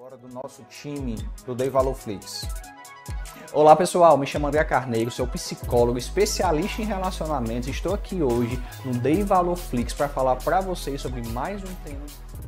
[0.00, 1.14] agora do nosso time
[1.44, 2.48] do Dei Valor Flix.
[3.52, 7.68] Olá pessoal, me chamo André Carneiro, sou psicólogo especialista em relacionamentos.
[7.68, 12.00] Estou aqui hoje no Dei Valor Flix para falar para vocês sobre mais um tema.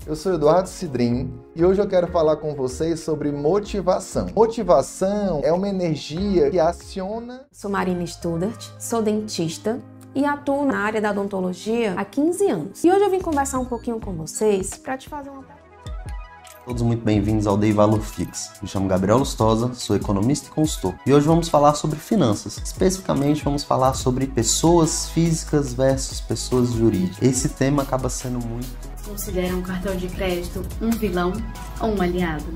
[0.07, 4.29] Eu sou Eduardo Cidrim e hoje eu quero falar com vocês sobre motivação.
[4.35, 7.45] Motivação é uma energia que aciona.
[7.53, 9.79] Sou Marina Studart, sou dentista
[10.15, 12.83] e atuo na área da odontologia há 15 anos.
[12.83, 15.43] E hoje eu vim conversar um pouquinho com vocês para te fazer uma
[16.65, 18.53] Todos muito bem-vindos ao Day Valor Fix.
[18.63, 20.95] Me chamo Gabriel Lustosa, sou economista e consultor.
[21.05, 22.57] E hoje vamos falar sobre finanças.
[22.65, 27.21] Especificamente vamos falar sobre pessoas físicas versus pessoas jurídicas.
[27.21, 28.69] Esse tema acaba sendo muito.
[29.05, 31.33] Considera um cartão de crédito um vilão
[31.81, 32.47] ou um aliado?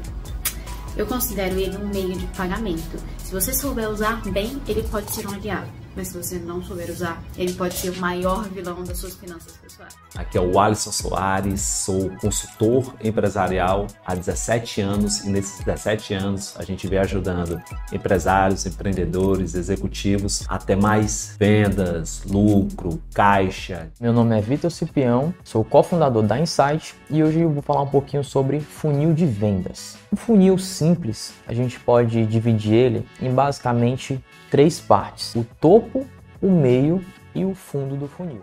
[0.97, 3.03] Eu considero ele um meio de pagamento.
[3.19, 6.91] Se você souber usar bem, ele pode ser um aliado mas se você não souber
[6.91, 9.95] usar, ele pode ser o maior vilão das suas finanças pessoais.
[10.17, 16.55] Aqui é o Alisson Soares, sou consultor empresarial há 17 anos e nesses 17 anos
[16.59, 17.61] a gente vem ajudando
[17.93, 23.91] empresários, empreendedores, executivos a ter mais vendas, lucro, caixa.
[24.01, 27.89] Meu nome é Vitor Cipião, sou cofundador da Insight e hoje eu vou falar um
[27.89, 29.99] pouquinho sobre funil de vendas.
[30.11, 34.19] Um funil simples, a gente pode dividir ele em basicamente
[34.51, 36.07] três partes: o topo,
[36.41, 37.05] o meio
[37.35, 38.41] e o fundo do funil.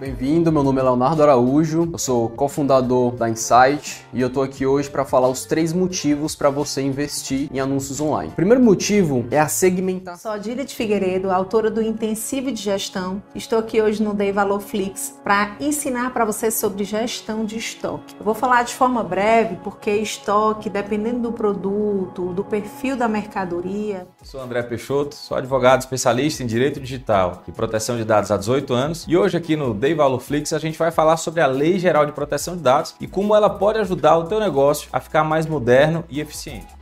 [0.00, 4.64] Bem-vindo, meu nome é Leonardo Araújo, eu sou cofundador da Insight e eu tô aqui
[4.64, 8.30] hoje para falar os três motivos para você investir em anúncios online.
[8.30, 10.18] O primeiro motivo é a segmentação.
[10.18, 13.22] Sou Adília de Figueiredo, autora do Intensivo de Gestão.
[13.34, 18.16] Estou aqui hoje no Day Valor Flix para ensinar para você sobre gestão de estoque.
[18.18, 24.06] Eu vou falar de forma breve porque estoque, dependendo do produto, do perfil da mercadoria.
[24.22, 28.72] Sou André Peixoto, sou advogado especialista em direito digital e proteção de dados há 18
[28.72, 31.76] anos e hoje aqui no Day Lei Valorflix, a gente vai falar sobre a Lei
[31.76, 35.24] Geral de Proteção de Dados e como ela pode ajudar o teu negócio a ficar
[35.24, 36.72] mais moderno e eficiente.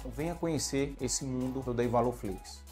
[0.00, 2.64] Então, venha conhecer esse mundo do Dei Valorflix.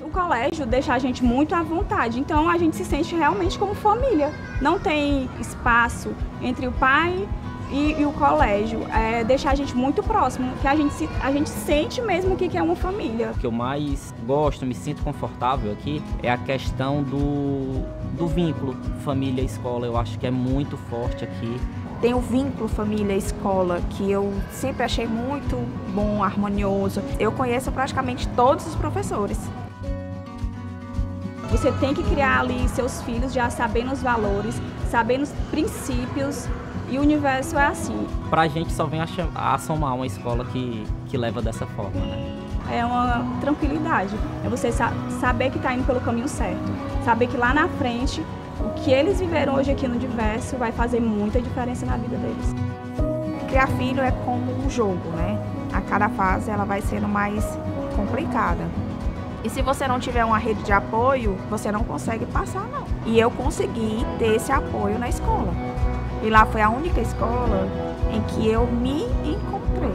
[0.00, 3.74] O colégio deixa a gente muito à vontade, então a gente se sente realmente como
[3.74, 4.30] família.
[4.62, 7.28] Não tem espaço entre o pai
[7.70, 11.30] e, e o colégio é, deixar a gente muito próximo, que a gente, se, a
[11.30, 13.32] gente sente mesmo que, que é uma família.
[13.34, 17.84] O que eu mais gosto, me sinto confortável aqui, é a questão do,
[18.16, 19.86] do vínculo família-escola.
[19.86, 21.60] Eu acho que é muito forte aqui.
[22.00, 25.56] Tem o vínculo família-escola, que eu sempre achei muito
[25.92, 27.02] bom, harmonioso.
[27.18, 29.38] Eu conheço praticamente todos os professores.
[31.50, 34.60] Você tem que criar ali seus filhos já sabendo os valores,
[34.90, 36.46] sabendo os princípios
[36.90, 38.06] e o universo é assim.
[38.30, 42.38] Pra gente só vem a, a somar uma escola que, que leva dessa forma, né?
[42.70, 44.14] É uma tranquilidade.
[44.44, 46.70] É você sa saber que está indo pelo caminho certo.
[47.04, 48.22] Saber que lá na frente,
[48.60, 52.54] o que eles viveram hoje aqui no diverso vai fazer muita diferença na vida deles.
[53.48, 55.38] Criar filho é como um jogo, né?
[55.72, 57.58] A cada fase ela vai sendo mais
[57.96, 58.64] complicada.
[59.44, 62.84] E se você não tiver uma rede de apoio, você não consegue passar, não.
[63.06, 65.52] E eu consegui ter esse apoio na escola.
[66.20, 67.68] E lá foi a única escola
[68.12, 69.92] em que eu me encontrei.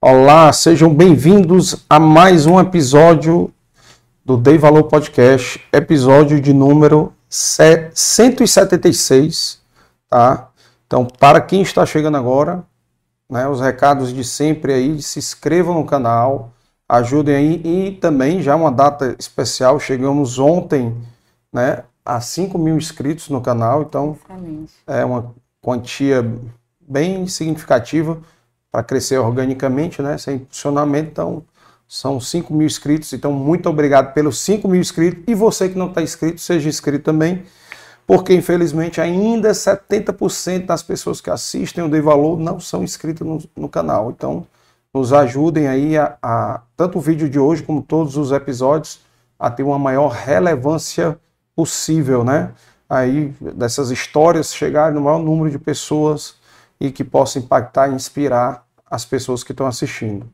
[0.00, 3.51] Olá, sejam bem-vindos a mais um episódio
[4.24, 9.60] do Dei Valor Podcast, episódio de número 176,
[10.08, 10.48] tá?
[10.86, 12.62] Então, para quem está chegando agora,
[13.28, 16.52] né, os recados de sempre aí, se inscrevam no canal,
[16.88, 20.96] ajudem aí e também já uma data especial, chegamos ontem,
[21.52, 24.16] né, a 5 mil inscritos no canal, então
[24.86, 26.24] é uma quantia
[26.80, 28.18] bem significativa
[28.70, 31.42] para crescer organicamente, né, sem funcionamento, então
[31.92, 35.24] são 5 mil inscritos, então muito obrigado pelos 5 mil inscritos.
[35.26, 37.42] E você que não está inscrito, seja inscrito também,
[38.06, 43.42] porque infelizmente ainda 70% das pessoas que assistem o Dei Valor não são inscritas no,
[43.54, 44.10] no canal.
[44.10, 44.46] Então
[44.92, 49.00] nos ajudem aí a, a, tanto o vídeo de hoje como todos os episódios
[49.38, 51.18] a ter uma maior relevância
[51.54, 52.52] possível, né?
[52.88, 56.36] Aí dessas histórias chegarem no maior número de pessoas
[56.80, 60.26] e que possa impactar e inspirar as pessoas que estão assistindo.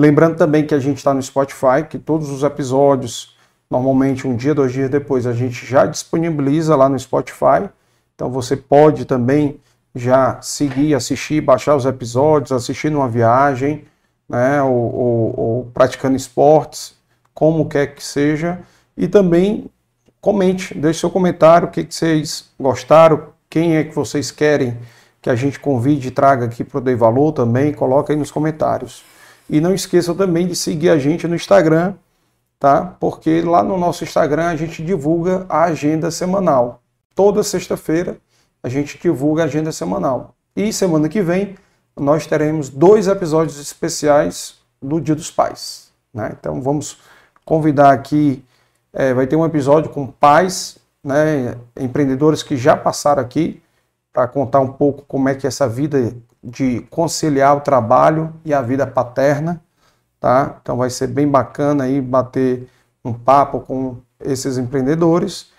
[0.00, 3.36] Lembrando também que a gente está no Spotify, que todos os episódios,
[3.70, 7.68] normalmente um dia, dois dias depois, a gente já disponibiliza lá no Spotify.
[8.14, 9.60] Então você pode também
[9.94, 13.84] já seguir, assistir, baixar os episódios, assistir numa viagem,
[14.26, 16.94] né, ou, ou, ou praticando esportes,
[17.34, 18.58] como quer que seja,
[18.96, 19.66] e também
[20.18, 24.78] comente, deixe seu comentário, o que, que vocês gostaram, quem é que vocês querem
[25.20, 28.30] que a gente convide e traga aqui para o Dei Valor também, coloca aí nos
[28.30, 29.04] comentários.
[29.50, 31.94] E não esqueçam também de seguir a gente no Instagram,
[32.56, 32.96] tá?
[33.00, 36.80] Porque lá no nosso Instagram a gente divulga a agenda semanal.
[37.16, 38.16] Toda sexta-feira
[38.62, 40.36] a gente divulga a agenda semanal.
[40.54, 41.56] E semana que vem
[41.98, 45.90] nós teremos dois episódios especiais do Dia dos Pais.
[46.14, 46.32] Né?
[46.38, 46.98] Então vamos
[47.44, 48.44] convidar aqui,
[48.92, 53.60] é, vai ter um episódio com pais, né, empreendedores que já passaram aqui,
[54.12, 58.54] para contar um pouco como é que é essa vida de conciliar o trabalho e
[58.54, 59.62] a vida paterna,
[60.18, 60.58] tá?
[60.60, 62.68] Então vai ser bem bacana aí bater
[63.04, 65.50] um papo com esses empreendedores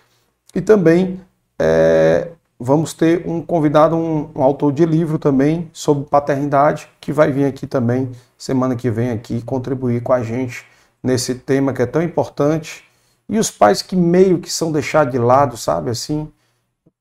[0.54, 1.20] e também
[1.58, 7.30] é, vamos ter um convidado, um, um, autor de livro também sobre paternidade que vai
[7.30, 10.66] vir aqui também semana que vem aqui contribuir com a gente
[11.02, 12.84] nesse tema que é tão importante
[13.28, 16.30] e os pais que meio que são deixados de lado, sabe assim?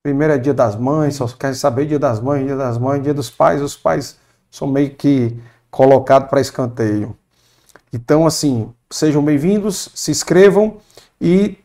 [0.03, 3.13] Primeiro é dia das mães, só querem saber dia das mães, dia das mães, dia
[3.13, 4.17] dos pais, os pais
[4.50, 5.38] são meio que
[5.70, 7.15] colocados para escanteio.
[7.93, 10.77] Então, assim, sejam bem-vindos, se inscrevam
[11.22, 11.55] e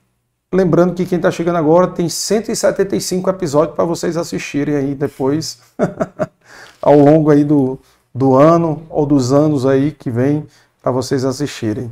[0.53, 5.59] lembrando que quem está chegando agora tem 175 episódios para vocês assistirem aí depois,
[6.83, 7.79] ao longo aí do,
[8.15, 10.47] do ano ou dos anos aí que vem
[10.83, 11.91] para vocês assistirem.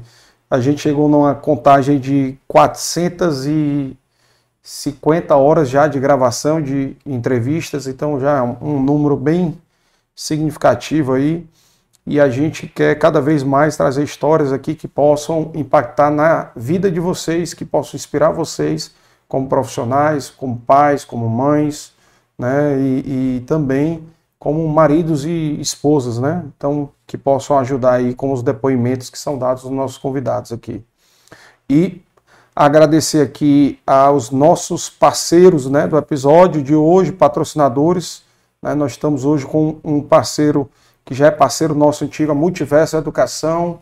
[0.50, 3.96] A gente chegou numa contagem de 400 e
[4.66, 9.60] 50 horas já de gravação de entrevistas, então já é um número bem
[10.16, 11.46] significativo aí.
[12.06, 16.90] E a gente quer cada vez mais trazer histórias aqui que possam impactar na vida
[16.90, 18.94] de vocês, que possam inspirar vocês
[19.28, 21.92] como profissionais, como pais, como mães,
[22.38, 22.78] né?
[22.78, 24.06] E, e também
[24.38, 26.42] como maridos e esposas, né?
[26.56, 30.82] Então, que possam ajudar aí com os depoimentos que são dados dos nossos convidados aqui.
[31.68, 32.02] E
[32.54, 38.22] agradecer aqui aos nossos parceiros né, do episódio de hoje, patrocinadores.
[38.62, 40.70] Né, nós estamos hoje com um parceiro
[41.04, 43.80] que já é parceiro nosso antigo, a Multiverso Educação,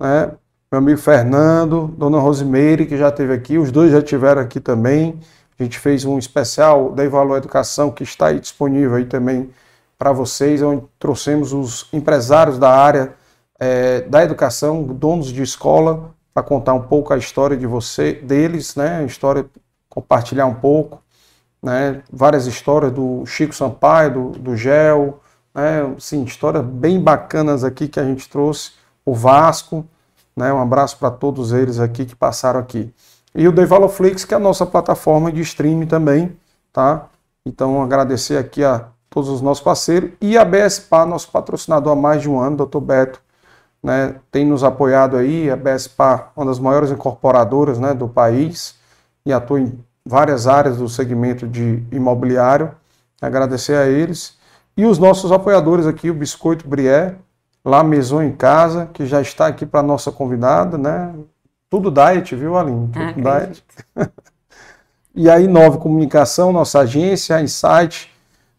[0.00, 0.32] né,
[0.72, 5.20] meu amigo Fernando, dona Rosimeire, que já esteve aqui, os dois já estiveram aqui também.
[5.58, 9.50] A gente fez um especial da Valor Educação que está aí disponível aí também
[9.98, 13.14] para vocês, onde trouxemos os empresários da área
[13.58, 18.76] é, da educação, donos de escola, para contar um pouco a história de você, deles,
[18.76, 18.98] né?
[18.98, 19.46] A história,
[19.88, 21.00] compartilhar um pouco,
[21.62, 22.02] né?
[22.12, 25.18] Várias histórias do Chico Sampaio, do, do Gel,
[25.54, 25.94] né?
[25.98, 28.72] Sim, histórias bem bacanas aqui que a gente trouxe.
[29.02, 29.86] O Vasco,
[30.36, 30.52] né?
[30.52, 32.92] Um abraço para todos eles aqui que passaram aqui.
[33.34, 36.36] E o Devaloflix, que é a nossa plataforma de streaming também,
[36.70, 37.08] tá?
[37.46, 42.20] Então, agradecer aqui a todos os nossos parceiros e a BSPA, nosso patrocinador há mais
[42.20, 42.80] de um ano, Dr.
[42.80, 43.22] Beto,
[43.86, 48.74] né, tem nos apoiado aí, a BSPA, uma das maiores incorporadoras né, do país,
[49.24, 52.72] e atua em várias áreas do segmento de imobiliário.
[53.22, 54.36] Agradecer a eles.
[54.76, 57.14] E os nossos apoiadores aqui, o Biscoito Brié,
[57.64, 61.14] lá Maison em Casa, que já está aqui para nossa convidada, né?
[61.70, 62.88] Tudo diet, viu, Aline?
[62.88, 63.64] Tudo ah, diet.
[65.14, 68.12] e a Inove Comunicação, nossa agência, a Insight,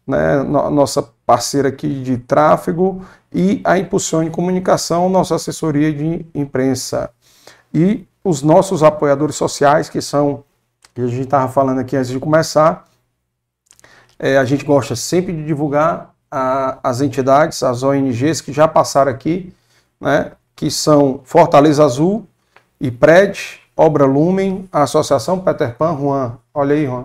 [0.08, 7.10] né, nossa parceira aqui de tráfego, e a Impulsione Comunicação, nossa assessoria de imprensa.
[7.74, 10.42] E os nossos apoiadores sociais, que são,
[10.94, 12.86] que a gente estava falando aqui antes de começar,
[14.18, 19.12] é, a gente gosta sempre de divulgar a, as entidades, as ONGs que já passaram
[19.12, 19.52] aqui,
[20.00, 22.26] né, que são Fortaleza Azul,
[22.80, 27.04] IPRED, Obra Lumen, a Associação Peter Pan, Juan, olha aí, Juan,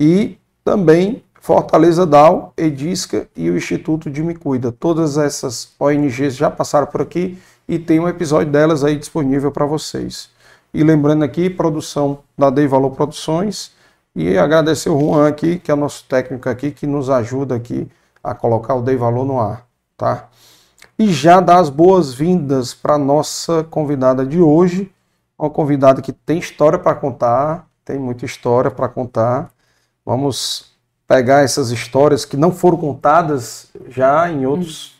[0.00, 4.70] e também Fortaleza DAO, Edisca e o Instituto de Me Cuida.
[4.72, 9.64] Todas essas ONGs já passaram por aqui e tem um episódio delas aí disponível para
[9.64, 10.30] vocês.
[10.74, 13.72] E lembrando aqui, produção da Dei Valor Produções
[14.14, 17.88] e agradecer o Juan aqui, que é o nosso técnico aqui, que nos ajuda aqui
[18.22, 19.66] a colocar o Dei Valor no ar,
[19.96, 20.28] tá?
[20.98, 24.92] E já dar as boas-vindas para nossa convidada de hoje,
[25.38, 29.50] uma convidada que tem história para contar, tem muita história para contar.
[30.04, 30.76] Vamos
[31.08, 34.94] pegar essas histórias que não foram contadas já em outros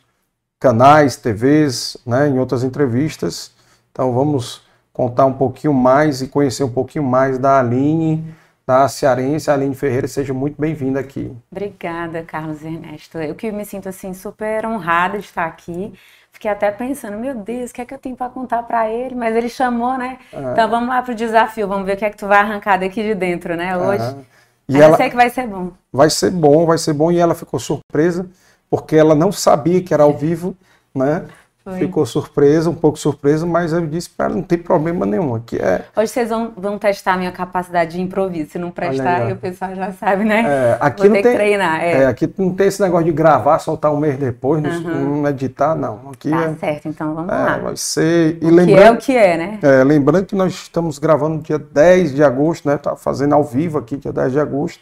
[0.58, 3.52] canais, TVs, né, em outras entrevistas.
[3.92, 8.34] Então vamos contar um pouquinho mais e conhecer um pouquinho mais da Aline,
[8.66, 9.50] da Cearense.
[9.50, 11.30] Aline Ferreira, seja muito bem-vinda aqui.
[11.52, 13.18] Obrigada, Carlos Ernesto.
[13.18, 15.92] Eu que me sinto assim super honrada de estar aqui.
[16.32, 19.14] Fiquei até pensando, meu Deus, o que é que eu tenho para contar para ele?
[19.14, 20.18] Mas ele chamou, né?
[20.32, 20.52] É.
[20.52, 22.78] Então vamos lá para o desafio, vamos ver o que é que tu vai arrancar
[22.78, 24.04] daqui de dentro, né, hoje.
[24.04, 24.37] É.
[24.68, 25.72] E ela, eu sei que vai ser bom.
[25.92, 27.10] Vai ser bom, vai ser bom.
[27.10, 28.28] E ela ficou surpresa,
[28.68, 30.56] porque ela não sabia que era ao vivo,
[30.94, 31.26] né?
[31.68, 31.78] Foi.
[31.80, 35.34] ficou surpresa, um pouco surpresa, mas eu disse para não tem problema nenhum.
[35.34, 38.50] Aqui é, Hoje vocês vão, vão testar a minha capacidade de improviso.
[38.52, 40.44] Se não prestar, aí, o pessoal já sabe, né?
[40.46, 41.80] é, aqui Vou não ter tem, que treinar.
[41.82, 42.02] É.
[42.02, 45.22] é, aqui não tem esse negócio de gravar, soltar um mês depois, não- Uhum.
[45.22, 46.00] não editar, não.
[46.12, 47.58] Aqui Tá é, certo, então vamos é, lá.
[47.58, 48.34] vai ser.
[48.34, 49.58] E O que lembrando, é o que é, né?
[49.62, 52.76] É, lembrando que nós estamos gravando no dia 10 de agosto, né?
[52.78, 54.80] Tá fazendo ao vivo aqui, dia 10 de agosto.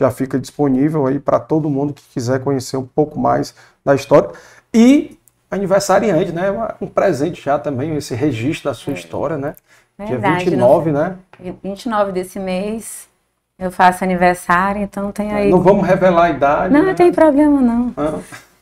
[0.00, 4.30] Já fica disponível aí para todo mundo que quiser conhecer um pouco mais da história.
[4.74, 5.18] E
[5.52, 6.46] aniversariante, né?
[6.80, 9.54] Um presente já também, esse registro da sua história, né?
[9.98, 10.10] dia É.
[10.10, 11.14] Verdade, 29, né?
[11.62, 13.10] 29 desse mês
[13.58, 15.50] eu faço aniversário, então tem aí.
[15.50, 16.74] Não vamos revelar a idade.
[16.74, 16.88] Não, né?
[16.88, 17.92] não tem problema, não.
[17.96, 18.18] Ah,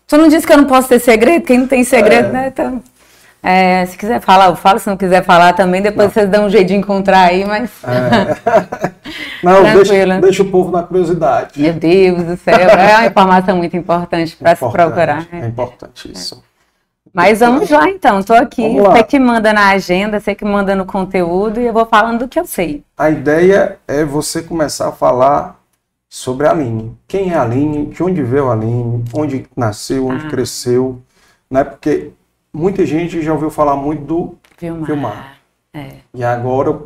[0.07, 1.45] Tu não disse que eu não posso ter segredo?
[1.45, 2.33] Quem não tem segredo, É.
[2.33, 2.47] né?
[2.49, 2.83] Então.
[3.43, 4.79] é, se quiser falar, eu falo.
[4.79, 7.71] Se não quiser falar também, depois vocês dão um jeito de encontrar aí, mas.
[7.85, 8.91] é.
[9.43, 11.59] Não, deixa, deixa o povo na curiosidade.
[11.59, 15.27] Meu Deus do céu, é uma informação muito importante para se procurar.
[15.33, 15.49] É né?
[15.49, 16.43] importante isso.
[17.13, 18.63] Mas vamos lá então, tô aqui.
[18.79, 22.29] Você que manda na agenda, você que manda no conteúdo e eu vou falando do
[22.29, 22.85] que eu sei.
[22.97, 25.61] A ideia é você começar a falar
[26.09, 26.97] sobre a Aline.
[27.09, 27.87] Quem é a Aline?
[27.87, 29.05] De onde veio a Aline?
[29.15, 30.07] Onde nasceu?
[30.07, 30.31] Onde Ah.
[30.31, 31.01] cresceu?
[31.51, 31.65] Né?
[31.65, 32.11] Porque
[32.53, 34.87] muita gente já ouviu falar muito do Vilmar.
[34.87, 35.37] Vilmar.
[35.75, 35.89] É.
[36.15, 36.79] E agora,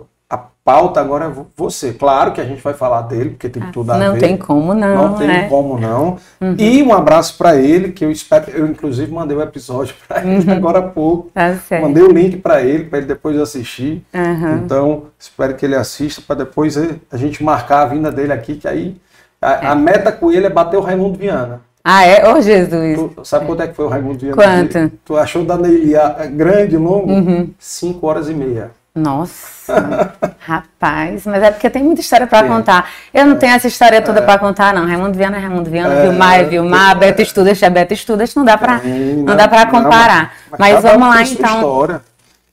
[0.64, 1.92] pauta agora é vo- você.
[1.92, 4.20] Claro que a gente vai falar dele, porque tem tudo a Ah, Não ver.
[4.20, 5.48] tem como não, Não tem né?
[5.48, 6.16] como não.
[6.40, 6.54] Uhum.
[6.58, 8.50] E um abraço para ele, que eu espero.
[8.50, 11.30] Eu, inclusive, mandei o episódio para ele agora há pouco.
[11.34, 11.82] Tá certo.
[11.82, 14.02] Mandei o link para ele, para ele depois assistir.
[14.14, 14.62] Aham.
[14.64, 18.54] Então, espero que ele assista para depois ele- a gente marcar a vinda dele aqui,
[18.54, 18.96] que aí
[19.42, 21.60] a, a meta com ele é bater o Raimundo Viana.
[21.86, 22.26] Ah, é?
[22.32, 22.98] Ô, Jesus.
[23.14, 24.34] Tu sabe quanto é que foi o Raimundo Viana?
[24.36, 24.90] Quanto?
[25.04, 27.12] Tu achou da Neili a- grande, longo?
[27.12, 27.50] Uhum.
[27.58, 28.70] Cinco horas e meia.
[28.94, 32.88] Nossa, rapaz, mas é porque tem muita história para contar.
[33.12, 34.86] Eu não tenho essa história toda para contar, não.
[34.86, 38.44] Raimundo Viana é Raimundo Viana, É, Vilmar é Vilmar, Beto Estudas é Beto Estudas, não
[38.44, 40.34] dá para Tem, não dá para não, comparar.
[40.56, 42.02] mas Mas um vamos lá então história.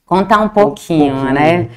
[0.04, 1.32] contar um pouquinho, pouquinho.
[1.32, 1.68] né?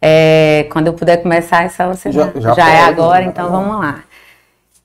[0.00, 3.26] É, quando eu puder começar, essa você já, Já- já, já é pode, agora, né?
[3.26, 4.04] então vamos lá.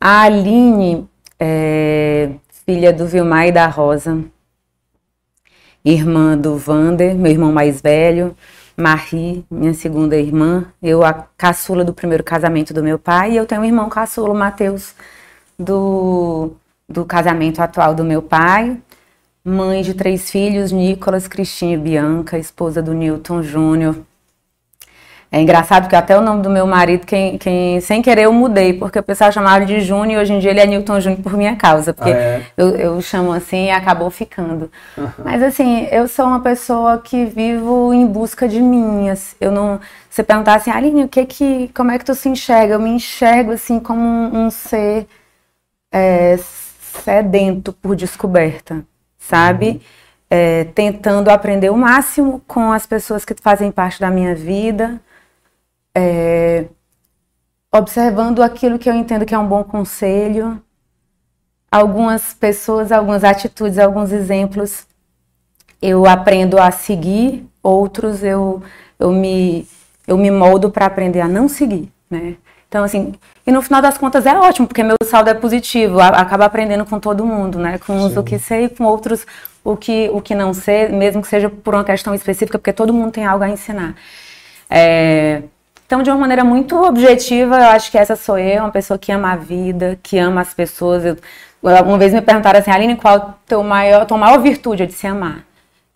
[0.02, 1.08] A Aline,
[1.40, 2.30] é,
[2.66, 4.18] filha do Vilmar e da Rosa,
[5.86, 8.36] irmã do Vander, meu irmão mais velho,
[8.80, 13.46] Marie, minha segunda irmã, eu a caçula do primeiro casamento do meu pai, e eu
[13.46, 14.94] tenho um irmão caçula, Matheus,
[15.58, 16.52] do,
[16.88, 18.80] do casamento atual do meu pai,
[19.44, 23.96] mãe de três filhos, Nicolas, Cristina e Bianca, esposa do Newton Júnior.
[25.30, 28.74] É engraçado porque até o nome do meu marido, quem, quem sem querer eu mudei,
[28.74, 31.34] porque o pessoal chamava de Júnior e hoje em dia ele é Newton Júnior por
[31.36, 32.42] minha causa, porque Ah, é?
[32.56, 34.72] eu, eu chamo assim e acabou ficando.
[35.24, 39.36] Mas assim, eu sou uma pessoa que vivo em busca de minhas.
[39.42, 39.80] Eu não.
[40.10, 41.70] Você perguntar assim, Aline, o que que.
[41.76, 42.76] Como é que tu se enxerga?
[42.76, 45.08] Eu me enxergo assim como um, um ser
[45.92, 46.38] é,
[47.04, 48.84] sedento por descoberta,
[49.20, 49.82] sabe?
[50.30, 55.00] É, tentando aprender o máximo com as pessoas que fazem parte da minha vida,
[55.98, 56.66] é,
[57.74, 60.62] observando aquilo que eu entendo que é um bom conselho,
[61.72, 64.86] algumas pessoas, algumas atitudes, alguns exemplos
[65.82, 68.62] eu aprendo a seguir, outros eu,
[69.00, 69.68] eu, me,
[70.08, 72.36] eu me moldo para aprender a não seguir, né?
[72.68, 73.14] Então, assim,
[73.46, 77.00] e no final das contas é ótimo, porque meu saldo é positivo, acaba aprendendo com
[77.00, 77.78] todo mundo, né?
[77.80, 79.26] Com uns o que sei, com outros
[79.64, 82.94] o que, o que não sei, mesmo que seja por uma questão específica, porque todo
[82.94, 83.96] mundo tem algo a ensinar.
[84.70, 85.44] É,
[85.88, 89.10] então, de uma maneira muito objetiva, eu acho que essa sou eu, uma pessoa que
[89.10, 91.06] ama a vida, que ama as pessoas.
[91.06, 91.18] Eu,
[91.64, 94.84] uma vez me perguntaram assim, Aline, qual a teu maior, tua maior virtude?
[94.84, 95.46] Eu disse amar.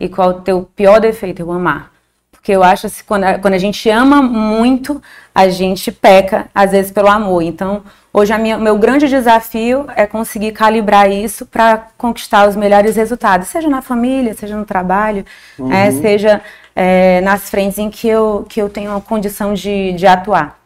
[0.00, 1.42] E qual o teu pior defeito?
[1.42, 1.92] Eu amar.
[2.32, 5.00] Porque eu acho que quando a, quando a gente ama muito,
[5.34, 7.42] a gente peca, às vezes, pelo amor.
[7.42, 13.46] Então, hoje, o meu grande desafio é conseguir calibrar isso para conquistar os melhores resultados,
[13.48, 15.24] seja na família, seja no trabalho,
[15.58, 15.70] Uhum.
[15.70, 16.40] é, seja
[16.74, 20.58] é, nas frentes em que eu, que eu tenho a condição de, de atuar.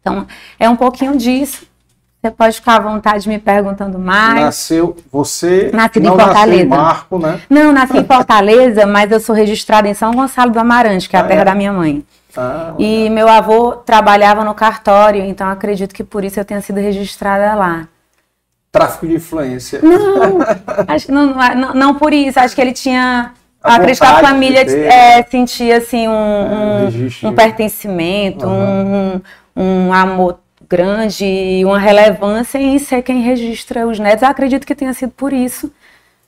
[0.00, 0.26] Então,
[0.58, 1.68] é um pouquinho disso.
[2.22, 4.40] Você pode ficar à vontade me perguntando mais.
[4.42, 5.70] Nasceu você.
[5.72, 6.62] Nascido em não nasceu Fortaleza.
[6.62, 7.40] em Marco, né?
[7.48, 11.18] Não, nasci em Fortaleza, mas eu sou registrada em São Gonçalo do Amarante, que é
[11.18, 11.44] a Ah, terra é?
[11.46, 12.04] da minha mãe.
[12.36, 16.78] Ah, E meu avô trabalhava no cartório, então acredito que por isso eu tenha sido
[16.78, 17.88] registrada lá.
[18.70, 19.80] tráfico de influência.
[19.82, 20.38] Não,
[20.88, 23.32] acho não, não, não por isso, acho que ele tinha.
[23.62, 26.86] A acredito que a família ter, é, sentia assim um, um
[27.22, 29.20] um, um pertencimento, um,
[29.56, 34.22] um amor grande e uma relevância em ser quem registra os netos.
[34.22, 35.70] Eu acredito que tenha sido por isso,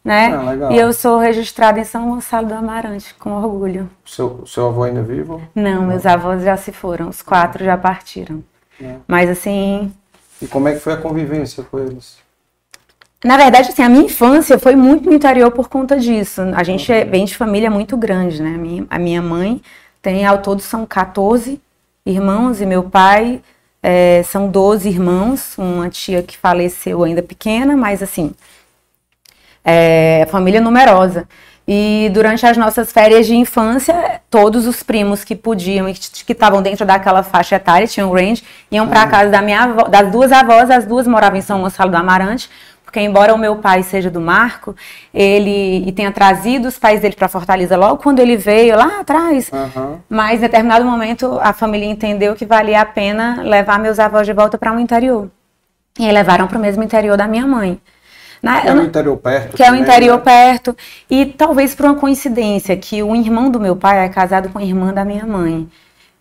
[0.05, 0.35] né?
[0.35, 3.89] Ah, e eu sou registrada em São Gonçalo do Amarante, com orgulho.
[4.05, 5.41] Seu, seu avô ainda é vivo?
[5.55, 8.43] Não, meus avós já se foram, os quatro já partiram.
[8.81, 8.97] É.
[9.07, 9.93] Mas assim,
[10.41, 12.19] E como é que foi a convivência com eles?
[13.25, 16.43] Na verdade, assim, a minha infância foi muito no interior por conta disso.
[16.57, 18.55] A gente é, vem de família muito grande, né?
[18.55, 19.63] A minha, a minha mãe
[20.01, 21.61] tem, ao todo, são 14
[22.05, 23.41] irmãos e meu pai
[23.81, 25.57] é, são 12 irmãos.
[25.57, 28.35] Uma tia que faleceu ainda pequena, mas, assim,
[29.65, 31.29] é família numerosa.
[31.67, 36.61] E durante as nossas férias de infância, todos os primos que podiam e que estavam
[36.61, 40.33] dentro daquela faixa etária, tinham range, iam para a casa da minha avó, das duas
[40.33, 42.51] avós, as duas moravam em São Gonçalo do Amarante,
[42.93, 44.77] porque embora o meu pai seja do Marco,
[45.15, 49.51] ele e tenha trazido os pais dele para Fortaleza logo quando ele veio lá atrás,
[49.51, 49.99] Aham.
[50.11, 54.35] mas em determinado momento a família entendeu que valia a pena levar meus avós de
[54.35, 55.31] volta para o interior.
[55.99, 57.81] E levaram para o mesmo interior da minha mãe.
[58.43, 59.57] Na- Que é o interior perto.
[59.57, 60.23] que é o interior né?
[60.23, 60.77] perto.
[61.09, 64.63] E talvez por uma coincidência, que o irmão do meu pai é casado com a
[64.63, 65.67] irmã da minha mãe.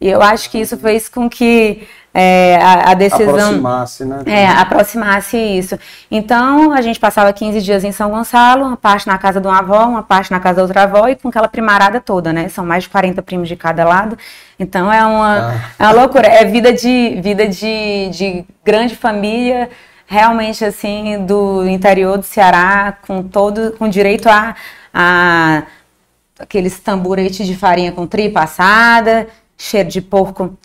[0.02, 3.30] E eu acho que isso fez com que é, a, a decisão.
[3.30, 4.24] Aproximasse, né?
[4.26, 5.78] É, aproximasse isso.
[6.10, 9.60] Então, a gente passava 15 dias em São Gonçalo, uma parte na casa de uma
[9.60, 12.50] avó, uma parte na casa da outra avó, e com aquela primarada toda, né?
[12.50, 14.18] São mais de 40 primos de cada lado.
[14.60, 16.28] Então, é uma, é uma loucura.
[16.28, 19.70] É vida de, vida de, de grande família,
[20.08, 24.56] realmente, assim, do interior do Ceará, com todo, com direito a,
[24.92, 25.64] a
[26.40, 29.28] aqueles tamburetes de farinha com tripa assada,
[29.62, 30.58] cheiro de porco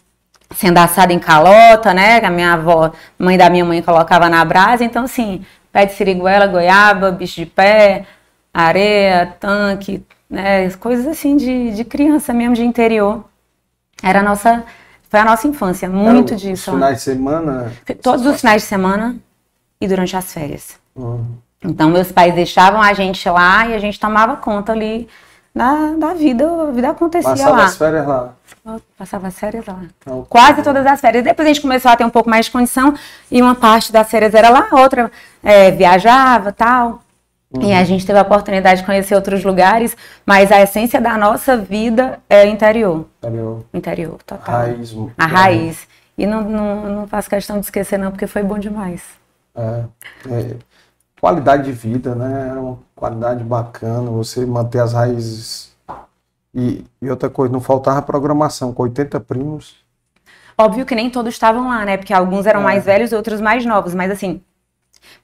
[0.55, 2.19] sendo assado em calota, né?
[2.19, 4.85] Que a minha avó, mãe da minha mãe, colocava na brasa.
[4.85, 8.07] Então, assim, pé de siriguela, goiaba, bicho de pé,
[8.55, 10.71] areia, tanque, né?
[10.71, 13.25] Coisas assim de, de criança mesmo, de interior.
[14.03, 14.65] Era a nossa,
[15.11, 16.71] foi a nossa infância, muito Era disso.
[16.71, 17.73] Os finais de semana.
[18.03, 19.17] Todos os finais de semana
[19.79, 20.79] e durante as férias.
[20.97, 21.25] Hum.
[21.63, 25.09] Então, meus pais deixavam a gente lá e a gente tomava conta ali
[25.57, 27.65] da, da vida, a vida acontecia Passava lá.
[27.65, 28.35] as férias lá.
[28.67, 29.81] Eu Passava as férias lá.
[29.99, 31.25] Então, Quase todas as férias.
[31.25, 32.95] Depois a gente começou a ter um pouco mais de condição
[33.31, 35.11] e uma parte das férias era lá, outra
[35.43, 37.03] é, viajava tal.
[37.55, 37.79] E Uhum.
[37.79, 42.19] a gente teve a oportunidade de conhecer outros lugares, mas a essência da nossa vida
[42.29, 43.07] é interior.
[43.23, 43.65] Interior.
[43.73, 44.55] Interior, total.
[44.55, 44.95] Raiz.
[45.17, 45.89] A raiz.
[46.19, 49.01] E não, não, não faço questão de esquecer, não, porque foi bom demais.
[49.55, 49.85] É,
[50.29, 50.57] é,
[51.21, 52.51] qualidade de vida, né?
[52.51, 55.75] Era uma qualidade bacana, você manter as raízes.
[56.55, 59.85] E, e outra coisa, não faltava programação, com 80 primos.
[60.59, 61.97] Óbvio que nem todos estavam lá, né?
[61.97, 62.65] Porque alguns eram É.
[62.65, 64.43] mais velhos e outros mais novos, mas assim,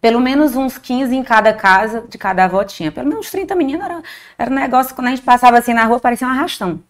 [0.01, 2.93] pelo menos uns 15 em cada casa, de cada avó tinha.
[2.93, 4.03] Pelo menos 30 meninos, era,
[4.39, 6.81] era um negócio, quando a gente passava assim na rua, parecia um arrastão.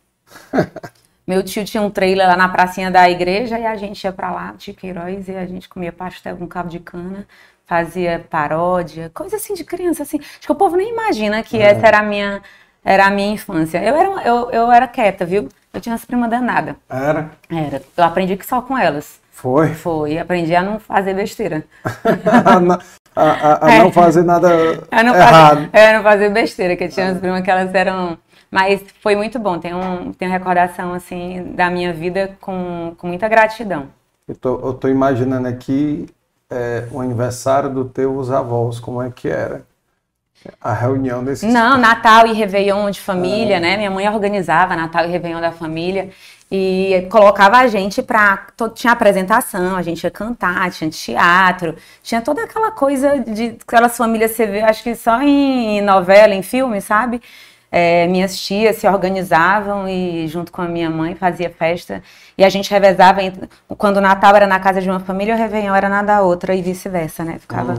[1.26, 4.30] Meu tio tinha um trailer lá na pracinha da igreja e a gente ia pra
[4.32, 7.26] lá, tio Queiroz, e a gente comia pastel com cabo de cana,
[7.72, 10.18] fazia paródia, coisa assim de criança, assim.
[10.20, 11.70] Acho que o povo nem imagina que É.
[11.70, 12.42] essa era a minha,
[12.84, 13.82] era a minha infância.
[13.82, 15.48] Eu era, eu, eu era quieta, viu?
[15.72, 16.74] Eu tinha umas primas danadas.
[16.90, 17.30] Era?
[17.50, 17.80] Era.
[17.96, 19.18] Eu aprendi que só com elas.
[19.30, 19.72] Foi?
[19.72, 20.18] Foi.
[20.18, 21.64] Aprendi a não fazer besteira.
[22.44, 22.78] a, não-
[23.16, 23.78] a- a- a É.
[23.78, 24.48] não fazer nada
[24.90, 25.56] A não errado.
[25.56, 28.18] fazer, é, não fazer besteira, que eu tinha umas primas que elas eram.
[28.50, 29.58] Mas foi muito bom.
[29.58, 33.86] Tenho, um, tenho recordação, assim, da minha vida com, com muita gratidão.
[34.28, 36.06] Eu tô, eu tô imaginando aqui
[36.52, 39.62] é, o aniversário dos teus avós, como é que era.
[40.60, 41.52] A reunião desses.
[41.52, 43.76] Não, Natal e Réveillon de família, né?
[43.76, 46.10] Minha mãe organizava Natal e Réveillon da família
[46.50, 48.48] e colocava a gente pra.
[48.74, 54.32] Tinha apresentação, a gente ia cantar, tinha teatro, tinha toda aquela coisa de aquelas famílias
[54.32, 57.22] você vê, acho que só em novela, em filme, sabe?
[57.74, 62.02] É, minhas tias se organizavam e junto com a minha mãe fazia festa
[62.36, 65.38] e a gente revezava entre- quando o Natal era na casa de uma família, o
[65.38, 67.38] Réveillon era na da outra e vice-versa, né?
[67.38, 67.78] Ficava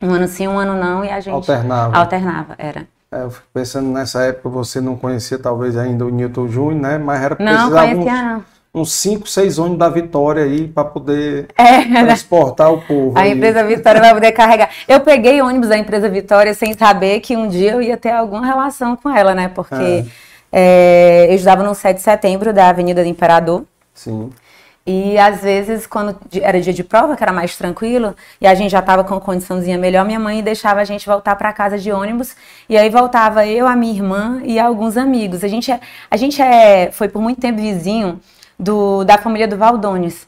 [0.00, 1.96] um ano sim, um ano não e a gente Alternava.
[1.96, 2.86] alternava, era.
[3.10, 6.98] É, eu fico pensando nessa época você não conhecia talvez ainda o Newton Júnior, né?
[6.98, 8.44] Mas era Não, precisava conhecia não.
[8.76, 12.04] Uns 5, 6 ônibus da Vitória aí para poder É, né?
[12.04, 13.18] transportar o povo.
[13.18, 13.32] A aí.
[13.32, 14.68] empresa Vitória vai poder carregar.
[14.86, 18.44] Eu peguei ônibus da empresa Vitória sem saber que um dia eu ia ter alguma
[18.44, 19.48] relação com ela, né?
[19.48, 20.04] Porque
[20.52, 23.64] é, eu estudava no 7 de setembro da Avenida do Imperador.
[23.94, 24.30] Sim.
[24.86, 28.70] E às vezes, quando era dia de prova, que era mais tranquilo, e a gente
[28.70, 32.36] já estava com condiçãozinha melhor, minha mãe deixava a gente voltar para casa de ônibus.
[32.68, 35.42] E aí voltava eu, a minha irmã e alguns amigos.
[35.42, 38.20] A gente, é, a gente é, foi por muito tempo vizinho
[38.58, 40.26] do, da família do Valdones.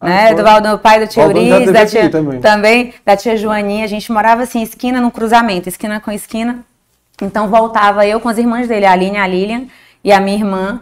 [0.00, 0.34] Ah, né?
[0.34, 2.40] Do Valdo, pai já Euriz, teve da tia, também.
[2.40, 3.84] também, da tia Joaninha.
[3.84, 6.64] A gente morava assim, esquina no cruzamento, esquina com esquina.
[7.20, 9.66] Então voltava eu com as irmãs dele, a Aline, a Lilian
[10.02, 10.80] e a minha irmã,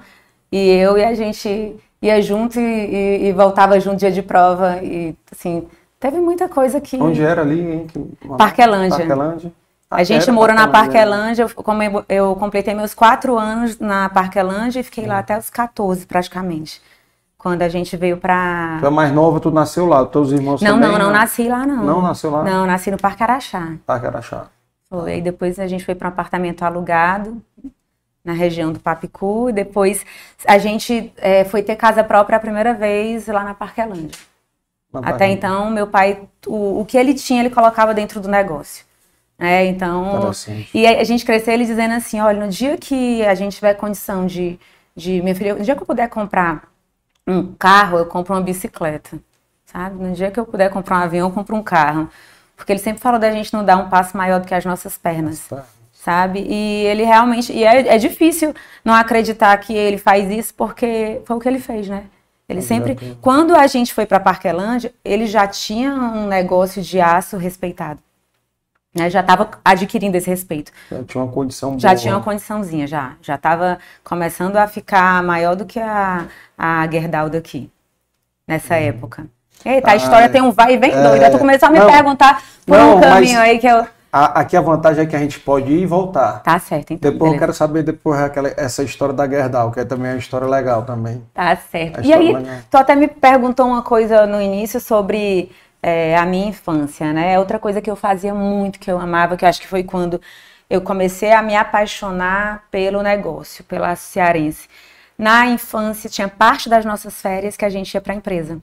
[0.50, 4.78] e eu e a gente ia junto e, e- e voltava junto dia de prova
[4.82, 5.66] e assim,
[5.98, 7.86] teve muita coisa que Onde era ali, hein?
[7.92, 8.96] Que- Parquelândia.
[8.96, 9.52] Parquelândia.
[9.90, 11.46] A gente morou na Parquelândia.
[11.46, 15.36] Parquelândia, eu, como eu, eu completei meus quatro anos na Parquelândia e fiquei lá até
[15.36, 16.80] os 14 praticamente.
[17.36, 18.76] Quando a gente veio pra.
[18.80, 20.90] Tu é mais nova, tu nasceu lá, teus irmãos Não, também?
[20.90, 21.18] não, não né?
[21.20, 21.84] nasci lá, não.
[21.84, 22.44] Não nasceu lá?
[22.44, 23.72] Não, nasci no Parque Araxá.
[23.86, 24.46] Parque Araxá.
[24.88, 25.12] Foi.
[25.14, 27.40] Aí depois a gente foi para um apartamento alugado
[28.22, 29.48] na região do Papicu.
[29.48, 30.04] E depois
[30.46, 34.18] a gente é, foi ter casa própria a primeira vez lá na Parquelândia.
[34.92, 38.28] Na Até Parque- então, meu pai, o, o que ele tinha, ele colocava dentro do
[38.28, 38.84] negócio.
[39.42, 40.30] É, então,
[40.74, 44.26] e a gente cresceu ele dizendo assim, olha, no dia que a gente tiver condição
[44.26, 44.60] de,
[44.94, 46.68] de minha filha, no dia que eu puder comprar
[47.26, 49.18] um carro, eu compro uma bicicleta,
[49.64, 50.02] sabe?
[50.02, 52.10] No dia que eu puder comprar um avião, eu compro um carro.
[52.54, 54.98] Porque ele sempre falou da gente não dar um passo maior do que as nossas
[54.98, 55.48] pernas,
[55.90, 56.40] sabe?
[56.46, 61.36] E ele realmente, e é, é difícil não acreditar que ele faz isso porque foi
[61.36, 62.04] o que ele fez, né?
[62.46, 67.38] Ele sempre, quando a gente foi para Parquelândia, ele já tinha um negócio de aço
[67.38, 68.00] respeitado.
[68.94, 69.08] Né?
[69.08, 70.72] Já estava adquirindo esse respeito.
[70.90, 72.00] Já tinha uma condição Já boa.
[72.00, 73.12] tinha uma condiçãozinha, já.
[73.22, 76.26] Já estava começando a ficar maior do que a,
[76.58, 77.70] a Gerdalda aqui,
[78.46, 79.26] nessa época.
[79.64, 81.02] Eita, a Ah, história tem um vai e vem é.
[81.02, 81.22] doido.
[81.22, 83.86] Eu tô começando a me Não, perguntar por não, um caminho aí que eu...
[84.12, 86.42] A- aqui a vantagem é que a gente pode ir e voltar.
[86.42, 87.12] Tá certo, então.
[87.12, 87.38] Depois eu beleza.
[87.38, 91.22] quero saber depois aquela, essa história da Gerdau, que é também uma história legal também.
[91.32, 92.00] Tá certo.
[92.00, 92.56] A E aí, legal.
[92.68, 97.38] tu até me perguntou uma coisa no início sobre é, a minha infância, né?
[97.38, 100.20] Outra coisa que eu fazia muito, que eu amava, que eu acho que foi quando
[100.68, 104.68] eu comecei a me apaixonar pelo negócio, pela cearense.
[105.18, 108.60] Na infância, tinha parte das nossas férias que a gente ia para a empresa.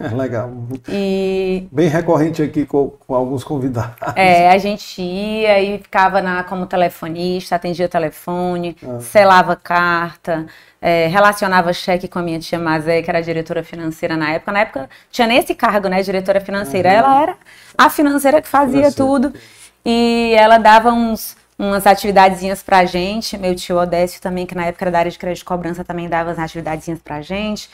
[0.16, 0.50] Legal.
[0.88, 3.96] E Bem recorrente aqui com, com alguns convidados.
[4.14, 9.00] É, a gente ia e ficava na, como telefonista, atendia telefone, Ah.
[9.00, 10.46] selava carta,
[10.80, 14.52] é, relacionava cheque com a minha tia Mazé, que era diretora financeira na época.
[14.52, 16.88] Na época tinha nesse cargo, né, diretora financeira.
[16.90, 16.94] Uhum.
[16.96, 17.36] Ela era
[17.76, 18.94] a financeira que fazia Financeira.
[19.10, 19.34] tudo.
[19.84, 23.36] E ela dava uns, umas atividadezinhas pra gente.
[23.38, 26.08] Meu tio Odécio também, que na época era da área de crédito e cobrança, também
[26.08, 27.68] dava as atividadezinhas pra gente.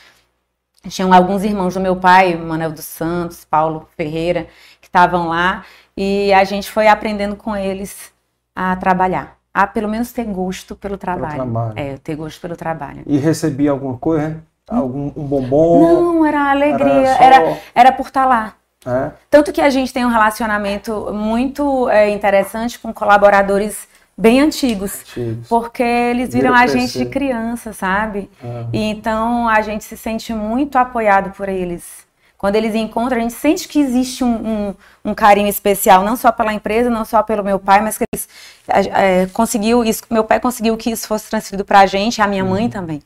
[0.89, 4.47] Tinham alguns irmãos do meu pai, Manuel dos Santos, Paulo Ferreira,
[4.81, 5.63] que estavam lá.
[5.97, 8.11] E a gente foi aprendendo com eles
[8.55, 9.37] a trabalhar.
[9.53, 11.35] A pelo menos ter gosto pelo trabalho.
[11.35, 11.73] trabalho.
[11.75, 13.03] É, ter gosto pelo trabalho.
[13.05, 14.29] E recebia alguma coisa?
[14.29, 14.37] né?
[14.69, 15.81] Algum um bombom?
[15.81, 16.87] Não, era alegria.
[16.89, 18.53] Era Era, só- era, por estar lá.
[18.85, 19.11] É?
[19.29, 25.01] Tanto que a gente tem um relacionamento muito é, interessante com colaboradores bem antigos.
[25.01, 25.47] Antigos.
[25.47, 28.29] Porque eles viram Viram a gente de criança, sabe?
[28.43, 28.67] Ah.
[28.71, 32.05] E então a gente se sente muito apoiado por eles.
[32.37, 34.75] Quando eles encontram, a gente sente que existe um, um,
[35.05, 38.27] um carinho especial, não só pela empresa, não só pelo meu pai, mas que eles
[38.67, 42.43] é, conseguiu isso, meu pai conseguiu que isso fosse transferido para a gente, a minha
[42.43, 43.01] mãe também.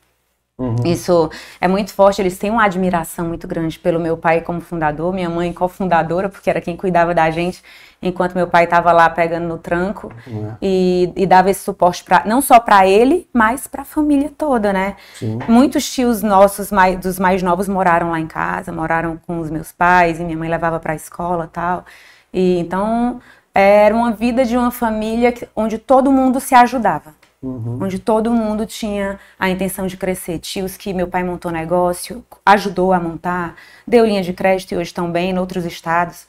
[0.60, 0.76] Uhum.
[0.84, 5.10] Isso é muito forte, eles têm uma admiração muito grande pelo meu pai como fundador,
[5.10, 7.62] minha mãe cofundadora, porque era quem cuidava da gente
[8.02, 10.54] enquanto meu pai estava lá pegando no tranco É.
[10.60, 14.70] e, e dava esse suporte pra, não só para ele, mas para a família toda,
[14.70, 14.96] né?
[15.14, 15.38] Sim.
[15.48, 19.72] Muitos tios nossos mais, dos mais novos moraram lá em casa, moraram com os meus
[19.72, 21.86] pais e minha mãe levava para a escola tal.
[22.32, 23.18] E então
[23.54, 27.78] era uma vida de uma família que- onde todo mundo se ajudava Uhum.
[27.82, 30.38] onde todo mundo tinha a intenção de crescer.
[30.38, 33.54] Tios que meu pai montou negócio, ajudou a montar,
[33.86, 36.26] deu linha de crédito e hoje estão bem em outros estados,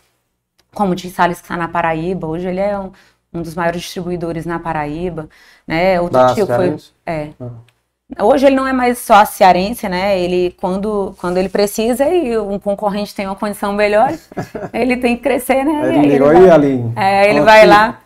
[0.74, 2.92] como o tio Salles que está na Paraíba, hoje ele é um,
[3.34, 5.28] um dos maiores distribuidores na Paraíba,
[5.68, 6.00] né?
[6.00, 7.30] Outro Da tio foi, é.
[7.42, 7.50] Ah.
[8.26, 10.18] Hoje ele não é mais só cearense, né?
[10.20, 14.14] Ele quando quando ele precisa e um concorrente tem uma condição melhor,
[14.74, 15.82] ele tem que crescer, né?
[15.90, 16.94] Aí E ele ligou vai- Aline.
[16.96, 18.00] é, ele vai lá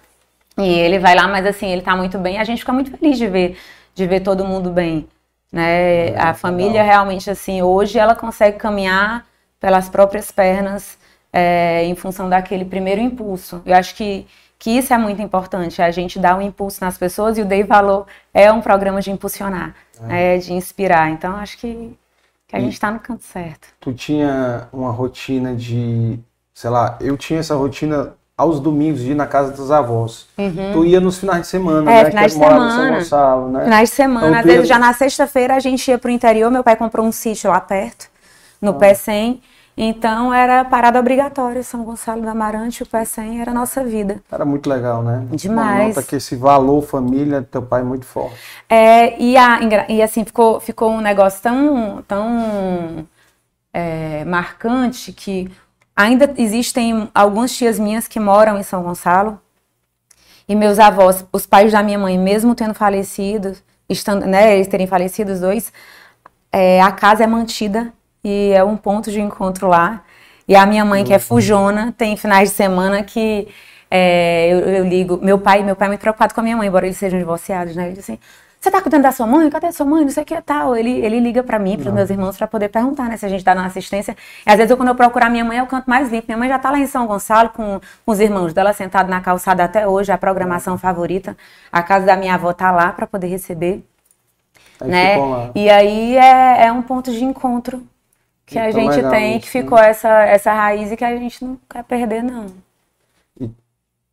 [0.58, 2.38] e ele vai lá, mas assim, ele tá muito bem.
[2.40, 3.58] A gente fica muito feliz de ver,
[3.94, 5.08] de ver todo mundo bem,
[5.52, 6.10] né?
[6.10, 9.26] É, a família realmente assim, hoje ela consegue caminhar
[9.60, 10.98] pelas próprias pernas
[11.34, 13.62] é, em função daquele primeiro impulso.
[13.66, 14.26] Eu acho que
[14.58, 17.64] que isso é muito importante, a gente dar um impulso nas pessoas e o Dei
[17.64, 21.10] Valor é um programa de impulsionar, né, de inspirar.
[21.12, 21.96] Então, acho que,
[22.48, 22.62] que a É.
[22.62, 23.68] E- gente está no canto certo.
[23.82, 26.18] Tu tinha uma rotina de,
[26.54, 30.28] sei lá, eu tinha essa rotina aos domingos de ir na casa dos avós.
[30.38, 30.74] Uhum.
[30.74, 32.10] Tu ia nos finais de semana, É, né?
[32.10, 32.98] finais que de em São semana.
[32.98, 33.64] Gonçalo, né?
[33.64, 36.12] Finais de semana, Então, às tu ia- vezes já na sexta-feira a gente ia pro
[36.12, 38.08] interior, meu pai comprou um sítio lá perto,
[38.62, 38.74] no Ah.
[38.74, 39.42] Pé 100,
[39.78, 44.22] então era parada obrigatória, São Gonçalo do Amarante, o Pé 100 era a nossa vida.
[44.30, 45.26] Era muito legal, né?
[45.32, 45.96] Demais.
[45.96, 48.36] Nota que esse valor família do teu pai é muito forte.
[48.70, 53.08] É, e, a, e assim, ficou, ficou um negócio tão, tão
[53.74, 55.50] é, marcante que
[55.96, 59.40] ainda existem algumas tias minhas que moram em São Gonçalo,
[60.48, 63.56] e meus avós, os pais da minha mãe, mesmo tendo falecido,
[63.90, 65.72] estando, né, eles terem falecido os dois,
[66.52, 67.92] é, a casa é mantida
[68.24, 70.04] e é um ponto de encontro lá.
[70.48, 73.48] E a minha mãe, que é fujona, tem finais de semana que
[73.90, 75.20] é, eu, eu ligo.
[75.22, 77.76] Meu pai, meu pai é muito preocupado com a minha mãe, embora eles sejam divorciados,
[77.76, 77.86] né?
[77.86, 78.20] Ele diz assim:
[78.66, 79.50] você tá cuidando da sua mãe?
[79.50, 80.04] Cadê a sua mãe?
[80.04, 80.76] Não sei o que tal.
[80.76, 83.16] Ele, ele liga para mim, para os meus irmãos, para poder perguntar, né?
[83.18, 84.16] Se a gente tá na assistência.
[84.46, 86.26] E às vezes, eu, quando eu procurar minha mãe, é o canto mais limpo.
[86.28, 89.22] Minha mãe já tá lá em São Gonçalo com, com os irmãos dela sentado na
[89.22, 91.38] calçada até hoje, a programação favorita.
[91.72, 93.84] A casa da minha avó tá lá para poder receber.
[94.80, 95.52] Aí né?
[95.56, 97.84] E aí é, é um ponto de encontro
[98.46, 101.16] que a Então, gente legal tem, isso, que ficou essa, essa raiz e que a
[101.18, 102.65] gente não quer perder, não.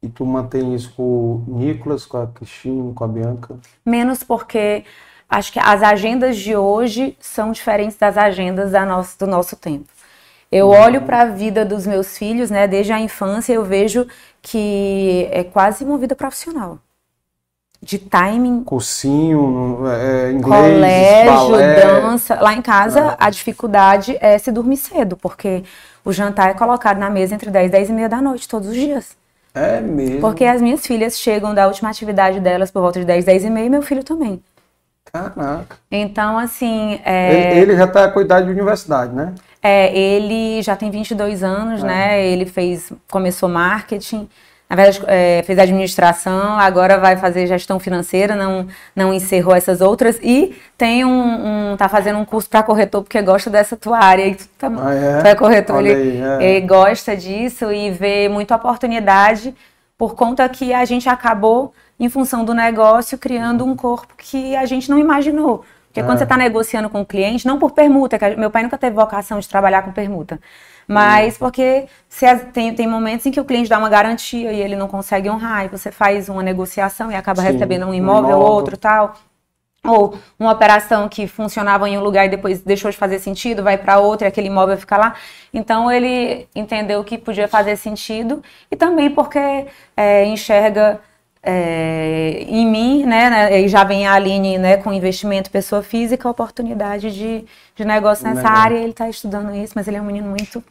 [0.02, 3.56] E tu mantém isso com o Nicolas, com a Cristina, com a Bianca?
[3.86, 4.84] Menos porque
[5.30, 9.86] acho que as agendas de hoje são diferentes das agendas da nosso, do nosso tempo.
[10.50, 14.06] Eu olho para a vida dos meus filhos, né, desde a infância, eu vejo
[14.42, 16.78] que é quase uma vida profissional.
[17.80, 22.00] De timing, Cursinho, é, inglês, colégio, balé.
[22.00, 22.40] dança.
[22.40, 25.64] Lá em casa, a dificuldade é se dormir cedo, porque
[26.04, 28.68] o jantar é colocado na mesa entre 10 e 10 e meia da noite, todos
[28.68, 29.21] os dias.
[29.54, 30.20] É mesmo.
[30.20, 33.50] Porque as minhas filhas chegam da última atividade delas por volta de 10, 10 e
[33.50, 34.42] meia, e meu filho também.
[35.12, 35.76] Caraca.
[35.90, 39.34] Então, assim, é, Ele, ele já tá com a idade de universidade, né?
[39.62, 41.86] é, ele já tem 22 anos, É.
[41.86, 42.26] né?
[42.26, 44.28] Ele fez, começou marketing,
[44.72, 50.18] na verdade, é, fez administração, agora vai fazer gestão financeira, não, não encerrou essas outras,
[50.22, 54.26] e tem um, um tá fazendo um curso para corretor, porque gosta dessa tua área.
[54.28, 55.20] E tu, tá, Ah, é?
[55.20, 56.56] tu é corretor, Olha ele, aí, é.
[56.56, 59.54] ele gosta disso e vê muita oportunidade
[59.98, 64.64] por conta que a gente acabou, em função do negócio, criando um corpo que a
[64.64, 65.66] gente não imaginou.
[65.88, 66.02] Porque É.
[66.02, 68.96] quando você está negociando com o cliente, não por permuta, que meu pai nunca teve
[68.96, 70.40] vocação de trabalhar com permuta,
[70.86, 74.76] mas porque se tem, tem momentos em que o cliente dá uma garantia e ele
[74.76, 78.52] não consegue honrar, e você faz uma negociação e acaba Sim, recebendo um imóvel ou
[78.52, 79.14] outro tal.
[79.84, 83.76] Ou uma operação que funcionava em um lugar e depois deixou de fazer sentido, vai
[83.76, 85.14] para outro e aquele imóvel fica lá.
[85.52, 88.40] Então ele entendeu que podia fazer sentido
[88.70, 89.66] e também porque
[89.96, 91.00] é, enxerga
[91.42, 96.28] é, em mim, né, né, e já vem a Aline né, com investimento pessoa física,
[96.28, 98.56] oportunidade de, de negócio nessa Legal.
[98.56, 98.76] área.
[98.78, 100.62] Ele está estudando isso, mas ele é um menino muito,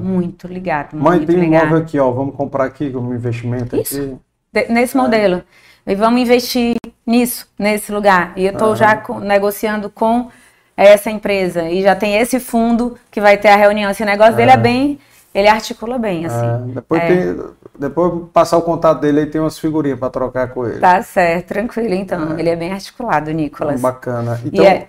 [0.00, 0.94] muito ligado.
[0.96, 1.62] Mãe, muito tem um ligado.
[1.66, 2.10] imóvel aqui, ó.
[2.10, 3.96] Vamos comprar aqui como investimento Isso.
[4.00, 4.16] aqui.
[4.52, 5.42] De- nesse modelo.
[5.86, 8.32] E vamos investir nisso, nesse lugar.
[8.36, 10.28] E eu estou já co- negociando com
[10.76, 11.68] essa empresa.
[11.70, 13.90] E já tem esse fundo que vai ter a reunião.
[13.90, 14.58] Esse negócio dele é É.
[14.58, 14.98] bem.
[15.36, 16.70] Ele articula bem, assim.
[16.70, 17.06] É, depois, É.
[17.06, 17.44] tem,
[17.78, 20.80] depois passar o contato dele aí tem umas figurinhas para trocar com ele.
[20.80, 22.38] Tá certo, tranquilo então.
[22.38, 23.78] Ele é bem articulado, Nicolas.
[23.80, 24.40] Bacana.
[24.44, 24.88] E Então, é-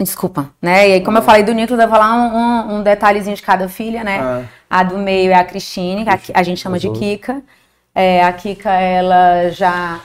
[0.00, 0.88] Desculpa, né?
[0.88, 3.42] E aí, como eu falei do Nicolas, eu vou falar um, um- um detalhezinho de
[3.42, 4.18] cada filha, né?
[4.20, 4.42] Ah.
[4.70, 6.88] A do meio é a Cristine, que a, a gente chama de.
[6.90, 7.42] Kika.
[7.94, 10.00] É, a Kika, ela já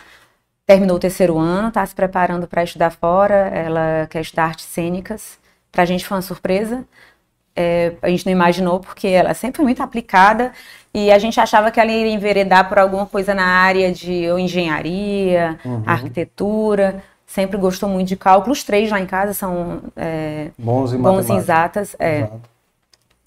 [0.66, 3.36] terminou o terceiro ano, tá se preparando para estudar fora.
[3.36, 5.38] Ela quer estudar artes cênicas.
[5.72, 6.84] Pra gente foi uma surpresa.
[7.56, 10.52] É, a gente não imaginou, porque ela sempre foi muito aplicada
[10.94, 14.40] e a gente achava que ela iria enveredar por alguma coisa na área de ou
[14.40, 15.84] engenharia, Uhum.
[15.86, 17.04] arquitetura.
[17.28, 18.54] Sempre gostou muito de cálculo.
[18.54, 21.96] Os três lá em casa são é, bons em bons em exatas.
[22.00, 22.20] É.
[22.20, 22.54] Exato.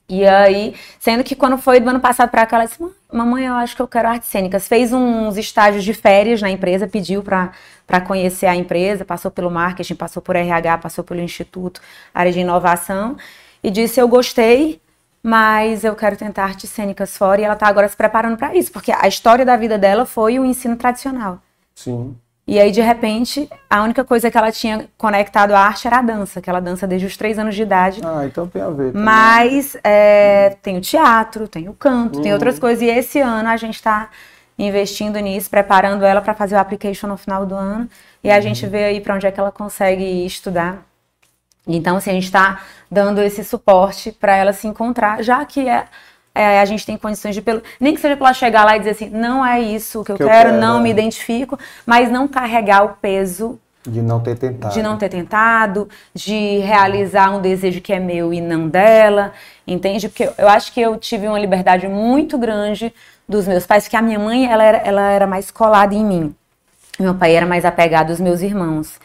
[0.08, 3.46] E aí, sendo que quando foi do ano passado para cá, ela disse: "Mãe, Mamãe,
[3.46, 4.68] eu acho que eu quero artes cênicas.
[4.68, 9.94] Fez uns estágios de férias na empresa, pediu para conhecer a empresa, passou pelo marketing,
[9.96, 11.80] passou por RH, passou pelo instituto,
[12.14, 13.16] área de inovação,
[13.66, 14.80] e disse: Eu gostei,
[15.22, 17.40] mas eu quero tentar artes cênicas fora.
[17.40, 20.38] E ela está agora se preparando para isso, porque a história da vida dela foi
[20.38, 21.38] o ensino tradicional.
[21.74, 22.16] Sim.
[22.48, 26.02] E aí, de repente, a única coisa que ela tinha conectado à arte era a
[26.02, 28.00] dança, que ela dança desde os três anos de idade.
[28.04, 28.92] Ah, então tem a ver.
[28.92, 29.02] também.
[29.04, 32.34] Mas é, tem o teatro, tem o canto, tem Uhum.
[32.34, 32.80] outras coisas.
[32.82, 34.10] E esse ano a gente está
[34.56, 37.88] investindo nisso, preparando ela para fazer o application no final do ano.
[38.22, 40.85] E a gente vê aí para onde é que ela consegue estudar.
[41.66, 45.86] Então, assim, a gente está dando esse suporte para ela se encontrar, já que é,
[46.34, 48.78] é, a gente tem condições de, pelo, nem que seja para ela chegar lá e
[48.78, 50.82] dizer assim, não é isso que eu, Que eu quero, quero, não é.
[50.82, 54.74] me identifico, mas não carregar o peso De não ter tentado.
[54.74, 59.32] de não ter tentado, de realizar um desejo que é meu e não dela,
[59.66, 60.08] entende?
[60.08, 62.92] Porque eu acho que eu tive uma liberdade muito grande
[63.28, 66.34] dos meus pais, porque a minha mãe ela era, ela era mais colada em mim,
[66.98, 68.98] meu pai era mais apegado aos meus irmãos.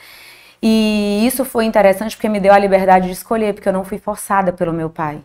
[0.62, 3.97] E isso foi interessante porque me deu a liberdade de escolher, porque eu não fui
[3.97, 5.19] forçada pelo meu pai.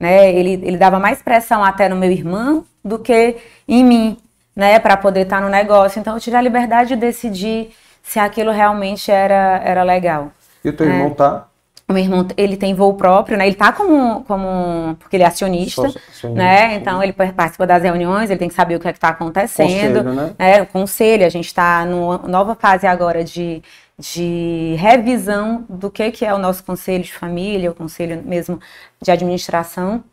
[0.00, 0.32] Né?
[0.32, 4.16] Ele, ele dava mais pressão até no meu irmão do que em mim,
[4.54, 5.98] né, para poder estar no negócio.
[5.98, 7.70] Então eu tive a liberdade de decidir
[8.02, 10.30] se aquilo realmente era, era legal.
[10.64, 10.90] E o teu É.
[10.90, 11.46] irmão tá?
[11.88, 13.46] O meu irmão, ele tem voo próprio, né?
[13.46, 15.90] Ele tá como, como porque ele é acionista,
[16.34, 16.74] né?
[16.74, 20.04] Então ele participa das reuniões, ele tem que saber o que é que tá acontecendo,
[20.04, 20.34] Conselho, né?
[20.38, 20.62] né?
[20.62, 23.62] O conselho, a gente está numa nova fase agora de,
[23.98, 28.60] de revisão do que que é o nosso conselho de família, o conselho mesmo
[29.02, 30.04] de administração.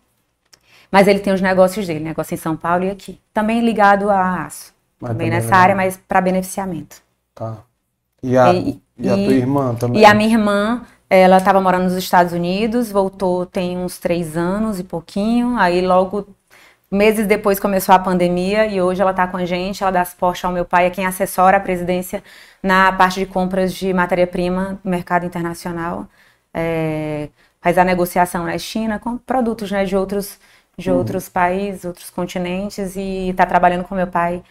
[0.91, 3.19] Mas ele tem os negócios dele, negócio em São Paulo e aqui.
[3.33, 4.73] Também ligado a aço.
[4.99, 5.61] Mas também nessa legal.
[5.61, 7.01] área, mas para beneficiamento.
[7.33, 7.57] Tá.
[8.23, 10.01] E a, e, e a tua irmã também?
[10.01, 14.79] E a minha irmã, ela estava morando nos Estados Unidos, voltou tem uns três anos
[14.79, 16.27] e pouquinho, aí logo
[16.91, 20.45] meses depois começou a pandemia e hoje ela está com a gente, ela dá suporte
[20.45, 22.23] ao meu pai, é quem assessora a presidência
[22.61, 26.07] na parte de compras de matéria-prima no mercado internacional,
[26.53, 27.29] é,
[27.61, 30.39] faz a negociação na China com produtos né, de outros
[30.77, 30.97] de uhum.
[30.97, 34.43] outros países, outros continentes e está trabalhando com meu pai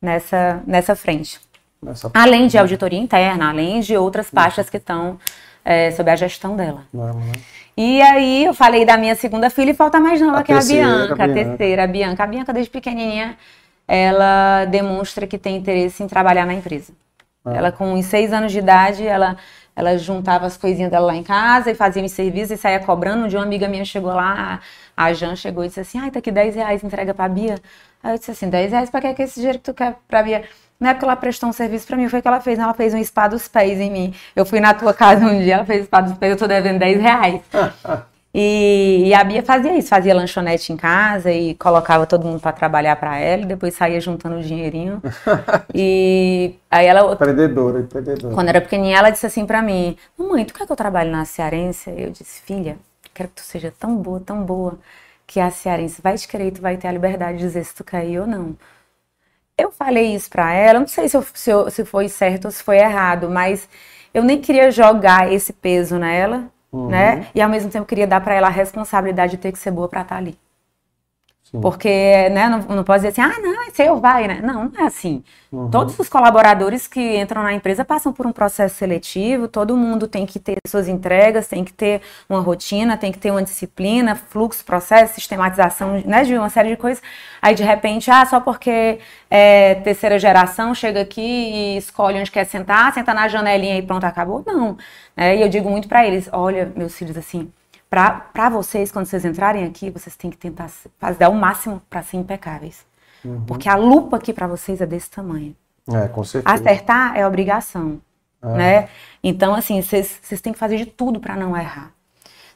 [0.00, 1.40] nessa, nessa frente.
[1.82, 2.10] Nessa...
[2.14, 5.18] Além de auditoria interna, além de outras pastas que estão
[5.64, 6.84] é, sob a gestão dela.
[6.92, 7.32] Uhum.
[7.76, 10.56] E aí eu falei da minha segunda filha e falta mais nova, a que é
[10.56, 11.24] a Bianca, a, Bianca.
[11.24, 12.24] a terceira, a Bianca.
[12.24, 13.36] A Bianca, desde pequenininha,
[13.86, 16.94] ela demonstra que tem interesse em trabalhar na empresa.
[17.44, 17.54] Ah.
[17.54, 19.36] Ela, com uns seis anos de idade, ela,
[19.74, 23.26] ela juntava as coisinhas dela lá em casa e fazia me serviço e saía cobrando.
[23.26, 24.60] Um dia uma amiga minha chegou lá,
[24.96, 27.56] a Jan chegou e disse assim, ai, tá aqui 10 reais, entrega pra Bia.
[28.02, 30.22] Aí eu disse assim, 10 reais pra que, que esse dinheiro que tu quer pra
[30.22, 30.44] Bia?
[30.78, 32.58] Na época ela prestou um serviço para mim, foi o que ela fez.
[32.58, 34.14] Ela fez um spa dos pés em mim.
[34.34, 36.78] Eu fui na tua casa um dia, ela fez spa dos pés, eu tô devendo
[36.78, 37.40] 10 reais.
[38.38, 42.52] E, e, a Bia fazia isso, fazia lanchonete em casa e colocava todo mundo para
[42.52, 45.00] trabalhar para ela e depois saía juntando o dinheirinho.
[45.74, 47.14] e aí ela.
[47.14, 48.34] Empreendedora, empreendedora.
[48.34, 51.24] Quando era pequenininha, ela disse assim para mim: Mamãe, tu quer que eu trabalhe na
[51.24, 51.88] Cearense?
[51.96, 52.76] Eu disse: Filha,
[53.14, 54.78] quero que tu seja tão boa, tão boa,
[55.26, 57.74] que a Cearense vai te querer e tu vai ter a liberdade de dizer se
[57.74, 58.54] tu quer ir ou não.
[59.58, 62.50] Eu falei isso para ela, não sei se, eu, se, eu, se foi certo ou
[62.50, 63.66] se foi errado, mas
[64.12, 66.88] eu nem queria jogar esse peso nela, uhum.
[66.88, 67.26] né?
[67.34, 69.88] E ao mesmo tempo queria dar para ela a responsabilidade de ter que ser boa
[69.88, 70.38] para estar tá ali.
[71.50, 71.60] Sim.
[71.60, 71.88] Porque,
[72.30, 74.40] né, não, não pode dizer assim, ah, não, é seu, vai, né?
[74.42, 75.22] Não, não é assim.
[75.52, 75.70] Uhum.
[75.70, 80.26] Todos os colaboradores que entram na empresa passam por um processo seletivo, todo mundo tem
[80.26, 84.64] que ter suas entregas, tem que ter uma rotina, tem que ter uma disciplina, fluxo,
[84.64, 87.00] processo, sistematização, né, de uma série de coisas.
[87.40, 88.98] Aí, de repente, ah, só porque
[89.30, 94.02] é terceira geração chega aqui e escolhe onde quer sentar, senta na janelinha e pronto,
[94.04, 94.42] acabou.
[94.44, 94.76] Não.
[95.16, 97.50] É, e eu digo muito para eles, olha, meus filhos, assim,
[97.88, 102.16] para vocês, quando vocês entrarem aqui, vocês têm que tentar fazer o máximo para ser
[102.16, 102.84] impecáveis.
[103.24, 103.44] Uhum.
[103.46, 105.54] Porque a lupa aqui para vocês é desse tamanho.
[105.88, 106.54] É, com certeza.
[106.54, 108.00] Acertar é obrigação,
[108.42, 108.48] é.
[108.48, 108.88] né?
[109.22, 111.92] Então, assim, vocês têm que fazer de tudo para não errar.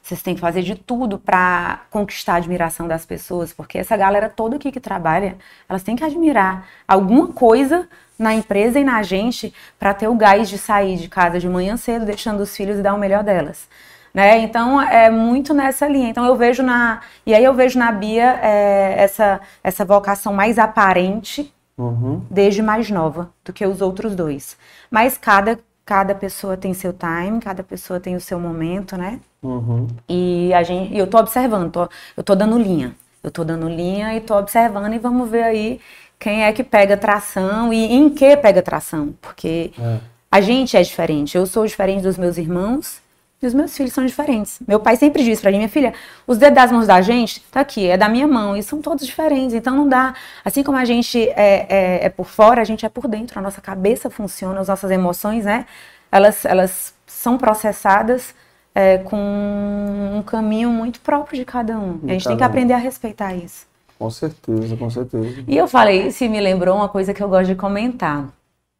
[0.01, 4.27] Vocês têm que fazer de tudo para conquistar a admiração das pessoas, porque essa galera
[4.27, 5.37] toda aqui que trabalha,
[5.69, 10.49] elas têm que admirar alguma coisa na empresa e na gente para ter o gás
[10.49, 13.67] de sair de casa de manhã cedo, deixando os filhos e dar o melhor delas.
[14.13, 14.39] Né?
[14.39, 16.09] Então é muito nessa linha.
[16.09, 20.59] Então eu vejo na e aí eu vejo na Bia é, essa essa vocação mais
[20.59, 22.21] aparente uhum.
[22.29, 24.57] desde mais nova do que os outros dois.
[24.89, 29.19] Mas cada cada pessoa tem seu time, cada pessoa tem o seu momento, né?
[29.41, 29.87] Uhum.
[30.07, 33.67] E a gente, e eu tô observando, tô, eu tô dando linha, eu tô dando
[33.67, 35.81] linha e tô observando e vamos ver aí
[36.19, 39.97] quem é que pega tração e em que pega tração, porque é.
[40.29, 41.35] a gente é diferente.
[41.35, 43.00] Eu sou diferente dos meus irmãos
[43.41, 44.59] e os meus filhos são diferentes.
[44.67, 45.93] Meu pai sempre diz para mim, minha filha,
[46.27, 49.05] os dedos das mãos da gente, tá aqui, é da minha mão, e são todos
[49.05, 49.55] diferentes.
[49.55, 50.13] Então não dá.
[50.45, 53.39] Assim como a gente é, é, é por fora, a gente é por dentro.
[53.39, 55.65] A nossa cabeça funciona, as nossas emoções, né?
[56.11, 58.35] Elas, elas são processadas
[58.75, 61.97] é, com um caminho muito próprio de cada um.
[61.97, 63.65] De a gente tem que aprender a respeitar isso.
[63.97, 65.43] Com certeza, com certeza.
[65.47, 68.29] E eu falei, isso me lembrou uma coisa que eu gosto de comentar.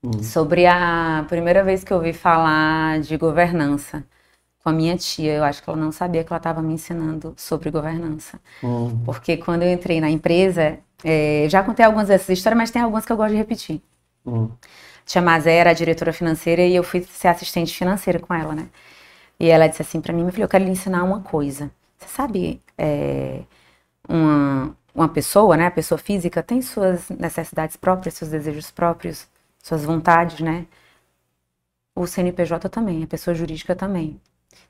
[0.03, 0.23] Hum.
[0.23, 4.03] Sobre a primeira vez que eu ouvi falar de governança
[4.63, 5.33] com a minha tia.
[5.33, 8.39] Eu acho que ela não sabia que ela estava me ensinando sobre governança.
[8.61, 9.03] Uhum.
[9.03, 13.05] Porque quando eu entrei na empresa, é, já contei algumas dessas histórias, mas tem algumas
[13.05, 13.81] que eu gosto de repetir.
[14.25, 14.51] Uhum.
[15.05, 18.67] Tia Mazé era a diretora financeira e eu fui ser assistente financeira com ela, né?
[19.39, 21.71] E ela disse assim para mim, meu filho, eu quero lhe ensinar uma coisa.
[21.97, 23.41] Você sabe, é,
[24.07, 29.27] uma, uma pessoa, né, a pessoa física tem suas necessidades próprias, seus desejos próprios,
[29.61, 30.65] suas vontades, né?
[31.95, 34.19] O CNPJ também, a pessoa jurídica também.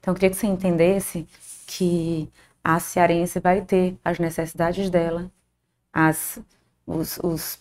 [0.02, 1.28] Então, eu queria que você entendesse
[1.66, 2.28] que
[2.64, 5.32] a cearense vai ter as necessidades dela,
[5.94, 6.40] as,
[6.86, 7.60] os, os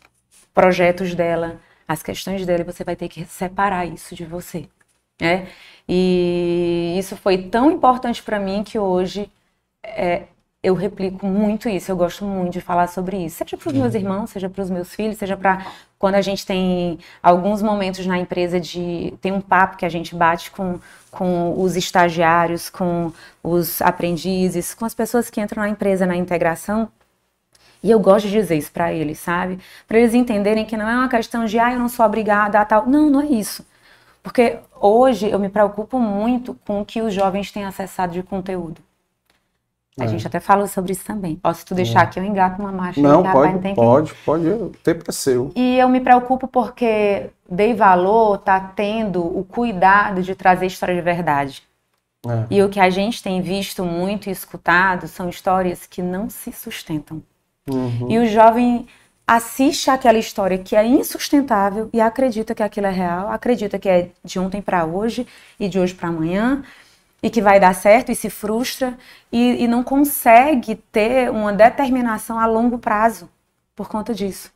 [0.53, 4.69] projetos dela, as questões dela, e você vai ter que separar isso de você.
[5.21, 5.49] Né?
[5.87, 9.31] E isso foi tão importante para mim que hoje
[9.83, 10.25] é,
[10.63, 13.95] eu replico muito isso, eu gosto muito de falar sobre isso, seja para os meus
[13.95, 14.01] uhum.
[14.01, 15.67] irmãos, seja para os meus filhos, seja para
[15.99, 20.15] quando a gente tem alguns momentos na empresa de tem um papo que a gente
[20.15, 20.79] bate com,
[21.11, 23.11] com os estagiários, com
[23.43, 26.91] os aprendizes, com as pessoas que entram na empresa na integração.
[27.83, 29.59] E eu gosto de dizer isso para eles, sabe?
[29.89, 32.65] Para eles entenderem que não é uma questão de, ah, eu não sou obrigada a
[32.65, 32.87] tal.
[32.87, 33.65] Não, não é isso.
[34.23, 38.83] Porque hoje eu me preocupo muito com o que os jovens têm acessado de conteúdo.
[39.99, 40.09] A É.
[40.09, 41.39] gente até falou sobre isso também.
[41.43, 42.03] Ó, se tu deixar É.
[42.05, 43.01] aqui, eu engato uma marcha.
[43.01, 45.51] Não, rapaz, pode, tem que- pode, pode, o tempo é seu.
[45.55, 51.01] E eu me preocupo porque Dei Valor tá tendo o cuidado de trazer história de
[51.03, 51.63] verdade.
[52.27, 52.45] É.
[52.51, 56.53] E o que a gente tem visto muito e escutado são histórias que não se
[56.53, 57.23] sustentam.
[57.69, 58.07] Uhum.
[58.11, 58.87] E o jovem
[59.27, 64.09] assiste aquela história que é insustentável e acredita que aquilo é real, acredita que é
[64.25, 65.27] de ontem para hoje
[65.59, 66.63] e de hoje para amanhã
[67.23, 68.97] e que vai dar certo e se frustra
[69.31, 73.29] e, e não consegue ter uma determinação a longo prazo
[73.75, 74.53] por conta disso.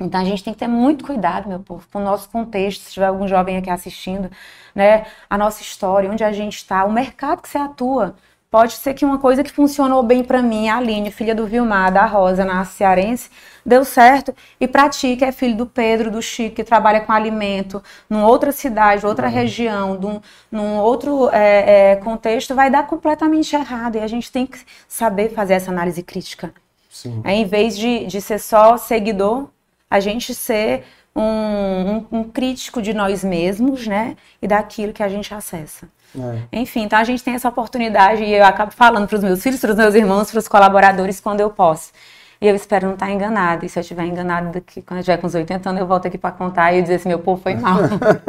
[0.00, 2.92] Então a gente tem que ter muito cuidado, meu povo, com o nosso contexto, se
[2.92, 4.28] tiver algum jovem aqui assistindo,
[4.74, 5.06] né?
[5.30, 8.16] A nossa história, onde a gente está, o mercado que você atua.
[8.54, 11.92] Pode ser que uma coisa que funcionou bem para mim, a Aline, filha do Vilmar,
[11.92, 13.28] da Rosa, na Cearense,
[13.66, 14.32] deu certo.
[14.60, 18.28] E para ti, que é filho do Pedro, do Chico, que trabalha com alimento, numa
[18.28, 20.20] outra cidade, outra região, num,
[20.52, 23.96] num outro é, é, contexto, vai dar completamente errado.
[23.96, 26.54] E a gente tem que saber fazer essa análise crítica.
[26.88, 27.22] Sim.
[27.24, 29.48] É, em vez de, de ser só seguidor,
[29.90, 30.84] a gente ser
[31.16, 34.16] um, um- um crítico de nós mesmos, né?
[34.40, 35.88] E daquilo que a gente acessa.
[36.18, 36.60] É.
[36.60, 39.60] Enfim, então a gente tem essa oportunidade e eu acabo falando para os meus filhos,
[39.60, 41.92] para os meus irmãos, para os colaboradores quando eu posso.
[42.40, 43.64] E eu espero não estar enganada.
[43.64, 46.06] E se eu estiver enganada, daqui, quando eu tiver com uns 80 anos, eu volto
[46.06, 47.78] aqui para contar e dizer assim: meu povo foi mal.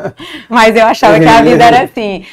[0.49, 2.25] mas eu achava que a vida era assim.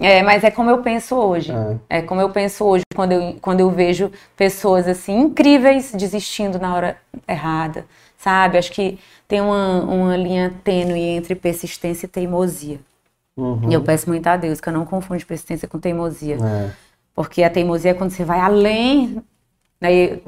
[0.00, 1.52] É, mas é como eu penso hoje.
[1.88, 6.74] É como eu penso hoje quando eu, quando eu vejo pessoas assim incríveis desistindo na
[6.74, 6.96] hora
[7.26, 7.84] errada,
[8.16, 8.58] sabe?
[8.58, 12.78] Acho que tem uma, uma linha tênue entre persistência e teimosia.
[13.38, 13.70] Uhum.
[13.70, 16.36] E eu peço muito a Deus que eu não confunde persistência com teimosia.
[16.42, 16.70] É.
[17.14, 19.22] Porque a teimosia é quando você vai além
[19.80, 20.18] né,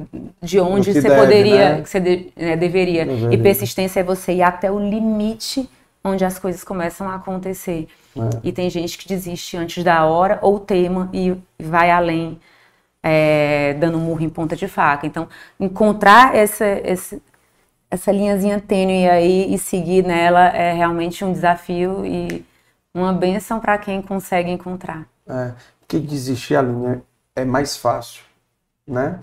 [0.41, 1.81] de onde você deve, poderia, né?
[1.81, 3.05] que você de- né, deveria.
[3.05, 3.33] Deveria.
[3.37, 5.69] E persistência é você ir até o limite
[6.03, 7.87] onde as coisas começam a acontecer.
[8.17, 8.21] É.
[8.45, 12.39] E tem gente que desiste antes da hora ou teima e vai além,
[13.03, 15.05] é, dando murro em ponta de faca.
[15.05, 15.27] Então,
[15.59, 17.21] encontrar essa, esse-
[17.89, 22.43] essa linhazinha tênue aí e seguir nela é realmente um desafio e
[22.93, 25.07] uma benção para quem consegue encontrar.
[25.27, 27.01] É, porque desistir, Aline,
[27.35, 28.23] é mais fácil,
[28.87, 29.19] né?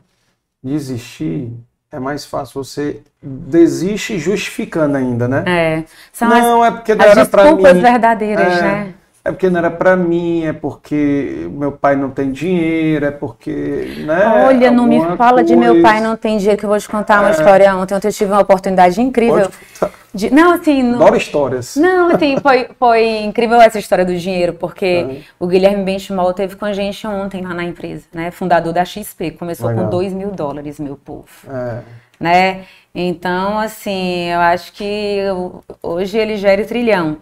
[0.63, 1.53] Desistir
[1.91, 2.63] é mais fácil.
[2.63, 5.45] Você desiste justificando ainda, né?
[5.47, 5.85] É.
[6.13, 7.63] São não, as- é porque não as era pra mim.
[7.63, 8.95] verdadeiras, é, né?
[9.29, 14.03] É porque não era pra mim, é porque meu pai não tem dinheiro, é porque,
[14.07, 14.45] né?
[14.47, 15.87] Olha, não me fala de meu coisa.
[15.89, 17.33] pai não tem dinheiro, que eu vou te contar uma É.
[17.33, 17.95] história ontem.
[17.95, 19.51] Ontem eu tive uma oportunidade incrível.
[20.15, 20.83] De- Não, assim.
[20.83, 20.95] Não...
[20.97, 21.77] Adoro histórias.
[21.77, 25.17] Não, assim, foi, foi incrível essa história do dinheiro, porque É.
[25.39, 28.31] o Guilherme Benchimol teve com a gente ontem lá na empresa, né?
[28.31, 29.33] Fundador da XP.
[29.33, 29.85] Começou Legal.
[29.85, 31.27] com 2 mil dólares, meu povo.
[31.51, 31.81] É.
[32.19, 32.63] Né?
[32.95, 37.19] Então, assim, eu acho que eu- hoje ele gera trilhão.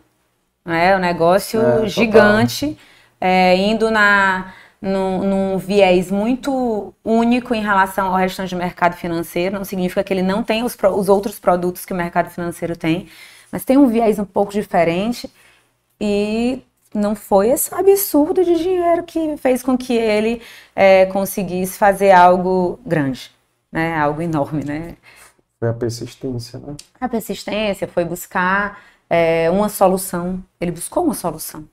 [0.66, 0.96] Né?
[0.96, 2.76] Um negócio É, gigante,
[3.20, 4.52] é, indo na,
[4.82, 9.56] num, num viés muito único em relação ao restante do mercado financeiro.
[9.56, 13.08] Não significa que ele não tem os, os outros produtos que o mercado financeiro tem,
[13.52, 15.30] mas tem um viés um pouco diferente.
[16.00, 16.62] E
[16.94, 20.42] não foi esse absurdo de dinheiro que fez com que ele
[20.74, 23.30] é, conseguisse fazer algo grande,
[23.72, 23.96] né?
[23.96, 24.96] Algo enorme, né?
[25.58, 26.76] Foi a persistência, né?
[27.00, 28.78] A persistência foi buscar
[29.08, 30.42] é, uma solução.
[30.60, 31.64] Ele buscou uma solução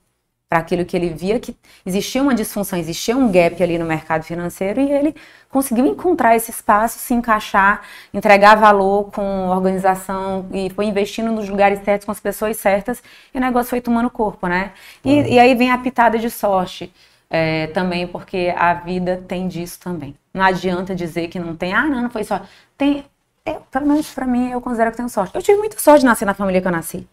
[0.49, 4.23] para aquilo que ele via que existia uma disfunção, existia um gap ali no mercado
[4.23, 5.15] financeiro e ele
[5.49, 7.81] conseguiu encontrar esse espaço, se encaixar,
[8.13, 13.01] entregar valor com organização e foi investindo nos lugares certos, com as pessoas certas
[13.33, 14.73] e o negócio foi tomando corpo, né?
[15.03, 16.93] E, e aí vem a pitada de sorte.
[17.29, 20.15] é, também porque a vida tem disso também.
[20.33, 22.41] Não adianta dizer que não tem, ah, não, não foi só.
[22.77, 23.05] Tem,
[23.45, 25.35] eu, pelo menos pra mim, eu considero que tenho sorte.
[25.35, 27.07] Eu tive muita sorte de nascer na família que eu nasci.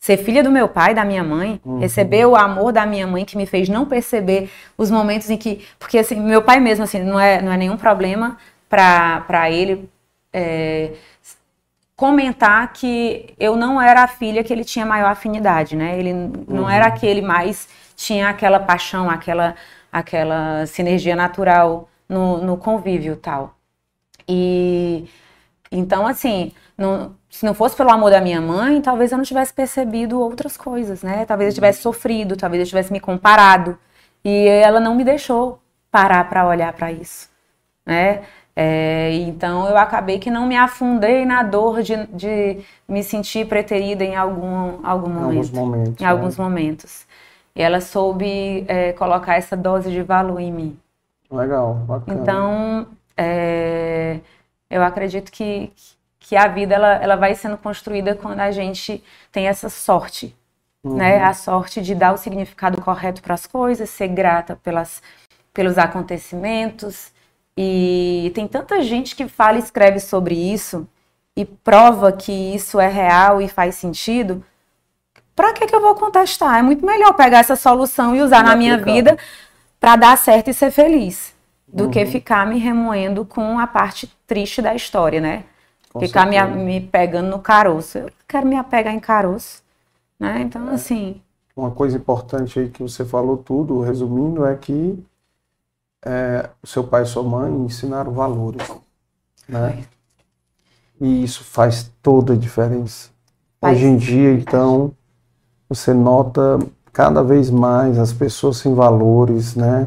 [0.00, 1.78] Ser filha do meu pai, da minha mãe, Uhum.
[1.78, 5.62] receber o amor da minha mãe que me fez não perceber os momentos em que.
[5.78, 8.38] Porque assim, meu pai mesmo, assim, não é, não é nenhum problema
[8.68, 9.90] pra pra ele
[10.32, 10.92] é,
[11.94, 15.98] comentar que eu não era a filha que ele tinha maior afinidade, né?
[15.98, 16.12] Ele
[16.48, 16.70] não Uhum.
[16.70, 19.54] era aquele mais tinha aquela paixão, aquela
[19.92, 23.54] aquela sinergia natural no, no convívio tal.
[24.26, 25.04] E
[25.72, 29.52] então, assim, não- se não fosse pelo amor da minha mãe, talvez eu não tivesse
[29.54, 31.24] percebido outras coisas, né?
[31.24, 33.78] Talvez eu tivesse sofrido, talvez eu tivesse me comparado.
[34.24, 35.60] E ela não me deixou
[35.90, 37.28] parar para olhar para isso,
[37.86, 38.22] né?
[38.56, 42.58] É, então eu acabei que não me afundei na dor de, de
[42.88, 45.24] me sentir preterida em algum, algum momento.
[45.24, 46.10] alguns momentos, Em né?
[46.10, 47.06] alguns momentos.
[47.54, 50.78] E ela soube é, colocar essa dose de valor em mim.
[51.30, 52.20] Legal, bacana.
[52.20, 54.18] Então, é,
[54.70, 55.72] eu acredito que,
[56.20, 59.02] que a vida ela, ela vai sendo construída quando a gente
[59.32, 60.34] tem essa sorte,
[60.82, 60.96] Uhum.
[60.96, 61.22] né?
[61.22, 65.02] A sorte de dar o significado correto para as coisas, ser grata pelas,
[65.52, 67.12] pelos acontecimentos.
[67.54, 70.88] E tem tanta gente que fala e escreve sobre isso
[71.36, 74.42] e prova que isso é real e faz sentido.
[75.36, 76.58] Para que, que eu vou contestar?
[76.58, 79.18] É muito melhor pegar essa solução e usar na minha vida
[79.78, 81.34] para dar certo e ser feliz
[81.72, 81.90] do uhum.
[81.90, 85.44] que ficar me remoendo com a parte triste da história, né?
[85.92, 87.98] Com ficar me, me, pegando no caroço.
[87.98, 89.62] Eu quero me apegar em caroço,
[90.18, 90.42] né?
[90.42, 90.74] Então, é.
[90.74, 91.20] assim...
[91.56, 95.02] Uma coisa importante aí que você falou tudo, resumindo, é que
[96.04, 98.66] é, o seu pai e sua mãe ensinaram valores,
[99.48, 99.84] né?
[101.00, 103.10] E isso faz toda a diferença.
[103.60, 103.76] Faz.
[103.76, 104.92] Hoje em dia, então,
[105.68, 106.58] você nota
[106.92, 109.86] cada vez mais as pessoas sem valores, né?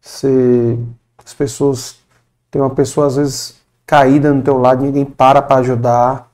[0.00, 0.78] Você,
[1.30, 2.00] as pessoas
[2.50, 6.28] tem uma pessoa às vezes caída no teu lado, ninguém para para ajudar.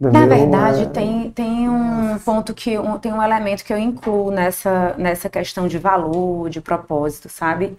[0.00, 0.20] Entendeu?
[0.20, 0.86] Na verdade, é...
[0.86, 5.68] tem, tem um ponto que um, tem um elemento que eu incluo nessa nessa questão
[5.68, 7.76] de valor, de propósito, sabe?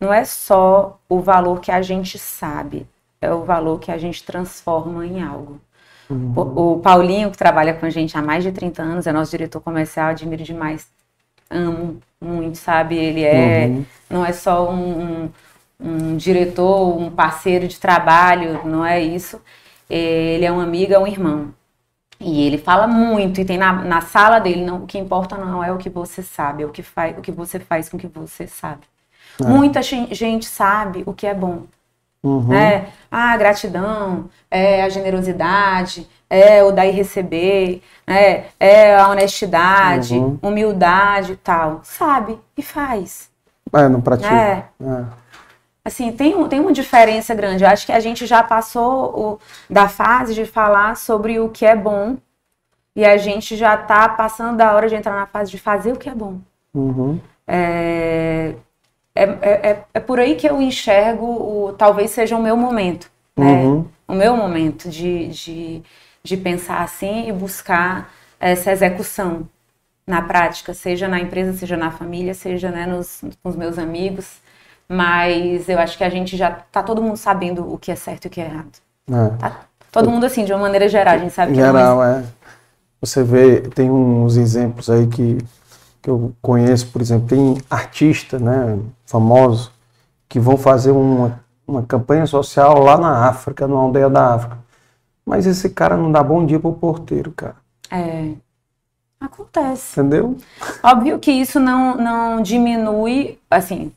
[0.00, 2.86] Não é só o valor que a gente sabe,
[3.20, 5.60] é o valor que a gente transforma em algo.
[6.08, 6.32] Uhum.
[6.34, 9.30] O, o, Paulinho, que trabalha com a gente há mais de 30 anos, é nosso
[9.30, 10.86] diretor comercial, admiro demais.
[11.50, 12.96] Amo muito, sabe?
[12.96, 13.66] Ele é.
[13.66, 13.84] Uhum.
[14.08, 15.30] Não é só um, um,
[15.80, 19.40] um, diretor, um parceiro de trabalho, não é isso.
[19.88, 21.54] Ele é um amigo, é um irmão.
[22.20, 25.62] E ele fala muito, e tem na, na sala dele, não, o que importa não
[25.62, 28.00] é o que você sabe, é o que, faz, o que você faz com o
[28.00, 28.82] que você sabe.
[29.40, 29.44] É.
[29.46, 31.62] Muita gente sabe o que é bom.
[32.20, 32.52] Uhum.
[32.52, 40.14] É, a gratidão, é a generosidade, é o dar e receber, é, é a honestidade,
[40.14, 40.38] uhum.
[40.42, 41.80] humildade e tal.
[41.84, 43.30] Sabe e faz.
[43.72, 44.34] É, não pratica.
[44.34, 44.64] É.
[44.80, 45.04] é.
[45.88, 47.64] Assim, tem, tem uma diferença grande.
[47.64, 51.64] Eu acho que a gente já passou o, da fase de falar sobre o que
[51.64, 52.16] é bom
[52.94, 55.96] e a gente já está passando da hora de entrar na fase de fazer o
[55.96, 56.38] que é bom.
[56.74, 57.18] Uhum.
[57.46, 58.54] É,
[59.14, 63.10] é, é, é, é, por aí que eu enxergo o talvez seja o meu momento,
[63.36, 63.62] né?
[63.62, 63.86] Uhum.
[64.06, 65.82] O meu momento de, de,
[66.22, 69.48] de pensar assim e buscar essa execução
[70.06, 74.38] na prática, seja na empresa, seja na família, seja né, nos, com os meus amigos.
[74.88, 78.24] Mas eu acho que a gente já tá todo mundo sabendo o que é certo
[78.24, 78.78] e o que é errado.
[79.10, 79.36] É.
[79.36, 79.60] Tá
[79.92, 82.24] todo mundo assim, de uma maneira geral, a gente sabe que geral, é.
[83.00, 85.38] Você vê, tem uns exemplos aí que
[86.08, 89.70] que eu conheço, por exemplo, tem artistas, né, famosos,
[90.28, 94.58] que vão fazer uma, uma campanha social lá na África, numa aldeia da África.
[95.24, 97.56] Mas esse cara não dá bom dia pro porteiro, cara.
[97.90, 98.32] É.
[99.20, 100.00] Acontece.
[100.00, 100.36] Entendeu?
[100.82, 103.92] Óbvio que isso não, não diminui, assim,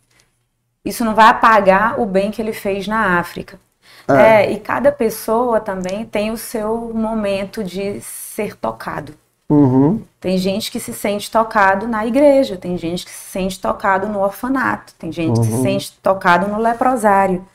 [0.83, 3.59] isso não vai apagar o bem que ele fez na África.
[4.07, 4.45] É.
[4.45, 4.51] é.
[4.51, 9.13] e cada pessoa também tem o seu momento de ser tocado.
[9.49, 10.01] Uhum.
[10.19, 14.21] Tem gente que se sente tocado na igreja, tem gente que se sente tocado no
[14.21, 15.41] orfanato, tem gente uhum.
[15.41, 15.63] que se uhum.
[15.63, 17.45] sente tocado no leprosário.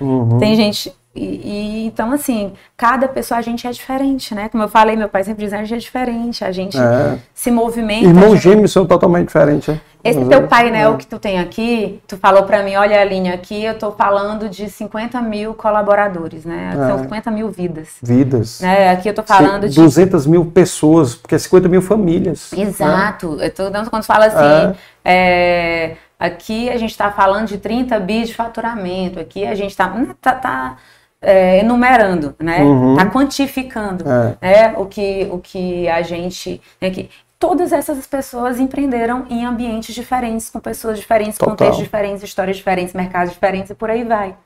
[0.00, 0.38] Uhum.
[0.38, 0.92] Tem gente.
[1.14, 4.48] E, e, então, assim, cada pessoa, a gente é diferente, né?
[4.48, 7.18] Como eu falei, meu pai sempre dizia, a gente é diferente, a gente é.
[7.32, 8.06] se movimenta.
[8.06, 8.42] Irmãos gente...
[8.42, 9.80] gêmeos são totalmente diferentes, né?
[10.02, 10.46] Esse Mas teu é.
[10.46, 10.96] painel é.
[10.98, 14.48] que tu tem aqui, tu falou para mim, olha a linha aqui, eu tô falando
[14.50, 16.72] de 50 mil colaboradores, né?
[16.74, 16.88] É.
[16.88, 17.90] São 50 mil vidas.
[18.02, 18.60] Vidas.
[18.60, 19.76] É, aqui eu tô falando de...
[19.76, 22.50] 200 mil pessoas, porque é 50 mil famílias.
[22.52, 22.64] Né?
[22.64, 23.36] Exato.
[23.36, 23.46] Né?
[23.46, 25.92] Eu tô dando quando fala assim, é.
[25.92, 29.88] é aqui a gente está falando de 30 bi de faturamento, aqui a gente está...
[30.20, 30.76] tá, tá
[31.24, 32.62] é, enumerando, né?
[32.62, 32.96] Uhum.
[32.96, 34.36] Tá quantificando, é.
[34.40, 34.74] né?
[34.76, 40.48] O que o que a gente, né, que todas essas pessoas empreenderam em ambientes diferentes,
[40.48, 41.52] com pessoas diferentes, Total.
[41.52, 44.36] contextos diferentes, histórias diferentes, mercados diferentes e por aí vai.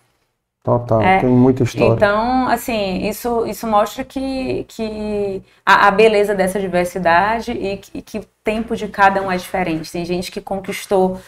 [0.64, 1.94] Total, é, tem muita história.
[1.94, 8.18] Então, assim, isso, isso mostra que, que a, a beleza dessa diversidade e, e que
[8.18, 9.90] o tempo de cada um é diferente.
[9.90, 11.18] Tem gente que conquistou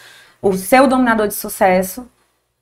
[0.41, 2.07] o seu dominador de sucesso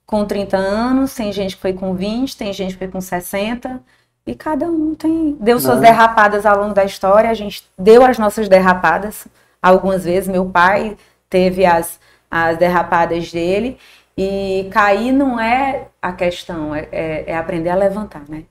[0.09, 3.79] com 30 anos, tem gente que foi com 20, tem gente que foi com 60,
[4.25, 5.83] e cada um tem deu suas Não.
[5.83, 7.29] derrapadas ao longo da história.
[7.29, 9.27] A gente deu as nossas derrapadas
[9.61, 10.27] algumas vezes.
[10.27, 10.97] Meu pai
[11.29, 11.99] teve as,
[12.29, 13.77] as derrapadas dele.
[14.17, 18.45] E cair não é a questão, é, é, é aprender a levantar, né?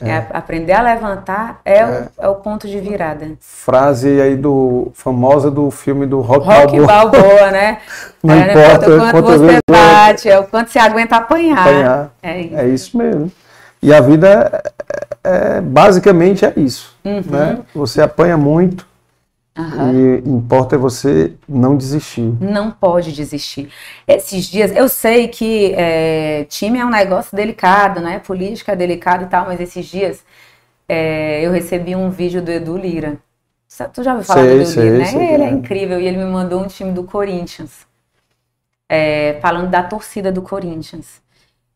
[0.00, 0.10] É.
[0.10, 1.84] É, aprender a levantar é, é.
[1.84, 3.32] O, é, O, ponto de virada.
[3.40, 6.86] Frase aí do famosa do filme do Rock, Rock Balboa.
[6.86, 7.78] Balboa né?
[8.22, 11.58] Não é, importa o quanto você bate, é o quanto você aguenta apanhar.
[11.58, 12.10] apanhar.
[12.22, 12.56] É, isso.
[12.56, 13.32] é isso mesmo.
[13.82, 14.62] E a vida
[15.24, 16.96] é, é, basicamente é isso.
[17.04, 17.22] Uhum.
[17.26, 17.58] Né?
[17.74, 18.86] Você apanha muito
[19.58, 19.92] uhum.
[19.92, 22.32] e importa é você não desistir.
[22.40, 23.70] Não pode desistir.
[24.06, 28.18] Esses dias, eu sei que é, time é um negócio delicado, né?
[28.20, 30.24] Política é delicado e tal, mas esses dias
[30.88, 33.18] é, eu recebi um vídeo do Edu Lira.
[33.92, 35.04] Tu já ouviu falar sei, do Edu sei, Lira, né?
[35.04, 37.86] Sei, ele é, é incrível e ele me mandou um time do Corinthians.
[38.88, 41.20] é, falando da torcida do Corinthians.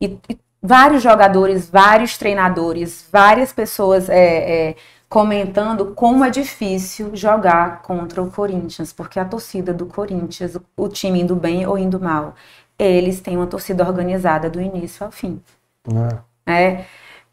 [0.01, 4.77] E, e, vários jogadores, vários treinadores, várias pessoas é, é,
[5.13, 11.21] comentando como é difícil jogar contra o Corinthians, porque a torcida do Corinthians, o time
[11.21, 12.35] indo bem ou indo mal,
[12.79, 15.39] eles têm uma torcida organizada do início ao fim.
[16.47, 16.51] É.
[16.51, 16.85] é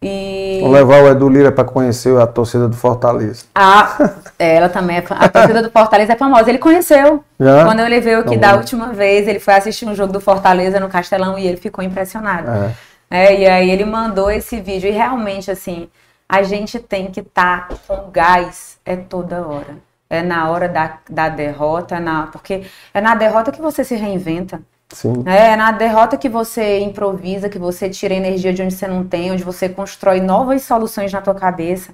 [0.01, 0.59] e...
[0.61, 3.45] Vou levar o Edu Lira para conhecer a torcida do Fortaleza.
[3.55, 3.95] Ah,
[4.37, 6.49] ela também é A torcida do Fortaleza é famosa.
[6.49, 7.23] Ele conheceu.
[7.39, 7.63] Já?
[7.63, 10.81] Quando eu levei o que da última vez, ele foi assistir um jogo do Fortaleza
[10.81, 12.49] no Castelão e ele ficou impressionado.
[12.49, 12.75] É.
[13.09, 14.89] É, e aí ele mandou esse vídeo.
[14.89, 15.87] E realmente, assim,
[16.29, 19.77] a gente tem que estar tá com gás é toda hora.
[20.07, 22.63] É na hora da, da derrota, é na, porque
[22.93, 24.61] é na derrota que você se reinventa.
[24.91, 25.23] Sim.
[25.25, 29.31] É, na derrota que você improvisa, que você tira energia de onde você não tem,
[29.31, 31.93] onde você constrói novas soluções na tua cabeça.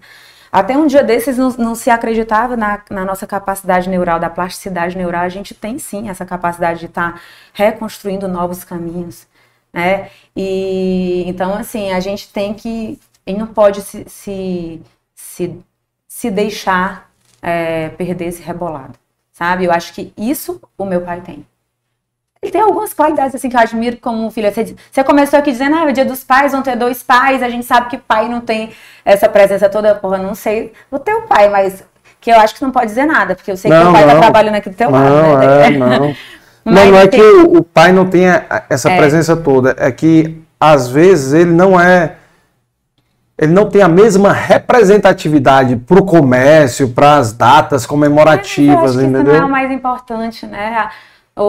[0.51, 4.97] Até um dia desses não, não se acreditava na, na, nossa capacidade neural, da plasticidade
[4.97, 5.23] neural.
[5.23, 7.21] A gente tem sim essa capacidade de estar tá
[7.53, 9.27] reconstruindo novos caminhos.
[9.73, 10.09] Né?
[10.33, 12.97] E então, assim, a gente tem que.
[13.25, 14.81] E não pode se, se,
[15.13, 15.59] se,
[16.07, 17.09] se deixar
[17.41, 18.93] é, perder esse rebolado.
[19.31, 19.65] Sabe?
[19.65, 21.45] Eu acho que isso o meu pai tem.
[22.41, 24.51] Ele tem algumas qualidades assim que eu admiro como filho.
[24.51, 27.49] Você, você começou aqui dizendo, ah, o dia dos pais vão ter dois pais, a
[27.49, 28.71] gente sabe que pai não tem
[29.03, 31.83] essa presença toda, porra, não sei o teu pai, mas
[32.21, 34.01] que eu acho que não pode dizer nada, porque eu sei não, que o pai
[34.01, 34.15] tá não.
[34.15, 35.67] tá trabalhando aqui do teu não, lado, né?
[35.67, 35.87] É, não,
[36.65, 38.97] não, não é que o, o, pai não tenha essa é.
[38.97, 42.15] presença toda, é que às vezes ele não é
[43.37, 49.23] ele não tem a mesma representatividade para o comércio, para as datas comemorativas, entendeu?
[49.23, 50.89] Isso não é o mais importante, né?
[51.35, 51.43] O,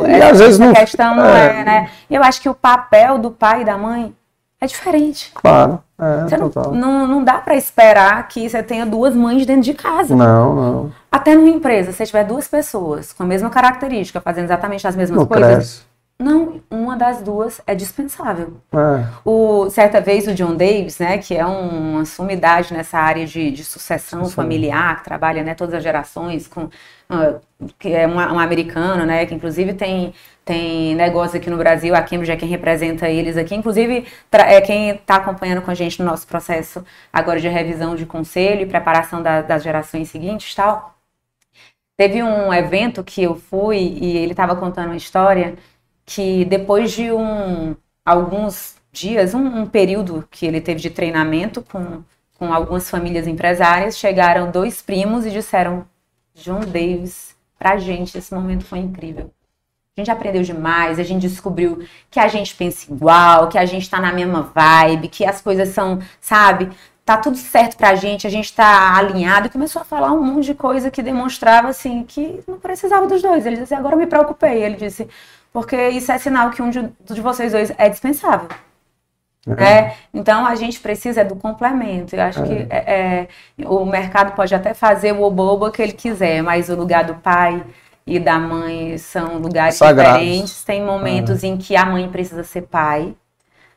[0.00, 1.90] o, e às vezes não, questão não é, é, né?
[2.10, 4.12] Eu acho que o papel do pai e da mãe
[4.60, 5.30] é diferente.
[5.32, 5.80] Claro.
[5.98, 10.14] É, não, não, não, dá para esperar que você tenha duas mães dentro de casa.
[10.14, 10.92] Não, não.
[11.10, 15.20] Até numa empresa, se tiver duas pessoas com a mesma característica, fazendo exatamente as mesmas
[15.20, 15.82] não coisas, cresce.
[16.18, 18.56] Não, uma das duas é dispensável.
[18.72, 19.06] É.
[19.22, 23.50] O, certa vez o John Davis, né, que é um, uma sumidade nessa área de,
[23.50, 24.32] de sucessão Sim.
[24.32, 27.40] familiar, que trabalha né, todas as gerações, com, uh,
[27.78, 32.00] que é um, um, americano, né, que inclusive tem, tem negócio aqui no Brasil, a
[32.00, 36.06] Cambridge é quem representa eles aqui, inclusive é quem está acompanhando com a gente no
[36.06, 40.96] nosso processo agora de revisão de conselho e preparação da, das gerações seguintes tal.
[41.98, 45.56] Teve um evento que eu fui e ele estava contando uma história
[46.06, 52.02] que depois de um, alguns dias, um, um, período que ele teve de treinamento com,
[52.38, 55.84] com algumas famílias empresárias, chegaram dois primos e disseram:
[56.34, 59.30] John Davis, pra gente esse momento foi incrível.
[59.96, 63.88] A gente aprendeu demais, a gente descobriu que a gente pensa igual, que a gente
[63.88, 66.70] tá na mesma vibe, que as coisas são, sabe,
[67.02, 69.46] tá tudo certo pra gente, a gente tá alinhado.
[69.46, 73.22] E começou a falar um monte de coisa que demonstrava, assim, que não precisava dos
[73.22, 73.46] dois.
[73.46, 74.62] Ele disse, agora eu me preocupei.
[74.62, 75.08] Ele disse,
[75.56, 78.46] porque isso é sinal que um de, de vocês dois é dispensável.
[79.56, 79.64] É.
[79.64, 79.96] é.
[80.12, 82.14] Então a gente precisa do complemento.
[82.14, 82.46] Eu acho é.
[82.46, 83.28] que é, é,
[83.64, 87.64] o mercado pode até fazer o oboba que ele quiser, mas o lugar do pai
[88.06, 90.20] e da mãe são lugares Sagrados.
[90.20, 90.62] diferentes.
[90.62, 91.46] Tem momentos é.
[91.46, 93.14] em que a mãe precisa ser pai,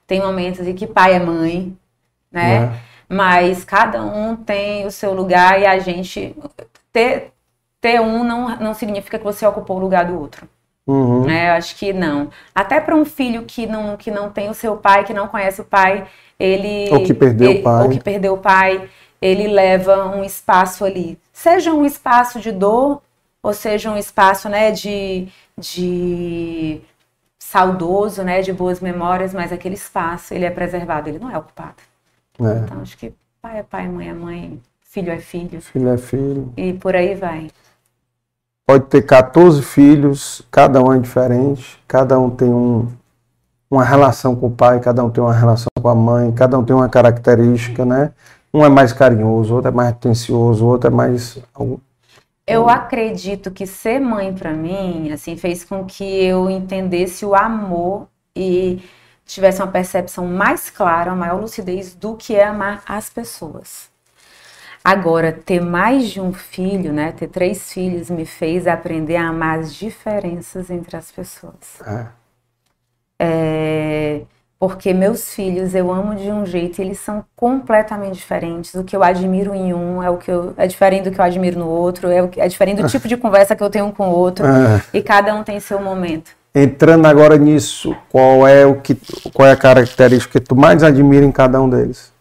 [0.06, 1.78] tem momentos em que pai é mãe,
[2.30, 2.56] né?
[2.56, 2.72] É.
[3.08, 6.36] Mas cada um tem o seu lugar e a gente
[6.92, 7.32] ter,
[7.80, 10.46] ter um não, não significa que você ocupou o lugar do outro.
[10.90, 11.30] Uhum.
[11.30, 12.30] É, eu acho que não.
[12.54, 15.62] Até para um filho que não, que não tem o seu pai, que não conhece
[15.62, 16.08] o pai,
[16.40, 16.90] ele.
[16.92, 17.84] Ou que perdeu ele, o pai.
[17.84, 18.90] Ou que perdeu o pai,
[19.22, 21.20] ele leva um espaço ali.
[21.32, 23.04] Seja um espaço de dor,
[23.44, 26.82] ou seja um espaço né, de, de
[27.38, 31.76] saudoso, né, de boas memórias, mas aquele espaço ele é preservado, ele não é ocupado.
[32.40, 32.64] É.
[32.64, 35.62] Então acho que pai é pai, mãe é mãe, filho é filho.
[35.62, 36.52] Filho é filho.
[36.58, 37.52] E por aí vai
[38.70, 42.88] pode ter 14 filhos, cada um é diferente, cada um tem um,
[43.68, 46.64] uma relação com o pai, cada um tem uma relação com a mãe, cada um
[46.64, 48.12] tem uma característica, né?
[48.54, 51.40] Um é mais carinhoso, outro é mais atencioso, outro é mais.
[52.46, 58.08] Eu acredito que ser mãe para mim, assim, fez com que eu entendesse o amor
[58.36, 58.84] e
[59.26, 63.89] tivesse uma percepção mais clara, uma maior lucidez do que é amar as pessoas.
[64.84, 69.60] Agora, ter mais de um filho, né, ter três filhos, me fez aprender a amar
[69.60, 71.82] as diferenças entre as pessoas.
[71.86, 72.06] É.
[73.22, 74.22] É,
[74.58, 78.74] porque meus filhos eu amo de um jeito e eles são completamente diferentes.
[78.76, 81.26] O que eu admiro em um é o que eu, é diferente do que eu
[81.26, 84.10] admiro no outro, é, o, é diferente do tipo de conversa que eu tenho com
[84.10, 84.46] o outro.
[84.46, 84.82] É.
[84.94, 86.32] E cada um tem seu momento.
[86.56, 88.98] Entrando agora nisso, qual é o que,
[89.34, 92.12] qual é a característica que tu mais admira em cada um deles?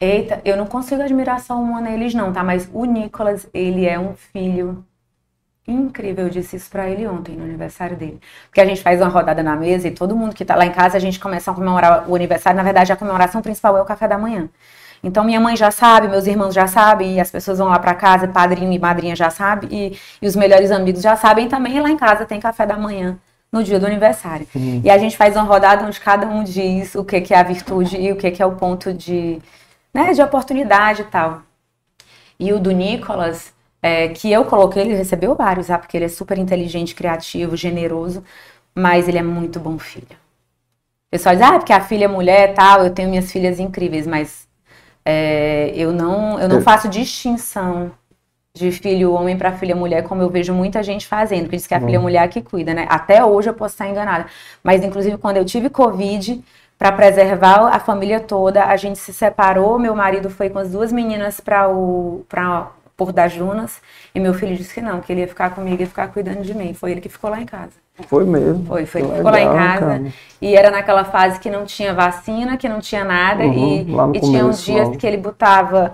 [0.00, 2.42] Eita, eu não consigo admiração humana neles não, tá?
[2.42, 4.82] Mas o Nicolas, ele é um filho
[5.68, 6.24] incrível.
[6.24, 8.18] Eu disse isso pra ele ontem, no aniversário dele.
[8.46, 10.72] Porque a gente faz uma rodada na mesa e todo mundo que tá lá em
[10.72, 12.56] casa, a gente começa a comemorar o aniversário.
[12.56, 14.48] Na verdade, a comemoração principal é o café da manhã.
[15.02, 17.94] Então, minha mãe já sabe, meus irmãos já sabem, e as pessoas vão lá para
[17.94, 21.76] casa, padrinho e madrinha já sabem, e, e os melhores amigos já sabem também.
[21.76, 23.18] E lá em casa tem café da manhã
[23.52, 24.46] no dia do aniversário.
[24.54, 24.80] Uhum.
[24.84, 27.42] E a gente faz uma rodada onde cada um diz o que, que é a
[27.42, 29.40] virtude e o que, que é o ponto de,
[29.92, 31.42] né, de oportunidade e tal.
[32.38, 35.78] E o do Nicolas, é, que eu coloquei, ele recebeu vários, tá?
[35.78, 38.24] porque ele é super inteligente, criativo, generoso,
[38.74, 40.06] mas ele é muito bom filho.
[40.08, 44.06] O pessoal diz, ah, porque a filha é mulher tal, eu tenho minhas filhas incríveis,
[44.06, 44.48] mas
[45.04, 47.90] é, eu não, eu não faço distinção
[48.54, 51.74] de filho homem para filha mulher, como eu vejo muita gente fazendo, que diz que
[51.74, 52.02] é a filha Hum.
[52.02, 52.86] mulher que cuida, né?
[52.90, 54.26] Até hoje eu posso estar enganada.
[54.62, 56.42] Mas, inclusive, quando eu tive Covid,
[56.80, 59.78] para preservar a família toda, a gente se separou.
[59.78, 63.82] Meu marido foi com as duas meninas para o pra, por das Junas,
[64.14, 66.54] e meu filho disse que não, que ele ia ficar comigo e ficar cuidando de
[66.54, 66.72] mim.
[66.72, 67.72] Foi ele que ficou lá em casa.
[68.08, 68.64] Foi mesmo.
[68.64, 69.02] Foi, foi.
[69.02, 69.86] Que Ele ficou lá em casa.
[69.86, 70.04] cara.
[70.40, 73.42] E era naquela fase que não tinha vacina, que não tinha nada.
[73.42, 74.96] Uhum, e e tinha uns dias logo.
[74.96, 75.92] que ele botava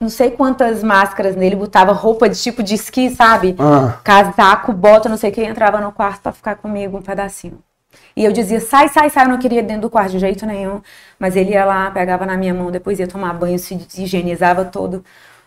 [0.00, 3.56] não sei quantas máscaras nele, botava roupa de tipo de esqui, sabe?
[3.58, 3.98] Ah.
[4.04, 7.58] Casaco, bota, não sei o que, entrava no quarto pra ficar comigo um pedacinho.
[8.16, 10.46] E eu dizia, sai, sai, sai, eu não queria ir dentro do quarto de jeito
[10.46, 10.80] nenhum.
[11.18, 15.04] Mas ele ia lá, pegava na minha mão, depois ia tomar banho, se higienizava todo,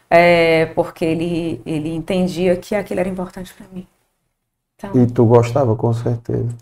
[0.09, 3.87] é, porque ele, ele entendia que aquilo era importante pra mim.
[4.77, 6.55] Então, E tu gostava, com certeza.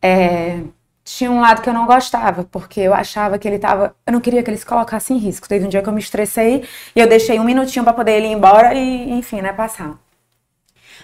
[0.00, 0.62] é,
[1.04, 3.94] tinha um lado que eu não gostava, porque eu achava que ele tava.
[4.06, 5.48] Eu não queria que ele se colocasse em risco.
[5.48, 6.64] Teve um dia que eu me estressei
[6.94, 9.98] e eu deixei um minutinho pra poder ele ir embora e, enfim, né, passar.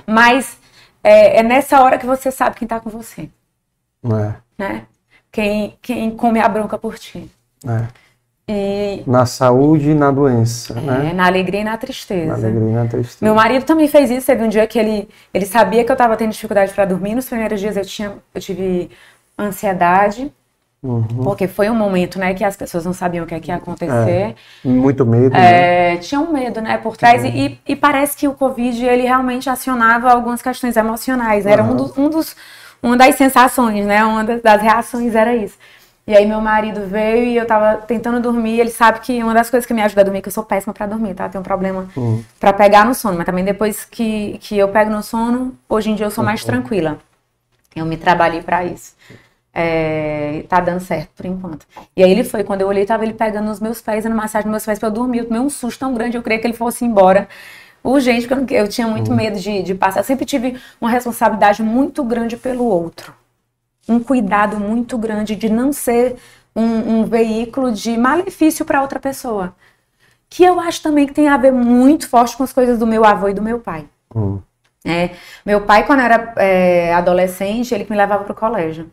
[0.06, 0.58] Mas
[1.02, 3.30] é, é nessa hora que você sabe quem tá com você,
[4.04, 4.82] É, né?
[5.30, 7.30] Quem, quem come a bronca por ti.
[7.66, 7.86] é.
[8.50, 11.12] E Na saúde e na doença, é, né?
[11.12, 12.28] na alegria e na tristeza.
[12.28, 13.18] Na alegria e na tristeza.
[13.20, 14.24] Meu marido também fez isso.
[14.26, 17.14] Teve um dia que ele, ele sabia que eu tava tendo dificuldade pra dormir.
[17.14, 18.90] Nos primeiros dias eu, tinha, eu tive
[19.38, 20.32] ansiedade.
[20.82, 21.24] Uhum.
[21.24, 23.56] Porque foi um momento, né, que as pessoas não sabiam o que, é que ia
[23.56, 24.34] acontecer.
[24.64, 25.94] É, muito medo, né?
[25.94, 27.24] É, tinha um medo, né, por trás.
[27.24, 31.44] E- E, e parece que o Covid, ele realmente acionava algumas questões emocionais.
[31.44, 31.76] Era um, Aham.
[31.76, 32.36] dos, um dos,
[32.82, 35.56] uma das sensações, né, uma das, reações era isso.
[36.06, 38.58] E aí meu marido veio e eu tava tentando dormir.
[38.58, 40.42] Ele sabe que uma das coisas que me ajuda a dormir, é que eu sou
[40.42, 41.26] péssima pra dormir, tá?
[41.26, 42.24] Eu tenho um problema Hum.
[42.40, 43.18] pra pegar no sono.
[43.18, 46.40] Mas também depois que, que eu pego no sono, hoje em dia eu sou mais
[46.40, 46.46] Uhum.
[46.46, 46.98] tranquila.
[47.76, 48.94] Eu me trabalhei pra isso.
[49.52, 51.66] É, tá dando certo por enquanto.
[51.94, 54.46] E aí ele foi, quando eu olhei, tava ele pegando nos meus pés, dando massagem
[54.46, 55.18] nos meus pés pra eu dormir.
[55.18, 57.28] Eu tomei um susto tão grande, eu queria que ele fosse embora.
[57.90, 60.00] Urgente, porque eu, não- eu tinha muito medo de, de passar.
[60.00, 63.14] Eu sempre tive uma responsabilidade muito grande pelo outro.
[63.88, 66.16] Um cuidado muito grande de não ser
[66.54, 69.54] um, um veículo de malefício para outra pessoa.
[70.30, 73.04] Que eu acho também que tem a ver muito forte com as coisas do meu
[73.04, 73.86] avô e do meu pai.
[74.14, 74.40] Hum.
[74.84, 75.10] É,
[75.44, 78.90] meu pai, quando era é, adolescente, ele me levava pro colégio.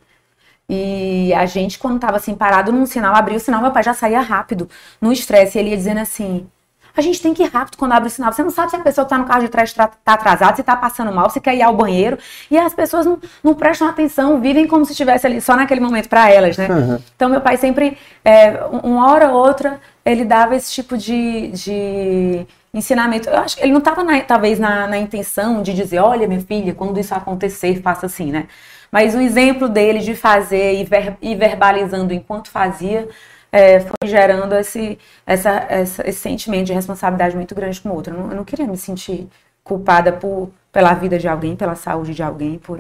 [0.70, 3.94] E a gente, quando tava assim, parado num sinal, abria o sinal, meu pai já
[3.94, 4.68] saía rápido,
[5.00, 5.58] no estresse.
[5.58, 6.48] E ele ia dizendo assim:
[6.96, 8.32] a gente tem que ir rápido quando abre o sinal.
[8.32, 10.56] Você não sabe se a pessoa que tá no carro de trás tá tá atrasada,
[10.56, 12.18] se tá passando mal, se quer ir ao banheiro.
[12.50, 16.08] E as pessoas não, não prestam atenção, vivem como se estivesse ali só naquele momento
[16.10, 16.68] para elas, né?
[16.70, 17.00] Uhum.
[17.16, 21.48] Então, meu pai sempre, é, um- uma hora ou outra, ele dava esse tipo de,
[21.50, 23.30] de ensinamento.
[23.30, 26.74] Eu acho que ele não estava, talvez, na, na intenção de dizer: olha, minha filha,
[26.74, 28.48] quando isso acontecer, faça assim, né?
[28.92, 33.10] Mas o exemplo dele de fazer e, ver, e verbalizando enquanto fazia
[33.56, 38.14] é, foi gerando esse, essa, essa- esse sentimento de responsabilidade muito grande com o outro.
[38.14, 39.28] Eu não, eu não queria me sentir
[39.64, 42.78] culpada por, pela vida de alguém, pela saúde de alguém, por,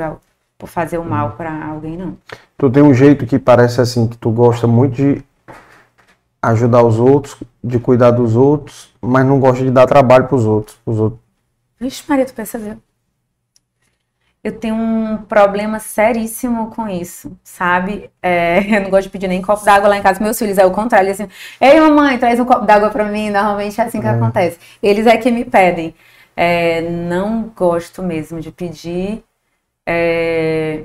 [0.57, 2.17] por fazer o mal para alguém, não.
[2.57, 5.23] Tu tem um jeito que parece assim, que tu gosta muito de
[6.41, 10.77] ajudar os outros, de cuidar dos outros, mas não gosta de dar trabalho pros outros.
[10.85, 11.21] Pros outros.
[11.79, 12.77] Vixe, Maria, tu percebeu?
[14.45, 18.11] Eu tenho um problema seríssimo com isso, sabe?
[18.21, 20.23] É, eu não gosto de pedir nem copo d'água lá em casa.
[20.23, 21.07] Meus filhos é o contrário.
[21.07, 23.31] Eles assim, ei mamãe, traz um copo d'água pra mim.
[23.31, 24.11] Normalmente é assim que É.
[24.11, 24.59] acontece.
[24.83, 25.95] Eles é que me pedem.
[26.37, 29.23] É, não gosto mesmo de pedir.
[29.83, 30.81] É,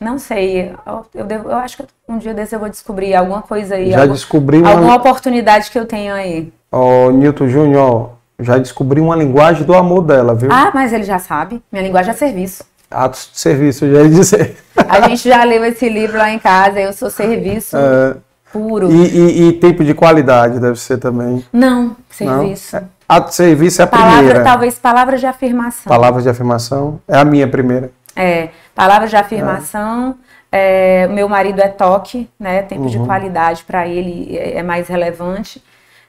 [0.00, 0.72] não sei.
[0.84, 3.90] Eu, eu devo- eu acho que um dia desse eu vou descobrir alguma coisa aí.
[3.92, 6.52] Já alguma, descobri uma- alguma oportunidade que eu tenho aí.
[6.72, 8.10] Ó, Newton Júnior,
[8.40, 10.50] já descobri uma linguagem do amor dela, viu?
[10.52, 11.62] Ah, mas ele já sabe.
[11.70, 12.64] Minha linguagem é serviço.
[12.94, 14.56] Atos de serviço, já ia dizer.
[14.88, 18.16] A gente já leu esse livro lá em casa, eu sou serviço É,
[18.52, 18.90] puro.
[18.90, 21.44] e, e- e tempo de qualidade deve ser também.
[21.52, 22.76] Não, serviço.
[22.76, 22.88] Não?
[23.08, 24.44] Ato de serviço é a Palavra, primeira.
[24.44, 25.90] talvez palavras de afirmação.
[25.90, 27.90] Palavras de afirmação é a minha primeira.
[28.16, 30.16] É, palavras de afirmação.
[30.50, 32.62] É, meu marido é toque, né?
[32.62, 33.06] Tempo de Uhum.
[33.06, 35.62] qualidade para ele é é mais relevante.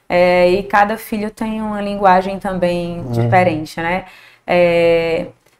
[0.08, 3.10] É, e cada filho tem uma linguagem também Uhum.
[3.10, 4.04] diferente, né?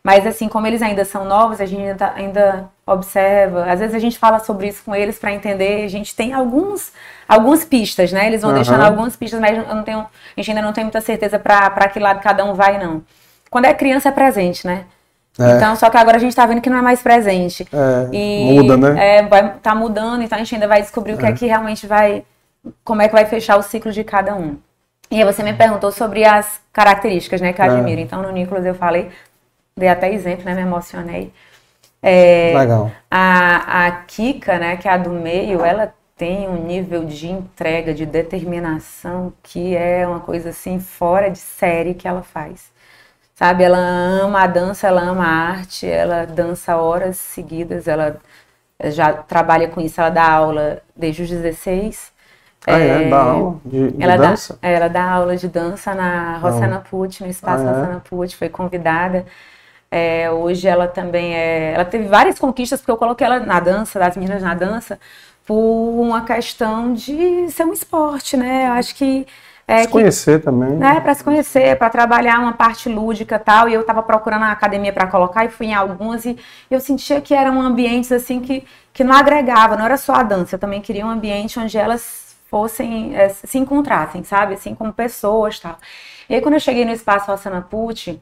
[0.07, 3.65] Mas assim, como eles ainda são novos, a gente ainda, ainda observa.
[3.65, 5.85] Às vezes a gente fala sobre isso com eles para entender.
[5.85, 6.93] A gente tem alguns,
[7.29, 8.25] algumas pistas, né?
[8.29, 8.61] Eles vão Aham.
[8.61, 11.89] deixando algumas pistas, mas eu não tenho, a gente ainda não tem muita certeza para
[11.89, 13.03] que lado cada um vai, não.
[13.51, 14.85] Quando é criança é presente, né?
[15.41, 15.57] É.
[15.57, 17.67] Então, só que agora a gente tá vendo que não é mais presente.
[17.73, 19.17] É, E, muda, né?
[19.19, 21.33] É, vai, tá mudando, então a gente ainda vai descobrir o que é É.
[21.33, 22.23] que realmente vai.
[22.85, 24.57] Como é que vai fechar o ciclo de cada um.
[25.11, 27.69] E aí você me perguntou sobre as características, né, que eu É.
[27.71, 28.01] admiro.
[28.01, 29.11] Então, no Nicolas eu falei,
[29.77, 31.33] dei até exemplo, né, me emocionei.
[32.03, 32.91] É, Legal.
[33.11, 37.95] A, a Kika, né, que é a do meio, ela tem um nível de entrega,
[37.95, 42.73] de determinação, que é uma coisa assim, fora de série que ela faz.
[43.35, 48.21] Sabe, ela ama a dança, ela ama a arte, ela dança horas seguidas, ela
[48.93, 52.13] já trabalha com isso, ela dá aula desde os 16.
[52.67, 53.03] Ah, é?
[53.09, 54.59] Dá aula de- de ela dança?
[54.61, 57.71] Dá, é, ela dá aula de dança na Rossana Pucci, no espaço Ah, é?
[57.71, 59.27] Rossana Pucci, foi convidada.
[59.97, 61.73] É, hoje ela também é.
[61.75, 64.99] Ela teve várias conquistas, porque eu coloquei ela na dança, das meninas na dança,
[65.47, 65.55] por
[66.01, 68.69] uma questão de ser um esporte, né?
[68.69, 69.27] Eu acho que.
[69.69, 70.71] É, Se que- conhecer também.
[70.77, 73.69] né, para se conhecer, para trabalhar uma parte lúdica e tal.
[73.69, 76.37] E eu estava procurando a academia para colocar e fui em algumas e
[76.71, 80.55] eu sentia que eram ambientes assim que, que não agregava, não era só a dança,
[80.55, 84.55] eu também queria um ambiente onde elas fossem, eh, se encontrassem, sabe?
[84.55, 85.77] Assim, como pessoas tal.
[86.29, 88.21] E aí quando eu cheguei no espaço Rossana Pucci,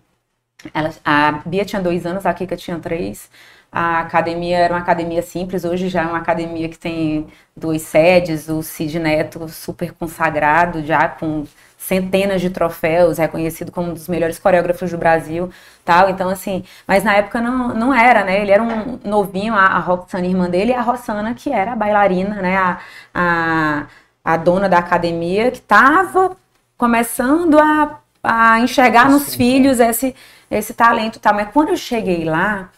[0.73, 3.31] ela, a Bia tinha dois anos, a Kika tinha três.
[3.71, 8.49] A academia era uma academia simples, hoje já é uma academia que tem duas sedes,
[8.49, 11.45] o Cid Neto super consagrado, já com
[11.77, 15.51] centenas de troféus, reconhecido como um dos melhores coreógrafos do Brasil,
[15.85, 16.09] tal.
[16.09, 18.41] Então, assim, mas na época não, não era, né?
[18.41, 21.77] Ele era um novinho, a, a Roxana, irmã dele, e a Rossana, que era a
[21.77, 22.57] bailarina, né?
[22.57, 22.79] A,
[23.15, 23.87] a,
[24.25, 26.37] a dona da academia, que estava
[26.79, 30.15] começando a, a enxergar nos filhos esse,
[30.51, 31.34] esse talento, tal.
[31.34, 32.70] Mas quando eu cheguei lá,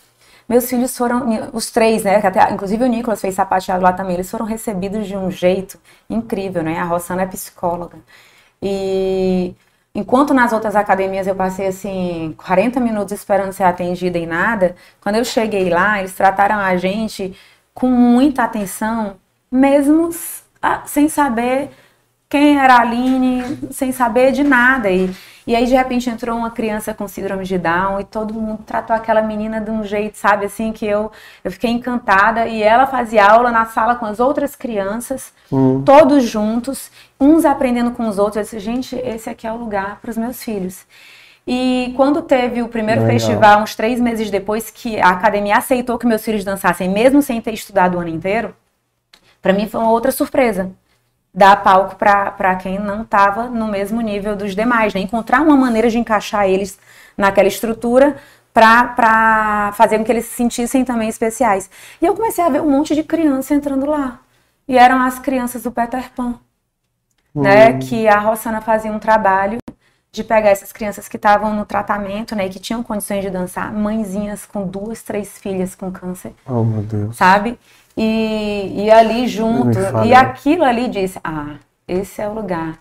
[0.48, 2.16] meus filhos foram, os três, né?
[2.16, 4.14] Até, inclusive o Nicolas fez sapateado lá também.
[4.14, 6.78] Eles foram recebidos de um jeito incrível, né?
[6.78, 7.98] A Rossana é psicóloga.
[8.62, 9.54] E
[9.94, 15.16] enquanto nas outras academias eu passei assim 40 minutos esperando ser atendida e nada, quando
[15.16, 17.36] eu cheguei lá, eles trataram a gente
[17.74, 19.16] com muita atenção,
[19.50, 20.10] mesmo
[20.62, 21.70] ah, sem saber
[22.28, 24.90] quem era a Aline, sem saber de nada.
[24.90, 25.10] E,
[25.46, 28.96] e aí, de repente, entrou uma criança com síndrome de Down e todo mundo tratou
[28.96, 31.12] aquela menina de um jeito, sabe, assim, que eu,
[31.44, 32.46] eu fiquei encantada.
[32.48, 35.82] E ela fazia aula na sala com as outras crianças, Hum.
[35.84, 36.90] todos juntos,
[37.20, 38.36] uns aprendendo com os outros.
[38.36, 40.84] Eu disse, gente, esse aqui é o lugar para os meus filhos.
[41.46, 43.16] E quando teve o primeiro Legal.
[43.20, 47.40] festival, uns três meses depois, que a academia aceitou que meus filhos dançassem, mesmo sem
[47.40, 48.52] ter estudado o ano inteiro,
[49.40, 50.72] para mim foi uma outra surpresa.
[51.36, 55.00] Dar palco para quem não estava no mesmo nível dos demais, né?
[55.00, 56.78] Encontrar uma maneira de encaixar eles
[57.14, 58.16] naquela estrutura
[58.54, 61.68] para fazer com que eles se sentissem também especiais.
[62.00, 64.18] E eu comecei a ver um monte de criança entrando lá.
[64.66, 66.36] E eram as crianças do Peter Pan,
[67.34, 67.68] né?
[67.68, 67.78] Hum.
[67.80, 69.58] Que a Rossana fazia um trabalho
[70.10, 72.46] de pegar essas crianças que estavam no tratamento, né?
[72.46, 76.82] E que tinham condições de dançar, mãezinhas com duas, três filhas com câncer Oh, meu
[76.82, 77.14] Deus.
[77.14, 77.58] sabe?
[77.96, 81.54] E, e ali junto, e aquilo ali disse: Ah,
[81.88, 82.78] esse é o lugar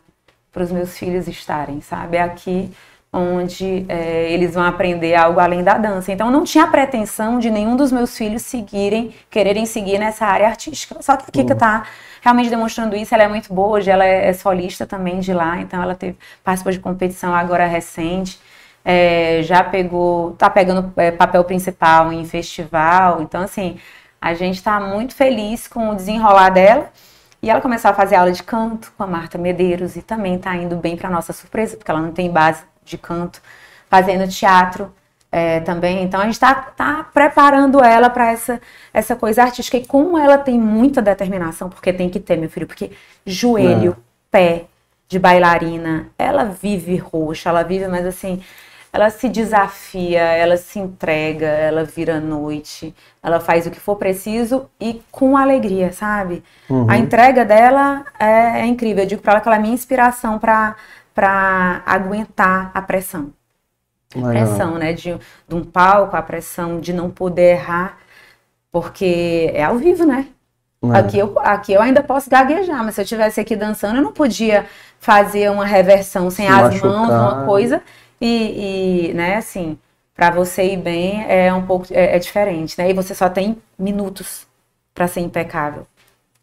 [0.51, 2.17] para os meus filhos estarem, sabe?
[2.17, 2.71] É aqui
[3.15, 6.11] onde é, eles vão aprender algo além da dança.
[6.11, 11.01] Então, não tinha pretensão de nenhum dos meus filhos seguirem, quererem seguir nessa área artística.
[11.01, 11.57] Só que a Kika Hum.
[11.57, 11.85] tá
[12.21, 13.13] realmente demonstrando isso.
[13.13, 16.17] Ela é muito boa, hoje ela é, é solista também de lá, então ela teve,
[16.43, 18.37] participou de competição agora recente.
[18.83, 23.21] É, já pegou, tá pegando é, papel principal em festival.
[23.21, 23.77] Então, assim,
[24.25, 26.91] a gente está muito feliz com o desenrolar dela.
[27.43, 30.55] E ela começou a fazer aula de canto com a Marta Medeiros e também está
[30.55, 33.39] indo bem para nossa surpresa, porque ela não tem base de canto,
[33.87, 34.91] fazendo teatro
[35.31, 36.01] é, também.
[36.01, 38.59] Então a gente está tá preparando ela para essa,
[38.91, 39.77] essa coisa artística.
[39.77, 42.93] E como ela tem muita determinação, porque tem que ter, meu filho, porque
[43.27, 43.95] joelho,
[44.31, 44.65] pé
[45.07, 48.41] de bailarina, ela vive roxa, ela vive, mas assim,
[48.95, 54.69] ela se desafia, ela se entrega, ela vira noite, ela faz o que for preciso
[54.79, 56.41] e com alegria, sabe?
[56.69, 56.89] Uhum.
[56.89, 59.03] A entrega dela é, é incrível.
[59.03, 63.33] Eu digo para ela que ela é minha inspiração para aguentar a pressão.
[64.15, 64.93] A pressão, né?
[64.93, 65.13] De,
[65.45, 67.97] de um palco, a pressão de não poder errar,
[68.71, 70.27] porque é ao vivo, né?
[70.81, 70.99] É.
[70.99, 74.13] Aqui eu, aqui eu ainda posso gaguejar, mas se eu estivesse aqui dançando, eu não
[74.13, 74.65] podia
[74.99, 76.89] fazer uma reversão sem Se as machucar.
[76.89, 77.81] mãos, uma coisa.
[78.19, 79.77] E, e, né, assim,
[80.15, 82.89] para você ir bem é um pouco é, é diferente, né?
[82.89, 84.47] E você só tem minutos
[84.93, 85.85] para ser impecável.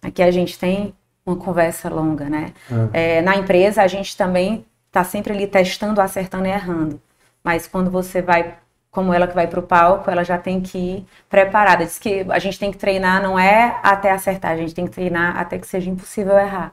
[0.03, 0.95] Aqui a gente tem
[1.25, 2.53] uma conversa longa, né?
[2.93, 7.01] É, na empresa a gente também está sempre ali testando, acertando e errando.
[7.43, 8.57] Mas quando você vai
[8.91, 11.87] como ela que vai para o palco, ela já tem que ir preparada.
[11.87, 14.93] Diz que a gente tem que treinar, não é até acertar, a gente tem que
[14.93, 16.73] treinar até que seja impossível errar.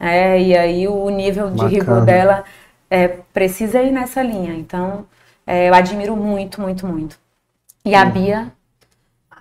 [0.00, 1.70] É, e aí o nível de Bacana.
[1.70, 2.44] rigor dela
[2.90, 4.54] é, precisa ir nessa linha.
[4.54, 5.06] Então,
[5.46, 7.18] é, eu admiro muito, muito, muito.
[7.84, 8.52] E a Bia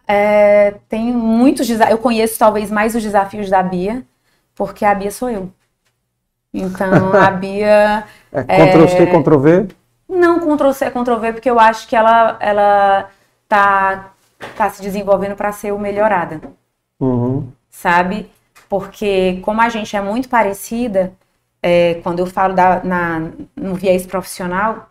[0.07, 1.91] é, tem muitos desafios.
[1.97, 4.03] Eu conheço talvez mais os desafios da Bia,
[4.55, 5.51] porque a Bia sou eu.
[6.53, 8.05] Então, a Bia.
[8.31, 9.67] É Ctrl-C, Ctrl-V?
[10.09, 13.09] Não Ctrl-C, Ctrl-V, porque eu acho que ela, ela
[13.47, 14.11] tá,
[14.55, 16.41] tá se desenvolvendo para ser o melhorada,
[16.99, 17.51] Uhum.
[17.69, 18.31] sabe?
[18.69, 21.13] Porque como a gente é muito parecida,
[21.61, 23.19] é, quando eu falo da, na,
[23.55, 24.89] no viés profissional,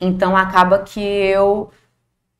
[0.00, 1.70] então acaba que eu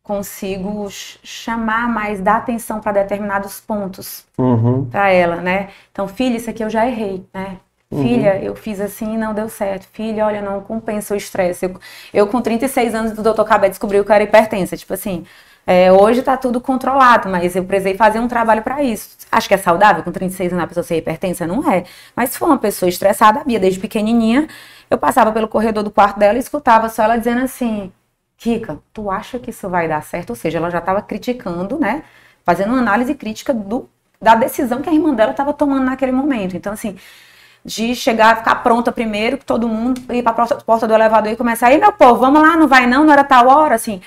[0.03, 4.85] consigo ch- chamar mais, dar atenção para determinados pontos Uhum.
[4.91, 5.71] para ela, né?
[5.93, 7.59] Então, filha, isso aqui eu já errei, né?
[7.91, 8.03] Uhum.
[8.03, 9.87] Filha, eu fiz assim e não deu certo.
[9.93, 11.67] Filha, olha, não compensa o estresse.
[11.67, 11.81] Eu,
[12.13, 14.77] eu com 36 anos do doutor Cabé descobri que eu era hipertensa.
[14.77, 15.25] Tipo assim,
[15.67, 19.17] é, hoje tá tudo controlado, mas eu precisei fazer um trabalho para isso.
[19.33, 21.45] Acho que é saudável com 36 anos a pessoa ser hipertensa?
[21.47, 21.85] Não é.
[22.15, 24.47] Mas se for uma pessoa estressada, a Bia, desde pequenininha,
[24.89, 27.93] eu passava pelo corredor do quarto dela e escutava só ela dizendo assim:
[28.37, 30.31] Kika, tu acha que isso vai dar certo?
[30.31, 32.05] Ou seja, ela já estava criticando, né?
[32.45, 33.89] Fazendo uma análise crítica do,
[34.21, 36.57] da decisão que a irmã dela estava tomando naquele momento.
[36.57, 36.97] Então, assim,
[37.65, 41.37] de chegar, ficar pronta primeiro, que todo mundo ir para a porta do elevador e
[41.37, 44.01] começar, aí meu povo, vamos lá, não vai não, não era tal hora, assim.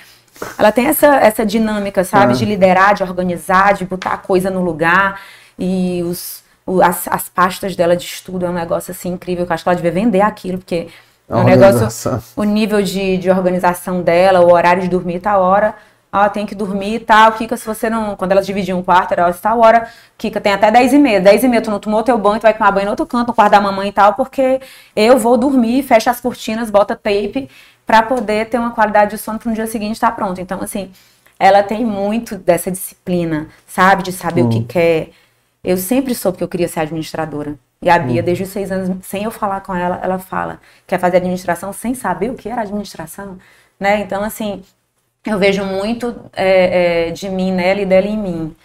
[0.58, 2.36] Ela tem essa, essa dinâmica, sabe, É.
[2.36, 5.20] de liderar, de organizar, de botar a coisa no lugar.
[5.58, 9.52] E os, o- as, as pastas dela de estudo é um negócio assim incrível, que
[9.52, 10.88] eu acho que ela devia vender aquilo, porque
[11.28, 11.86] é um negócio,
[12.36, 15.74] o nível de, de organização dela, o horário de dormir, tal hora,
[16.12, 19.12] ó, tem que dormir e tal, Kika, se você não, quando elas dividiam um quarto,
[19.12, 19.86] era tal hora,
[20.18, 22.42] Kika, tem até 10 e meia, 10 e meia tu não tomou teu banho, tu
[22.42, 24.60] vai tomar banho no outro canto, no quarto da mamãe e tal, porque
[24.96, 27.48] eu vou dormir, fecha as cortinas, bota tape,
[27.90, 30.40] pra poder ter uma qualidade de sono para no dia seguinte estar pronto.
[30.40, 30.92] Então, assim,
[31.40, 34.64] ela tem muito dessa disciplina, sabe, de saber o que Hum.
[34.68, 35.08] quer.
[35.64, 37.56] Eu sempre soube que eu queria ser administradora.
[37.82, 38.24] E a Bia, Hum.
[38.24, 41.92] desde os seis anos, sem eu falar com ela, ela fala quer fazer administração sem
[41.92, 43.36] saber o que era administração,
[43.80, 43.98] né?
[44.02, 44.62] Então, assim,
[45.26, 48.56] eu vejo muito é, é, de mim nela e dela em mim.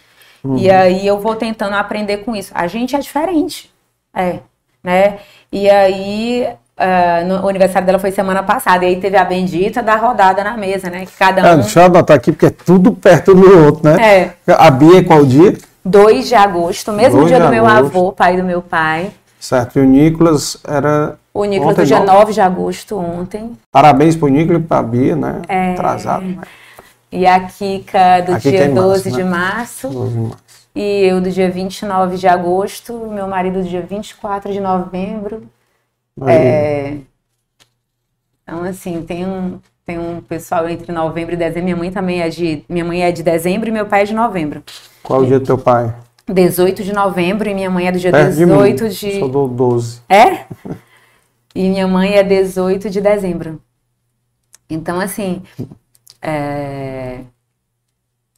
[0.44, 0.56] Uhum.
[0.56, 2.52] E aí eu vou tentando aprender com isso.
[2.54, 3.74] A gente é diferente,
[4.14, 4.38] é,
[4.84, 5.18] né?
[5.50, 9.82] E aí ah, no, o aniversário dela foi semana passada e aí teve a bendita
[9.82, 11.06] da rodada na mesa, né?
[11.06, 13.96] Que cada Ah, um deixa eu anotar aqui, porque é tudo perto do outro, né?
[14.46, 14.52] É.
[14.52, 15.56] A Bia, qual dia?
[15.84, 17.96] 2 de agosto, mesmo 2 dia de do meu agosto.
[17.96, 19.10] avô, pai do meu pai.
[19.38, 19.78] Certo.
[19.78, 21.16] E o Nicolas era.
[21.32, 22.06] O Nicolas ontem, do dia não?
[22.14, 23.52] 9 de agosto ontem.
[23.70, 25.42] Parabéns pro Nicolas e pra Bia, né?
[25.48, 25.72] É.
[25.72, 26.24] Atrasado.
[26.24, 26.38] né?
[27.12, 29.30] E a Kika do A Kika dia é março, 12 de né?
[29.30, 29.88] março.
[29.88, 30.36] 12 de março.
[30.74, 32.92] E eu do dia 29 de agosto.
[33.10, 35.44] Meu marido do dia 24 de novembro.
[36.26, 36.96] É,
[38.42, 41.64] Então, assim, tem um, tem um pessoal entre novembro e dezembro.
[41.64, 42.64] Minha mãe também é de.
[42.68, 44.62] Minha mãe é de dezembro e meu pai é de novembro.
[45.02, 45.94] Qual o dia do teu pai?
[46.28, 48.52] 18 de novembro e minha mãe é do dia Perto de mim.
[48.52, 49.18] 18 de.
[49.18, 50.00] Sou do 12.
[50.08, 50.44] É?
[51.54, 53.60] E minha mãe é 18 de dezembro.
[54.68, 55.42] Então, assim.
[56.20, 57.20] é,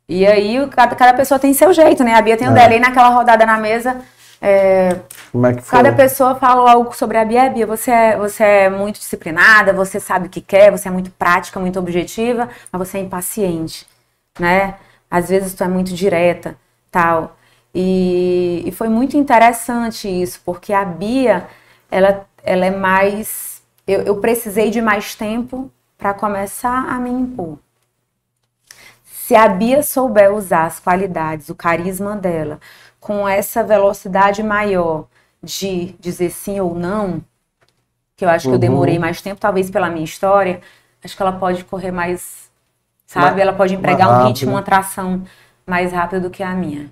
[0.08, 2.14] E aí, cada pessoa tem seu jeito, né?
[2.14, 2.54] A Bia tem o É.
[2.54, 2.74] dela.
[2.74, 3.96] E naquela rodada na mesa,
[4.40, 5.00] é,
[5.32, 7.50] Como é cada pessoa fala algo sobre a Bia.
[7.50, 11.10] Bia, você é, você é muito disciplinada, você sabe o que quer, você é muito
[11.10, 13.86] prática, muito objetiva, mas você é impaciente,
[14.38, 14.76] né?
[15.10, 16.56] Às vezes tu é muito direta,
[16.90, 17.36] tal.
[17.74, 21.48] E, e foi muito interessante isso, porque a Bia,
[21.90, 23.62] ela, ela é mais.
[23.86, 27.58] Eu, eu precisei de mais tempo para começar a me impor.
[29.04, 32.58] Se a Bia souber usar as qualidades, o carisma dela,
[33.00, 35.06] com essa velocidade maior
[35.42, 37.22] de dizer sim ou não,
[38.16, 38.58] que eu acho que eu Uhum.
[38.60, 40.60] demorei mais tempo, talvez pela minha história,
[41.04, 42.50] acho que ela pode correr mais,
[43.06, 43.40] sabe?
[43.40, 45.22] Ela pode empregar um ritmo, uma tração
[45.66, 46.90] mais rápido do que a minha.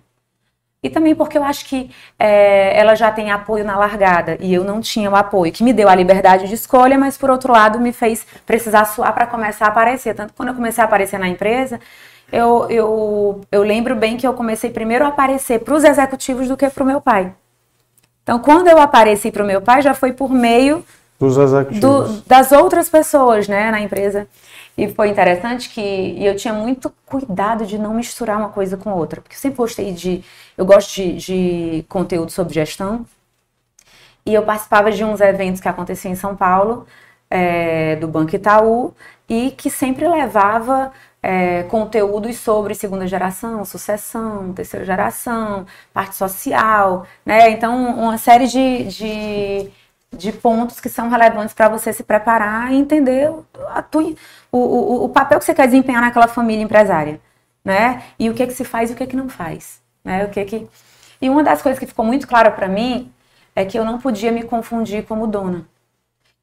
[0.83, 4.63] E também porque eu acho que é, ela já tem apoio na largada e eu
[4.63, 7.81] não tinha o apoio, que me deu a liberdade de escolha, mas por outro lado
[7.81, 10.15] me fez precisar suar para começar a aparecer.
[10.15, 11.81] Tanto que quando eu comecei a aparecer na empresa,
[12.33, 16.57] eu, eu, eu lembro bem que eu comecei primeiro a aparecer para os executivos do
[16.57, 17.33] que para o meu pai.
[18.22, 20.85] Então, quando eu apareci para o meu pai, já foi por meio
[21.18, 21.81] Dos executivos.
[21.81, 24.26] do- das outras pessoas, né, na empresa.
[24.76, 29.21] E foi interessante que eu tinha muito cuidado de não misturar uma coisa com outra,
[29.22, 30.22] porque eu sempre gostei de,
[30.59, 33.07] eu gosto de, de conteúdo sobre gestão.
[34.25, 36.87] E eu participava de uns eventos que aconteciam em São Paulo,
[37.30, 38.92] é, do Banco Itaú,
[39.29, 40.92] e que sempre levava
[41.27, 47.51] é, conteúdos sobre segunda geração, sucessão, terceira geração, parte social, né?
[47.51, 49.73] Então, uma série de, de
[50.17, 53.29] de pontos que são relevantes para você se preparar e entender
[53.69, 53.85] a
[54.53, 57.21] o, o, o papel que você quer desempenhar naquela família empresária,
[57.65, 58.03] né?
[58.19, 60.25] E o que é que se faz e o que é que não faz, né?
[60.25, 60.67] O que é que...
[61.21, 63.13] E uma das coisas que ficou muito clara para mim
[63.55, 65.67] é que eu não podia me confundir como dona.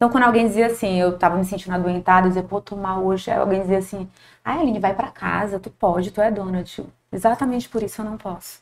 [0.03, 3.05] Então, quando alguém dizia assim, eu tava me sentindo adoentada, eu dizia, pô, tô mal
[3.05, 3.31] hoje.
[3.31, 4.05] Aí alguém dizia assim,
[4.43, 6.87] ah, Aline, vai para casa, tu pode, tu é dona, tio.
[7.09, 8.59] Exatamente por isso eu não posso.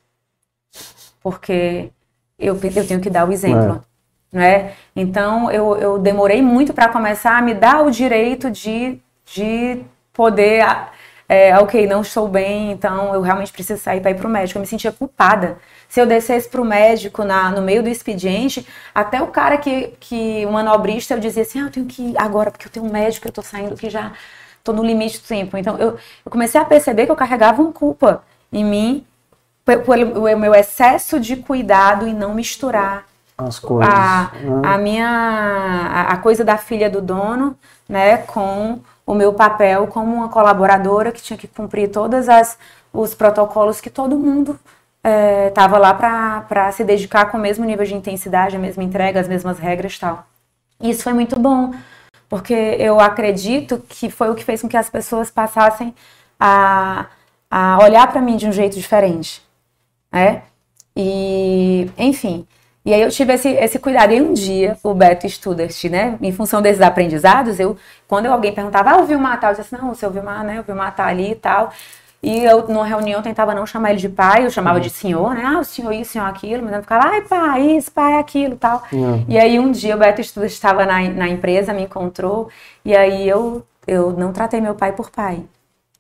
[1.19, 1.89] Porque
[2.38, 3.84] eu, eu tenho que dar o exemplo.
[4.31, 4.38] É.
[4.38, 4.73] Né?
[4.95, 10.63] Então, eu, eu demorei muito para começar a me dar o direito de, de poder
[11.33, 14.57] é, ok, não estou bem, então eu realmente preciso sair para ir para o médico.
[14.57, 15.57] Eu me sentia culpada.
[15.87, 19.93] Se eu descesse para o médico na, no meio do expediente, até o cara que,
[19.97, 22.85] que o manobrista, eu dizia assim, ah, eu tenho que ir agora, porque eu tenho
[22.85, 24.11] um médico, eu estou saindo que já
[24.59, 25.55] estou no limite do tempo.
[25.55, 25.91] Então eu,
[26.25, 29.05] eu comecei a perceber que eu carregava uma culpa em mim
[29.63, 33.05] pelo meu excesso de cuidado e não misturar
[33.37, 33.93] as coisas.
[33.93, 34.61] A, né?
[34.63, 40.15] a minha a, a coisa da filha do dono, né, com o meu papel como
[40.15, 42.57] uma colaboradora que tinha que cumprir todas as
[42.93, 44.59] os protocolos que todo mundo
[45.47, 49.19] estava é, lá para se dedicar com o mesmo nível de intensidade, a mesma entrega,
[49.19, 50.25] as mesmas regras e tal.
[50.79, 51.73] E isso foi muito bom,
[52.29, 55.95] porque eu acredito que foi o que fez com que as pessoas passassem
[56.39, 57.07] a,
[57.49, 59.41] a olhar para mim de um jeito diferente,
[60.11, 60.43] né?
[60.95, 62.45] E, enfim,
[62.83, 64.11] e aí eu tive esse, esse cuidado.
[64.11, 67.77] E um dia, o Beto Studart, né, em função desses aprendizados, eu,
[68.07, 70.59] quando alguém perguntava, ah, o Vilmar tal, eu disse assim, não, o seu Vilmar, né,
[70.59, 71.71] o Vilmar tá ali e tal.
[72.23, 74.83] E eu, numa reunião, tentava não chamar ele de pai, eu chamava uhum.
[74.83, 77.61] de senhor, né, ah, o senhor isso, o senhor aquilo, mas eu ficava, ai, pai,
[77.77, 78.83] isso, pai, aquilo tal.
[78.91, 79.25] Uhum.
[79.27, 82.49] E aí um dia o Beto Studart estava na, na empresa, me encontrou,
[82.85, 85.43] e aí eu, eu não tratei meu pai por pai.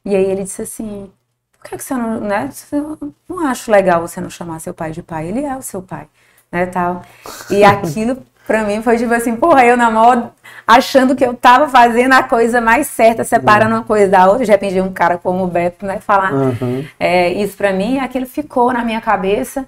[0.05, 1.11] E aí ele disse assim,
[1.53, 4.91] por que, que você não, né, eu não acho legal você não chamar seu pai
[4.91, 6.07] de pai, ele é o seu pai
[6.51, 7.01] né, tal.
[7.49, 10.31] E aquilo para mim foi tipo assim, porra, eu na moda
[10.67, 14.51] achando que eu tava fazendo a coisa mais certa, separando uma coisa da outra, de
[14.51, 16.85] repente um cara como o Beto, né, falar uhum.
[16.99, 19.65] é, isso para mim, aquilo ficou na minha cabeça,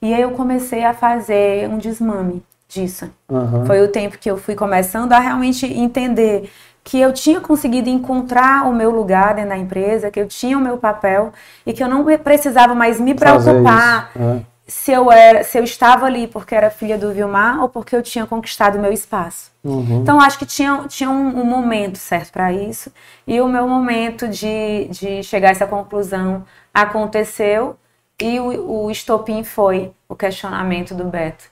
[0.00, 3.10] e aí eu comecei a fazer um desmame disso.
[3.28, 3.64] Uhum.
[3.66, 6.50] Foi o tempo que eu fui começando a realmente entender
[6.84, 10.60] que eu tinha conseguido encontrar o meu lugar dentro da empresa, que eu tinha o
[10.60, 11.32] meu papel
[11.64, 16.06] e que eu não precisava mais me preocupar é se eu era, se eu estava
[16.06, 19.52] ali porque era filha do Vilmar ou porque eu tinha conquistado o meu espaço.
[19.62, 20.02] Uhum.
[20.02, 22.90] Então acho que tinha, tinha um, um momento certo para isso
[23.26, 26.44] e o meu momento de, de chegar a essa conclusão
[26.74, 27.76] aconteceu
[28.20, 31.44] e o, o estopim foi o questionamento do Beto,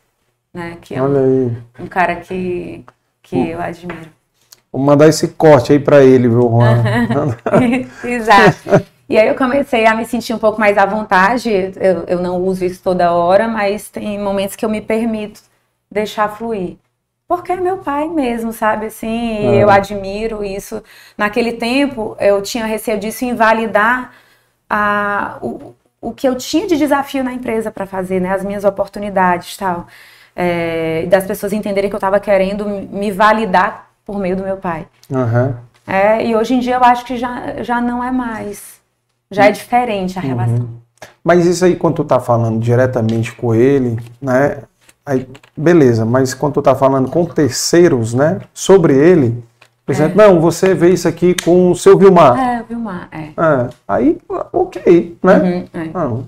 [0.52, 0.78] né?
[0.80, 2.84] Que é um, um cara que,
[3.22, 4.10] que eu admiro.
[4.72, 6.82] Vou mandar esse corte aí para ele, viu, Juan?
[8.02, 8.84] Exato.
[9.08, 11.50] E aí eu comecei a me sentir um pouco mais à vontade.
[11.76, 15.40] Eu, eu não uso isso toda hora, mas tem momentos que eu me permito
[15.90, 16.76] deixar fluir.
[17.28, 18.86] Porque é meu pai mesmo, sabe?
[18.86, 19.62] Assim, é.
[19.62, 20.82] eu admiro isso.
[21.16, 24.12] Naquele tempo, eu tinha receio disso invalidar
[24.68, 28.30] a, o, o que eu tinha de desafio na empresa para fazer, né?
[28.32, 29.86] As minhas oportunidades tal.
[30.36, 34.86] É, das pessoas entenderem que eu estava querendo me validar por meio do meu pai.
[35.08, 35.54] Uhum.
[35.86, 38.74] É, e hoje em dia eu acho que já, já não é mais
[39.34, 40.28] já é diferente a uhum.
[40.28, 40.68] relação.
[41.22, 44.58] Mas isso aí, quando tu tá falando diretamente com ele, né?
[45.04, 48.40] Aí, beleza, mas quando tu tá falando com terceiros, né?
[48.54, 49.42] Sobre ele,
[49.84, 49.96] por é.
[49.96, 52.38] exemplo, não, você vê isso aqui com o seu Vilmar.
[52.38, 53.22] É, Vilmar, é.
[53.22, 54.18] é aí,
[54.52, 55.34] ok, né?
[55.34, 55.90] Uhum, é.
[55.92, 56.26] Não,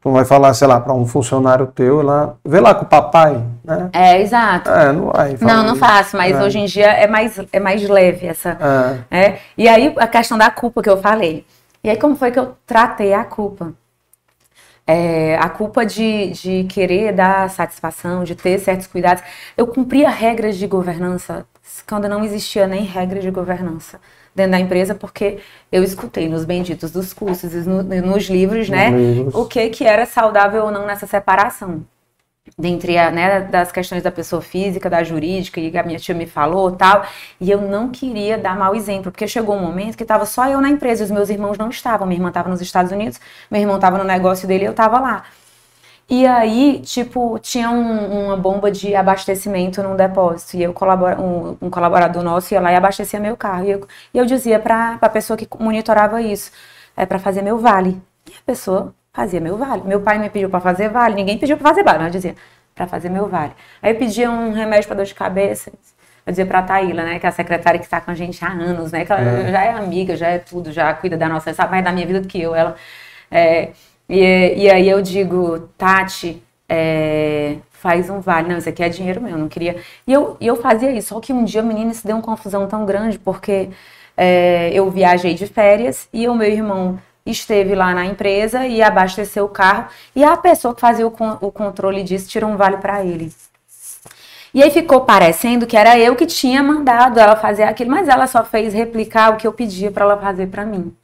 [0.00, 3.42] tu vai falar, sei lá, para um funcionário teu lá, vê lá com o papai,
[3.62, 3.90] né?
[3.92, 4.70] É, exato.
[4.70, 5.36] É, não vai.
[5.40, 6.42] Não, não faço, mas é.
[6.42, 9.04] hoje em dia é mais, é mais leve essa.
[9.10, 9.18] É.
[9.18, 9.38] é.
[9.56, 11.44] E aí a questão da culpa que eu falei.
[11.84, 13.74] E aí, como foi que eu tratei a culpa?
[14.86, 19.22] É, a culpa de, de querer dar satisfação, de ter certos cuidados.
[19.56, 21.46] Eu cumpria regras de governança
[21.86, 24.00] quando não existia nem regras de governança
[24.34, 25.38] dentro da empresa, porque
[25.70, 29.34] eu escutei nos benditos dos cursos e no, nos livros, né, livros.
[29.34, 31.86] o que, que era saudável ou não nessa separação
[32.58, 36.26] dentre a, né, das questões da pessoa física, da jurídica, e a minha tia me
[36.26, 37.04] falou tal,
[37.40, 40.60] e eu não queria dar mau exemplo, porque chegou um momento que estava só eu
[40.60, 43.76] na empresa, os meus irmãos não estavam, minha irmã estava nos Estados Unidos, meu irmão
[43.76, 45.24] estava no negócio dele eu estava lá.
[46.08, 51.56] E aí, tipo, tinha um, uma bomba de abastecimento num depósito, e eu colabora, um,
[51.62, 54.98] um, colaborador nosso ia lá e abastecia meu carro, e eu, e eu dizia para
[55.00, 56.50] a pessoa que monitorava isso,
[56.96, 58.00] é para fazer meu vale.
[58.26, 59.82] E a pessoa fazia meu vale.
[59.86, 62.34] Meu pai me pediu para fazer vale, ninguém pediu para fazer vale, mas eu dizia
[62.74, 63.52] para fazer meu vale.
[63.80, 65.70] Aí eu pedia um remédio para dor de cabeça,
[66.26, 68.44] eu dizia para a Taíla, né, que é a secretária que está com a gente
[68.44, 69.52] há anos, né, que ela é.
[69.52, 72.20] já é amiga, já é tudo, já cuida da nossa, sabe mais da minha vida
[72.20, 72.74] do que eu, ela.
[73.30, 73.70] É,
[74.08, 78.48] e, e aí eu digo, Tati, é, faz um vale.
[78.48, 79.76] Não, isso aqui é dinheiro meu, eu não queria.
[80.06, 81.08] E eu, e eu fazia isso.
[81.08, 83.70] Só que um dia, menina, isso deu uma confusão tão grande, porque
[84.16, 89.44] é, eu viajei de férias e o meu irmão esteve lá na empresa e abasteceu
[89.44, 89.88] o carro.
[90.14, 93.32] E a pessoa que fazia o, o controle disso tirou um vale para ele.
[94.52, 98.26] E aí ficou parecendo que era eu que tinha mandado ela fazer aquilo, mas ela
[98.26, 100.94] só fez replicar o que eu pedia para ela fazer para mim,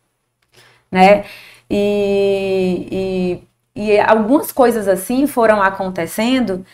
[0.91, 1.25] né?
[1.69, 3.41] E,
[3.75, 6.65] e, e algumas coisas assim foram acontecendo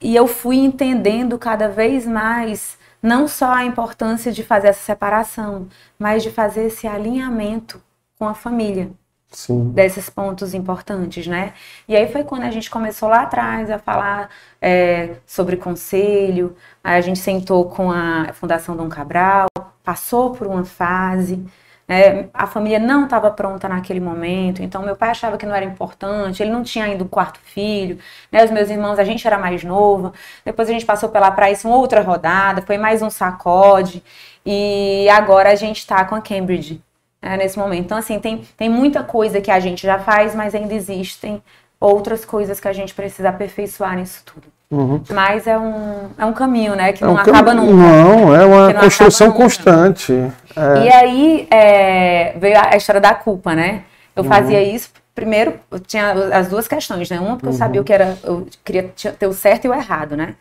[0.00, 5.68] e eu fui entendendo cada vez mais não só a importância de fazer essa separação,
[5.98, 7.82] mas de fazer esse alinhamento
[8.18, 8.90] com a família.
[9.30, 9.72] Sim.
[9.72, 11.52] desses pontos importantes, né?
[11.86, 14.30] E aí foi quando a gente começou lá atrás a falar
[14.60, 19.46] é, sobre conselho, a gente sentou com a Fundação Dom Cabral,
[19.84, 21.44] passou por uma fase,
[21.86, 22.28] né?
[22.32, 26.42] a família não estava pronta naquele momento, então meu pai achava que não era importante,
[26.42, 27.98] ele não tinha ainda o quarto filho,
[28.32, 28.44] né?
[28.44, 30.12] Os meus irmãos, a gente era mais nova,
[30.44, 34.02] depois a gente passou pela praia, uma outra rodada, foi mais um sacode,
[34.44, 36.82] e agora a gente está com a Cambridge,
[37.20, 37.84] é, nesse momento.
[37.84, 41.42] Então, assim, tem, tem muita coisa que a gente já faz, mas ainda existem
[41.80, 44.46] outras coisas que a gente precisa aperfeiçoar nisso tudo.
[44.70, 45.02] Uhum.
[45.10, 46.92] Mas é um, é um caminho, né?
[46.92, 47.72] Que é não um acaba nunca.
[47.72, 50.12] Não, é uma construção constante.
[50.54, 50.84] É.
[50.84, 53.84] E aí é, veio a história da culpa, né?
[54.14, 54.28] Eu uhum.
[54.28, 57.18] fazia isso, primeiro, eu tinha as duas questões, né?
[57.18, 57.52] Uma porque uhum.
[57.52, 60.34] eu sabia o que era, eu queria ter o certo e o errado, né?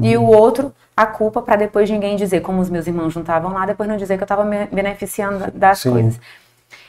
[0.00, 3.52] E o outro, a culpa para depois ninguém dizer, como os meus irmãos não estavam
[3.52, 5.90] lá, depois não dizer que eu estava me beneficiando das Sim.
[5.90, 6.20] coisas.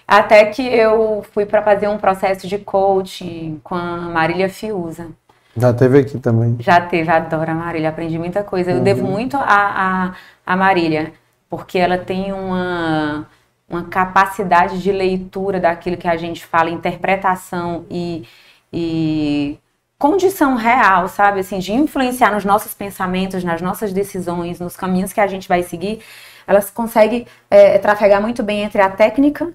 [0.07, 5.07] Até que eu fui para fazer um processo de coaching com a Marília Fiuza.
[5.55, 6.57] Já teve aqui também.
[6.59, 8.71] Já teve, adoro a Marília, aprendi muita coisa.
[8.71, 8.83] Eu uhum.
[8.83, 10.13] devo muito a, a,
[10.45, 11.13] a Marília,
[11.49, 13.25] porque ela tem uma,
[13.69, 18.27] uma capacidade de leitura daquilo que a gente fala, interpretação e,
[18.71, 19.57] e
[20.03, 25.21] condição real, sabe, assim, de influenciar nos nossos pensamentos, nas nossas decisões, nos caminhos que
[25.21, 26.01] a gente vai seguir,
[26.45, 29.53] elas conseguem é, trafegar muito bem entre a técnica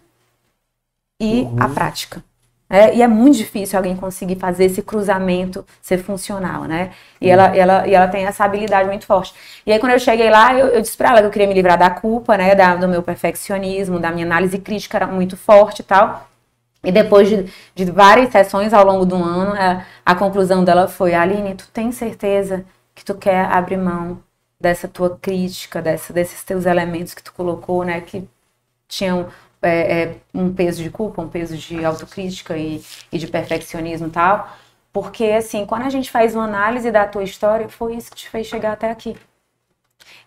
[1.21, 1.57] e uhum.
[1.61, 2.25] a prática.
[2.71, 6.93] É, e é muito difícil alguém conseguir fazer esse cruzamento ser funcional, né?
[7.21, 7.33] E, uhum.
[7.33, 9.35] ela, ela, e ela tem essa habilidade muito forte.
[9.67, 11.53] E aí, quando eu cheguei lá, eu, eu disse para ela que eu queria me
[11.53, 12.55] livrar da culpa, né?
[12.55, 16.28] Da, do meu perfeccionismo, da minha análise crítica era muito forte e tal.
[16.83, 21.15] E depois de, de, várias sessões ao longo do ano, a, a conclusão dela foi:
[21.15, 22.65] Aline, tu tem certeza
[22.95, 24.23] que tu quer abrir mão
[24.61, 28.29] dessa tua crítica, dessa, desses teus elementos que tu colocou, né, que
[28.89, 29.29] tinham
[29.63, 32.83] é, é, um peso de culpa, um peso de autocrítica e,
[33.13, 34.57] e de perfeccionismo e tal?
[34.93, 38.31] Porque, assim, quando a gente faz uma análise da tua história, foi isso que te
[38.31, 39.17] fez chegar até aqui.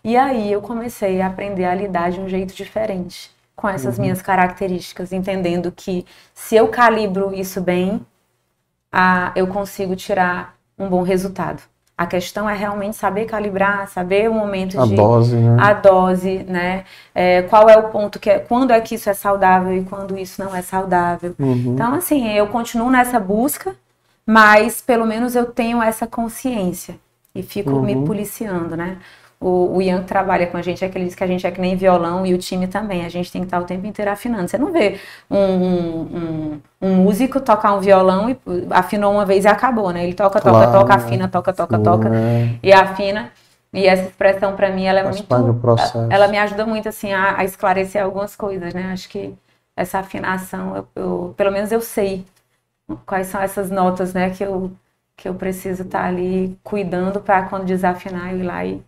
[0.04, 4.04] E aí eu comecei a aprender a lidar de um jeito diferente com essas uhum.
[4.04, 6.04] minhas características, entendendo que
[6.34, 8.00] se eu calibro isso bem,
[8.90, 11.62] a, eu consigo tirar um bom resultado.
[11.96, 15.56] A questão é realmente saber calibrar, saber o momento a de dose, né?
[15.60, 16.84] a dose, né?
[17.14, 20.18] É, qual é o ponto que é, quando é que isso é saudável e quando
[20.18, 21.34] isso não é saudável.
[21.38, 21.74] Uhum.
[21.74, 23.76] Então, assim, eu continuo nessa busca,
[24.26, 26.96] mas pelo menos eu tenho essa consciência
[27.34, 27.82] e fico uhum.
[27.82, 28.98] me policiando, né?
[29.42, 31.46] O, o Ian que trabalha com a gente é que ele diz que a gente
[31.46, 33.04] é que nem violão e o time também.
[33.04, 34.48] A gente tem que estar o tempo inteiro afinando.
[34.48, 35.00] Você não vê
[35.30, 38.38] um, um, um músico tocar um violão e
[38.70, 40.04] afinou uma vez e acabou, né?
[40.04, 42.54] Ele toca, toca, claro, toca, afina, toca, toca, toca é.
[42.62, 43.30] e afina.
[43.72, 45.34] E essa expressão para mim ela é Faz muito,
[46.10, 48.92] ela me ajuda muito assim a, a, esclarecer algumas coisas, né?
[48.92, 49.34] Acho que
[49.74, 52.24] essa afinação, eu, eu, pelo menos eu sei
[53.06, 54.30] quais são essas notas, né?
[54.30, 54.70] Que eu
[55.16, 58.82] que eu preciso estar ali cuidando para quando desafinar eu ir lá e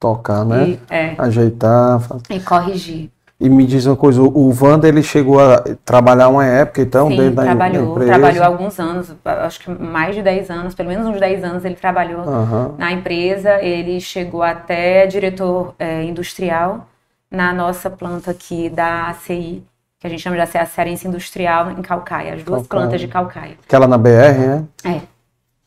[0.00, 0.70] tocar, né?
[0.70, 1.14] E, é.
[1.18, 2.00] Ajeitar.
[2.30, 3.10] E corrigir.
[3.38, 7.16] E me diz uma coisa, o Wanda ele chegou a trabalhar uma época, então, Sim,
[7.16, 8.10] dentro trabalhou, da empresa?
[8.10, 11.74] trabalhou alguns anos, acho que mais de 10 anos, pelo menos uns 10 anos ele
[11.74, 12.74] trabalhou uhum.
[12.76, 16.86] na empresa, ele chegou até diretor é, industrial
[17.30, 19.64] na nossa planta aqui da ACI,
[19.98, 22.82] que a gente chama de Cearense Industrial em Calcaia, as duas Calcaia.
[22.82, 23.56] plantas de Calcaia.
[23.66, 24.64] Aquela na BR, né?
[24.84, 25.00] É, na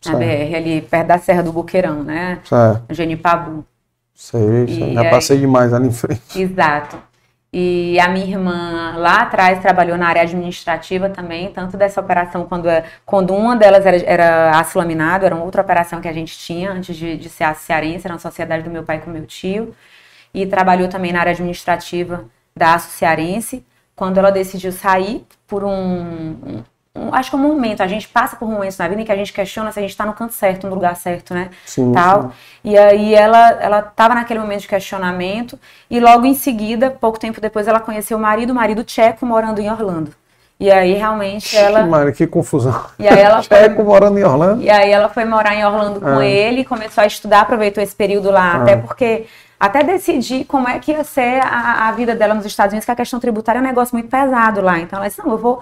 [0.04, 0.18] certo.
[0.20, 2.38] BR, ali perto da Serra do Boqueirão, né?
[2.44, 2.84] Certo.
[2.94, 3.66] Genipabu.
[4.14, 4.94] Sei, sei.
[4.94, 6.42] já passei demais ali em frente.
[6.42, 6.98] Exato.
[7.56, 12.68] E a minha irmã lá atrás trabalhou na área administrativa também, tanto dessa operação quando,
[13.06, 16.72] quando uma delas era, era aço laminado, era uma outra operação que a gente tinha
[16.72, 19.76] antes de, de ser a cearense, era uma sociedade do meu pai com meu tio.
[20.34, 22.26] E trabalhou também na área administrativa
[22.56, 23.64] da aço cearense.
[23.96, 26.64] Quando ela decidiu sair por um,
[26.96, 29.12] um, acho que é um momento, a gente passa por momentos na vida em que
[29.12, 31.50] a gente questiona se a gente está no canto certo, no lugar certo, né?
[31.66, 32.22] Sim, Tal.
[32.24, 32.30] sim.
[32.66, 35.58] E aí ela ela estava naquele momento de questionamento
[35.90, 39.60] e logo em seguida, pouco tempo depois, ela conheceu o marido, o marido tcheco, morando
[39.60, 40.14] em Orlando.
[40.60, 41.84] E aí realmente ela.
[41.84, 42.86] Mano, que confusão.
[43.00, 44.62] E aí ela é com- morando em Orlando.
[44.62, 46.24] E aí ela foi morar em Orlando com Ah.
[46.26, 48.62] ele, começou a estudar, aproveitou esse período lá, Ah.
[48.62, 49.26] até porque
[49.60, 52.92] até decidir como é que ia ser a, a vida dela nos Estados Unidos, que
[52.92, 54.78] a questão tributária é um negócio muito pesado lá.
[54.80, 55.62] Então ela disse, não, eu vou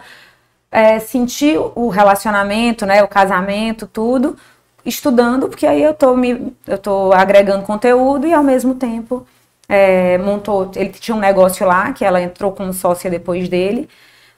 [0.72, 4.38] é, sentir o relacionamento, né, o casamento, tudo,
[4.85, 9.27] estudando, porque aí eu tô me, eu tô agregando conteúdo e ao mesmo tempo
[9.68, 13.89] é, montou, ele tinha um negócio lá que ela entrou como sócia depois dele,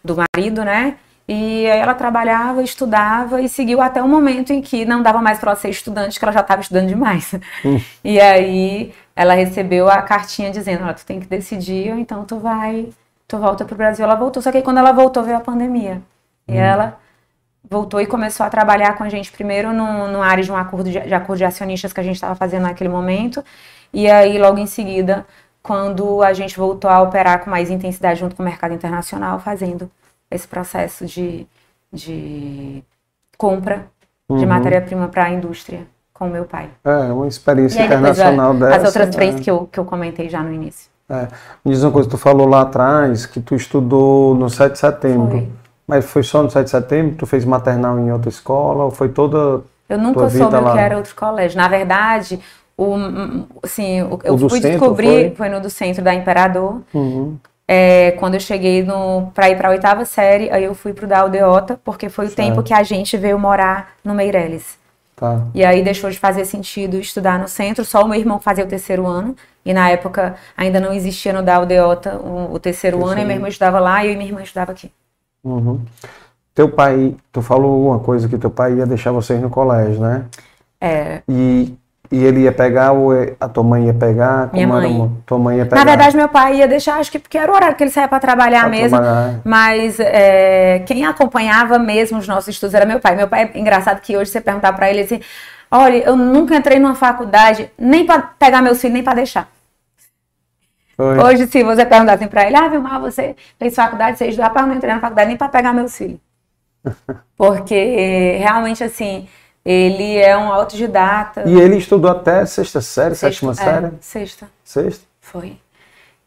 [0.04, 0.98] do marido, né?
[1.28, 5.40] E aí ela trabalhava, estudava e seguiu até o momento em que não dava mais
[5.40, 7.34] para ela ser estudante, que ela já estava estudando demais.
[8.04, 12.38] E aí ela recebeu a cartinha dizendo, ó, tu tem que decidir, ou então tu
[12.38, 12.90] vai,
[13.28, 14.04] tu volta pro Brasil.
[14.04, 16.02] Ela voltou, só que aí quando ela voltou veio a pandemia.
[16.48, 16.98] E ela
[17.70, 20.90] voltou e começou a trabalhar com a gente primeiro no, no área de um acordo
[20.90, 23.44] de, de acordo de acionistas que a gente estava fazendo naquele momento.
[23.94, 25.26] E aí logo em seguida,
[25.62, 29.90] quando a gente voltou a operar com mais intensidade junto com o mercado internacional, fazendo
[30.30, 31.48] esse processo de,
[31.92, 32.84] de
[33.38, 33.88] compra
[34.30, 34.48] de Uhum.
[34.48, 35.82] matéria-prima para a indústria
[36.14, 36.70] com o meu pai.
[36.84, 38.78] É, uma experiência aí depois internacional dessa.
[38.78, 39.40] as outras três é.
[39.40, 40.90] que eu, que eu comentei já no início.
[41.10, 41.28] É.
[41.64, 45.32] Me diz uma coisa, tu falou lá atrás que tu estudou no 7 de setembro.
[45.32, 45.50] Foi.
[45.88, 47.16] Mas foi só no 7 de setembro?
[47.18, 48.86] Tu fez maternal em outra escola?
[48.86, 50.74] Ou foi toda Eu nunca soube o lá?
[50.74, 51.58] que era outro colégio.
[51.58, 52.40] Na verdade,
[52.78, 52.96] o,
[53.62, 55.36] assim, o- eu O fui descobrir, foi?
[55.36, 55.50] foi?
[55.50, 56.82] no do centro da Imperador.
[56.94, 57.38] Uhum.
[57.68, 58.86] É, quando eu cheguei
[59.34, 62.28] para ir para a oitava série, aí eu fui pro da Aldeota, porque foi o
[62.28, 62.38] Certo.
[62.38, 64.78] tempo que a gente veio morar no Meireles.
[65.16, 65.42] Tá.
[65.54, 68.68] E aí deixou de fazer sentido estudar no centro, só o meu irmão fazia o
[68.68, 69.36] terceiro ano.
[69.66, 73.36] E na época ainda não existia no da Aldeota o, o terceiro ano, e meu
[73.36, 74.92] irmão estudava lá e eu e minha irmã estudava aqui.
[75.44, 75.80] Uhum.
[76.56, 80.24] Teu pai, tu falou uma coisa que teu pai ia deixar vocês no colégio, né?
[80.80, 81.74] É, E,
[82.12, 84.50] e ele ia pegar ou é- a tua mãe ia pegar?
[84.54, 84.92] Minha mãe.
[84.96, 85.78] uma- tua mãe ia pegar?
[85.84, 88.08] Na verdade, meu pai ia deixar, acho que porque era o horário que ele saía
[88.08, 89.00] para trabalhar Pra mesmo.
[89.00, 89.40] trabalhar.
[89.44, 93.16] Mas é, quem acompanhava mesmo os nossos estudos era meu pai.
[93.16, 95.20] Meu pai é engraçado que hoje você perguntar para ele assim:
[95.72, 99.48] olha, eu nunca entrei numa faculdade nem para pegar meus filhos, nem para deixar.
[100.96, 101.18] Foi.
[101.18, 104.66] Hoje, se você perguntar assim para ele: ah, Vilmar, você fez faculdade, você estudou, rapaz,
[104.66, 106.20] eu não entrei na faculdade nem para pegar meus filhos.
[107.36, 109.28] Porque realmente, assim,
[109.66, 111.44] ele é um autodidata.
[111.48, 113.92] E ele estudou até sexta série, sétima é, série?
[114.00, 114.50] sexta.
[114.64, 115.06] Sexta?
[115.20, 115.58] Foi.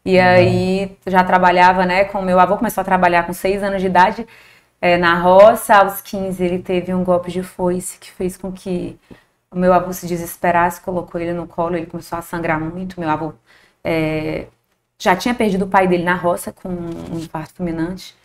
[0.03, 3.87] E aí já trabalhava, né, com meu avô, começou a trabalhar com seis anos de
[3.87, 4.25] idade
[4.81, 5.75] é, na roça.
[5.75, 8.97] Aos 15 ele teve um golpe de foice que fez com que
[9.51, 12.99] o meu avô se desesperasse, colocou ele no colo, ele começou a sangrar muito.
[12.99, 13.33] Meu avô
[13.83, 14.47] é,
[14.99, 18.15] já tinha perdido o pai dele na roça com um infarto fulminante.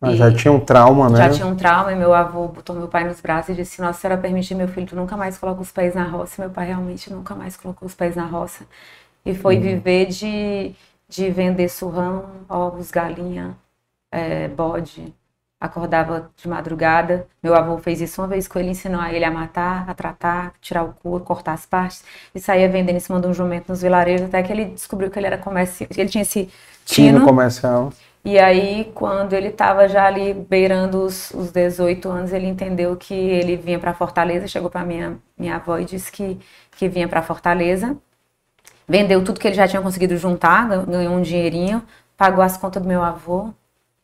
[0.00, 1.26] Mas E já tinha um trauma, né?
[1.26, 3.94] Já tinha um trauma e meu avô botou meu pai nos braços e disse: Nossa,
[3.94, 6.40] se senhora permitir, meu filho, tu nunca mais coloca os pés na roça.
[6.42, 8.66] Meu pai realmente nunca mais colocou os pés na roça.
[9.26, 9.60] E foi Uhum.
[9.60, 10.74] viver de,
[11.08, 13.56] de vender surrão, ovos, galinha,
[14.12, 15.14] é, bode.
[15.60, 17.26] Acordava de madrugada.
[17.42, 20.54] Meu avô fez isso uma vez com ele, ensinou a ele a matar, a tratar,
[20.60, 22.02] tirar o couro, cortar as partes.
[22.34, 25.18] E saía vendendo em cima de um jumento nos vilarejos, até que ele descobriu que
[25.18, 26.00] ele era comerciante.
[26.00, 26.50] Ele tinha esse
[26.84, 27.22] Tino tino.
[27.22, 27.92] comercial.
[28.24, 33.14] E aí, quando ele estava já ali beirando os, os 18 anos, ele entendeu que
[33.14, 36.38] ele vinha para Fortaleza, chegou para minha minha avó e disse que
[36.76, 37.96] que vinha para Fortaleza.
[38.88, 41.82] Vendeu tudo que ele já tinha conseguido juntar, gan- ganhou um dinheirinho,
[42.16, 43.52] pagou as contas do meu avô.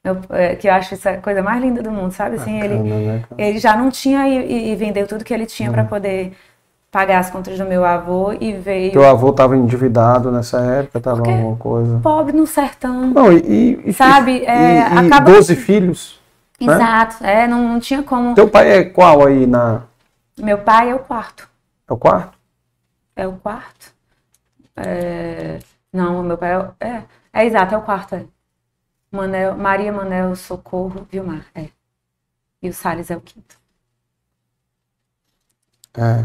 [0.07, 2.37] Meu- é, que eu acho isso a coisa mais linda do mundo, sabe?
[2.37, 3.43] Assim, ele, Bacana, né, cara?
[3.43, 6.33] ele já não tinha e, e- e vendeu tudo que ele tinha para poder
[6.93, 11.19] pagar as contas do meu avô e veio Teu avô estava endividado nessa época, estava
[11.29, 11.99] alguma coisa.
[12.01, 13.09] pobre no sertão.
[13.09, 16.21] Não, e, e- Sabe, é, e, e acaba 12 filhos.
[16.61, 16.73] né?
[16.75, 18.33] Exato, é, não, não tinha como.
[18.35, 19.83] Teu pai é qual aí na.
[20.39, 21.49] Meu pai é o quarto.
[21.89, 22.39] É o quarto?
[23.17, 23.93] É o quarto?
[24.77, 25.59] É,
[25.93, 27.03] Não, meu pai é, é.
[27.33, 28.15] É exato, é o quarto.
[28.15, 28.25] É.
[29.11, 31.45] Manel, Maria Manel Socorro Vilmar.
[31.55, 31.67] É.
[32.63, 33.57] E o Salles é o quinto.
[35.97, 36.25] É.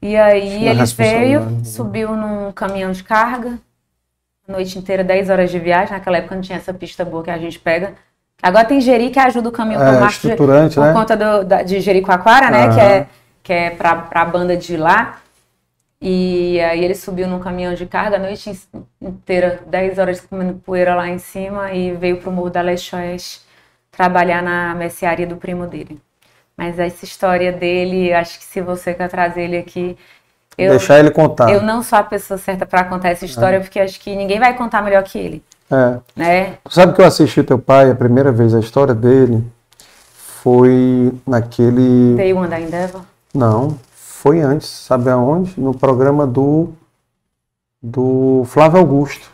[0.00, 3.58] E aí Tinha ele veio, subiu num caminhão de carga,
[4.48, 5.92] a noite inteira, 10 horas de viagem.
[5.94, 7.94] Naquela época não tinha essa pista boa que a gente pega.
[8.42, 10.92] Agora tem Jeri que ajuda o caminhão É, para o Marco de- estruturante, por né?
[10.92, 12.64] conta do, da, de Jericoacoara, né?
[12.66, 12.74] Aham.
[12.74, 13.06] Que é,
[13.44, 15.21] que é para a banda de lá.
[16.04, 20.54] E aí ele subiu num caminhão de carga a noite in- inteira, 10 horas comendo
[20.54, 23.40] poeira lá em cima e veio pro Morro da Leste Oeste
[23.92, 26.00] trabalhar na mercearia do primo dele.
[26.56, 29.96] Mas essa história dele, acho que se você quer trazer ele aqui,
[30.58, 31.50] eu, Deixar ele contar.
[31.50, 34.54] eu não sou a pessoa certa para contar essa história, porque acho que ninguém vai
[34.56, 35.98] contar melhor que ele, É.
[36.16, 36.54] né?
[36.68, 39.42] Sabe que eu assisti teu pai a primeira vez, a história dele
[40.42, 42.16] foi naquele.
[42.16, 43.02] Day One da Endeavor.
[43.34, 43.78] Não,
[44.22, 45.52] foi antes, sabe aonde?
[45.60, 46.68] No programa do
[47.82, 49.28] do Flávio Augusto.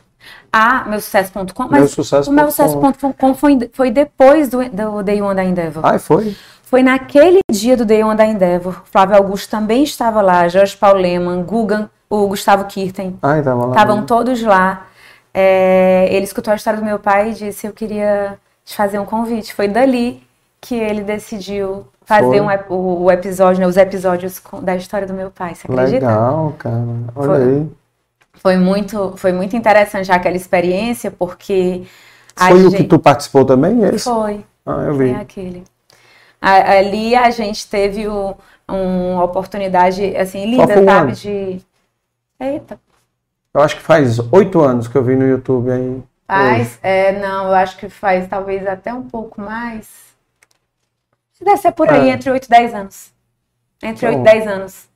[0.51, 1.69] Ah, meu sucesso.com?
[1.69, 5.85] Meu sucesso o meu sucesso.com foi, foi depois do, do Day One da Endeavor.
[5.85, 6.35] Ai, foi?
[6.63, 8.81] Foi naquele dia do Day One da Endeavor.
[8.87, 13.19] Flávio Augusto também estava lá, Jorge Paulo Leman, Gugan, o Gustavo Kirten.
[13.21, 13.73] Ai, tava lá.
[13.73, 14.87] Estavam todos lá.
[15.35, 19.05] É, ele escutou a história do meu pai e disse: Eu queria te fazer um
[19.05, 19.53] convite.
[19.53, 20.27] Foi dali
[20.61, 25.31] que ele decidiu fazer um o, o episódio, né, os episódios da história do meu
[25.31, 25.55] pai.
[25.55, 26.07] Você acredita?
[26.07, 26.85] Legal, cara.
[27.15, 27.43] Olha Foi.
[27.45, 27.71] aí.
[28.41, 31.83] Foi muito, foi muito interessante já aquela experiência, porque
[32.37, 32.77] a Foi o gente...
[32.83, 34.05] que tu participou também, esse?
[34.05, 34.45] Foi.
[34.65, 35.13] Ah, eu vi.
[35.13, 35.65] Foi aquele.
[36.41, 38.37] Ali a gente teve o-
[38.69, 40.89] uma oportunidade assim linda, sabe?
[40.89, 41.13] ano?
[41.13, 41.61] De.
[42.39, 42.79] Eita.
[43.53, 46.03] Eu acho que faz oito anos que eu vi no YouTube aí.
[46.29, 50.08] Faz, é, não, eu acho que faz talvez até um pouco mais.
[51.41, 52.13] Deve ser por aí, É.
[52.13, 53.13] entre 8 e 10 anos.
[53.83, 54.89] Entre 8 e Então- 10 anos.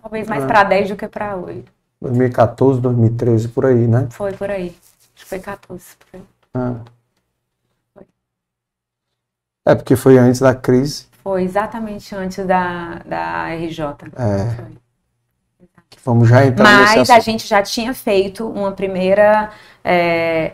[0.00, 0.46] Talvez mais É.
[0.46, 1.70] pra 10 do que pra 8.
[2.00, 4.06] 2014, 2013, por aí, né?
[4.10, 4.68] Foi por aí.
[4.68, 5.96] Acho que foi 14.
[5.96, 6.22] Por aí.
[6.54, 6.76] Ah.
[9.66, 11.06] É porque foi antes da crise.
[11.22, 13.82] Foi exatamente antes da, da RJ.
[14.16, 14.54] É.
[14.54, 14.78] Foi.
[16.04, 19.50] Vamos já entrar nesse Mas a gente já tinha feito uma primeira.
[19.84, 20.52] é,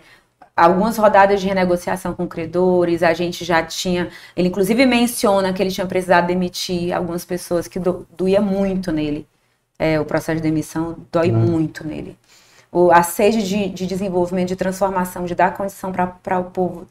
[0.57, 4.09] algumas rodadas de renegociação com credores, a gente já tinha.
[4.37, 9.27] Ele, inclusive, menciona que ele tinha precisado demitir algumas pessoas que do, doía muito nele.
[9.79, 11.37] É, o processo de demissão dói Hum.
[11.37, 12.17] muito nele.
[12.73, 16.87] O, a sede de, de desenvolvimento, de transformação, de dar condição para o povo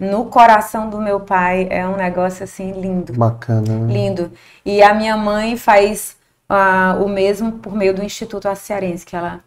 [0.00, 3.12] no coração do meu pai é um negócio assim lindo.
[3.12, 3.92] Bacana, né?
[3.92, 4.32] Lindo.
[4.64, 6.16] E a minha mãe faz
[6.48, 9.40] ah, o mesmo por meio do Instituto Cearense, que ela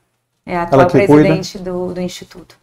[0.45, 1.07] é a atual cuida?
[1.07, 2.55] presidente do, do Instituto.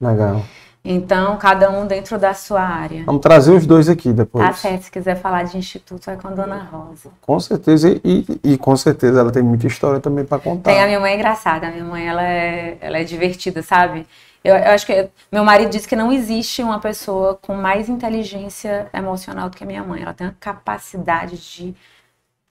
[0.00, 0.42] Legal.
[0.86, 3.04] Então, cada um dentro da sua área.
[3.06, 4.44] Vamos trazer os dois aqui depois.
[4.46, 7.10] Tá certo, se quiser falar de Instituto, é com a Dona Rosa.
[7.22, 7.98] Com certeza.
[8.04, 10.70] E, e com certeza ela tem muita história também para contar.
[10.70, 14.06] Tem a minha mãe é engraçada, a minha mãe ela é, ela é divertida, sabe?
[14.44, 18.90] Eu, eu acho que meu marido diz que não existe uma pessoa com mais inteligência
[18.92, 20.02] emocional do que a minha mãe.
[20.02, 21.74] Ela tem uma capacidade de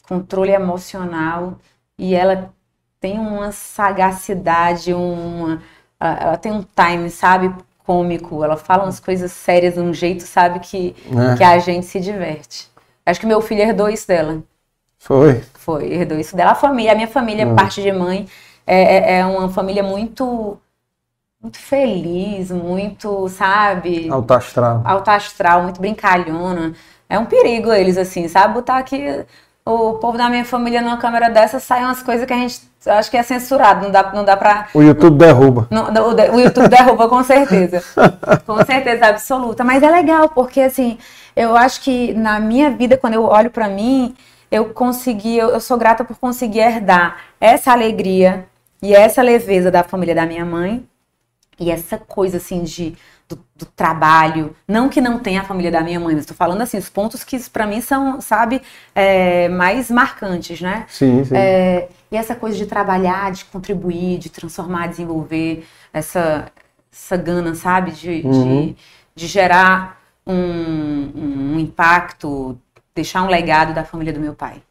[0.01, 1.59] controle emocional
[1.99, 2.51] e ela
[2.99, 5.61] tem uma sagacidade, uma,
[6.03, 7.53] ela ela tem um time, sabe,
[7.85, 8.43] cômico.
[8.43, 10.95] Ela fala umas coisas sérias de um jeito, sabe, que,
[11.33, 11.37] É.
[11.37, 12.69] que a gente se diverte.
[13.05, 14.41] Acho que meu filho herdou isso dela.
[14.97, 15.43] Foi.
[15.55, 16.51] Foi, herdou isso dela.
[16.51, 17.55] A família, a minha família, Hum.
[17.55, 18.25] parte de mãe,
[18.65, 20.57] é, é- é uma família muito,
[21.41, 24.09] muito feliz, muito, sabe?
[24.09, 24.81] Alto astral.
[24.85, 26.73] Alto astral, muito brincalhona.
[27.09, 28.53] É um perigo eles, assim, sabe?
[28.53, 29.25] Botar aqui
[29.65, 33.09] o povo da minha família numa câmera dessa, sai umas coisas que a gente acho
[33.09, 34.67] que é censurado, não dá, não dá pra.
[34.73, 35.67] O YouTube derruba.
[35.91, 37.81] não- o YouTube derruba com certeza.
[38.45, 39.63] com certeza absoluta.
[39.63, 40.97] Mas é legal, porque assim,
[41.35, 44.13] eu acho que na minha vida, quando eu olho pra mim,
[44.51, 48.45] eu consegui, eu, eu sou grata por conseguir herdar essa alegria
[48.81, 50.85] e essa leveza da família da minha mãe
[51.57, 52.95] e essa coisa assim de
[53.35, 56.61] do, do trabalho, não que não tenha a família da minha mãe, mas estou falando
[56.61, 58.61] assim os pontos que pra mim são, sabe,
[58.93, 60.85] é, mais marcantes, né?
[60.87, 61.35] Sim, sim.
[61.35, 66.51] É, e essa coisa de trabalhar, de contribuir, de transformar, desenvolver essa,
[66.91, 67.91] essa gana, sabe?
[67.91, 68.67] De, Uhum.
[68.67, 68.75] de,
[69.15, 72.57] de gerar um, um impacto,
[72.95, 74.61] deixar um legado da família do meu pai.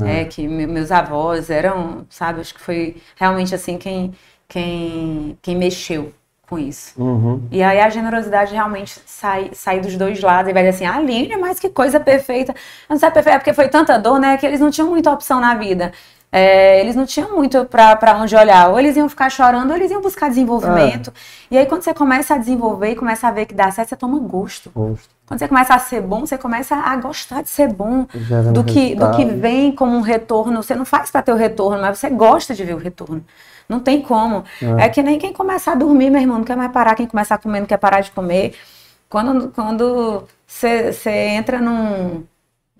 [0.00, 0.22] É.
[0.22, 4.12] É, que me- meus avós eram, sabe, acho que foi realmente assim quem,
[4.48, 6.12] quem, quem mexeu
[6.48, 6.92] com isso.
[6.96, 7.42] Uhum.
[7.50, 10.98] E aí a generosidade realmente sai, sai dos dois lados e vai dizer assim, ah,
[10.98, 12.54] Aline, mas que coisa perfeita.
[12.88, 15.40] Não sei perfeita, é porque foi tanta dor, né, que eles não tinham muita opção
[15.40, 15.92] na vida.
[16.36, 18.68] É, eles não tinham muito pra pra onde olhar.
[18.68, 21.12] Ou eles iam ficar chorando, ou eles iam buscar desenvolvimento.
[21.48, 23.96] E aí quando você começa a desenvolver e começa a ver que dá certo, você
[23.96, 24.68] toma gosto.
[24.74, 25.08] Gosto.
[25.26, 28.04] Quando você começa a ser bom, você começa a gostar de ser bom.
[28.52, 30.60] Do que, do que vem como um retorno.
[30.60, 33.24] Você não faz para ter o retorno, mas você gosta de ver o retorno.
[33.68, 34.44] Não tem como.
[34.62, 34.86] É.
[34.86, 36.94] É, que nem quem começa a dormir, meu irmão, não quer mais parar.
[36.94, 38.54] Quem começa a comer, não quer parar de comer.
[39.08, 42.24] Quando quando você entra num,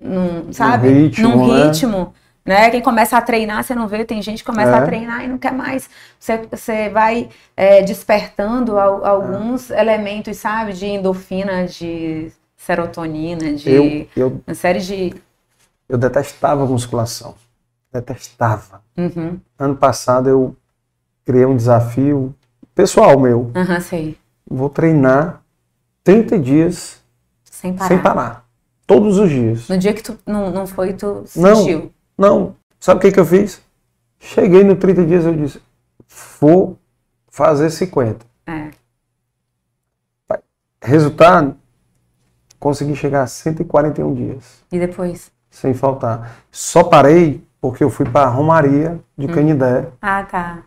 [0.00, 0.88] num sabe?
[0.88, 1.64] ritmo, num né?
[1.66, 2.14] ritmo.
[2.44, 2.68] Né?
[2.70, 4.78] Quem começa a treinar, você não vê, tem gente que começa É.
[4.78, 5.88] a treinar e não quer mais.
[6.20, 10.74] Você, vai é, despertando al- alguns elementos, sabe?
[10.74, 15.14] De endorfina, de serotonina, de Eu, eu, uma série de.
[15.88, 17.34] eu detestava musculação.
[17.92, 18.82] Detestava.
[18.96, 19.40] Uhum.
[19.58, 20.56] Ano passado eu
[21.24, 22.34] criei um desafio
[22.74, 23.50] pessoal meu.
[23.54, 24.18] Aham, sei.
[24.48, 25.42] Vou treinar
[26.02, 27.02] 30 dias
[27.44, 27.88] Sem parar.
[27.88, 28.44] sem parar.
[28.86, 29.68] Todos os dias.
[29.68, 31.90] No dia que tu não, não foi, tu Não, sentiu.
[32.18, 32.54] não.
[32.78, 33.62] Sabe o que, que eu fiz?
[34.18, 35.60] Cheguei no 30 dias eu disse,
[36.40, 36.78] vou
[37.30, 38.24] fazer 50.
[38.46, 38.70] É.
[40.82, 41.56] Resultado,
[42.58, 45.32] consegui chegar a 141 dias, E depois?
[45.50, 46.36] sem faltar.
[46.50, 49.32] Só parei porque eu fui para Romaria de Hum.
[49.32, 49.88] Canidé.
[50.02, 50.62] Ah, tá.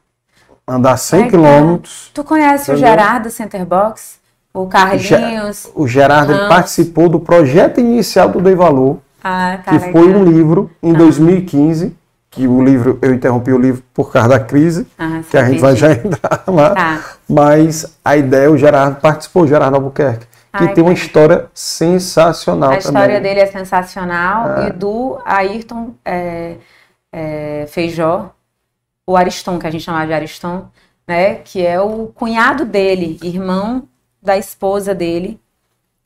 [0.68, 2.12] Andar 100 Ai, quilômetros.
[2.14, 2.90] Tu conhece o Entendeu?
[2.90, 4.20] Gerardo Centerbox?
[4.54, 5.70] O Carlinhos?
[5.76, 6.48] O Gerardo Ah.
[6.50, 9.92] participou do projeto inicial do Dei Valor, Ah, tá que legal.
[9.92, 11.96] foi um livro em 2015,
[12.30, 15.60] que o livro, eu interrompi o livro por causa da crise, Ah, que a gente
[15.60, 16.72] vai já entrar lá.
[16.72, 17.00] Tá.
[17.30, 20.26] Mas a ideia, o Gerardo participou, o Gerardo Albuquerque,
[20.58, 23.22] que Ai, tem uma história sensacional A história também.
[23.22, 24.60] dele é sensacional.
[24.62, 24.68] É.
[24.68, 26.56] E do Ayrton é,
[27.14, 28.32] é, Feijó,
[29.08, 30.70] o Ariston, que a gente chamava de Ariston,
[31.08, 31.38] né?
[31.38, 33.90] Que é o cunhado dele, irmão
[34.22, 35.40] da esposa dele,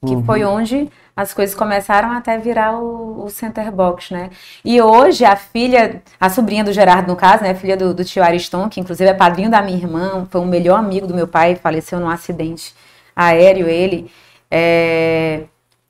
[0.06, 0.23] que Uhum.
[0.23, 4.30] foi onde as coisas começaram até virar o, o Center Box, né?
[4.65, 7.53] E hoje a filha, a sobrinha do Gerardo, no caso, né?
[7.56, 10.80] Filha do, do tio Ariston, que inclusive é padrinho da minha irmã, foi o melhor
[10.80, 12.73] amigo do meu pai, faleceu num acidente
[13.15, 14.11] aéreo, ele.
[14.49, 15.45] é,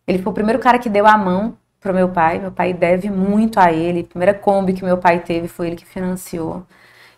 [0.08, 2.40] ele foi o primeiro cara que deu a mão pro meu pai.
[2.40, 4.02] Meu pai deve muito a ele.
[4.02, 6.64] A primeira Kombi que meu pai teve foi ele que financiou.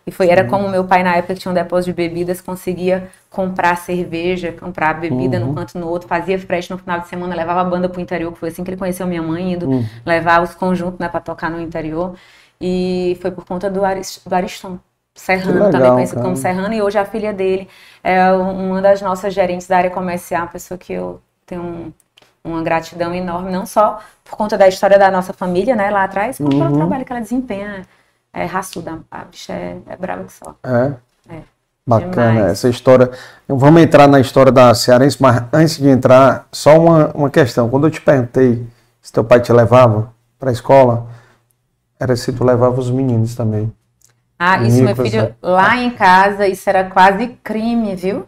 [0.06, 3.08] E foi, era como meu pai, na época que tinha um depósito de bebidas, conseguia
[3.30, 5.46] comprar cerveja, comprar bebida Uhum.
[5.46, 8.30] num canto no outro, fazia frete no final de semana, levava a banda pro interior,
[8.32, 9.84] que foi assim que ele conheceu minha mãe, indo Uhum.
[10.04, 12.14] levar os conjuntos, né, pra tocar no interior.
[12.60, 14.78] E foi por conta do, Aris, do Ariston.
[15.16, 16.24] Serrano, legal, também conhecido cara.
[16.26, 17.68] como Serrano, e hoje a filha dele
[18.02, 21.92] é uma das nossas gerentes da área comercial, uma pessoa que eu tenho um-
[22.42, 26.36] uma gratidão enorme, não só por conta da história da nossa família, né, lá atrás,
[26.36, 26.76] como pelo Uhum.
[26.76, 27.86] trabalho que ela desempenha.
[28.34, 30.56] É raçuda, a bicha é, é brava que só.
[30.64, 30.92] É.
[31.32, 31.42] É.
[31.86, 32.52] Bacana Demais.
[32.52, 33.10] essa história.
[33.46, 37.68] Vamos entrar na história da Cearense, mas antes de entrar, só uma, uma questão.
[37.68, 38.66] Quando eu te perguntei
[39.00, 41.06] se teu pai te levava para a escola,
[42.00, 43.70] era se tu levava os meninos também.
[44.38, 45.34] Ah, isso, meu filho, né?
[45.42, 48.26] lá em casa, isso era quase crime, viu?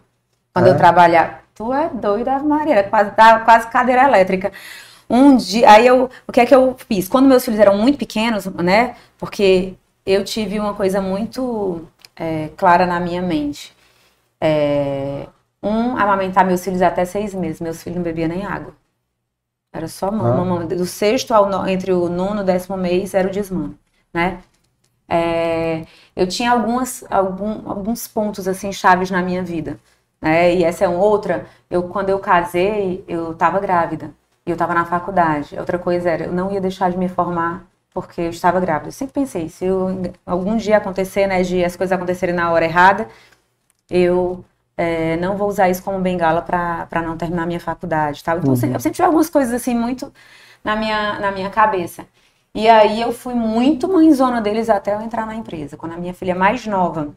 [0.53, 0.69] Quando É?
[0.69, 1.39] eu trabalhava.
[1.53, 4.51] Tu é doida, Maria, era quase, dava quase cadeira elétrica.
[5.09, 7.07] Um dia, aí eu, o que é que eu fiz?
[7.07, 8.95] Quando meus filhos eram muito pequenos, né?
[9.17, 9.73] Porque
[10.13, 11.81] eu tive uma coisa muito
[12.15, 13.75] é, clara na minha mente.
[14.41, 15.27] É,
[15.63, 17.61] um, amamentar meus filhos até seis meses.
[17.61, 18.73] Meus filhos não bebiam nem água.
[19.73, 20.45] Era só mama, Ah.
[20.45, 20.65] mama.
[20.65, 23.77] Do sexto ao no- entre o nono e o décimo mês era o desmame,
[24.13, 24.39] né?
[25.09, 25.85] É,
[26.15, 29.79] eu tinha algumas, algum, alguns pontos assim chaves na minha vida,
[30.21, 30.53] né?
[30.55, 31.45] E essa é outra.
[31.69, 34.11] Eu quando eu casei, eu estava grávida
[34.45, 35.57] e eu estava na faculdade.
[35.59, 37.65] Outra coisa era, eu não ia deixar de me formar
[38.01, 38.89] porque eu estava grávida.
[38.89, 39.87] Eu sempre pensei, se eu,
[40.25, 43.07] algum dia acontecer, né, de as coisas acontecerem na hora errada,
[43.89, 44.43] eu
[44.77, 48.37] é, não vou usar isso como bengala para não terminar minha faculdade, tal.
[48.37, 48.53] Então, Uhum.
[48.73, 50.13] eu sempre- tive algumas coisas assim muito
[50.63, 52.05] na minha, na minha cabeça.
[52.53, 55.77] E aí eu fui muito mãezona deles até eu entrar na empresa.
[55.77, 57.09] Quando a minha filha mais nova,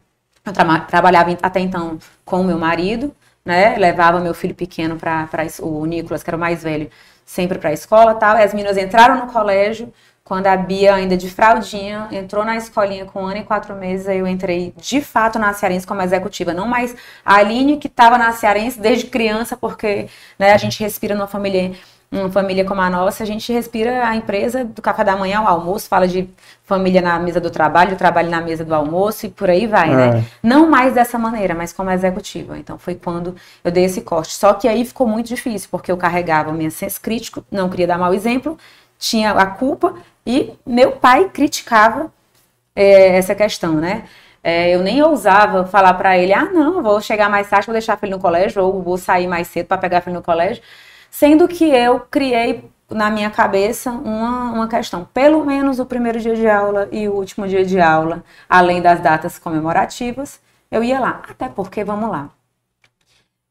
[0.45, 3.13] eu trama- trabalhava até então com o meu marido,
[3.45, 3.75] né?
[3.77, 5.27] Levava meu filho pequeno para
[5.61, 6.89] o Nicolas, que era o mais velho,
[7.25, 8.37] sempre para a escola, tal.
[8.37, 9.91] E as meninas entraram no colégio.
[10.31, 14.07] Quando a Bia, ainda de fraldinha, entrou na escolinha com um ano e quatro meses,
[14.07, 16.53] aí eu entrei de fato na Cearense como executiva.
[16.53, 16.95] Não mais
[17.25, 20.07] a Aline, que estava na Cearense desde criança, porque
[20.39, 21.73] né, a gente respira numa família,
[22.09, 25.47] uma família como a nossa, a gente respira a empresa do café da manhã ao
[25.49, 26.29] almoço, fala de
[26.63, 30.19] família na mesa do trabalho, trabalho na mesa do almoço e por aí vai, né?
[30.19, 30.23] É.
[30.41, 32.57] Não mais dessa maneira, mas como executiva.
[32.57, 33.35] Então foi quando
[33.65, 34.33] eu dei esse corte.
[34.33, 37.87] Só que aí ficou muito difícil, porque eu carregava o meu senso crítico, não queria
[37.87, 38.57] dar mau exemplo,
[39.01, 39.95] tinha a culpa
[40.25, 42.13] e meu pai criticava
[42.75, 44.05] é, essa questão, né?
[44.43, 47.97] É, eu nem ousava falar para ele, ah, não, vou chegar mais tarde, vou deixar
[47.97, 50.63] filho no colégio, ou vou sair mais cedo para pegar filho no colégio,
[51.09, 56.35] sendo que eu criei na minha cabeça uma, uma questão, pelo menos o primeiro dia
[56.35, 60.39] de aula e o último dia de aula, além das datas comemorativas,
[60.71, 62.29] eu ia lá, até porque, vamos lá,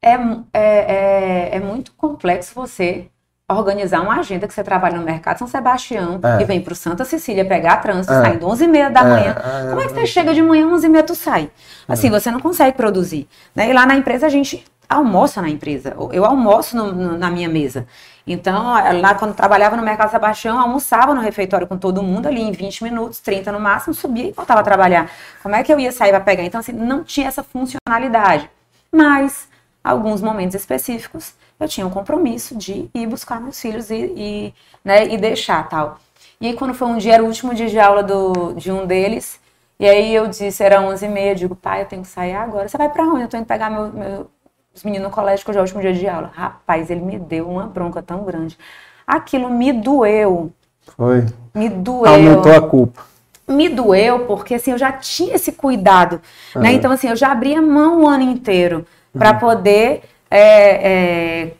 [0.01, 0.13] é,
[0.53, 3.10] é, é, é muito complexo você
[3.57, 6.41] organizar uma agenda que você trabalha no mercado São Sebastião É.
[6.41, 8.21] e vem para o Santa Cecília pegar trânsito, É.
[8.21, 9.35] saindo 11h30 da É, manhã.
[9.37, 9.95] é, Como é que é.
[9.95, 11.49] você chega de manhã, 11h30 tu sai?
[11.87, 13.27] Assim, você não consegue produzir.
[13.55, 13.69] Né?
[13.69, 15.95] E lá na empresa a gente almoça na empresa.
[16.11, 17.87] Eu almoço no- no- na minha mesa.
[18.27, 22.51] Então, lá quando trabalhava no Mercado Sebastião, almoçava no refeitório com todo mundo ali em
[22.51, 25.09] 20 minutos, 30 no máximo, subia e voltava a trabalhar.
[25.41, 26.43] Como é que eu ia sair para pegar?
[26.43, 28.49] Então, assim, não tinha essa funcionalidade.
[28.91, 29.47] Mas,
[29.83, 35.07] alguns momentos específicos, eu tinha um compromisso de ir buscar meus filhos e, e, né,
[35.07, 35.99] e deixar tal.
[36.39, 38.85] E aí, quando foi um dia, era o último dia de aula do, de um
[38.87, 39.39] deles,
[39.79, 42.67] e aí eu disse, era 11h30, eu digo, pai, eu tenho que sair agora.
[42.67, 43.21] Você vai pra onde?
[43.23, 44.27] Eu tô indo pegar meu, meu-
[44.73, 46.31] os meninos no colégio, que hoje é o último dia de aula.
[46.33, 48.57] Rapaz, ele me deu uma bronca tão grande.
[49.05, 50.51] Aquilo me doeu,
[50.95, 51.25] Foi.
[51.53, 53.05] me doeu Aumentou a culpa.
[53.47, 56.21] me doeu porque assim eu já tinha esse cuidado,
[56.55, 56.69] né?
[56.69, 56.71] Aham.
[56.77, 59.39] Então assim eu já abria mão o ano inteiro para Uhum.
[59.39, 61.51] poder é, é,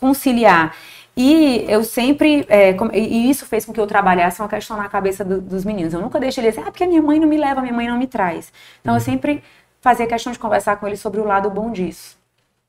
[0.00, 0.74] conciliar.
[1.16, 4.88] E eu sempre, é, com- e isso fez com que eu trabalhasse uma questão na
[4.88, 5.94] cabeça do- dos meninos.
[5.94, 7.96] Eu nunca deixei eles assim, ah, porque minha mãe não me leva, minha mãe não
[7.98, 8.52] me traz.
[8.80, 9.42] Então eu sempre
[9.80, 12.16] fazia questão de conversar com ele sobre o lado bom disso.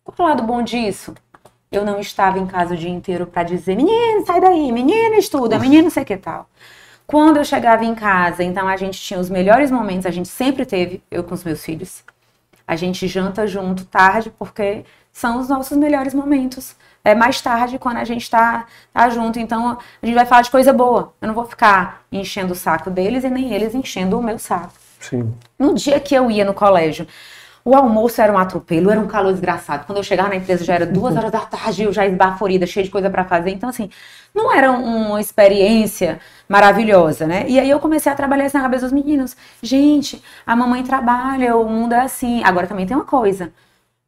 [0.04, 1.16] Qual o lado bom disso?
[1.72, 5.58] Eu não estava em casa o dia inteiro para dizer, menino, sai daí, menino, estuda,
[5.58, 6.48] menino, não sei que tal.
[7.08, 10.66] Quando eu chegava em casa, então a gente tinha os melhores momentos, a gente sempre
[10.66, 12.04] teve, eu com os meus filhos.
[12.68, 16.76] A gente janta junto tarde, porque são os nossos melhores momentos.
[17.02, 19.40] É mais tarde quando a gente tá, tá junto.
[19.40, 21.14] Então a gente vai falar de coisa boa.
[21.22, 24.74] Eu não vou ficar enchendo o saco deles e nem eles enchendo o meu saco.
[25.00, 25.34] Sim.
[25.58, 27.08] No dia que eu ia no colégio,
[27.64, 29.86] o almoço era um atropelo, era um calor desgraçado.
[29.86, 32.84] Quando eu chegava na empresa já era duas horas da tarde, eu já esbaforida, cheia
[32.84, 33.52] de coisa para fazer.
[33.52, 33.90] Então, assim,
[34.34, 36.20] não era uma experiência
[36.50, 37.46] maravilhosa, né?
[37.48, 39.38] E aí eu comecei a trabalhar isso na cabeça dos meninos.
[39.64, 42.44] Gente, a mamãe trabalha, o mundo é assim.
[42.44, 43.54] Agora também tem uma coisa.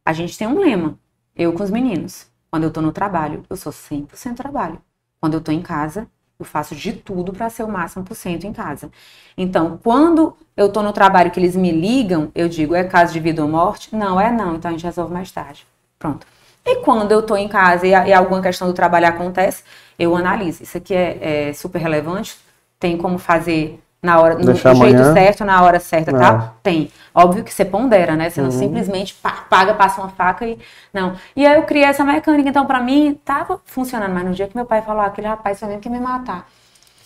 [0.08, 0.98] A gente tem um lema,
[1.36, 2.28] eu com os meninos.
[2.50, 4.82] Quando eu tô no trabalho, eu sou 100% trabalho.
[5.20, 6.08] Quando eu tô em casa,
[6.40, 8.90] eu faço de tudo para ser o máximo por cento em casa.
[9.38, 13.20] Então, quando eu tô no trabalho que eles me ligam, eu digo, é caso de
[13.20, 13.94] vida ou morte?
[13.94, 15.68] Não, é não, então a gente resolve mais tarde.
[16.00, 16.26] Pronto.
[16.66, 19.62] E quando eu tô em casa e, e alguma questão do trabalho acontece,
[20.00, 20.64] eu analiso.
[20.64, 22.38] Isso aqui é, é super relevante,
[22.80, 25.14] tem como fazer na hora, no, do jeito amanhã.
[25.14, 26.18] certo, na hora certa, tá?
[26.18, 26.22] é.
[26.22, 26.54] tá?
[26.62, 26.92] Tem.
[27.14, 28.30] Óbvio que você pondera, né?
[28.30, 28.60] Você não uhum.
[28.60, 29.16] simplesmente
[29.50, 30.58] paga, passa uma faca e.
[30.94, 31.16] Não.
[31.36, 32.50] E aí eu criei essa mecânica.
[32.50, 34.14] Então, pra mim, tava funcionando.
[34.14, 36.48] Mas no dia que meu pai falou, ah, aquele rapaz foi mesmo que me matar.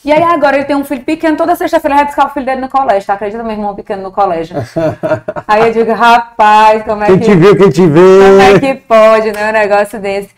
[0.03, 2.59] E aí agora ele tem um filho pequeno, toda sexta-feira vai buscar o filho dele
[2.59, 3.13] no colégio, tá?
[3.13, 4.55] Acredita meu irmão pequeno no colégio.
[5.47, 7.25] aí eu digo, rapaz, como é quem que.
[7.25, 7.99] Quem te viu, quem te vê.
[7.99, 9.49] Como é que pode, né?
[9.49, 10.31] Um negócio desse.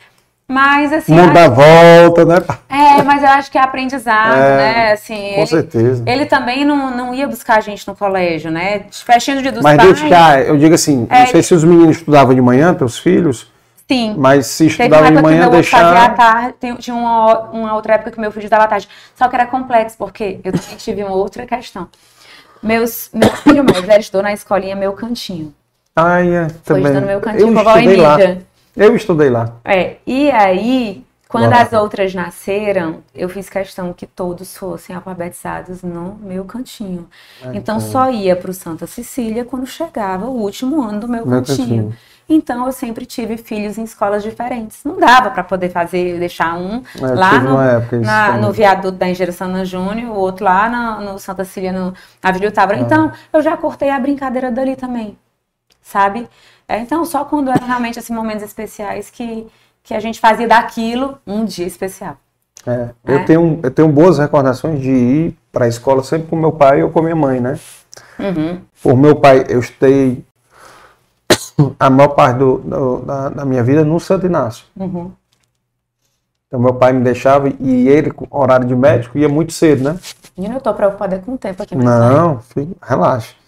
[0.53, 1.15] Mas assim.
[1.15, 2.35] Não dá volta, né?
[2.69, 4.91] É, mas eu acho que é aprendizado, é, né?
[4.91, 6.03] Assim, com ele, certeza.
[6.05, 8.85] Ele também não, não ia buscar a gente no colégio, né?
[8.91, 9.89] Festinha do dia dos mas pais.
[9.89, 12.99] Mas deixar, eu digo assim, é, não sei se os meninos estudavam de manhã, teus
[12.99, 13.51] filhos.
[13.87, 14.13] Sim.
[14.15, 15.95] Mas se estudavam de manhã, deixar.
[15.95, 18.87] À tarde, tinha uma, uma outra época que meu filho estudava à tarde.
[19.15, 21.87] Só que era complexo, porque eu também tive uma outra questão.
[22.61, 25.51] Meus, meu filho mais velho estudou na escolinha Meu Cantinho.
[25.95, 26.83] Ah, é, Foi também.
[26.83, 28.17] estudando Meu Cantinho, eu vovó lá.
[28.75, 29.53] Eu estudei lá.
[29.63, 36.15] É, e aí, quando as outras nasceram, eu fiz questão que todos fossem alfabetizados no
[36.21, 37.07] meu cantinho.
[37.43, 41.25] É, então, só ia para o Santa Cecília quando chegava o último ano do meu,
[41.25, 41.57] meu cantinho.
[41.57, 41.97] cantinho.
[42.29, 44.83] Então, eu sempre tive filhos em escolas diferentes.
[44.83, 49.31] Não dava para poder fazer, deixar um é, lá no, na, no viaduto da Engenheira
[49.31, 52.77] Sana Júnior, o outro lá no, no Santa Cecília, no Avenida Távora.
[52.77, 52.81] Ah.
[52.81, 55.17] Então, eu já cortei a brincadeira dali também,
[55.81, 56.29] sabe?
[56.73, 59.45] É, então, só quando eram realmente assim, momentos especiais que,
[59.83, 62.17] que a gente fazia daquilo um dia especial.
[62.65, 63.23] É, eu, é.
[63.25, 66.89] Tenho, eu tenho boas recordações de ir para a escola sempre com meu pai ou
[66.89, 67.59] com minha mãe, né?
[68.17, 68.59] Uhum.
[68.81, 70.25] Por meu pai, eu estudei
[71.79, 74.65] a maior parte do, do, da, da, minha vida no Santo Inácio.
[74.75, 75.11] Uhum.
[76.47, 79.99] Então meu pai me deixava e ele, com horário de médico, ia muito cedo, né?
[80.35, 81.75] Menina, eu tô preocupada com o tempo aqui.
[81.75, 83.42] Não, filho, relaxa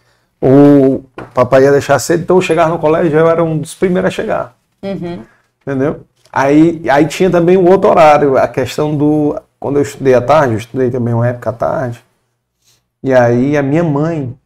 [0.47, 1.03] o
[1.33, 4.11] papai ia deixar cedo, então eu chegar no colégio, eu era um dos primeiros a
[4.11, 4.55] chegar.
[4.83, 5.23] Uhum.
[5.61, 6.05] Entendeu?
[6.31, 9.35] Aí, aí tinha também um outro horário, a questão do.
[9.59, 12.03] Quando eu estudei à tarde, eu estudei também uma época à tarde.
[13.01, 14.37] E aí a minha mãe,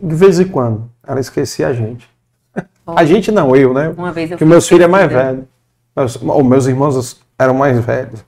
[0.00, 2.10] de vez em quando, ela esquecia a gente.
[2.84, 3.94] A gente não, eu, né?
[3.96, 5.46] Uma vez eu Porque meus filhos é mais velho.
[5.94, 8.24] Meus, ou meus irmãos eram mais velhos.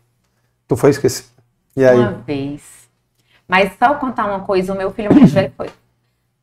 [0.68, 1.28] Tu foi esquecido.
[1.76, 1.98] E aí?
[1.98, 2.62] Uma vez.
[3.48, 5.68] Mas só contar uma coisa, o meu filho mais velho foi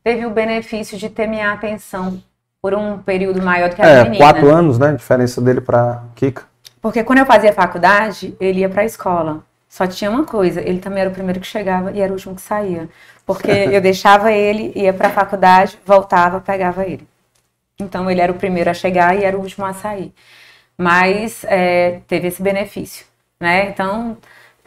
[0.03, 2.22] teve o benefício de ter minha atenção
[2.61, 4.18] por um período maior do que a é, menina.
[4.18, 4.90] quatro anos, né?
[4.90, 6.44] A diferença dele para Kika.
[6.82, 9.44] Porque quando eu fazia faculdade, ele ia para a escola.
[9.68, 12.36] Só tinha uma coisa, ele também era o primeiro que chegava e era o último
[12.36, 12.90] que saía.
[13.26, 17.07] Porque eu deixava ele, ia para a faculdade, voltava, pegava ele.
[17.80, 20.14] Então ele era o primeiro a chegar e era o último a sair.
[20.78, 23.06] Mas é, teve esse benefício,
[23.40, 23.69] né?
[23.69, 24.18] Então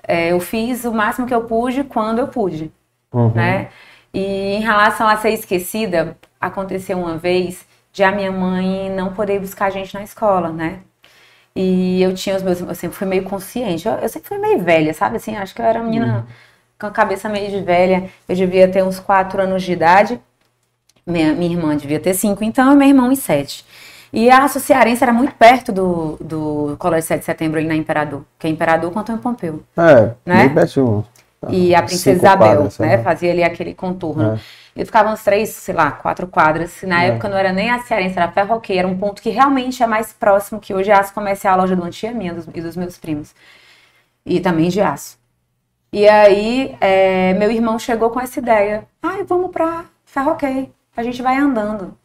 [0.02, 2.73] é, eu fiz o máximo que eu pude quando eu pude,
[3.12, 3.32] uhum.
[3.32, 3.69] né?
[4.15, 9.41] E em relação a ser esquecida, aconteceu uma vez de a minha mãe não poder
[9.41, 10.78] buscar a gente na escola, né?
[11.55, 12.61] E eu tinha os meus.
[12.61, 13.89] Eu sempre fui meio consciente.
[13.89, 15.16] Eu, eu sempre fui meio velha, sabe?
[15.16, 16.35] Assim, acho que eu era uma menina uhum.
[16.78, 18.09] com a cabeça meio de velha.
[18.28, 20.20] Eu devia ter uns quatro anos de idade.
[21.05, 23.65] Minha, minha irmã devia ter cinco, então, e meu irmão em sete.
[24.12, 28.23] E a Cearense era muito perto do, do Colégio 7 de Setembro ali na Imperador,
[28.39, 29.62] que é Imperador com Antônio Pompeu.
[29.77, 30.47] É, né?
[30.47, 31.05] bem pertinho
[31.51, 33.03] e a Princesa Isabel, quadras, né?
[33.03, 34.35] Fazia ali aquele contorno.
[34.35, 34.41] É.
[34.77, 36.83] E ficavam uns três, sei lá, quatro quadras.
[36.83, 37.09] Na é.
[37.09, 39.87] época não era nem a Cearense, era a Ferroqueira, era um ponto que realmente é
[39.87, 42.77] mais próximo, que hoje é aço comercial, a loja do Antia minha dos, e dos
[42.77, 43.35] meus primos.
[44.27, 45.19] E também de aço.
[45.93, 48.85] E aí, é, meu irmão chegou com essa ideia.
[49.01, 50.73] Ai, vamos pra Ferroquei.
[50.97, 51.97] A gente vai andando.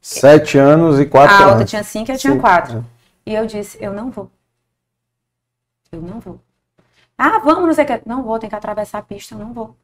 [0.00, 1.46] Sete anos e quatro anos.
[1.46, 2.84] A outra tinha cinco e eu tinha quatro.
[3.26, 3.30] É.
[3.30, 4.28] E eu disse, eu não vou.
[5.92, 6.40] Eu não vou.
[7.22, 8.00] Ah, vamos, não sei o que.
[8.06, 9.76] Não vou, tem que atravessar a pista, não vou.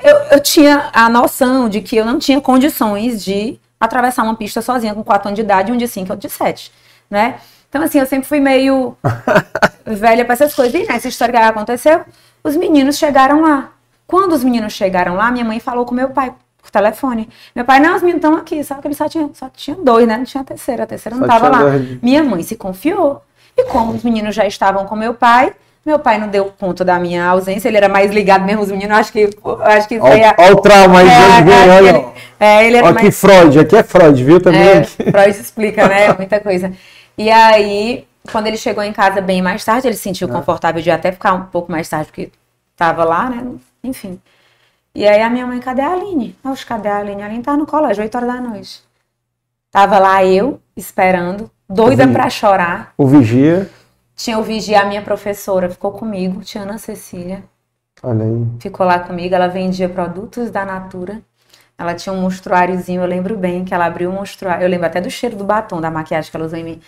[0.00, 4.62] Eu, eu tinha a noção de que eu não tinha condições de atravessar uma pista
[4.62, 6.72] sozinha com 4 anos de idade, um de 5 e outro de 7,
[7.10, 7.40] né?
[7.68, 8.96] Então, assim, eu sempre fui meio
[9.84, 10.80] velha para essas coisas.
[10.80, 12.04] E nessa história que aconteceu,
[12.44, 13.72] os meninos chegaram lá.
[14.06, 16.32] Quando os meninos chegaram lá, minha mãe falou com meu pai
[16.62, 17.28] por telefone.
[17.52, 20.06] Meu pai, não, os meninos estão aqui, só que ele só tinha, só tinha dois,
[20.06, 20.18] né?
[20.18, 21.62] Não tinha a terceira, a terceira não estava lá.
[21.62, 22.00] Dois.
[22.00, 23.24] Minha mãe se confiou.
[23.56, 25.52] E como os meninos já estavam com meu pai,
[25.86, 28.98] meu pai não deu conta da minha ausência, ele era mais ligado mesmo os meninos,
[28.98, 29.30] acho que
[29.60, 31.88] acho que Olha é, o trauma aí, é, olha.
[31.88, 32.06] Ele,
[32.40, 33.20] é, ele era aqui mais...
[33.20, 34.60] Freud, aqui é Freud, viu também?
[34.60, 34.82] É,
[35.12, 36.12] Freud explica, né?
[36.14, 36.72] Muita coisa.
[37.16, 40.32] E aí, quando ele chegou em casa bem mais tarde, ele se sentiu é.
[40.32, 42.32] confortável de até ficar um pouco mais tarde, porque
[42.72, 43.46] estava lá, né?
[43.84, 44.20] Enfim.
[44.92, 46.34] E aí a minha mãe, cadê a Aline?
[46.42, 47.22] Oxe, cadê a Aline?
[47.22, 48.82] A Aline tá no colégio, 8 horas da noite.
[49.70, 52.92] Tava lá eu, esperando, doida para chorar.
[52.98, 53.70] O vigia.
[54.16, 57.44] Tinha o vigia, a minha professora ficou comigo, tinha Ana Cecília.
[58.02, 58.46] Olha aí.
[58.58, 61.20] Ficou lá comigo, ela vendia produtos da Natura.
[61.78, 64.64] Ela tinha um monstruáriozinho, eu lembro bem que ela abriu um monstruário.
[64.64, 66.80] Eu lembro até do cheiro do batom, da maquiagem que ela usou em mim.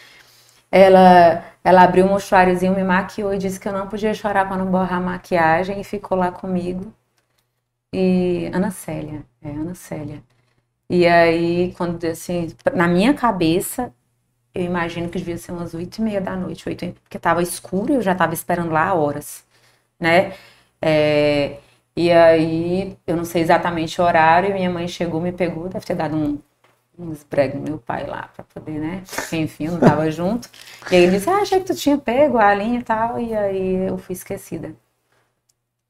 [0.73, 4.57] Ela, ela abriu um monstruáriozinho, me maquiou e disse que eu não podia chorar para
[4.57, 6.93] não borrar a maquiagem e ficou lá comigo.
[7.93, 10.23] E Ana Célia, é Ana Célia.
[10.91, 13.93] E aí, quando assim, na minha cabeça,
[14.55, 17.93] eu imagino que devia ser umas oito e meia da noite, oito, porque estava escuro
[17.93, 19.45] e eu já estava esperando lá horas,
[20.01, 20.35] né?
[20.81, 21.59] É,
[21.97, 25.85] e aí, eu não sei exatamente o horário, e minha mãe chegou, me pegou, deve
[25.85, 26.39] ter dado um,
[26.99, 29.03] uns pregos no meu pai lá para poder, né?
[29.33, 30.49] Enfim, eu não tava junto.
[30.91, 33.35] E aí ele disse, ah, achei que tu tinha pego a linha e tal, e
[33.35, 34.75] aí eu fui esquecida.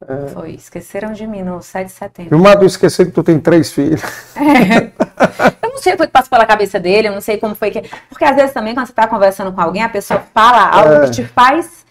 [0.06, 0.28] É.
[0.28, 2.36] Foi, esqueceram de mim no 7 de setembro.
[2.36, 4.00] E o Madu esqueceu que tu tem três filhos.
[4.36, 4.92] É.
[5.62, 7.88] Eu não sei o que passou pela cabeça dele, eu não sei como foi que.
[8.08, 11.04] Porque às vezes também, quando você está conversando com alguém, a pessoa fala algo é.
[11.04, 11.86] que te faz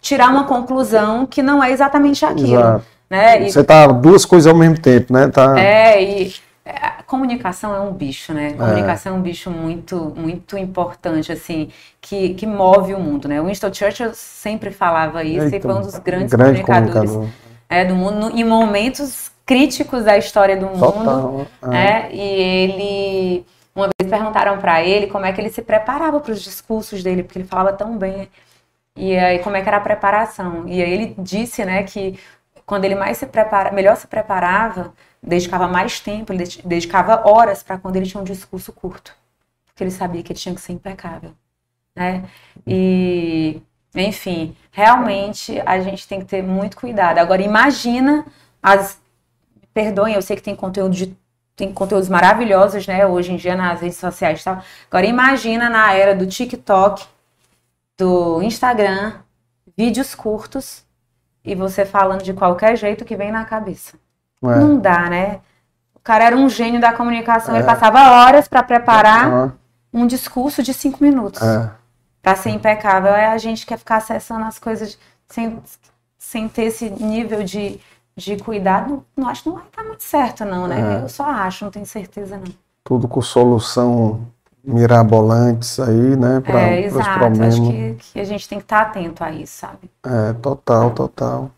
[0.00, 2.60] tirar uma conclusão que não é exatamente aquilo.
[2.60, 2.84] Exato.
[3.10, 3.42] Né?
[3.42, 3.52] E...
[3.52, 5.28] Você tá duas coisas ao mesmo tempo, né?
[5.28, 5.58] Tá...
[5.58, 6.34] É, e
[6.64, 8.54] a comunicação é um bicho, né?
[8.56, 9.16] A comunicação é.
[9.16, 11.68] é um bicho muito, muito importante, assim,
[12.00, 13.40] que, que move o mundo, né?
[13.40, 17.10] O Winston Churchill sempre falava isso Eita, e foi um dos grandes grande comunicadores.
[17.10, 20.92] Comunicador é, do mundo, em momentos críticos da história do mundo.
[20.92, 21.76] Total, é.
[21.76, 22.14] é.
[22.14, 23.46] E ele.
[23.74, 27.22] Uma vez perguntaram para ele como é que ele se preparava para os discursos dele,
[27.22, 28.28] porque ele falava tão bem.
[28.94, 30.68] E aí, como é que era a preparação?
[30.68, 32.20] E aí ele disse, né, que
[32.66, 34.92] quando ele mais se prepara, melhor se preparava,
[35.22, 39.16] dedicava mais tempo, ele dedicava horas para quando ele tinha um discurso curto,
[39.66, 41.32] porque ele sabia que ele tinha que ser impecável,
[41.96, 42.24] né?
[42.66, 43.62] E
[43.94, 47.18] enfim, realmente a gente tem que ter muito cuidado.
[47.18, 48.24] Agora, imagina
[48.62, 49.00] as.
[49.72, 51.16] Perdoem, eu sei que tem conteúdo de
[51.54, 54.62] tem conteúdos maravilhosos, né, hoje em dia nas redes sociais e tal.
[54.90, 57.04] Agora imagina na era do TikTok,
[57.96, 59.12] do Instagram,
[59.76, 60.82] vídeos curtos
[61.44, 63.96] e você falando de qualquer jeito que vem na cabeça.
[64.42, 64.58] É.
[64.58, 65.40] Não dá, né?
[65.94, 67.58] O cara era um gênio da comunicação, é.
[67.58, 69.54] ele passava horas para preparar
[69.92, 71.42] um discurso de cinco minutos.
[71.42, 71.70] É
[72.22, 73.12] para ser impecável.
[73.12, 74.96] É a gente quer ficar acessando as coisas
[75.26, 75.60] sem,
[76.16, 77.80] sem ter esse nível de,
[78.16, 79.04] de cuidado.
[79.16, 81.00] Não acho que não vai estar muito certo, não, né?
[81.00, 81.04] É.
[81.04, 82.52] Eu só acho, não tenho certeza, não.
[82.84, 84.26] Tudo com solução
[84.64, 86.40] mirabolantes aí, né?
[86.40, 87.54] Para é, os problemas.
[87.54, 89.90] Acho que, que, a gente tem que estar atento a isso, sabe?
[90.04, 91.50] É, total, total.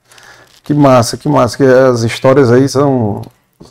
[0.62, 1.56] Que massa, que massa.
[1.56, 3.22] Que as histórias aí são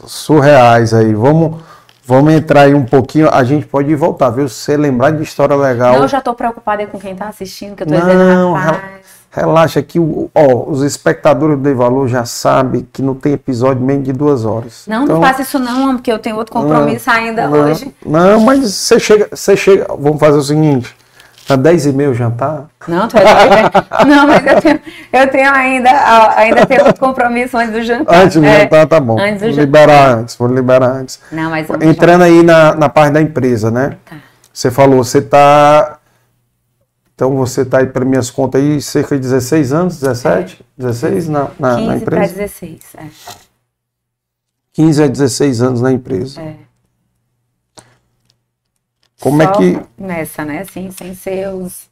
[0.06, 1.14] surreais aí.
[1.14, 1.62] Vamos
[2.06, 4.50] Vamos entrar aí um pouquinho, a gente pode voltar, viu?
[4.50, 5.96] Se você lembrar de história legal.
[5.96, 9.06] Não, eu já tô preocupada com quem tá assistindo, que eu tô não, dizendo, rapaz.
[9.34, 14.04] Relaxa que ó, os espectadores do Dei Valor já sabem que não tem episódio menos
[14.04, 14.84] de duas horas.
[14.88, 17.96] Não, então, não faça isso não, porque eu tenho outro compromisso não, ainda não, hoje.
[18.06, 20.96] Não, mas você chega, você chega, vamos fazer o seguinte,
[21.48, 22.68] Tá 10 e meio o jantar?
[22.88, 23.24] Não, tu é
[24.06, 24.80] Não, mas eu tenho,
[25.12, 25.90] eu tenho ainda,
[26.38, 28.16] ainda tenho outro compromisso antes do jantar.
[28.16, 29.20] Antes do é, jantar, tá bom.
[29.20, 31.20] Antes do vou liberar antes, vou liberar antes.
[31.32, 33.98] Não, mas Entrando aí na, na parte da empresa, né?
[34.06, 34.16] Tá.
[34.54, 35.98] Você falou, você tá.
[37.24, 40.62] Então você tá aí para minhas contas aí cerca de 16 anos, 17?
[40.62, 40.82] É.
[40.82, 42.00] 16 na, na, 15 na empresa?
[42.00, 43.10] 15 para 16, é.
[44.74, 46.42] 15 a 16 anos na empresa.
[46.42, 46.56] É.
[49.22, 49.80] Como é que.
[49.98, 50.60] Nessa, né?
[50.60, 51.90] Assim, sem ser os.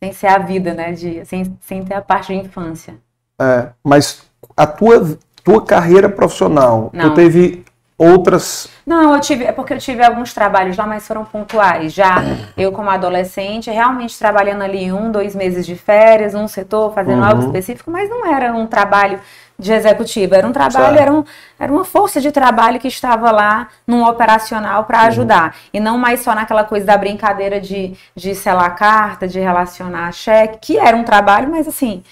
[0.00, 0.92] Sem ser a vida, né?
[0.92, 2.94] De, sem, sem ter a parte de infância.
[3.40, 4.22] É, mas
[4.56, 7.10] a tua, tua carreira profissional, Não.
[7.10, 7.64] tu teve
[8.00, 8.66] outras.
[8.86, 11.92] Não, eu tive, é porque eu tive alguns trabalhos lá, mas foram pontuais.
[11.92, 12.16] Já
[12.56, 17.28] eu, como adolescente, realmente trabalhando ali um, dois meses de férias, um setor, fazendo uhum.
[17.28, 19.20] algo específico, mas não era um trabalho
[19.58, 20.34] de executiva.
[20.34, 21.22] Era um trabalho, era, um,
[21.58, 25.06] era uma força de trabalho que estava lá num operacional para uhum.
[25.08, 25.44] ajudar.
[25.44, 25.70] Uhum.
[25.74, 30.58] E não mais só naquela coisa da brincadeira de, de selar carta, de relacionar cheque,
[30.62, 32.02] que era um trabalho, mas assim,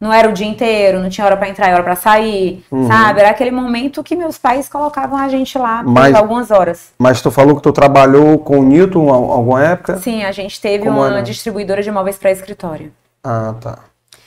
[0.00, 2.86] Não era o dia inteiro, não tinha hora para entrar e hora para sair, Uhum.
[2.86, 3.18] sabe?
[3.20, 6.92] Era aquele momento que meus pais colocavam a gente lá por Mas- algumas horas.
[6.96, 9.96] Mas tu falou que tu trabalhou com o Newton al- alguma época?
[9.98, 11.22] Sim, a gente teve Como uma era?
[11.22, 12.92] distribuidora de imóveis para escritório.
[13.24, 13.78] Ah, tá.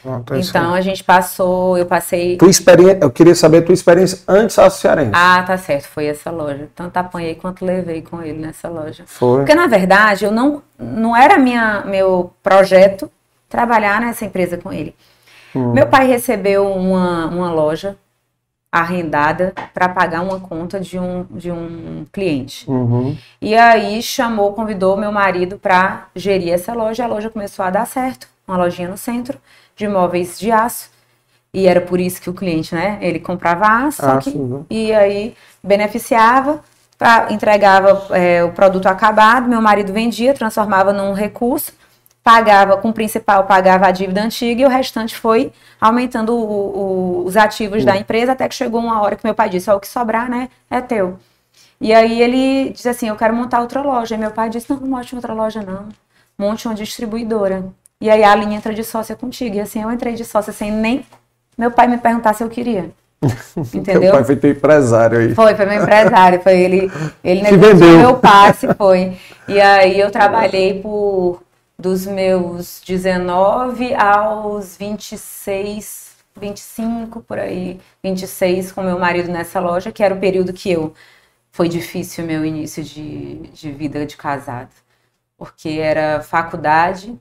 [0.03, 0.49] Ah, interessante.
[0.49, 2.35] Então a gente passou, eu passei.
[2.35, 5.11] Tua experiência, eu queria saber a tua experiência antes da Cearense.
[5.14, 6.68] Ah, tá certo, foi essa loja.
[6.76, 9.03] Tanto apanhei quanto levei com ele nessa loja.
[9.06, 9.38] Foi.
[9.38, 13.10] Porque na verdade eu não, não era minha, meu projeto
[13.48, 14.95] trabalhar nessa empresa com ele.
[15.56, 15.73] Hum.
[15.73, 17.98] Meu pai recebeu uma, uma loja
[18.72, 22.69] arrendada para pagar uma conta de um, de um cliente.
[22.69, 23.18] Uhum.
[23.41, 27.03] E aí chamou, convidou meu marido para gerir essa loja.
[27.03, 29.38] A loja começou a dar certo, uma lojinha no centro
[29.76, 30.90] de móveis de aço.
[31.53, 32.98] E era por isso que o cliente, né?
[33.02, 34.61] Ele comprava aço, só Ah, sim, né?
[34.69, 36.61] e aí beneficiava,
[36.98, 39.49] pra, entregava é, o produto acabado.
[39.49, 41.73] Meu marido vendia, transformava num recurso,
[42.23, 46.41] pagava com o principal, pagava a dívida antiga e o restante foi aumentando o-
[47.22, 49.76] o- os ativos da empresa até que chegou uma hora que meu pai disse: ó,
[49.76, 51.18] o que sobrar, né, é teu.
[51.80, 54.14] E aí ele disse assim: Eu quero montar outra loja.
[54.14, 55.89] E meu pai disse: Não, não monte outra loja, não.
[56.38, 57.65] Monte uma distribuidora.
[57.99, 59.56] E aí a linha entra de sócia contigo.
[59.56, 61.03] E assim eu entrei de sócia sem nem
[61.57, 62.91] meu pai me perguntar se eu queria.
[63.73, 64.02] Entendeu?
[64.02, 65.34] Teu pai foi teu empresário aí.
[65.34, 66.39] Foi, foi meu empresário.
[66.41, 66.91] Foi ele.
[67.23, 69.18] Ele negociou meu passe, foi.
[69.48, 71.41] E aí eu trabalhei por
[71.82, 80.03] dos meus 19 aos 26, 25 por aí, 26 com meu marido nessa loja, que
[80.03, 80.94] era o período que eu
[81.52, 84.70] foi difícil meu início de, de vida de casado.
[85.36, 87.20] Porque era faculdade,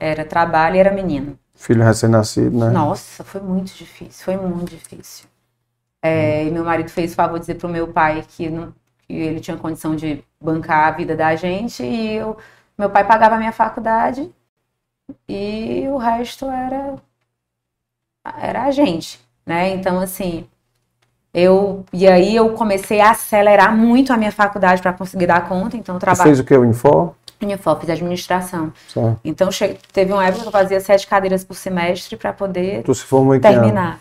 [0.00, 1.38] era trabalho e era menino.
[1.54, 2.70] Filho recém-nascido, né?
[2.70, 5.26] Nossa, foi muito difícil, foi muito difícil.
[6.00, 8.72] É, e meu marido fez o favor de dizer pro meu pai que, não,
[9.06, 12.38] que ele tinha condição de bancar a vida da gente e eu,
[12.82, 14.28] meu pai pagava a minha faculdade
[15.28, 16.96] e o resto era
[18.38, 19.70] era a gente, né?
[19.70, 20.46] Então assim,
[21.32, 25.76] eu e aí eu comecei a acelerar muito a minha faculdade para conseguir dar conta,
[25.76, 26.56] então trabalho fez o que?
[26.56, 27.14] O Infor?
[27.40, 28.72] Unifor, fiz administração.
[28.88, 29.20] Certo.
[29.24, 32.94] Então che- teve uma época que eu fazia sete cadeiras por semestre para poder Tu
[32.94, 34.00] se formou em terminar.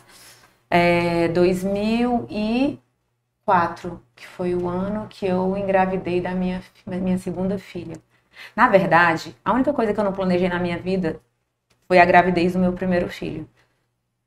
[0.69, 7.95] É, 2004, que foi o ano que eu engravidei da minha, minha segunda filha.
[8.55, 11.19] Na verdade, a única coisa que eu não planejei na minha vida
[11.87, 13.47] foi a gravidez do meu primeiro filho.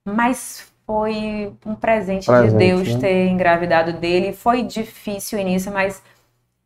[0.04, 3.00] Mas foi um presente, Presente, de Deus né?
[3.00, 4.32] ter engravidado dele.
[4.32, 6.02] Foi difícil o início, mas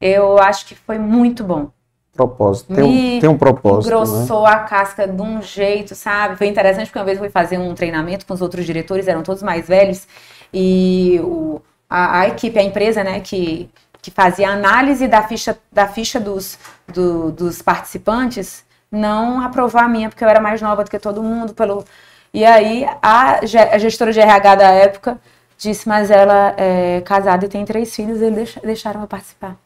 [0.00, 1.70] eu acho que foi muito bom.
[2.12, 2.74] Propósito.
[2.74, 3.96] Tem um, tem um propósito, né?
[3.96, 6.36] engrossou a casca de um jeito, sabe?
[6.36, 9.22] Foi interessante porque uma vez eu fui fazer um treinamento com os outros diretores, eram
[9.22, 10.08] todos mais velhos,
[10.52, 13.70] e o, a, a equipe, a empresa, né, que,
[14.08, 20.08] que fazia análise da ficha, da ficha dos, do- dos participantes, não aprovou a minha,
[20.08, 21.84] porque eu era mais nova do que todo mundo, pelo...
[22.32, 23.40] E aí a,
[23.72, 25.18] a gestora de RH da época
[25.58, 29.56] disse, mas ela é casada e tem três filhos, eles deixa- deixaram eu participar.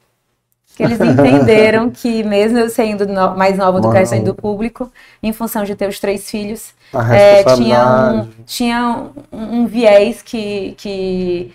[0.75, 4.25] Que eles entenderam que, mesmo eu sendo no- mais nova do que o Mais restante
[4.25, 4.41] do nova.
[4.43, 4.91] público,
[5.23, 6.73] em função de ter os três filhos,
[7.11, 11.53] é, tinha, um, tinha um, um viés que, que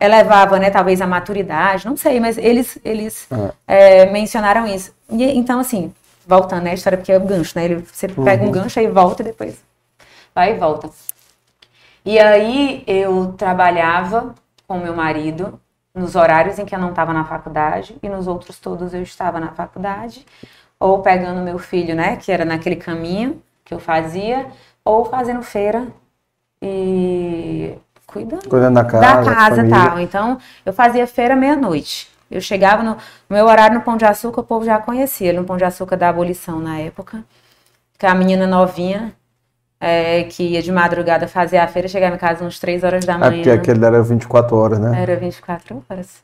[0.00, 3.28] elevava, né, talvez a maturidade, não sei, mas eles, eles
[3.66, 4.92] é, mencionaram isso.
[5.10, 5.92] E, então, assim,
[6.26, 8.52] voltando, né, a história, porque é o gancho, né, ele, você pega um Uhum.
[8.52, 9.62] gancho aí volta e depois
[10.34, 10.88] vai e volta.
[12.04, 14.34] E aí eu trabalhava
[14.66, 15.60] com meu marido
[15.94, 19.38] nos horários em que eu não estava na faculdade e nos outros todos eu estava
[19.40, 20.24] na faculdade,
[20.78, 24.46] ou pegando meu filho, né, que era naquele caminho que eu fazia,
[24.84, 25.88] ou fazendo feira
[26.62, 27.74] e
[28.10, 30.00] cuidando Cuidando da casa, da casa e tal.
[30.00, 32.08] Então, eu fazia feira meia-noite.
[32.30, 32.90] Eu chegava no,
[33.28, 35.96] no meu horário no Pão de Açúcar, o povo já conhecia, no Pão de Açúcar
[35.96, 37.24] da abolição na época.
[37.98, 39.12] Que a menina novinha,
[39.80, 43.14] é, que ia de madrugada fazer a feira, chegava em casa umas 3 horas da
[43.14, 43.32] É manhã.
[43.32, 45.02] porque aquele era 24 horas, né?
[45.02, 46.22] Era 24 horas.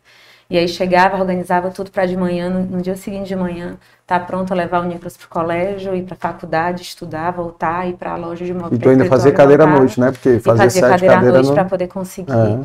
[0.49, 4.19] E aí chegava, organizava tudo para de manhã, no, no dia seguinte de manhã, tá
[4.21, 8.45] pronto a levar o Nicolas pro colégio, ir pra faculdade, estudar, voltar, ir pra loja
[8.45, 8.79] de móvel.
[8.79, 10.13] E tu ainda fazia cadeira à noite, né?
[10.13, 12.61] Porque fazia fazia sete cadeira à noite no- para poder conseguir, É.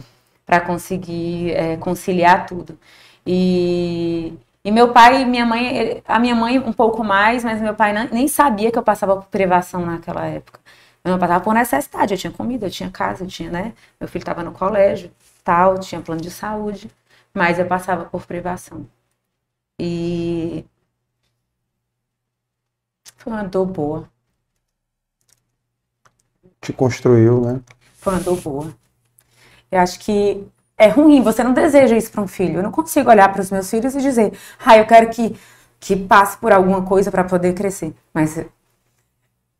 [0.45, 2.78] para conseguir é, conciliar tudo.
[3.26, 4.34] E,
[4.64, 7.94] e meu pai e minha mãe, a minha mãe um pouco mais, mas meu pai
[7.94, 10.60] não- nem sabia que eu passava por privação naquela época.
[11.03, 13.74] Eu não passava por necessidade, eu tinha comida, eu tinha casa, eu tinha, né?
[13.99, 15.10] Meu filho estava no colégio,
[15.44, 16.91] tal, tinha plano de saúde,
[17.34, 18.88] mas eu passava por privação.
[19.80, 20.66] E
[23.18, 24.10] foi uma dor boa,
[26.62, 27.62] Te construiu, né?
[27.94, 28.76] foi uma dor boa.
[29.72, 30.45] Eu acho que
[30.78, 32.58] é ruim, você não deseja isso para um filho.
[32.60, 34.34] Eu não consigo olhar para os meus filhos e dizer,
[34.66, 35.36] ah, eu quero que,
[35.80, 37.94] que passe por alguma coisa para poder crescer.
[38.14, 38.38] Mas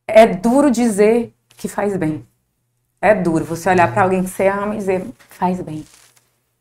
[0.08, 2.26] é duro dizer que faz bem.
[3.02, 5.86] É duro você olhar para alguém que você ama e dizer, faz bem,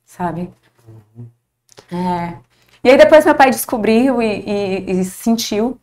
[0.04, 0.52] sabe?
[1.92, 2.34] É.
[2.82, 5.78] E aí depois meu pai descobriu e, e, e sentiu.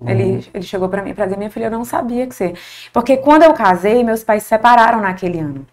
[0.00, 0.08] Uhum.
[0.08, 2.54] Ele, ele chegou para mim para dizer, minha filha, eu não sabia que você...
[2.92, 5.64] Porque quando eu casei, meus pais se separaram naquele ano.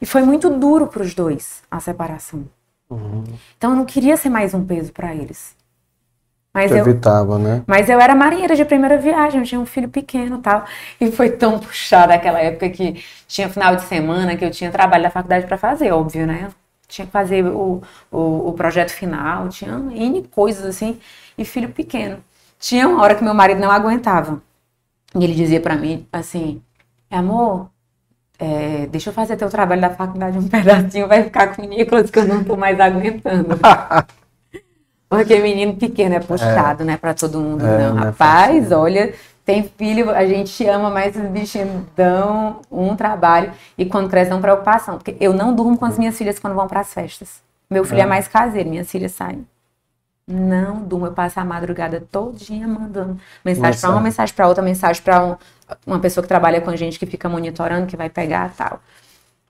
[0.00, 2.44] E foi muito duro para os dois a separação.
[2.90, 3.24] Uhum.
[3.56, 5.56] Então eu não queria ser mais um peso para eles.
[6.52, 7.62] Mas eu, evitava, né?
[7.66, 10.64] Mas eu era marinheira de primeira viagem, eu tinha um filho pequeno tal.
[11.00, 15.04] E foi tão puxado aquela época que tinha final de semana, que eu tinha trabalho
[15.04, 16.48] da faculdade para fazer, óbvio, né?
[16.88, 20.98] Tinha que fazer o, o, o, projeto final, tinha N coisas assim,
[21.36, 22.24] e filho pequeno.
[22.58, 24.42] Tinha uma hora que meu marido não aguentava.
[25.14, 26.62] E ele dizia para mim assim:
[27.10, 27.68] amor,
[28.38, 32.10] é, deixa eu fazer teu trabalho da faculdade um pedacinho, vai ficar com o Nicolas
[32.10, 33.58] que eu não tô mais aguentando.
[35.08, 36.86] Porque menino pequeno é puxado, é.
[36.86, 37.64] né, para todo mundo.
[37.66, 39.14] É, não, é rapaz, olha,
[39.48, 44.42] tem filho, a gente ama, mas os bichinhos dão um trabalho e quando cresce dão
[44.42, 44.98] preocupação.
[44.98, 47.40] Porque eu não durmo com as minhas filhas quando vão para as festas.
[47.70, 48.02] Meu filho é.
[48.02, 49.46] é mais caseiro, minhas filhas saem.
[50.26, 55.02] Não durmo, eu passo a madrugada todinha mandando mensagem para uma, mensagem para outra, mensagem
[55.02, 55.36] para um,
[55.86, 58.82] uma pessoa que trabalha com a gente que fica monitorando, que vai pegar tal.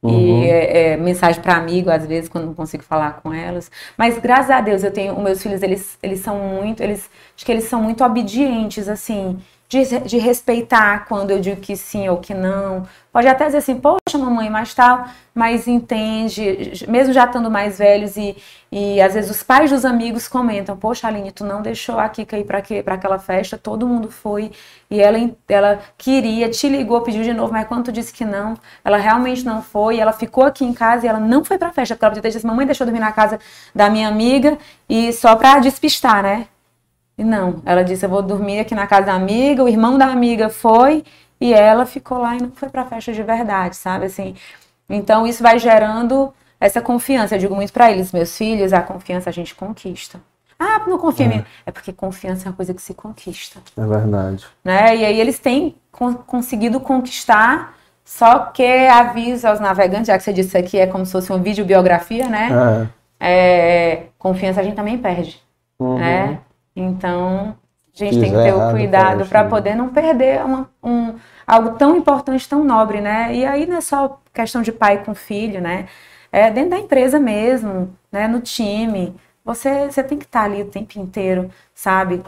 [0.00, 0.44] Uhum.
[0.44, 3.68] E é, é, mensagem para amigo, às vezes, quando não consigo falar com elas.
[3.96, 5.16] Mas graças a Deus, eu tenho.
[5.16, 6.84] Os meus filhos, eles, eles são muito.
[6.84, 11.76] Eles, acho que eles são muito obedientes, assim de, de, respeitar quando eu digo que
[11.76, 12.88] sim ou que não.
[13.12, 18.16] Pode até dizer assim, poxa, mamãe, mas tal, mas entende, mesmo já estando mais velhos,
[18.16, 18.34] e,
[18.72, 22.38] e às vezes os pais dos amigos comentam, poxa, Aline, tu não deixou a Kika
[22.38, 24.52] ir para aquela festa, todo mundo foi,
[24.90, 28.54] e ela, ela queria, te ligou, pediu de novo, mas quando tu disse que não,
[28.82, 31.94] ela realmente não foi, ela ficou aqui em casa e ela não foi para festa,
[31.94, 33.38] porque ela podia ter dito, mamãe deixou dormir na casa
[33.74, 34.56] da minha amiga,
[34.88, 36.46] e só para despistar, né?
[37.18, 39.64] E não, ela disse: Eu vou dormir aqui na casa da amiga.
[39.64, 41.04] O irmão da amiga foi
[41.40, 44.06] e ela ficou lá e não foi para a festa de verdade, sabe?
[44.06, 44.36] Assim,
[44.88, 47.34] então isso vai gerando essa confiança.
[47.34, 50.20] Eu digo muito para eles, meus filhos: a confiança a gente conquista.
[50.58, 51.28] Ah, não confia é.
[51.28, 51.44] em mim.
[51.66, 53.60] É porque confiança é uma coisa que se conquista.
[53.76, 54.46] É verdade.
[54.64, 54.96] Né?
[54.96, 55.76] E aí eles têm
[56.26, 57.74] conseguido conquistar,
[58.04, 61.38] só que aviso aos navegantes, já que você disse aqui é como se fosse uma
[61.38, 62.48] videobiografia, né?
[62.50, 62.98] É.
[63.20, 65.40] É, confiança a gente também perde.
[65.78, 65.98] Uhum.
[65.98, 66.40] Né?
[66.80, 67.56] Então,
[67.94, 71.14] a gente tem que ter o cuidado para poder não perder uma, um,
[71.46, 73.34] algo tão importante, tão nobre, né?
[73.34, 75.88] E aí não é só questão de pai com filho, né?
[76.30, 78.28] É dentro da empresa mesmo, né?
[78.28, 79.14] No time.
[79.44, 82.22] Você, você tem que estar tá ali o tempo inteiro, sabe?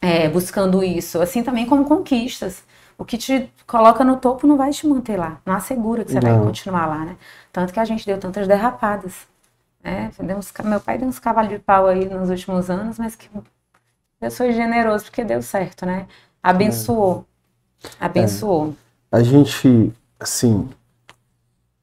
[0.00, 1.20] É, buscando isso.
[1.20, 2.62] Assim também como conquistas.
[2.98, 5.40] O que te coloca no topo não vai te manter lá.
[5.46, 6.36] Não assegura que você não.
[6.36, 7.16] vai continuar lá, né?
[7.52, 9.26] Tanto que a gente deu tantas derrapadas.
[9.82, 10.10] Né?
[10.18, 13.28] Deu uns, meu pai deu uns cavalos de pau aí nos últimos anos, mas que
[14.20, 16.06] Deus foi generoso porque deu certo, né?
[16.42, 17.24] Abençoou.
[17.84, 18.04] É.
[18.04, 18.74] Abençoou.
[19.12, 19.16] É.
[19.16, 20.68] A gente, assim,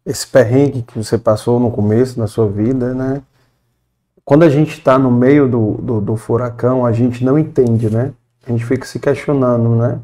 [0.05, 3.21] esse perrengue que você passou no começo da sua vida, né?
[4.23, 8.11] Quando a gente está no meio do, do, do, furacão, a gente não entende, né?
[8.45, 9.99] A gente fica se questionando, né?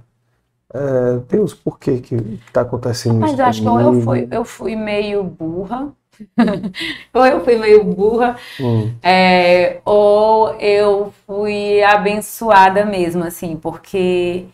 [0.73, 2.15] É, Deus, por que que
[2.47, 3.41] está acontecendo Mas isso?
[3.41, 5.91] Mas acho que eu fui, eu fui meio burra,
[7.13, 8.93] ou eu fui meio burra, hum.
[9.01, 14.45] é, ou eu fui abençoada mesmo, assim, porque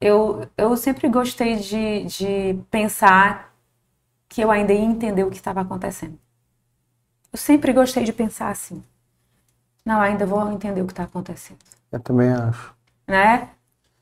[0.00, 3.52] eu, eu sempre gostei de, de pensar
[4.28, 6.18] que eu ainda ia entender o que estava acontecendo.
[7.32, 8.82] Eu sempre gostei de pensar assim.
[9.84, 11.58] Não, ainda vou entender o que está acontecendo.
[11.90, 12.74] Eu também acho.
[13.06, 13.48] Né?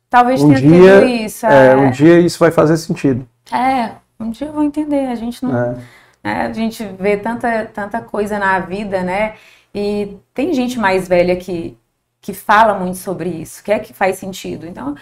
[0.08, 1.46] Talvez um tenha dia, isso.
[1.46, 3.26] É, é, um dia isso vai fazer sentido.
[3.52, 5.06] É, um dia eu vou entender.
[5.06, 5.56] A gente não.
[5.56, 5.76] É
[6.22, 6.42] né?
[6.42, 9.36] A gente vê tanta, tanta coisa na vida, né?
[9.74, 11.76] E tem gente mais velha que,
[12.20, 14.66] que fala muito sobre isso, que é que faz sentido.
[14.66, 14.94] Então,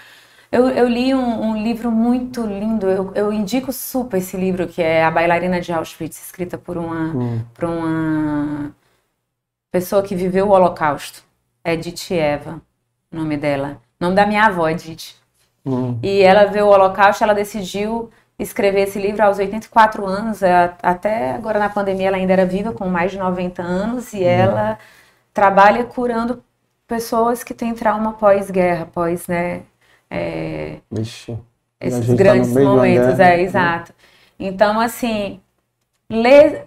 [0.51, 4.81] eu, eu li um, um, livro muito lindo, eu, eu, indico super esse livro, que
[4.83, 7.45] é A Bailarina de Auschwitz, escrita por uma, hum.
[7.55, 8.75] por uma
[9.71, 11.23] pessoa que viveu o Holocausto.
[11.65, 12.63] Edith Eva,
[13.13, 13.81] o nome dela.
[14.01, 15.17] O nome da minha avó, Edith.
[15.67, 15.99] Hum.
[16.03, 21.33] E ela viu o Holocausto, ela decidiu escrever esse livro aos 84 anos, é, até
[21.33, 24.25] agora na pandemia ela ainda era viva, com mais de 90 anos, e uhum.
[24.25, 24.79] ela
[25.35, 26.43] trabalha curando
[26.87, 29.63] pessoas que têm trauma pós-guerra, pós, né,
[30.11, 30.79] é,
[31.81, 33.43] esses tá grandes tá momentos, guerra, é, né?
[33.43, 33.93] exato.
[34.39, 35.41] Então, assim,
[36.09, 36.67] ler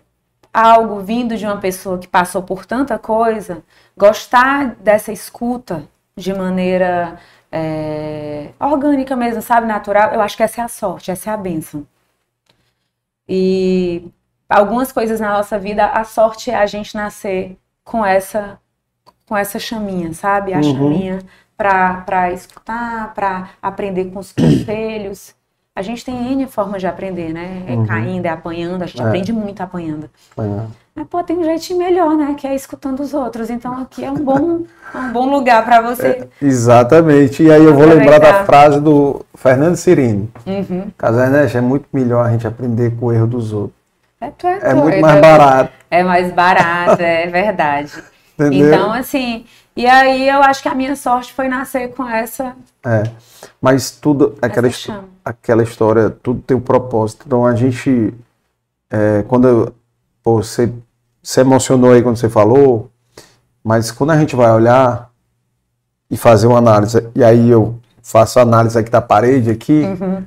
[0.54, 3.64] algo vindo de uma pessoa que passou por tanta coisa,
[3.98, 5.84] gostar dessa escuta
[6.16, 7.18] de maneira
[7.52, 9.68] é, orgânica mesmo, sabe?
[9.68, 10.14] Natural.
[10.14, 11.86] Eu acho que essa é a sorte, essa é a bênção.
[13.28, 14.10] E
[14.50, 18.60] algumas coisas na nossa vida, a sorte é a gente nascer com essa
[19.26, 20.54] com essa chaminha, sabe?
[20.54, 20.64] A uhum.
[20.64, 21.20] chaminha
[21.58, 25.34] para escutar, para aprender com os conselhos.
[25.74, 27.64] A gente tem N formas de aprender, né?
[27.66, 27.86] É Uhum.
[27.86, 29.06] caindo, é apanhando, a gente É.
[29.06, 30.10] aprende muito apanhando.
[30.38, 30.66] É.
[30.94, 32.36] Mas, pô, tem um jeitinho melhor, né?
[32.38, 33.50] Que é escutando os outros.
[33.50, 36.28] Então, aqui é um bom, um bom lugar para você.
[36.42, 37.44] Exatamente.
[37.44, 40.30] E aí eu vou lembrar da frase do Fernando Cirino.
[40.46, 40.92] Uhum.
[40.98, 43.80] Casernete, é muito melhor a gente aprender com o erro dos outros.
[44.20, 45.72] É, tu é, É muito doido, mais é- barato.
[45.90, 47.94] É mais barato, é verdade.
[48.38, 48.68] Entendeu?
[48.74, 49.46] Então, assim,
[49.76, 52.56] e aí eu acho que a minha sorte foi nascer com essa.
[52.86, 53.04] É.
[53.62, 55.06] Mas tudo, aquela, Essa histó- chama.
[55.32, 57.24] Aquela história, tudo tem um propósito.
[57.26, 58.14] Então a gente,
[58.90, 59.74] é, quando
[60.24, 60.72] pô, você
[61.24, 62.90] se emocionou aí quando você falou,
[63.64, 65.10] mas quando a gente vai olhar
[66.10, 70.24] e fazer uma análise, e aí eu faço a análise aqui da parede aqui, Uhum.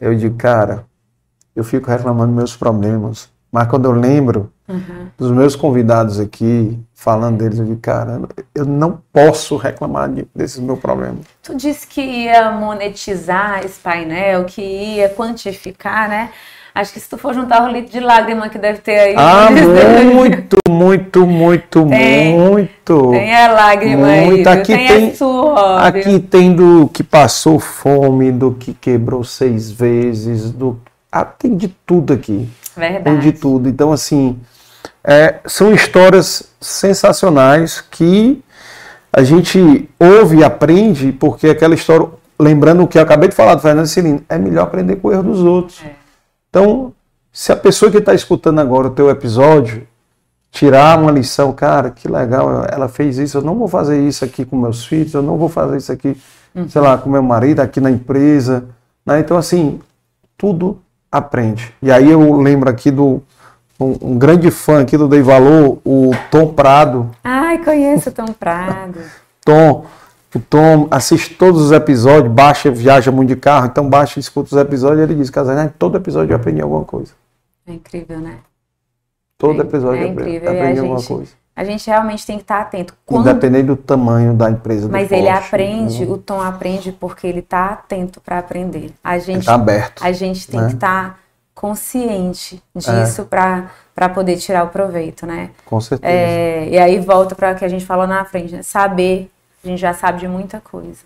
[0.00, 0.84] eu digo, cara,
[1.54, 3.28] eu fico reclamando meus problemas.
[3.52, 5.06] Mas quando eu lembro Uhum.
[5.18, 8.20] dos meus convidados aqui, falando deles, eu digo, cara,
[8.54, 11.24] eu não posso reclamar de- desses meus problemas.
[11.42, 16.30] Tu disse que ia monetizar esse painel, que ia quantificar, né?
[16.72, 19.14] Acho que se tu for juntar o litro de lágrima que deve ter aí.
[19.18, 19.48] Ah,
[20.14, 22.38] muito, muito, muito, Tem.
[22.38, 23.10] muito.
[23.10, 24.42] Tem a lágrima aí, Muito.
[24.44, 24.52] viu?
[24.52, 26.00] Aqui tem, tem- a viu?
[26.00, 30.78] Aqui tem do que passou fome, do que quebrou seis vezes, do
[31.10, 32.48] ah, tem de tudo aqui.
[32.76, 33.20] Tem Verdade.
[33.20, 33.68] de tudo.
[33.68, 34.38] Então, assim,
[35.04, 38.42] é, são histórias sensacionais que
[39.12, 42.06] a gente ouve e aprende, porque aquela história,
[42.38, 45.12] lembrando o que eu acabei de falar do Fernando Cirino, é melhor aprender com o
[45.12, 45.82] erro dos outros.
[46.48, 46.92] Então,
[47.32, 49.86] se a pessoa que está escutando agora o teu episódio
[50.50, 54.44] tirar uma lição, cara, que legal, ela fez isso, eu não vou fazer isso aqui
[54.44, 56.16] com meus filhos, eu não vou fazer isso aqui,
[56.68, 58.64] sei lá, com meu marido, aqui na empresa.
[59.06, 59.20] né?
[59.20, 59.80] Então, assim,
[60.36, 61.72] tudo aprende.
[61.82, 63.22] E aí eu lembro aqui do
[63.80, 67.10] um, um grande fã aqui do Dei Valor, o Tom Prado.
[67.24, 68.98] Ai, conheço o Tom Prado.
[69.44, 69.86] Tom,
[70.34, 74.54] o Tom assiste todos os episódios, baixa, viaja muito de carro, então baixa e escuta
[74.54, 77.12] os episódios e ele diz, Casanete, todo episódio eu aprendi alguma coisa.
[77.66, 78.34] É incrível, né?
[79.38, 81.30] Todo É- episódio é eu aprendi, aprendi alguma gente- coisa.
[81.56, 82.94] A gente realmente tem que estar atento.
[83.04, 84.86] Quando- Independente do tamanho da empresa.
[84.86, 86.12] do Mas ele aprende, né?
[86.12, 88.92] o Tom aprende porque ele está atento para aprender.
[89.04, 90.68] A gente tá aberto, A gente tem né?
[90.68, 91.18] que estar
[91.54, 95.50] consciente disso para para poder tirar o proveito, né?
[95.66, 96.10] Com certeza.
[96.10, 98.62] É, e aí volta para o que a gente falou na frente, né?
[98.62, 99.30] Saber,
[99.62, 101.00] a gente já sabe de muita coisa.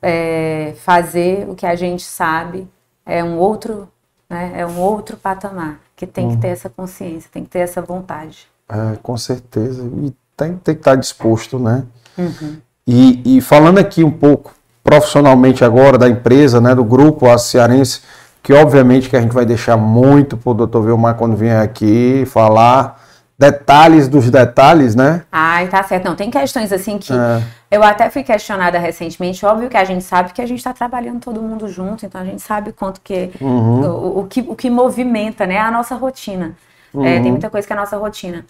[0.00, 2.66] É, fazer o que a gente sabe
[3.04, 3.86] é um outro,
[4.30, 4.52] né?
[4.56, 6.40] É um outro patamar que tem que Uhum.
[6.40, 8.48] ter essa consciência, tem que ter essa vontade.
[8.66, 9.82] É, com certeza.
[10.02, 11.84] E tem, tem que estar disposto, né?
[12.16, 12.56] Uhum.
[12.86, 18.00] E, e falando aqui um pouco profissionalmente agora da empresa, né, do grupo a Cearense,
[18.42, 20.80] que obviamente que a gente vai deixar muito para o Dr.
[20.80, 23.00] Vilmar quando vier aqui falar
[23.38, 25.22] detalhes dos detalhes, né?
[25.32, 26.04] Ai, tá certo.
[26.04, 27.42] Não, tem questões assim que É.
[27.70, 29.44] eu até fui questionada recentemente.
[29.46, 32.24] Óbvio que a gente sabe que a gente está trabalhando todo mundo junto, então a
[32.24, 33.80] gente sabe quanto que Uhum.
[33.80, 36.54] o, o que o que movimenta, né, a nossa rotina.
[36.92, 37.02] É, Uhum.
[37.22, 38.44] tem muita coisa que é a nossa rotina.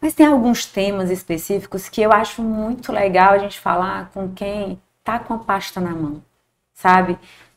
[0.00, 4.78] Mas tem alguns temas específicos que eu acho muito legal a gente falar com quem
[5.02, 6.20] tá com a pasta na mão,
[6.74, 7.16] sabe?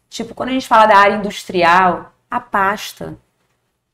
[0.10, 3.18] Tipo, quando a gente fala da área industrial, a pasta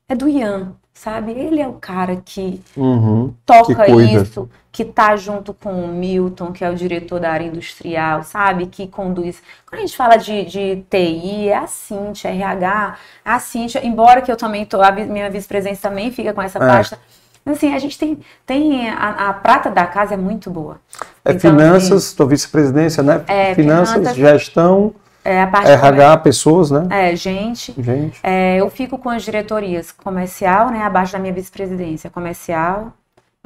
[0.07, 1.31] é do Ian, sabe?
[1.31, 3.33] Ele é o cara que Uhum.
[3.45, 7.45] toca Que isso, que tá junto com o Milton, que é o diretor da área
[7.45, 8.67] industrial, sabe?
[8.67, 9.41] Que conduz.
[9.67, 14.31] Quando a gente fala de, de TI, é a Cintia, RH, a Cintia, embora que
[14.31, 16.67] eu também tô, a minha vice-presidência também fica com essa É.
[16.67, 16.99] pasta.
[17.45, 20.79] Mas assim, a gente tem, tem a, a prata da casa é muito boa.
[21.25, 23.21] É Então, finanças, tua vice-presidência, né?
[23.27, 26.87] É, finanças, finanças, gestão, É a parte RH, pessoas, né?
[26.89, 27.73] É, gente.
[27.77, 28.19] Gente.
[28.23, 32.93] É, eu fico com as diretorias comercial, né, abaixo da minha vice-presidência, comercial,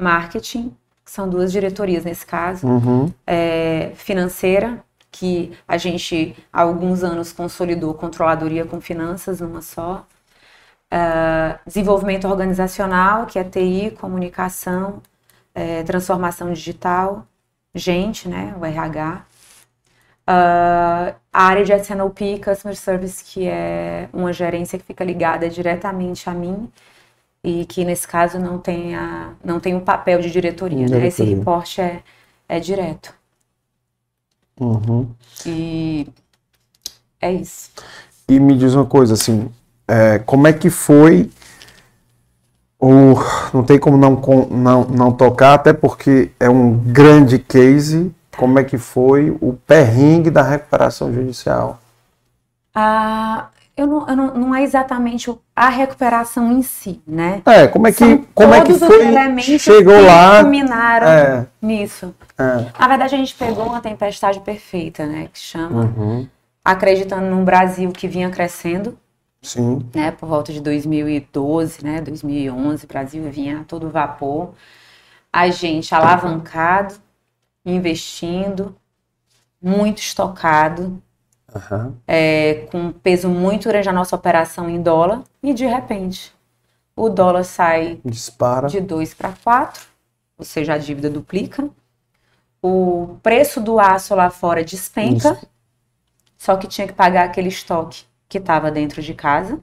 [0.00, 0.74] marketing,
[1.04, 3.12] que são duas diretorias nesse caso, Uhum.
[3.26, 4.78] é, financeira,
[5.10, 10.04] que a gente há alguns anos consolidou controladoria com finanças numa só,
[10.90, 15.02] Ah, desenvolvimento organizacional, que é TI, comunicação,
[15.54, 17.26] é, transformação digital,
[17.74, 19.22] gente, né, o RH.
[20.30, 26.28] Ah, a área de SNOP, Customer Service, que é uma gerência que fica ligada diretamente
[26.28, 26.68] a mim
[27.42, 31.06] e que nesse caso não tem, a, não tem um papel de diretoria, né?
[31.06, 31.36] Esse Diretoria.
[31.36, 32.02] reporte é,
[32.46, 33.14] é direto.
[34.60, 35.08] Uhum.
[35.46, 36.06] E
[37.22, 37.70] é isso.
[38.28, 39.50] E me diz uma coisa, assim,
[39.86, 41.30] é, como é que foi
[42.78, 43.14] o...
[43.54, 48.64] Não tem como não, não, não tocar, até porque é um grande case, como é
[48.64, 51.80] que foi o perrengue da recuperação judicial?
[52.74, 57.42] Ah, eu não, eu não, não é exatamente a recuperação em si, né?
[57.46, 60.40] É, como é que, São como é que todos os foi, elementos chegou que lá...
[60.40, 62.14] culminaram É, nisso.
[62.38, 62.72] é.
[62.78, 65.28] Na verdade, a gente pegou uma tempestade perfeita, né?
[65.32, 65.92] Que chama.
[65.96, 66.28] Uhum.
[66.64, 68.98] acreditando num Brasil que vinha crescendo,
[69.42, 69.88] Sim.
[69.94, 74.54] né, por volta de 2012, né, 2011, o Brasil vinha a todo vapor.
[75.32, 76.94] A gente alavancado,
[77.64, 78.74] investindo,
[79.60, 81.02] muito estocado,
[81.54, 81.94] Aham.
[82.06, 86.34] é, com um peso muito grande a nossa operação em dólar, e de repente
[86.94, 88.66] o dólar sai Dispara.
[88.68, 89.86] de 2 para 4,
[90.36, 91.68] ou seja, a dívida duplica.
[92.60, 95.38] O preço do aço lá fora despenca,
[96.36, 99.60] só que tinha que pagar aquele estoque que estava dentro de casa,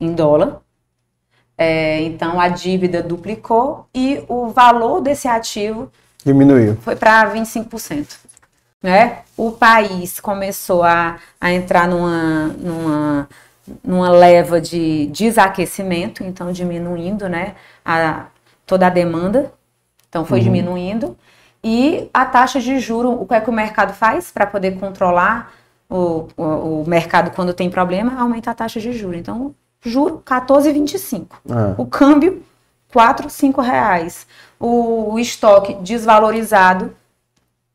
[0.00, 0.60] em dólar.
[1.56, 5.92] É, então a dívida duplicou e o valor desse ativo
[6.24, 6.76] Diminuiu.
[6.82, 8.06] foi para 25%.
[8.82, 9.18] Né?
[9.36, 13.28] O país começou a, a entrar numa, numa,
[13.84, 18.26] numa leva de desaquecimento, então diminuindo né, a,
[18.66, 19.52] toda a demanda,
[20.08, 20.44] então foi Uhum.
[20.44, 21.16] diminuindo.
[21.62, 25.52] E a taxa de juro, o que é que o mercado faz para poder controlar
[25.90, 28.18] o, o, o mercado quando tem problema?
[28.18, 29.14] Aumenta a taxa de juro.
[29.14, 31.26] Então, juro 14,25.
[31.50, 31.74] É.
[31.76, 32.42] O câmbio,
[32.92, 34.26] 4, 5 reais.
[34.60, 36.94] O, o estoque desvalorizado.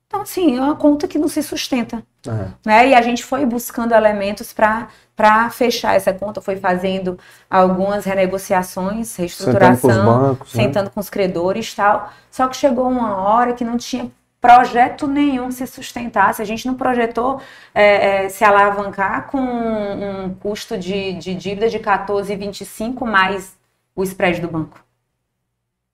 [0.07, 2.03] Então, assim, é uma conta que não se sustenta.
[2.27, 2.47] É.
[2.65, 2.89] Né?
[2.89, 7.17] E a gente foi buscando elementos para fechar essa conta, foi fazendo
[7.49, 10.63] algumas renegociações, reestruturação, Sentando com os bancos, né?
[10.63, 12.13] sentando com os credores e tal.
[12.29, 14.11] Só que chegou uma hora que não tinha
[14.45, 16.41] projeto nenhum se sustentasse.
[16.41, 17.41] A gente não projetou
[17.73, 23.55] é, é, se alavancar com um custo de, de dívida de 14,25 mais
[23.95, 24.79] o spread do banco.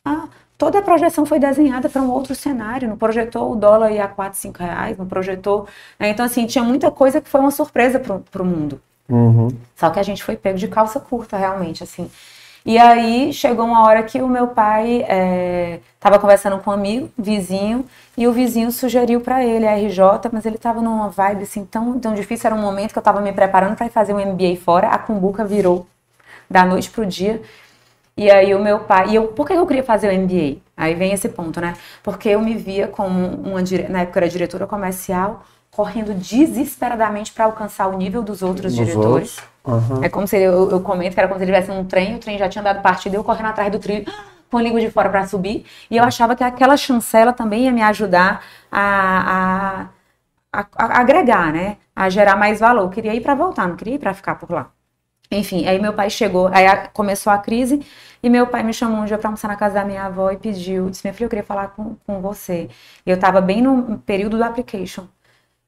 [0.04, 0.28] Ah,
[0.62, 4.08] toda a projeção foi desenhada para um outro cenário, não projetou o dólar ir a
[4.08, 5.66] 4, 5 reais, não projetou.
[6.00, 6.10] né?
[6.10, 8.80] Então, assim, tinha muita coisa que foi uma surpresa para o mundo.
[9.10, 9.48] Uhum.
[9.76, 12.12] Só que a gente foi pego de calça curta, realmente, assim.
[12.64, 15.04] E aí chegou uma hora que o meu pai
[15.96, 17.84] estava conversando com um amigo, vizinho,
[18.16, 22.00] e o vizinho sugeriu para ele a RJ, mas ele estava numa vibe assim tão,
[22.00, 22.46] tão difícil.
[22.46, 25.00] Era um momento que eu estava me preparando para ir fazer um MBA fora, a
[25.00, 25.88] cumbuca virou
[26.48, 27.42] da noite pro dia.
[28.18, 30.84] E aí o meu pai, e eu, por que eu queria fazer o MBA?
[30.84, 31.74] Aí vem esse ponto, né?
[32.04, 37.46] Porque eu me via como uma, na época eu era diretora comercial, correndo desesperadamente para
[37.46, 39.38] alcançar o nível dos outros diretores.
[39.40, 39.52] outros.
[39.66, 40.04] Aham.
[40.04, 42.20] É como se eu, eu comento que era como se ele tivesse um trem, o
[42.20, 44.06] trem já tinha dado partida, eu correndo atrás do trilho,
[44.52, 47.72] com a língua de fora para subir, e eu achava que aquela chancela também ia
[47.72, 49.88] me ajudar a,
[50.54, 51.78] a, a- a agregar, né?
[51.96, 52.84] A gerar mais valor.
[52.84, 54.72] Eu queria ir para voltar, não queria ir para ficar por lá.
[55.32, 57.82] Enfim, aí meu pai chegou, aí a- começou a crise,
[58.22, 60.38] e meu pai me chamou um dia para almoçar na casa da minha avó e
[60.38, 62.70] pediu, disse, minha filha, eu queria falar com, com você.
[63.06, 65.08] E eu tava bem no período do application.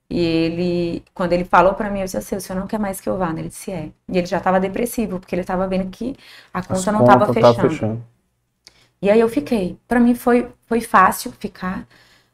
[0.10, 3.02] E ele, quando ele falou pra mim, eu disse assim, o senhor não quer mais
[3.02, 3.34] que eu vá?
[3.34, 3.42] né?
[3.42, 3.92] Ele disse, é.
[4.10, 6.16] E ele já tava depressivo, porque ele tava vendo que
[6.54, 7.62] a As conta não tava contas fechando.
[7.62, 8.04] fechando.
[9.02, 9.78] E aí eu fiquei.
[9.88, 11.86] Pra mim foi, foi fácil ficar,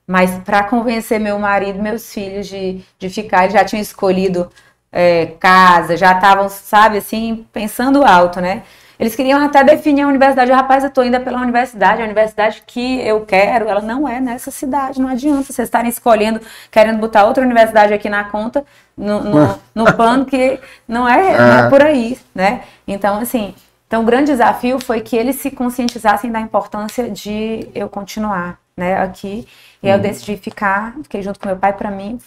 [0.08, 4.50] mas pra convencer meu marido, meus filhos de, de ficar, eles já tinham escolhido
[4.92, 8.64] é, casa, já estavam, sabe, assim, pensando alto, né?
[9.00, 10.52] Eles queriam até definir a universidade.
[10.52, 14.52] Rapaz, eu tô indo pela universidade, a universidade que eu quero, ela não é nessa
[14.52, 15.00] cidade.
[15.00, 18.66] Não adianta vocês estarem escolhendo, querendo botar outra universidade aqui na conta,
[18.98, 21.70] no, no, no plano que não é, não é É.
[21.70, 22.62] por aí, né?
[22.86, 23.56] Então, assim,
[23.88, 28.98] então o grande desafio foi que eles se conscientizassem da importância de eu continuar, né,
[29.02, 29.48] aqui.
[29.82, 30.02] E aí eu Uhum.
[30.02, 31.72] decidi ficar, fiquei junto com meu pai.
[31.72, 32.20] Para mim,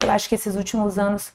[0.00, 1.32] eu acho que esses últimos anos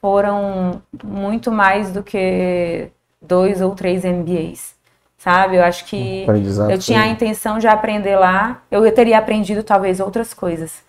[0.00, 2.88] foram muito mais do que
[3.20, 4.74] dois ou três MBAs,
[5.18, 5.56] sabe?
[5.56, 6.26] Eu acho que
[6.70, 10.82] eu tinha a intenção de aprender lá, eu teria aprendido talvez outras coisas,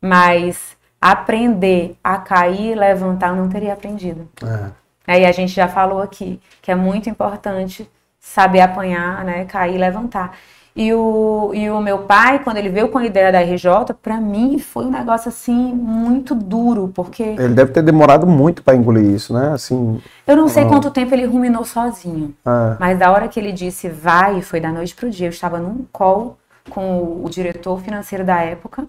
[0.00, 4.28] mas aprender a cair e levantar eu não teria aprendido.
[4.42, 4.70] É.
[5.06, 7.90] Aí a gente já falou aqui que é muito importante
[8.20, 10.36] saber apanhar, né, cair e levantar.
[10.80, 14.18] E o, e o meu pai, quando ele veio com a ideia da RJ, pra
[14.18, 19.04] mim foi um negócio assim muito duro, porque Ele deve ter demorado muito para engolir
[19.04, 19.52] isso, né?
[19.52, 20.00] Assim.
[20.26, 22.34] eu não sei ah, quanto tempo ele ruminou sozinho.
[22.46, 22.76] É.
[22.80, 25.26] Mas da hora que ele disse vai, foi da noite pro dia.
[25.26, 26.38] Eu estava num call
[26.70, 28.88] com o, o diretor financeiro da época,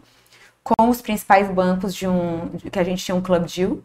[0.63, 3.80] com os principais bancos de um que a gente tinha um club deal,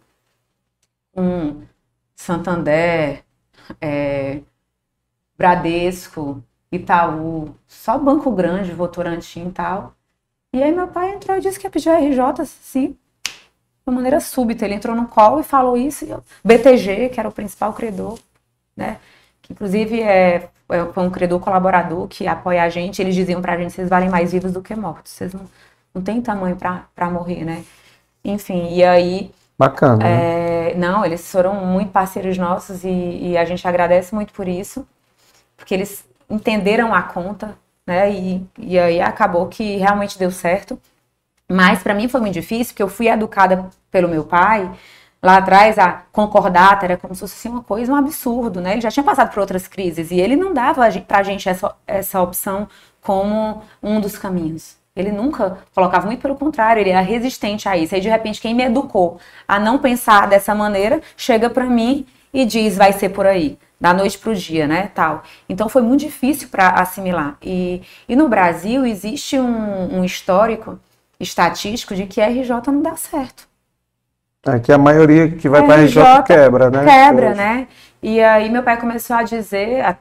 [1.16, 1.62] um
[2.14, 3.24] Santander,
[3.80, 4.42] é,
[5.36, 6.40] Bradesco,
[6.76, 9.94] Itaú, só banco grande, Votorantim e tal.
[10.54, 12.96] E aí meu pai entrou e disse que ia pedir a RJ, assim,
[13.86, 14.64] de maneira súbita.
[14.64, 16.04] Ele entrou no call e falou isso.
[16.04, 18.18] E eu, BTG, que era o principal credor,
[18.76, 18.98] né?
[19.42, 23.00] Que inclusive é, é- foi um credor colaborador que apoia a gente.
[23.02, 25.12] Eles diziam pra gente: vocês valem mais vivos do que mortos.
[25.12, 25.42] Vocês não,
[25.94, 27.64] não têm tamanho pra, pra morrer, né?
[28.24, 29.30] Enfim, e aí.
[29.58, 29.96] Bacana.
[30.04, 30.70] né?
[30.72, 34.86] é, não, eles foram muito parceiros nossos e, e a gente agradece muito por isso,
[35.56, 38.10] porque eles entenderam a conta, né?
[38.12, 40.78] E, e aí acabou que realmente deu certo.
[41.48, 44.70] Mas para mim foi muito difícil, porque eu fui educada pelo meu pai
[45.26, 48.72] lá atrás a concordata era como se fosse uma coisa, um absurdo, né?
[48.72, 52.20] Ele já tinha passado por outras crises e ele não dava pra gente essa, essa
[52.22, 52.68] opção
[53.02, 54.76] como um dos caminhos.
[54.94, 57.94] Ele nunca colocava, muito pelo contrário, ele era resistente a isso.
[57.94, 62.44] Aí, de repente, quem me educou a não pensar dessa maneira, chega para mim e
[62.44, 65.22] diz, vai ser por aí, da noite para o dia, né, tal.
[65.48, 67.36] Então, foi muito difícil para assimilar.
[67.42, 70.78] E, e no Brasil, existe um, um histórico
[71.18, 73.48] estatístico de que RJ não dá certo.
[74.46, 76.84] É que a maioria que vai para RJ quebra, né?
[76.84, 77.68] Quebra, né?
[78.02, 79.96] E aí meu pai começou a dizer,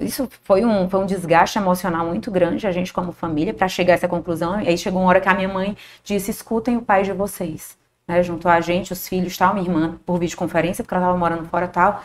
[0.00, 3.94] isso foi um, foi um desgaste emocional muito grande, a gente como família, para chegar
[3.94, 4.60] a essa conclusão.
[4.60, 7.76] E aí chegou uma hora que a minha mãe disse: escutem o pai de vocês.
[8.08, 11.44] Né, juntou a gente, os filhos, tal, minha irmã, por videoconferência, porque ela estava morando
[11.48, 12.02] fora tal.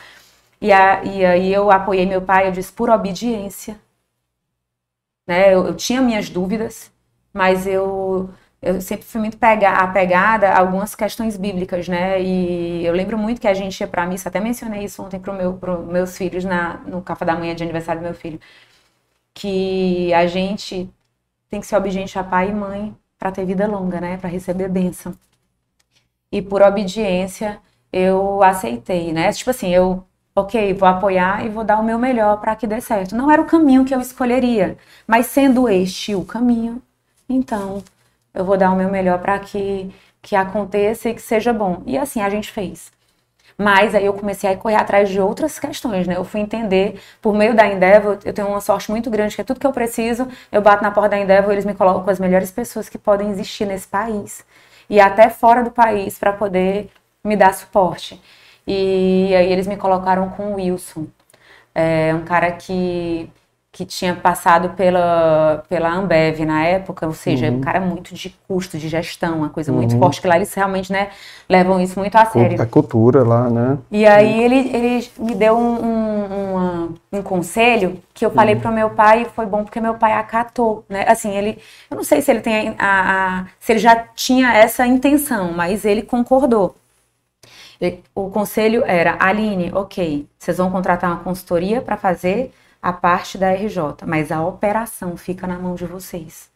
[0.61, 3.80] E, a, e aí eu apoiei meu pai, eu disse, por obediência.
[5.28, 6.91] Né, eu, eu tinha minhas dúvidas,
[7.34, 8.30] mas eu
[8.61, 12.22] eu sempre fui muito pega, apegada a algumas questões bíblicas, né?
[12.22, 15.34] E eu lembro muito que a gente ia para missa, até mencionei isso ontem para
[15.34, 18.40] meu, meus filhos na, no café da manhã de aniversário do meu filho,
[19.34, 20.90] que a gente
[21.49, 24.18] tem que ser obediente a pai e mãe para ter vida longa, né?
[24.18, 25.14] Para receber bênção.
[26.32, 27.60] E por obediência
[27.91, 29.32] eu aceitei, né?
[29.34, 30.06] Tipo assim, eu
[30.36, 33.16] ok, vou apoiar e vou dar o meu melhor para que dê certo.
[33.16, 34.78] Não era o caminho que eu escolheria,
[35.08, 36.82] mas sendo este o caminho,
[37.30, 37.84] então
[38.34, 41.84] eu vou dar o meu melhor para que, que aconteça e que seja bom.
[41.86, 42.91] E assim a gente fez.
[43.58, 46.16] Mas aí eu comecei a correr atrás de outras questões, né?
[46.18, 49.44] Eu fui entender, por meio da Endeavor, eu tenho uma sorte muito grande, que é
[49.44, 52.20] tudo que eu preciso, eu bato na porta da Endeavor, eles me colocam com as
[52.20, 54.44] melhores pessoas que podem existir nesse país.
[54.91, 56.89] E até fora do país, para poder
[57.23, 58.22] me dar suporte.
[58.68, 61.07] E aí eles me colocaram com o Wilson,
[61.73, 63.30] é um cara que
[63.73, 67.57] que tinha passado pela, pela Ambev na época, ou seja, uhum.
[67.57, 69.77] um cara muito de custo, de gestão, uma coisa uhum.
[69.77, 71.10] muito forte, que lá eles realmente né,
[71.48, 72.61] levam isso muito a sério.
[72.61, 73.77] A cultura lá, né?
[73.89, 78.61] E aí ele, ele me deu um, um, um conselho que eu falei uhum.
[78.61, 81.06] para o meu pai e foi bom porque meu pai acatou, né?
[81.07, 81.57] Assim, ele,
[81.89, 85.85] eu não sei se ele tem a, a se ele já tinha essa intenção, mas
[85.85, 86.76] ele concordou.
[88.14, 92.52] O conselho era, Aline, ok, vocês vão contratar uma consultoria para fazer
[92.82, 96.49] a parte da RJ, mas a operação fica na mão de vocês.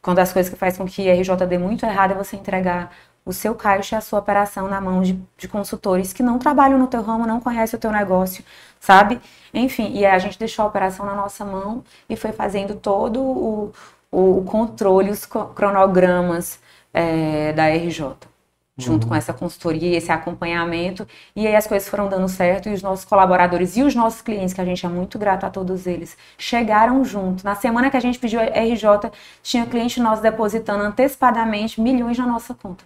[0.00, 2.92] Quando as coisas que faz com que a RJ dê muito errado é você entregar
[3.24, 6.78] o seu caixa e a sua operação na mão de, de, consultores que não trabalham
[6.78, 8.44] no teu ramo, não conhecem o teu negócio,
[8.78, 9.20] sabe?
[9.52, 13.72] Enfim, e a gente deixou a operação na nossa mão e foi fazendo todo o,
[14.12, 16.60] o, o controle, os cronogramas
[16.94, 18.35] é, da RJ
[18.78, 19.08] junto uhum.
[19.08, 23.06] com essa consultoria, esse acompanhamento, e aí as coisas foram dando certo e os nossos
[23.06, 27.02] colaboradores e os nossos clientes, que a gente é muito grato a todos eles, chegaram
[27.02, 27.42] junto.
[27.42, 29.10] Na semana que a gente pediu RJ,
[29.42, 32.84] tinha cliente nosso depositando antecipadamente milhões na nossa conta.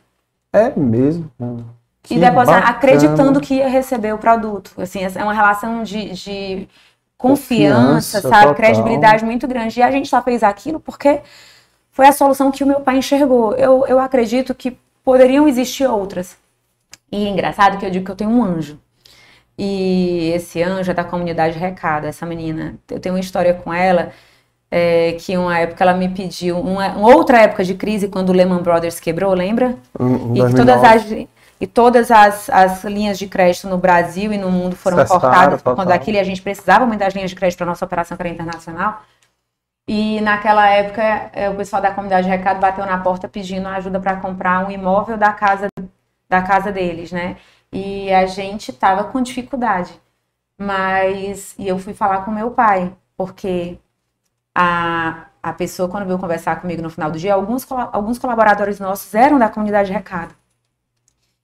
[0.53, 1.31] É mesmo?
[2.03, 4.73] Que e depositando, acreditando que ia receber o produto.
[4.81, 6.69] Assim, é uma relação de, de
[7.19, 8.35] confiança, confiança, sabe?
[8.35, 8.55] Total.
[8.55, 9.79] Credibilidade muito grande.
[9.79, 11.21] E a gente só fez aquilo porque
[11.91, 13.55] foi a solução que o meu pai enxergou.
[13.55, 16.36] Eu, eu acredito que poderiam existir outras.
[17.10, 18.78] E é engraçado que eu digo que eu tenho um anjo.
[19.59, 22.77] E esse anjo é da comunidade Recado, essa menina.
[22.90, 24.10] Eu tenho uma história com ela,
[24.70, 28.62] é, que uma época ela me pediu, uma, outra época de crise, quando o Lehman
[28.62, 29.77] Brothers quebrou, lembra?
[29.98, 31.10] Um, e todas as
[31.60, 35.60] e todas as, as linhas de crédito no Brasil e no mundo foram Cessaram, cortadas
[35.60, 38.16] por conta daquilo e a gente precisava muito das linhas de crédito para nossa operação
[38.16, 39.02] que era internacional.
[39.89, 41.02] E naquela época,
[41.32, 44.70] é, o pessoal da comunidade de recado bateu na porta pedindo ajuda para comprar um
[44.70, 45.69] imóvel da casa,
[46.28, 47.36] da casa deles, né?
[47.73, 50.01] E a gente tava com dificuldade.
[50.59, 53.78] Mas, e eu fui falar com meu pai, porque
[54.55, 59.15] a, a pessoa, quando veio conversar comigo no final do dia, alguns, alguns colaboradores nossos
[59.15, 60.35] eram da comunidade de recado.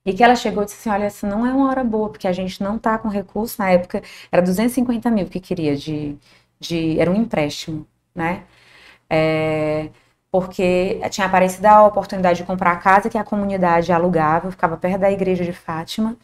[0.05, 2.27] E que ela chegou e disse assim: Olha, essa não é uma hora boa, porque
[2.27, 3.61] a gente não tá com recurso.
[3.61, 4.01] Na época
[4.31, 6.17] era 250 mil que queria de.
[6.59, 7.85] de era um empréstimo
[8.17, 8.43] né?
[9.09, 9.89] É,
[10.31, 14.99] porque tinha aparecido a oportunidade de comprar a casa que a comunidade alugava, ficava perto
[14.99, 16.17] da igreja de Fátima.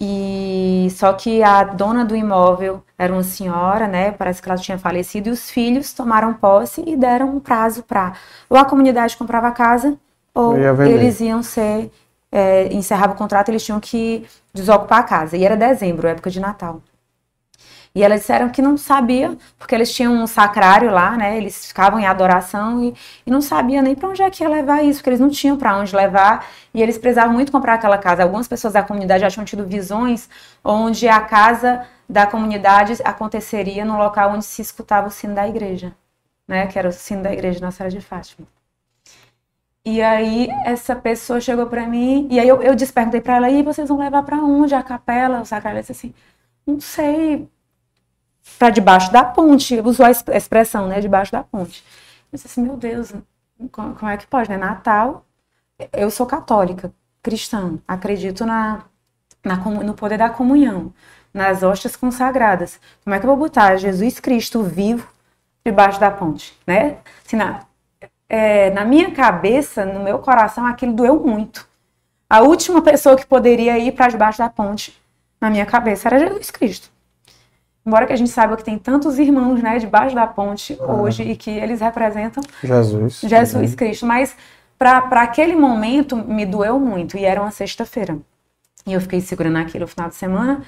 [0.00, 4.10] E só que a dona do imóvel era uma senhora, né?
[4.12, 8.14] Parece que ela tinha falecido e os filhos tomaram posse e deram um prazo para
[8.48, 9.98] ou a comunidade comprava a casa
[10.34, 11.90] ou eles iam ser
[12.30, 15.36] é, encerrava o contrato, eles tinham que desocupar a casa.
[15.36, 16.82] E era dezembro, época de Natal.
[17.94, 21.36] E elas disseram que não sabia, porque eles tinham um sacrário lá, né?
[21.36, 22.94] Eles ficavam em adoração e,
[23.26, 25.56] e não sabia nem para onde é que ia levar isso, porque eles não tinham
[25.56, 28.22] para onde levar e eles precisavam muito comprar aquela casa.
[28.22, 30.28] Algumas pessoas da comunidade já tinham tido visões
[30.64, 35.92] onde a casa da comunidade aconteceria no local onde se escutava o sino da igreja,
[36.46, 36.66] né?
[36.66, 38.46] Que era o sino da igreja Nossa Senhora de Fátima.
[39.84, 43.62] E aí essa pessoa chegou para mim, e aí eu, eu perguntei para ela, e
[43.62, 45.40] vocês vão levar para onde a capela?
[45.40, 46.14] O sacrário disse assim,
[46.66, 47.48] não sei,
[48.58, 51.84] para debaixo da ponte, usou a expressão, né, debaixo da ponte.
[52.32, 53.12] Eu disse assim, meu Deus,
[53.72, 54.56] como é que pode, né?
[54.56, 55.24] Natal,
[55.92, 56.92] eu sou católica,
[57.22, 58.84] cristã, acredito na,
[59.44, 60.92] na, no poder da comunhão,
[61.32, 62.80] nas hostes consagradas.
[63.04, 65.08] Como é que eu vou botar Jesus Cristo vivo
[65.64, 66.98] debaixo da ponte, né?
[67.24, 67.64] Assim, na,
[68.28, 71.66] é, na minha cabeça, no meu coração, aquilo doeu muito.
[72.28, 75.00] A última pessoa que poderia ir para debaixo da ponte,
[75.40, 76.90] na minha cabeça, era Jesus Cristo.
[77.88, 80.92] Embora que a gente saiba que tem tantos irmãos, né, debaixo da ponte ah.
[80.92, 83.76] hoje e que eles representam Jesus, Jesus uhum.
[83.76, 84.36] Cristo, mas
[84.78, 88.18] para aquele momento me doeu muito e era uma sexta-feira.
[88.86, 90.62] E eu fiquei segurando aquilo no final de semana.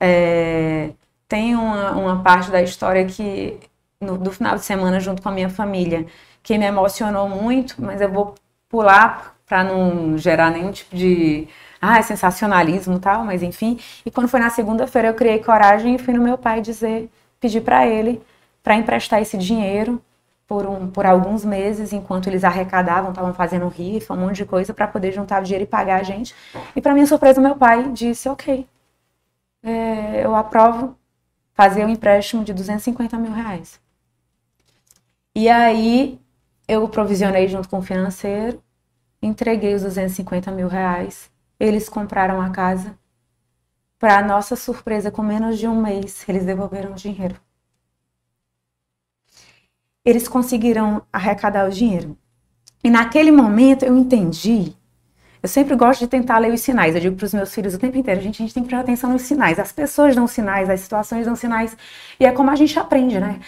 [0.00, 0.90] É,
[1.28, 3.56] tem uma, uma parte da história que
[4.00, 6.04] no, do final de semana junto com a minha família
[6.42, 8.34] que me emocionou muito, mas eu vou
[8.68, 11.46] pular para não gerar nenhum tipo de
[11.80, 13.78] ah, sensacionalismo e tal, mas enfim.
[14.04, 17.62] E quando foi na segunda-feira eu criei coragem e fui no meu pai dizer, pedir
[17.62, 18.22] para ele
[18.62, 20.02] para emprestar esse dinheiro
[20.46, 24.74] por, um, por alguns meses, enquanto eles arrecadavam, estavam fazendo rifa, um monte de coisa
[24.74, 26.34] para poder juntar o dinheiro e pagar a gente.
[26.74, 28.66] E para minha surpresa, meu pai disse, ok,
[29.62, 30.96] é, eu aprovo
[31.54, 33.80] fazer um empréstimo de 250 mil reais.
[35.34, 36.20] E aí
[36.66, 38.62] eu provisionei junto com o financeiro,
[39.22, 41.30] entreguei os 250 mil reais,
[41.60, 42.98] eles compraram a casa.
[43.98, 47.36] Para nossa surpresa, com menos de um mês, eles devolveram o dinheiro.
[50.02, 52.16] Eles conseguiram arrecadar o dinheiro.
[52.82, 54.74] E naquele momento eu entendi.
[55.42, 56.94] Eu sempre gosto de tentar ler os sinais.
[56.94, 58.82] Eu digo para os meus filhos o tempo inteiro: gente, a gente tem que prestar
[58.82, 59.58] atenção nos sinais.
[59.58, 61.76] As pessoas dão sinais, as situações dão sinais.
[62.18, 63.40] E é como a gente aprende, né?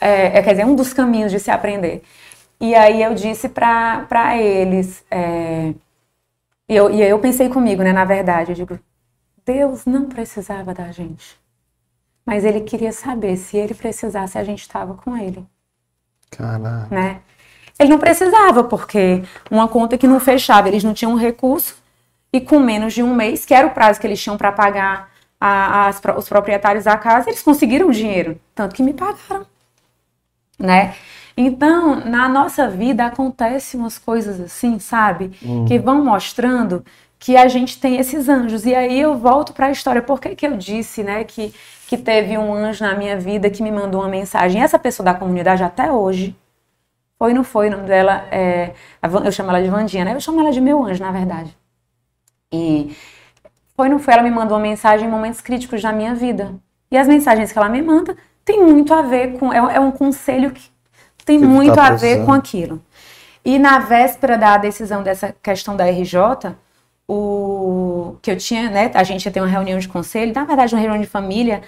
[0.00, 2.02] É, é, quer dizer, um dos caminhos de se aprender.
[2.58, 5.74] E aí eu disse para eles, é,
[6.70, 8.78] e, eu, e eu pensei comigo, né, na verdade, eu digo,
[9.44, 11.36] Deus não precisava da gente,
[12.24, 15.44] mas Ele queria saber se Ele precisasse, a gente estava com Ele.
[16.30, 16.86] Caraca.
[16.94, 17.22] Né?
[17.76, 19.20] Ele não precisava, porque
[19.50, 21.76] uma conta que não fechava, eles não tinham recurso,
[22.32, 25.10] e com menos de um mês, que era o prazo que eles tinham para pagar
[25.40, 29.44] a, as, os proprietários da casa, eles conseguiram o dinheiro, tanto que me pagaram.
[30.56, 30.94] Né?
[31.40, 35.30] Então, na nossa vida acontecem umas coisas assim, sabe?
[35.42, 35.64] Uhum.
[35.64, 36.84] Que vão mostrando
[37.18, 38.66] que a gente tem esses anjos.
[38.66, 40.02] E aí eu volto para a história.
[40.02, 41.54] Por que, que eu disse, né, que,
[41.88, 44.62] que teve um anjo na minha vida que me mandou uma mensagem?
[44.62, 46.36] Essa pessoa da comunidade até hoje,
[47.18, 48.74] foi não foi, o nome dela é.
[49.02, 50.14] Eu chamo ela de Vandinha, né?
[50.14, 51.56] Eu chamo ela de meu anjo, na verdade.
[52.52, 52.94] E
[53.74, 56.54] foi não foi, ela me mandou uma mensagem em momentos críticos da minha vida.
[56.90, 58.14] E as mensagens que ela me manda
[58.44, 59.50] tem muito a ver com.
[59.52, 60.69] É, é um conselho que
[61.38, 62.82] tem muito tá a ver com aquilo.
[63.44, 66.54] E na véspera da decisão dessa questão da RJ,
[67.08, 70.74] o que eu tinha, né, a gente ia ter uma reunião de conselho, na verdade
[70.74, 71.62] uma reunião de família,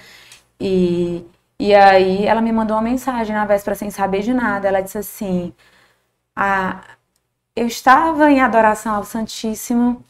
[0.59, 1.25] e,
[1.59, 4.97] e aí ela me mandou uma mensagem na véspera sem saber de nada, ela disse
[4.97, 5.53] assim,
[6.35, 6.81] ah,
[7.55, 10.03] eu estava em adoração ao Santíssimo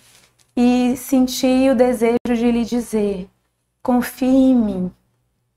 [0.56, 3.28] e senti o desejo de lhe dizer,
[3.82, 4.92] confie em mim,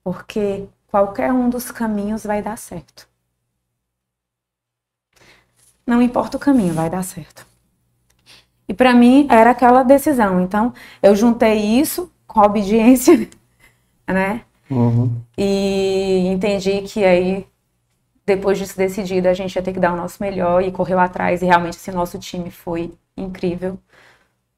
[0.03, 3.07] porque qualquer um dos caminhos vai dar certo.
[5.87, 7.47] Não importa o caminho, vai dar certo.
[8.69, 10.41] E para mim era aquela decisão.
[10.41, 13.29] Então, eu juntei isso com a obediência,
[14.07, 14.43] né?
[14.69, 15.23] Uhum.
[15.39, 17.47] E entendi que aí,
[18.25, 21.41] depois disso decidido, a gente ia ter que dar o nosso melhor e correu atrás.
[21.43, 23.79] E realmente, esse nosso time foi incrível.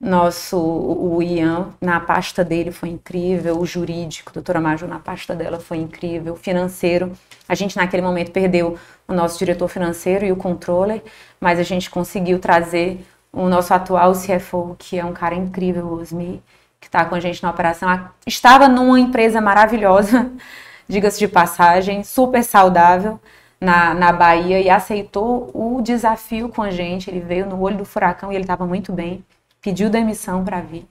[0.01, 5.59] Nosso, o Ian, na pasta dele foi incrível, o jurídico, doutora Maju, na pasta dela
[5.59, 7.13] foi incrível, o financeiro.
[7.49, 11.03] A gente, naquele momento, perdeu o nosso diretor financeiro e o controller,
[11.41, 16.01] mas a gente conseguiu trazer o nosso atual CFO, que é um cara incrível, o
[16.01, 16.41] Osmi,
[16.81, 17.89] que está com a gente na operação.
[18.25, 20.31] Estava numa empresa maravilhosa,
[20.89, 23.19] diga-se de passagem, super saudável,
[23.61, 27.11] na, na Bahia, e aceitou o desafio com a gente.
[27.11, 29.25] Ele veio no olho do furacão e ele estava muito bem
[29.61, 30.87] pediu demissão para vir.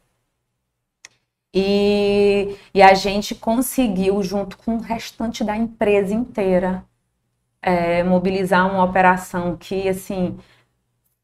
[1.53, 6.85] E, e, a gente conseguiu, junto com o restante da empresa inteira,
[7.61, 10.37] é, mobilizar uma operação que, assim,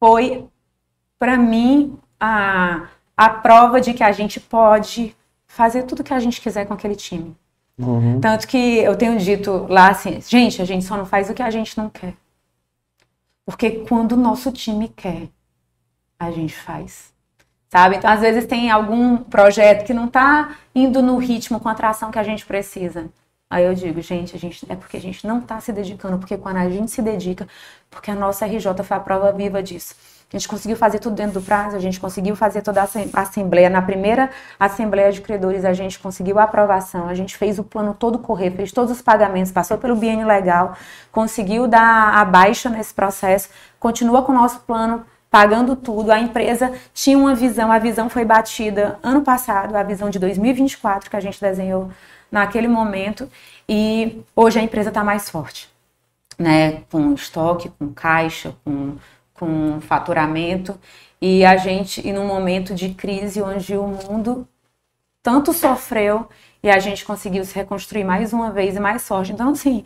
[0.00, 0.48] foi,
[1.18, 5.14] para mim, a, a prova de que a gente pode
[5.46, 7.36] fazer tudo que a gente quiser com aquele time.
[7.78, 8.20] Uhum.
[8.20, 11.42] Tanto que eu tenho dito lá assim, gente, a gente só não faz o que
[11.42, 12.14] a gente não quer.
[13.46, 15.28] Porque quando o nosso time quer,
[16.18, 17.13] a gente faz
[17.74, 17.96] sabe?
[17.96, 22.08] Então, às vezes tem algum projeto que não está indo no ritmo com a atração
[22.08, 23.06] que a gente precisa.
[23.50, 26.36] Aí eu digo, gente, a gente é porque a gente não está se dedicando, porque
[26.36, 27.48] quando a gente se dedica,
[27.90, 29.96] porque a nossa RJ foi a prova viva disso.
[30.32, 33.68] A gente conseguiu fazer tudo dentro do prazo, a gente conseguiu fazer toda a assembleia.
[33.68, 37.92] Na primeira assembleia de credores, a gente conseguiu a aprovação, a gente fez o plano
[37.92, 40.76] todo correr, fez todos os pagamentos, passou pelo biênio legal,
[41.10, 43.48] conseguiu dar a baixa nesse processo,
[43.80, 45.04] continua com o nosso plano
[45.34, 46.12] pagando tudo.
[46.12, 51.10] A empresa tinha uma visão, a visão foi batida ano passado, a visão de 2024
[51.10, 51.90] que a gente desenhou
[52.30, 53.28] naquele momento,
[53.68, 55.68] e hoje a empresa está mais forte,
[56.38, 56.82] né?
[56.88, 58.94] Com estoque, com caixa, com,
[59.34, 60.78] com faturamento,
[61.20, 64.46] e a gente, e num momento de crise onde o mundo
[65.20, 66.28] tanto sofreu
[66.62, 69.32] e a gente conseguiu se reconstruir mais uma vez e mais forte.
[69.32, 69.82] Então, assim,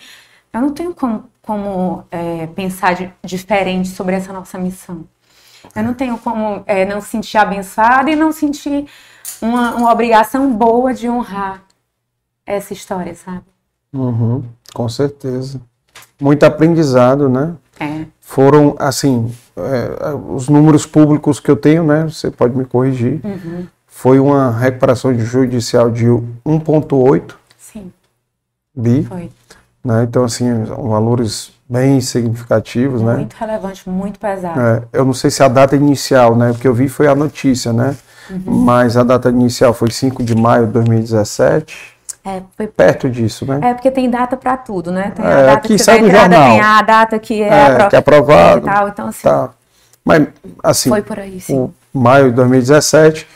[0.52, 5.06] eu não tenho como, como é, pensar de, diferente sobre essa nossa missão.
[5.74, 8.86] Eu não tenho como é, não sentir abençoada e não sentir
[9.40, 11.62] uma, uma obrigação boa de honrar
[12.46, 13.42] essa história, sabe?
[13.92, 15.60] Uhum, com certeza.
[16.20, 17.54] Muito aprendizado, né?
[17.78, 18.06] É.
[18.20, 22.04] Foram, assim, é, os números públicos que eu tenho, né?
[22.04, 23.20] Você pode me corrigir.
[23.24, 23.66] Uhum.
[23.86, 27.92] Foi uma recuperação judicial de 1,8 Sim.
[28.74, 29.04] bi.
[29.04, 29.30] Foi.
[29.84, 30.04] Né?
[30.04, 33.14] Então, assim, valores bem significativos, né?
[33.16, 34.58] Muito relevante, muito pesado.
[34.60, 36.52] É, eu não sei se a data inicial, né?
[36.52, 37.94] Porque eu vi foi a notícia, né?
[38.30, 38.42] Uhum.
[38.64, 41.96] Mas a data inicial foi 5 de maio de 2017.
[42.24, 43.60] É, foi Perto disso, né?
[43.62, 45.12] É, porque tem data para tudo, né?
[45.14, 46.50] Tem a É, data que que, sai entrada, jornal.
[46.50, 48.66] tem a data que é, É, que é aprovado.
[48.66, 48.88] e tal.
[48.88, 49.50] Então, assim, Tá.
[50.04, 50.26] Mas,
[50.62, 51.54] assim, Foi por aí, sim.
[51.58, 53.26] o maio de 2017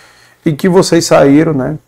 [0.44, 1.78] e que vocês saíram, né?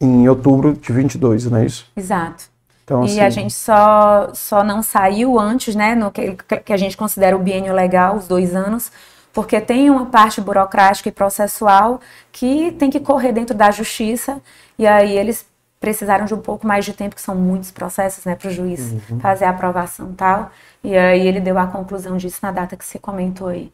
[0.00, 1.86] Em outubro de 22, não é isso?
[1.96, 2.44] exato.
[2.88, 6.34] Então, e assim, a gente só, só não saiu antes, né, no que,
[6.64, 8.90] que a gente considera o biênio legal, os dois anos,
[9.30, 12.00] porque tem uma parte burocrática e processual
[12.32, 14.40] que tem que correr dentro da justiça,
[14.78, 15.44] e aí eles
[15.78, 18.80] precisaram de um pouco mais de tempo, que são muitos processos, né, para o juiz
[19.10, 19.20] Uhum.
[19.20, 20.50] fazer a aprovação e tal,
[20.82, 23.70] e aí ele deu a conclusão disso na data que você comentou aí.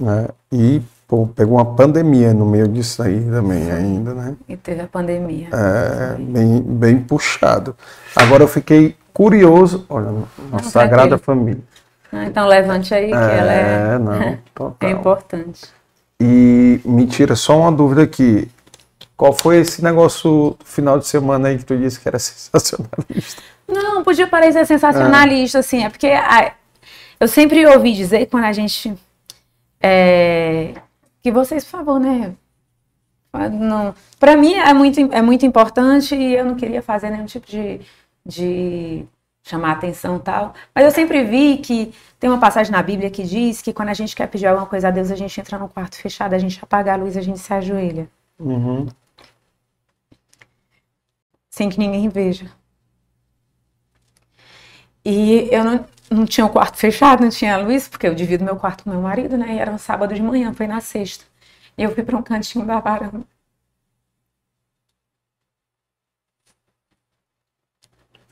[0.00, 0.28] né?
[0.52, 4.36] E pô, pegou uma pandemia no meio disso aí também ainda, né?
[4.48, 5.48] E teve a pandemia.
[5.52, 7.76] É, bem, bem puxado.
[8.14, 10.12] Agora eu fiquei curioso, olha,
[10.50, 11.24] na Sagrada tranquilo.
[11.24, 11.62] Família.
[12.12, 14.88] Ah, Então levante aí, que ela é, É, não, total.
[14.88, 15.60] é importante.
[16.20, 18.48] E me tira só uma dúvida aqui.
[19.16, 23.42] Qual foi esse negócio do final de semana aí que tu disse que era sensacionalista?
[23.68, 26.08] Não, podia parecer sensacionalista, assim, é porque
[27.18, 28.94] eu sempre ouvi dizer quando a gente.
[29.82, 30.74] é,
[31.26, 32.36] que vocês, por favor, né?
[33.50, 37.44] Não, para mim é muito, é muito importante e eu não queria fazer nenhum tipo
[37.48, 37.80] de,
[38.24, 39.04] de
[39.42, 40.54] chamar atenção e tal.
[40.72, 43.94] Mas eu sempre vi que tem uma passagem na Bíblia que diz que quando a
[43.94, 46.60] gente quer pedir alguma coisa a Deus, a gente entra num quarto fechado, a gente
[46.62, 48.08] apaga a luz, a gente se ajoelha,
[48.38, 48.86] Uhum.
[51.50, 52.48] sem que ninguém veja.
[55.04, 58.56] E eu não, não tinha o quarto fechado, não tinha luz, porque eu divido meu
[58.56, 59.54] quarto com meu marido, né?
[59.54, 61.24] E era um sábado de manhã, foi na sexta.
[61.76, 63.24] E eu fui para um cantinho da varanda.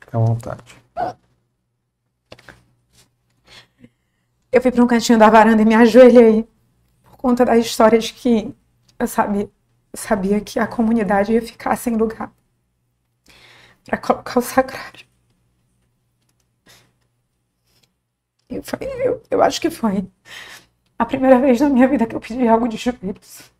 [0.00, 0.84] Fica à vontade.
[4.52, 6.48] Eu fui para um cantinho da varanda e me ajoelhei
[7.02, 8.54] por conta da história de que
[8.98, 9.50] eu sabia,
[9.94, 12.32] sabia que a comunidade ia ficar sem lugar
[13.84, 15.03] para colocar o sacrário.
[18.58, 20.06] E foi, eu, eu acho que foi
[20.98, 23.50] a primeira vez na minha vida que eu pedi algo de joelhos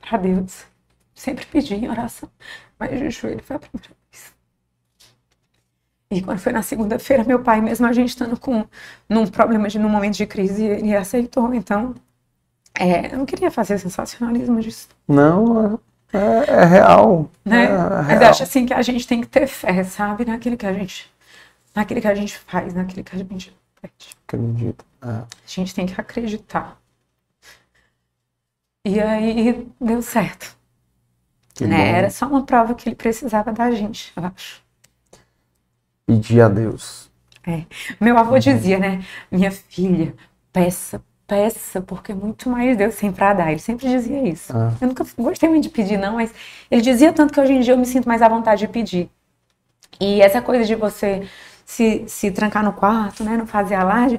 [0.00, 0.66] para Deus.
[1.14, 2.30] Sempre pedi em oração,
[2.78, 4.34] mas de joelho foi a primeira vez.
[6.10, 8.64] E quando foi na segunda-feira, meu pai, mesmo a gente estando com
[9.08, 11.54] num problema de num momento de crise, ele aceitou.
[11.54, 11.94] Então,
[12.78, 15.80] é, eu não queria fazer sensacionalismo disso, Não,
[16.12, 17.30] é, é- é real.
[17.44, 17.64] né?
[17.64, 18.22] É Mas real.
[18.22, 21.10] eu acho assim que a gente tem que ter fé, sabe, naquilo que a gente,
[21.80, 24.16] naquilo que a gente faz, naquilo que a gente pede.
[24.26, 24.84] Acredito.
[25.02, 25.08] É.
[25.08, 26.78] A gente tem que acreditar.
[28.84, 30.56] E aí deu certo.
[31.60, 31.98] Né?
[31.98, 34.62] Era só uma prova que ele precisava da gente, eu acho.
[36.06, 37.10] Pedir a Deus.
[37.46, 37.64] É.
[38.00, 39.04] Meu avô dizia, né?
[39.30, 40.14] Minha filha,
[40.50, 43.50] peça, peça, porque muito mais Deus tem pra dar.
[43.50, 44.56] Ele sempre dizia isso.
[44.56, 44.72] Ah.
[44.80, 46.32] Eu nunca gostei muito de pedir, não, mas
[46.70, 49.10] ele dizia tanto que hoje em dia eu me sinto mais à vontade de pedir.
[50.00, 51.28] E essa coisa de você
[51.70, 53.36] se, se trancar no quarto, né?
[53.36, 54.18] Não fazer alarde,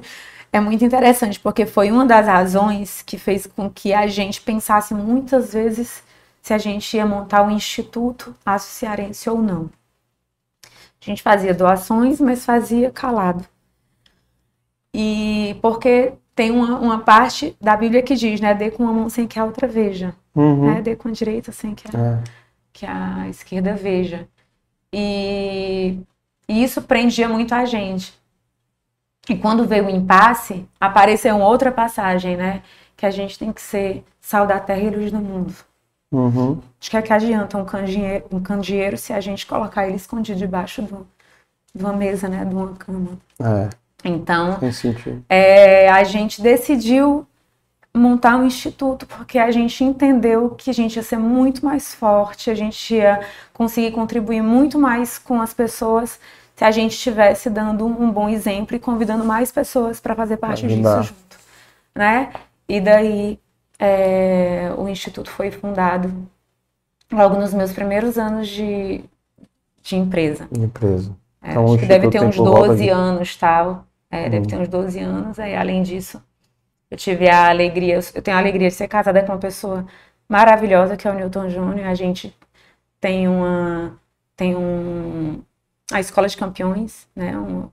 [0.50, 4.94] é muito interessante, porque foi uma das razões que fez com que a gente pensasse
[4.94, 6.02] muitas vezes
[6.40, 9.70] se a gente ia montar um instituto associarense ou não.
[10.64, 13.44] A gente fazia doações, mas fazia calado.
[14.94, 18.54] E porque tem uma, uma parte da Bíblia que diz, né?
[18.54, 20.14] Dê com uma mão sem que a outra veja.
[20.34, 20.74] Uhum.
[20.74, 20.82] Né?
[20.82, 22.22] Dê com a direita sem que a, É.
[22.72, 24.26] que a esquerda veja.
[24.92, 25.98] E,
[26.52, 28.12] e isso prendia muito a gente.
[29.26, 32.62] E quando veio o impasse, apareceu uma outra passagem, né?
[32.94, 35.54] Que a gente tem que ser sal da terra e luz do mundo.
[36.12, 36.60] Uhum.
[36.78, 40.38] Acho que é que adianta um candeeiro, um candeeiro se a gente colocar ele escondido
[40.38, 41.06] debaixo do,
[41.74, 42.44] de uma mesa, né?
[42.44, 43.18] De uma cama.
[43.40, 43.70] É,
[44.04, 44.58] Então,
[45.30, 47.26] é, a gente decidiu
[47.94, 52.50] montar um instituto porque a gente entendeu que a gente ia ser muito mais forte,
[52.50, 53.20] a gente ia
[53.52, 56.18] conseguir contribuir muito mais com as pessoas
[56.56, 60.66] se a gente estivesse dando um bom exemplo e convidando mais pessoas para fazer parte
[60.66, 61.38] disso junto,
[61.94, 62.32] né?
[62.68, 63.38] E daí
[63.78, 66.12] é, o instituto foi fundado
[67.12, 69.04] logo nos meus primeiros anos de,
[69.82, 70.48] de empresa.
[70.56, 71.14] Empresa.
[71.42, 73.86] É, Então, acho que deve ter uns por volta 12 de- anos, tal.
[74.10, 74.48] É, deve Hum.
[74.48, 75.38] ter uns 12 anos.
[75.38, 76.22] Aí, além disso,
[76.90, 79.86] eu tive a alegria, eu tenho a alegria de ser casada com uma pessoa
[80.28, 81.86] maravilhosa, que é o Newton Júnior.
[81.88, 82.36] A gente
[83.00, 83.98] tem uma,
[84.36, 85.42] tem um,
[85.92, 87.36] a Escola de Campeões, né?
[87.38, 87.72] Uma,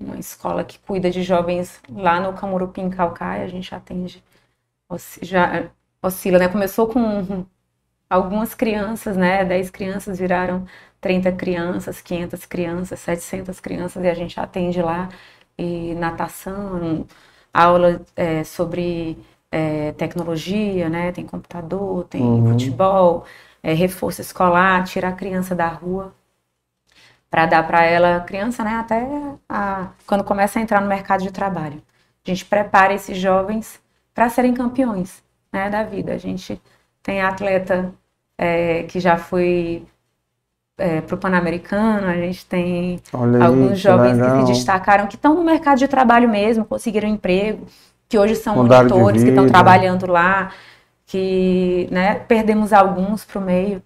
[0.00, 3.44] uma escola que cuida de jovens lá no Camurupim, Calcaia.
[3.44, 4.22] A gente atende,
[5.22, 5.70] já
[6.02, 6.48] oscila, né?
[6.48, 7.44] Começou com
[8.10, 9.44] algumas crianças, né?
[9.44, 10.66] 10 crianças viraram
[11.00, 15.08] 30 crianças, 500 crianças, 700 crianças e a gente atende lá.
[15.58, 17.06] E natação,
[17.54, 19.18] aula é, sobre
[19.52, 21.12] é, tecnologia, né?
[21.12, 22.52] Tem computador, tem Uhum.
[22.52, 23.26] futebol,
[23.62, 26.14] é, reforço escolar, tirar a criança da rua
[27.30, 28.76] para dar para ela, criança, né?
[28.76, 29.06] Até
[29.48, 31.82] a- quando começa a entrar no mercado de trabalho.
[32.26, 33.80] A gente prepara esses jovens
[34.14, 35.22] para serem campeões,
[35.52, 35.70] né?
[35.70, 36.14] Da vida.
[36.14, 36.60] A gente
[37.02, 37.92] tem atleta
[38.38, 39.86] é, que já foi
[41.06, 44.40] para o Pan-Americano, a gente tem Olha alguns que jovens que legal.
[44.40, 47.66] se destacaram, que estão no mercado de trabalho mesmo, conseguiram emprego,
[48.08, 50.52] que hoje são Mudaram monitores, que estão trabalhando lá,
[51.06, 53.82] que né, perdemos alguns para o meio,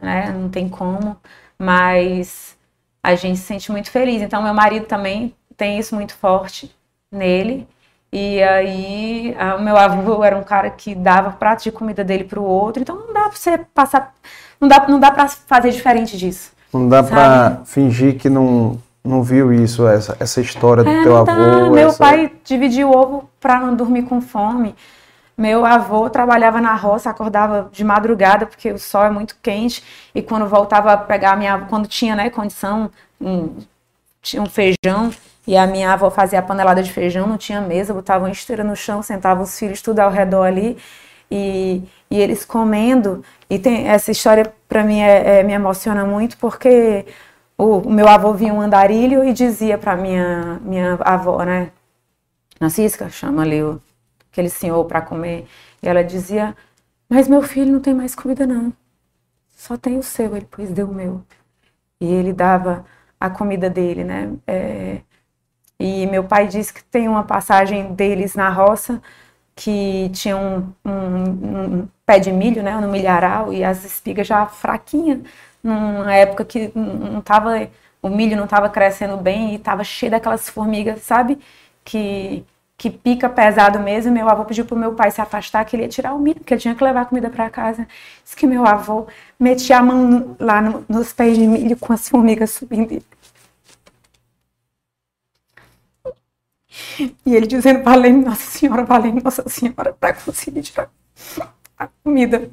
[0.00, 1.16] né, não tem como,
[1.58, 2.56] mas
[3.02, 4.20] a gente se sente muito feliz.
[4.22, 6.74] Então, meu marido também tem isso muito forte
[7.10, 7.66] nele.
[8.12, 12.40] E aí, o meu avô era um cara que dava prato de comida dele para
[12.40, 14.12] o outro, então não dá para você passar,
[14.60, 16.50] não dá, não dá para fazer diferente disso.
[16.72, 21.16] Não dá pra fingir que não, não viu isso, essa, essa história do É, teu
[21.16, 21.24] avô.
[21.26, 21.70] dá.
[21.70, 24.74] Meu essa- pai dividia o ovo para não dormir com fome.
[25.40, 29.82] Meu avô trabalhava na roça, acordava de madrugada porque o sol é muito quente
[30.14, 33.56] e quando voltava a pegar a minha, quando tinha, né, condição, um,
[34.22, 35.10] tinha um feijão
[35.46, 38.62] e a minha avó fazia a panelada de feijão, não tinha mesa, botava uma esteira
[38.62, 40.76] no chão, sentava os filhos tudo ao redor ali
[41.30, 43.24] e, e eles comendo.
[43.48, 47.06] E tem essa história para mim é, é- me emociona muito porque
[47.56, 51.70] o, o meu avô via um andarilho e dizia para minha minha avó, né,
[52.58, 53.80] Francisca, chama ali o,
[54.32, 55.46] aquele senhor para comer.
[55.82, 56.56] E ela dizia:
[57.08, 58.72] Mas meu filho não tem mais comida, não.
[59.56, 60.36] Só tem o seu.
[60.36, 61.22] Ele, pois deu o meu.
[62.00, 62.84] E ele dava
[63.20, 64.32] a comida dele, né?
[64.46, 65.00] É,
[65.78, 69.00] e meu pai disse que tem uma passagem deles na roça
[69.56, 74.46] que tinha um, um- um pé de milho, né, no milharal, e as espigas já
[74.46, 75.20] fraquinhas,
[75.62, 77.68] numa época que não tava,
[78.02, 81.38] o milho não estava crescendo bem e estava cheio daquelas formigas, sabe,
[81.84, 82.44] que,
[82.80, 84.10] que pica pesado mesmo.
[84.12, 86.54] Meu avô pediu pro meu pai se afastar, que ele ia tirar o milho, porque
[86.54, 87.86] ele tinha que levar comida para casa.
[88.24, 89.06] Diz que meu avô
[89.38, 93.02] metia a mão lá no- nos pés de milho com as formigas subindo.
[97.26, 100.90] E ele dizendo, valeu Nossa Senhora, valeu Nossa Senhora, para conseguir tirar
[101.78, 102.50] a comida.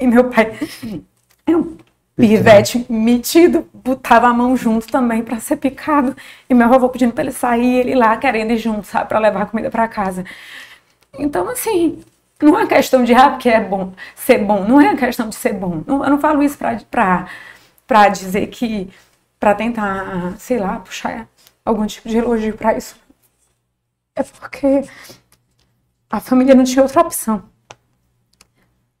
[0.00, 0.58] E meu pai
[1.48, 1.76] um
[2.16, 6.16] pivete metido, botava a mão junto também para ser picado.
[6.48, 9.46] E meu avô pedindo para ele sair, ele lá querendo ir junto, sabe, para levar
[9.46, 10.24] comida para casa.
[11.18, 12.02] Então, assim,
[12.40, 15.52] não é questão de, ah, porque é bom ser bom, não é questão de ser
[15.54, 15.82] bom.
[15.86, 18.90] Eu não falo isso para dizer que,
[19.38, 21.28] para tentar, sei lá, puxar
[21.64, 22.96] algum tipo de elogio para isso.
[24.14, 24.84] É porque
[26.10, 27.44] a família não tinha outra opção.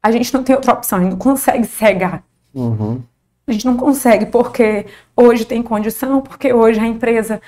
[0.02, 2.24] A gente não tem outra opção, a gente não consegue cegar.
[2.54, 3.02] Uhum.
[3.46, 7.40] A gente não consegue porque hoje tem condição, porque hoje a empresa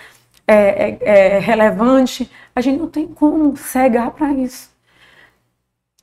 [0.47, 2.31] é, é- é relevante.
[2.55, 4.71] A gente não tem como cegar para isso.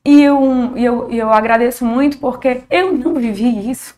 [0.04, 3.96] E eu, eu, eu agradeço muito porque eu não vivi isso.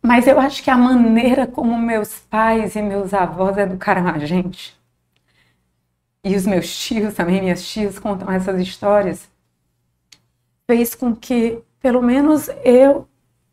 [0.00, 4.78] Mas eu acho que a maneira como meus pais e meus avós educaram a gente,
[6.24, 9.30] e os meus tios também, minhas tias contam essas histórias,
[10.66, 13.06] fez com que, pelo menos eu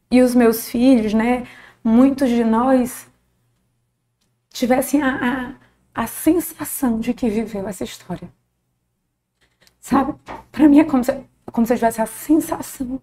[0.09, 1.45] e os meus filhos, né,
[1.83, 3.05] muitos de nós,
[4.49, 5.57] tivessem a,
[5.93, 8.31] a, a sensação de que viveu essa história.
[9.81, 10.15] Sabe?
[10.49, 11.13] Para mim é como se,
[11.51, 13.01] como se eu tivesse a sensação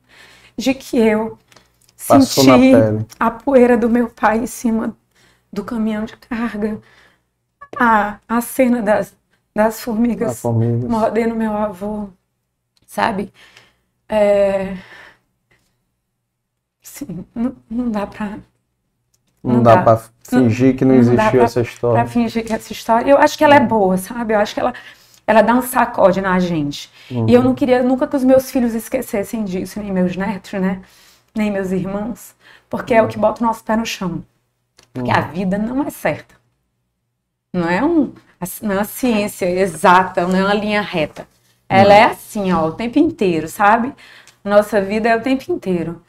[0.57, 1.39] de que eu
[2.07, 2.73] Passou senti
[3.21, 4.97] a poeira do meu pai em cima
[5.53, 6.81] do caminhão de carga.
[7.79, 9.17] a, a cena das,
[9.55, 10.91] das formigas, Das formigas.
[10.91, 12.09] mordendo meu avô,
[12.87, 13.33] sabe?
[14.09, 14.77] É...
[16.99, 18.39] Sim, não, não dá pra.
[19.43, 22.03] Não, dá, pra fingir que não, dá existiu pra- essa história.
[22.03, 23.09] Pra fingir que essa história.
[23.11, 24.35] Eu acho que ela é boa, sabe?
[24.35, 24.75] Eu acho que ela,
[25.27, 26.91] ela dá um sacode na gente.
[27.11, 27.27] Uhum.
[27.29, 30.81] E eu não queria nunca que os meus filhos esquecessem disso, nem meus netos, né?
[31.37, 32.35] Nem meus irmãos.
[32.69, 34.25] Porque é o que bota o nosso pé no chão.
[34.93, 36.35] Porque a vida não é certa.
[37.55, 38.13] Não é, um,
[38.61, 41.27] não é uma ciência exata, não é uma linha reta.
[41.69, 43.95] Ela é assim, ó, o tempo inteiro, sabe?
[44.45, 46.03] Nossa vida é o tempo inteiro.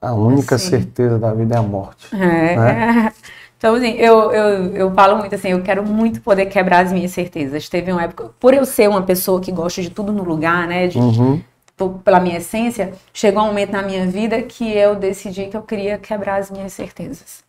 [0.00, 0.70] A única Assim.
[0.70, 2.08] certeza da vida é a morte.
[2.14, 2.56] É.
[2.56, 3.12] né?
[3.60, 7.10] Então, assim, eu, eu, eu falo muito assim, eu quero muito poder quebrar as minhas
[7.10, 7.68] certezas.
[7.68, 10.86] Teve uma época, por eu ser uma pessoa que gosta de tudo no lugar, né?
[10.88, 11.42] de- Uhum.
[12.02, 15.98] pela minha essência, chegou um momento na minha vida que eu decidi que eu queria
[15.98, 17.44] quebrar as minhas certezas.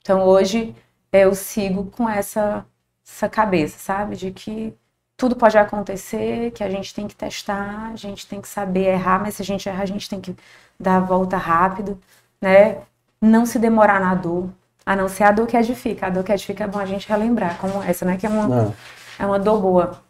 [0.00, 0.74] Então, hoje,
[1.12, 2.64] eu sigo com essa,
[3.06, 4.16] essa cabeça, sabe?
[4.16, 4.74] De que
[5.16, 9.20] tudo pode acontecer, que a gente tem que testar, a gente tem que saber errar,
[9.20, 10.34] mas se a gente errar, a gente tem que
[10.78, 11.98] dar a volta rápido,
[12.40, 12.78] né?
[13.20, 14.50] Não se demorar na dor,
[14.84, 16.06] a não ser a dor que edifica.
[16.06, 18.16] A dor que edifica é bom a gente relembrar, como essa, né?
[18.16, 18.74] Que é uma,
[19.18, 20.02] é uma dor boa.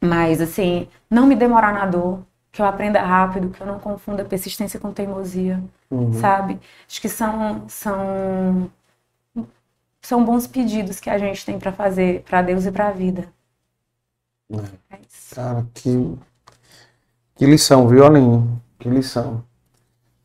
[0.00, 2.20] Mas, assim, não me demorar na dor,
[2.52, 6.12] que eu aprenda rápido, que eu não confunda persistência com teimosia, Uhum.
[6.14, 6.58] sabe?
[6.88, 8.70] Acho que são, são,
[10.00, 13.28] são bons pedidos que a gente tem para fazer para Deus e para a vida.
[14.90, 15.34] É isso.
[15.34, 16.16] Cara, que,
[17.36, 18.48] que lição, viu, Aline?
[18.78, 19.44] Que lição.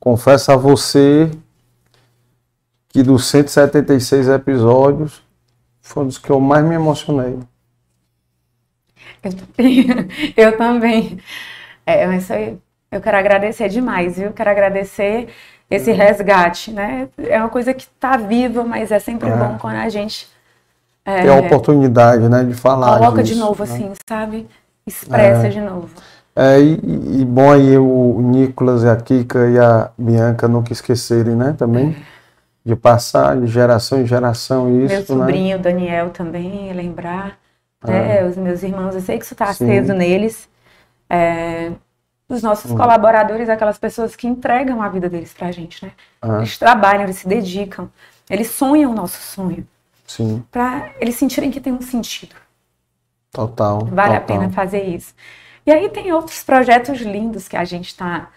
[0.02, 1.30] Confesso a você
[2.90, 5.22] que dos 176 episódios
[5.80, 7.38] foi um dos que eu mais me emocionei.
[9.24, 9.88] Eu também.
[10.36, 11.20] Eu também.
[11.86, 12.58] É, aí,
[12.92, 14.34] eu quero agradecer demais, viu?
[14.34, 15.30] Quero agradecer
[15.70, 17.08] esse resgate, né?
[17.18, 19.36] É uma coisa que tá viva, mas é sempre É.
[19.36, 20.28] bom quando a gente
[21.06, 23.72] é, Ter a oportunidade, né, de falar coloca disso, de novo, né?
[23.72, 24.48] assim, sabe?
[24.86, 25.50] Expressa É.
[25.50, 25.90] de novo.
[26.36, 31.36] É, e, e bom aí o Nicolas e a Kika e a Bianca nunca esquecerem,
[31.36, 31.96] né, também,
[32.66, 35.26] de passar de geração em geração Meu isso, né?
[35.26, 37.38] sobrinho Daniel também, lembrar,
[37.84, 38.24] né?
[38.26, 40.50] Os meus irmãos, eu sei que isso está aceso neles.
[41.10, 41.72] É,
[42.30, 42.76] os nossos Hum.
[42.76, 45.92] colaboradores, aquelas pessoas que entregam a vida deles pra gente, né?
[46.22, 47.92] Ah, Eles trabalham, eles se dedicam,
[48.30, 49.68] eles sonham o nosso sonho,
[50.08, 52.36] sim, para eles sentirem que tem um sentido.
[53.32, 53.86] total.
[53.92, 54.28] Vale a total.
[54.40, 55.14] pena fazer isso.
[55.66, 58.30] E aí tem outros projetos lindos que a gente está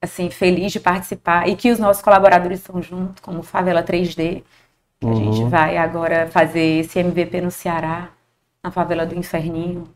[0.00, 4.42] assim feliz de participar e que os nossos colaboradores estão junto, como Favela 3D,
[4.98, 5.48] que a gente Uhum.
[5.48, 8.08] vai agora fazer esse MVP no Ceará,
[8.62, 9.88] na favela do Inferninho,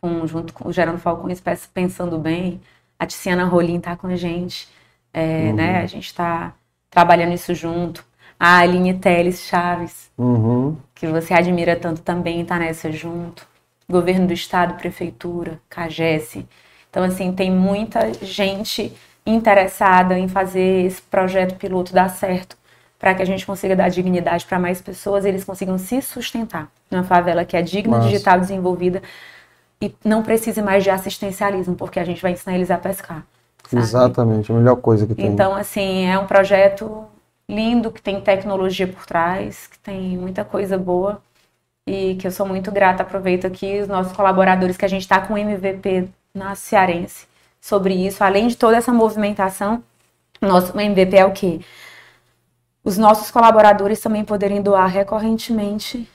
[0.00, 2.60] com, junto com o Gerando Falcões Peça Pensando Bem.
[2.98, 4.68] A Tiziana Rolim está com a gente,
[5.12, 5.54] é, Uhum.
[5.54, 5.80] né?
[5.82, 6.54] A gente está
[6.90, 8.04] trabalhando isso junto.
[8.38, 10.76] A Aline Teles Chaves, Uhum.
[10.94, 13.46] que você admira tanto também está nessa junto.
[13.90, 16.44] Governo do Estado, Prefeitura, CAGES.
[16.90, 18.92] Então, assim, tem muita gente
[19.24, 22.56] interessada em fazer esse projeto piloto dar certo,
[22.98, 26.70] para que a gente consiga dar dignidade para mais pessoas e eles consigam se sustentar
[26.90, 29.02] numa favela que é digna, digital, desenvolvida
[29.80, 33.24] e não precise mais de assistencialismo, porque a gente vai ensinar eles a pescar.
[33.70, 33.82] sabe?
[33.82, 35.26] Exatamente, a melhor coisa que tem.
[35.26, 37.04] Então, assim, é um projeto
[37.48, 41.22] lindo, que tem tecnologia por trás, que tem muita coisa boa
[41.88, 43.02] e que eu sou muito grata.
[43.02, 47.26] Aproveito aqui os nossos colaboradores, que a gente está com o MVP na Cearense
[47.60, 48.22] sobre isso.
[48.22, 49.82] Além de toda essa movimentação,
[50.40, 51.60] nosso MVP é o quê?
[52.84, 56.08] Os nossos colaboradores também poderem doar recorrentemente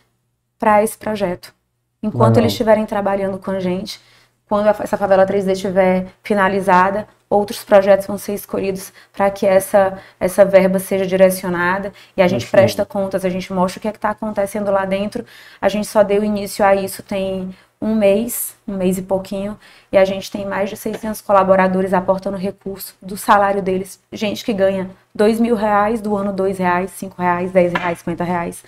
[0.58, 1.54] para esse projeto.
[2.02, 4.00] Enquanto eles estiverem trabalhando com a gente,
[4.48, 10.46] quando essa favela 3D estiver finalizada, outros projetos vão ser escolhidos para que essa, essa
[10.46, 13.92] verba seja direcionada e a gente Muito presta contas, a gente mostra o que é
[13.92, 15.26] está acontecendo lá dentro.
[15.60, 19.60] A gente só deu início a isso tem um mês, um mês e pouquinho,
[19.92, 24.00] e a gente tem mais de 600 colaboradores aportando recurso do salário deles.
[24.10, 28.24] Gente que ganha dois mil reais do ano, dois reais, cinco reais, dez reais, cinquenta
[28.24, 28.64] reais.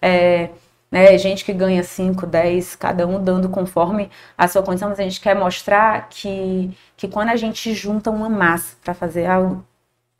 [0.00, 0.50] É,
[0.92, 5.02] né, gente que ganha 5, 10, cada um dando conforme a sua condição, mas a
[5.02, 9.64] gente quer mostrar que, que quando a gente junta uma massa para fazer algo,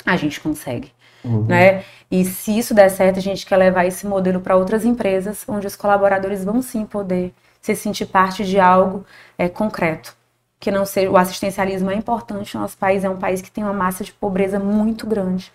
[0.07, 0.91] a gente consegue.
[1.23, 1.45] Uhum.
[1.45, 1.85] Né?
[2.11, 5.67] E se isso der certo, a gente quer levar esse modelo para outras empresas, onde
[5.67, 9.05] os colaboradores vão sim poder se sentir parte de algo
[9.37, 10.17] é, concreto.
[10.59, 12.57] Que não seja o assistencialismo é importante.
[12.57, 15.53] Nosso país é um país que tem uma massa de pobreza muito grande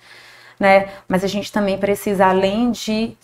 [0.59, 0.89] né?
[1.07, 3.15] Mas a gente também precisa, além de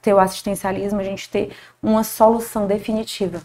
[0.00, 3.40] ter o assistencialismo, a gente ter uma solução definitiva.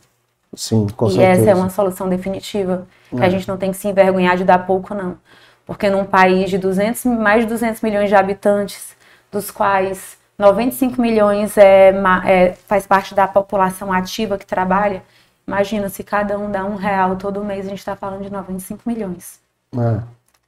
[0.54, 1.42] Sim, com e certeza.
[1.42, 3.26] essa é uma solução definitiva, que É.
[3.26, 5.18] a gente não tem que se envergonhar de dar pouco, não.
[5.66, 8.96] Porque num país de 200, mais de 200 milhões de habitantes,
[9.32, 11.94] dos quais 95 milhões é,
[12.26, 15.04] é, faz parte da população ativa que trabalha.
[15.48, 18.82] Imagina, se cada um dá um real todo mês, a gente está falando de 95
[18.86, 19.40] milhões.
[19.74, 20.02] É.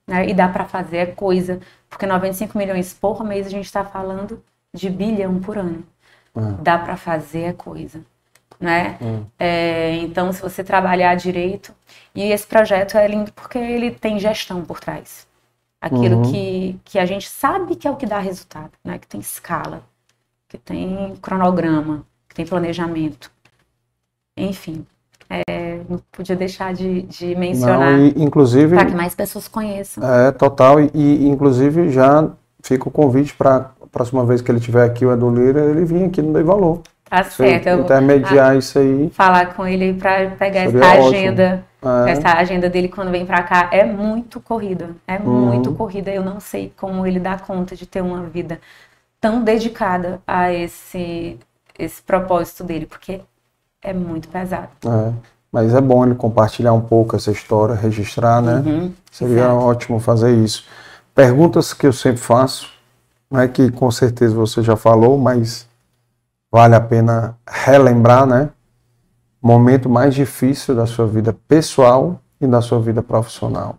[0.07, 0.29] Né?
[0.29, 1.59] E dá para fazer é coisa,
[1.89, 5.83] porque 95 milhões por mês a gente está falando de bilhão por ano.
[6.35, 6.41] É.
[6.61, 8.01] Dá para fazer é coisa.
[8.59, 8.97] Né?
[9.37, 9.95] É.
[9.97, 11.73] então, se você trabalhar direito,
[12.15, 15.27] e esse projeto é lindo porque ele tem gestão por trás.
[15.81, 16.31] Aquilo uhum.
[16.31, 18.97] que, que a gente sabe que é o que dá resultado, né?
[18.97, 19.83] que tem escala,
[20.47, 23.29] que tem cronograma, que tem planejamento.
[24.37, 24.85] Enfim,
[25.47, 27.99] é, não podia deixar de, de mencionar.
[28.15, 28.75] inclusive.
[28.75, 30.03] Para que mais pessoas conheçam.
[30.03, 30.79] É, total.
[30.79, 32.29] E, e inclusive, já
[32.61, 35.85] fica o convite para a próxima vez que ele estiver aqui, o Edu Lira, ele
[35.85, 36.81] vir aqui no Dei Valor.
[37.09, 37.67] Tá certo.
[37.67, 39.09] Eu intermediar isso aí.
[39.11, 41.63] Falar com ele para pegar essa agenda.
[42.07, 42.11] É.
[42.11, 44.91] Essa agenda dele quando vem para cá é muito corrida.
[45.07, 45.47] É uhum.
[45.47, 46.09] muito corrida.
[46.09, 48.59] Eu não sei como ele dá conta de ter uma vida
[49.21, 51.37] tão dedicada a esse,
[51.77, 53.21] esse propósito dele, porque
[53.83, 54.69] é muito pesado.
[54.85, 55.13] É.
[55.51, 58.55] Mas é bom ele compartilhar um pouco essa história, registrar, né?
[58.55, 58.93] Uhum.
[59.11, 59.55] Seria certo.
[59.55, 60.65] ótimo fazer isso.
[61.13, 62.71] Perguntas que eu sempre faço,
[63.29, 65.67] não é que com certeza você já falou, mas
[66.51, 68.49] vale a pena relembrar, né?
[69.39, 73.77] Momento mais difícil da sua vida pessoal e da sua vida profissional.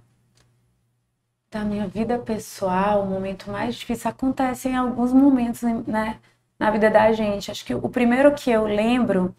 [1.50, 6.18] Da minha vida pessoal, o momento mais difícil acontece em alguns momentos, né,
[6.58, 7.50] na vida da gente.
[7.50, 9.34] Acho que o primeiro que eu lembro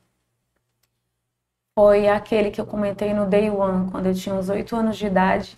[1.76, 5.06] foi aquele que eu comentei no Day One, quando eu tinha uns oito anos de
[5.06, 5.58] idade,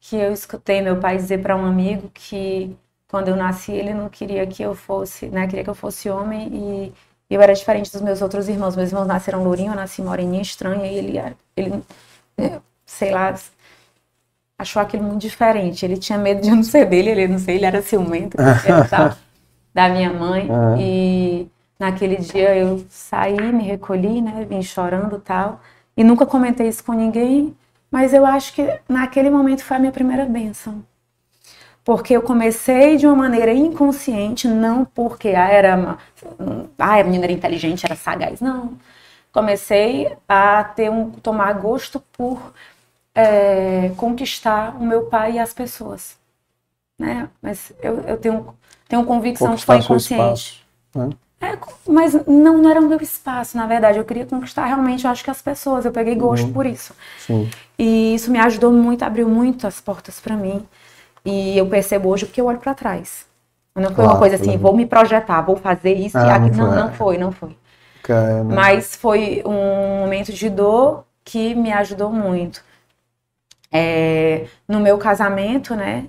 [0.00, 2.74] que eu escutei meu pai dizer para um amigo que
[3.08, 5.46] quando eu nasci, ele não queria que eu fosse, né?
[5.46, 6.92] Queria que eu fosse homem e
[7.30, 8.74] eu era diferente dos meus outros irmãos.
[8.74, 11.82] Meus irmãos nasceram lourinho, eu nasci moreninha estranha e ele, ele,
[12.36, 13.34] né, sei lá,
[14.58, 15.84] achou aquilo muito diferente.
[15.84, 19.16] Ele tinha medo de eu não ser dele, ele não sei, ele era ciumento da,
[19.74, 20.50] da minha mãe.
[20.50, 20.80] Uhum.
[20.80, 24.46] E naquele dia eu saí, me recolhi, né?
[24.48, 25.60] Vim chorando tal.
[25.96, 27.56] E nunca comentei isso com ninguém,
[27.90, 30.84] mas eu acho que naquele momento foi a minha primeira bênção
[31.86, 35.98] porque eu comecei de uma maneira inconsciente, não porque ah, era uma,
[36.76, 38.76] ah, a menina era inteligente, era sagaz, não.
[39.30, 42.52] Comecei a ter um tomar gosto por
[43.14, 46.18] é, conquistar o meu pai e as pessoas,
[46.98, 47.28] né?
[47.40, 48.52] Mas eu, eu tenho
[48.88, 50.64] tenho convicção que foi inconsciente.
[50.92, 51.10] Espaço, né?
[51.40, 53.98] É, mas não, não era o meu espaço, na verdade.
[53.98, 55.84] Eu queria conquistar realmente, eu acho que as pessoas.
[55.84, 56.52] Eu peguei gosto uhum.
[56.52, 56.94] por isso.
[57.18, 57.50] Sim.
[57.78, 60.66] E isso me ajudou muito, abriu muito as portas para mim.
[61.24, 63.26] E eu percebo hoje porque eu olho para trás.
[63.74, 66.56] Não foi claro, uma coisa assim, vou me projetar, vou fazer isso ah, e aquilo.
[66.56, 67.54] Não, não foi, não foi.
[68.02, 68.54] Caramba.
[68.54, 72.64] Mas foi um momento de dor que me ajudou muito.
[73.70, 76.06] É, no meu casamento, né?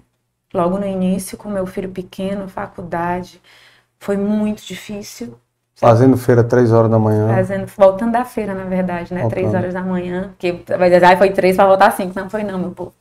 [0.53, 3.41] Logo no início, com meu filho pequeno, faculdade,
[4.07, 5.35] foi muito difícil.
[5.75, 7.27] Fazendo feira três horas da manhã.
[7.27, 9.27] Fazendo, voltando da feira, na verdade, né?
[9.27, 10.29] Três horas da manhã.
[10.29, 12.17] Porque vai dizer, foi três para voltar cinco.
[12.17, 12.93] Não foi não, meu povo.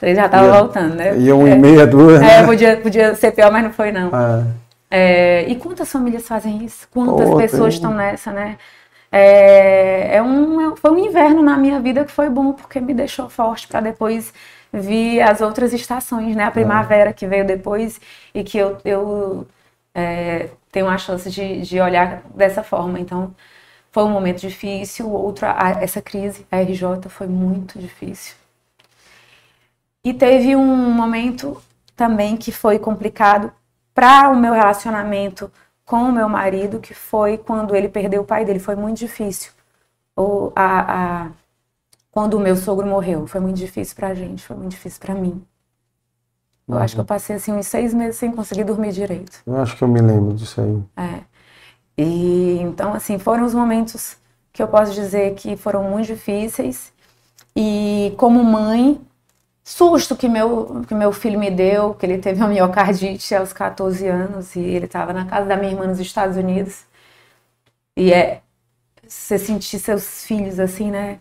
[0.00, 1.18] Ele já estava voltando, né?
[1.18, 2.22] E um é, e meia, duas.
[2.22, 2.46] É, né?
[2.46, 4.08] podia, podia ser pior, mas não foi, não.
[4.08, 4.44] É.
[4.90, 6.88] É, e quantas famílias fazem isso?
[6.90, 7.76] Quantas Pô, pessoas tem...
[7.76, 8.56] estão nessa, né?
[9.12, 12.94] É, é um, é, foi um inverno na minha vida que foi bom, porque me
[12.94, 14.32] deixou forte para depois
[14.72, 16.44] vir as outras estações, né?
[16.44, 18.00] A primavera que veio depois
[18.34, 19.46] e que eu, eu
[19.94, 22.98] é, tenho a chance de, de olhar dessa forma.
[22.98, 23.34] Então,
[23.92, 25.10] foi um momento difícil.
[25.10, 25.46] Outro,
[25.80, 28.34] essa crise, a RJ, foi muito difícil.
[30.02, 31.62] E teve um momento
[31.96, 33.52] também que foi complicado
[33.94, 35.50] para o meu relacionamento
[35.84, 38.58] com o meu marido, que foi quando ele perdeu o pai dele.
[38.58, 39.52] Foi muito difícil.
[40.16, 41.30] O, a, a,
[42.10, 45.14] quando o meu sogro morreu, foi muito difícil para a gente, foi muito difícil para
[45.14, 45.44] mim.
[46.66, 46.80] Eu uhum.
[46.80, 49.40] acho que eu passei assim uns seis meses sem conseguir dormir direito.
[49.46, 50.82] Eu acho que eu me lembro disso aí.
[50.96, 51.20] É.
[51.96, 54.16] E então assim foram os momentos
[54.52, 56.92] que eu posso dizer que foram muito difíceis.
[57.56, 59.00] E como mãe,
[59.62, 64.06] susto que meu, que meu filho me deu, que ele teve uma miocardite aos 14
[64.06, 66.84] anos e ele estava na casa da minha irmã nos Estados Unidos.
[67.96, 68.42] E é
[69.06, 71.18] você sentir seus filhos assim, né?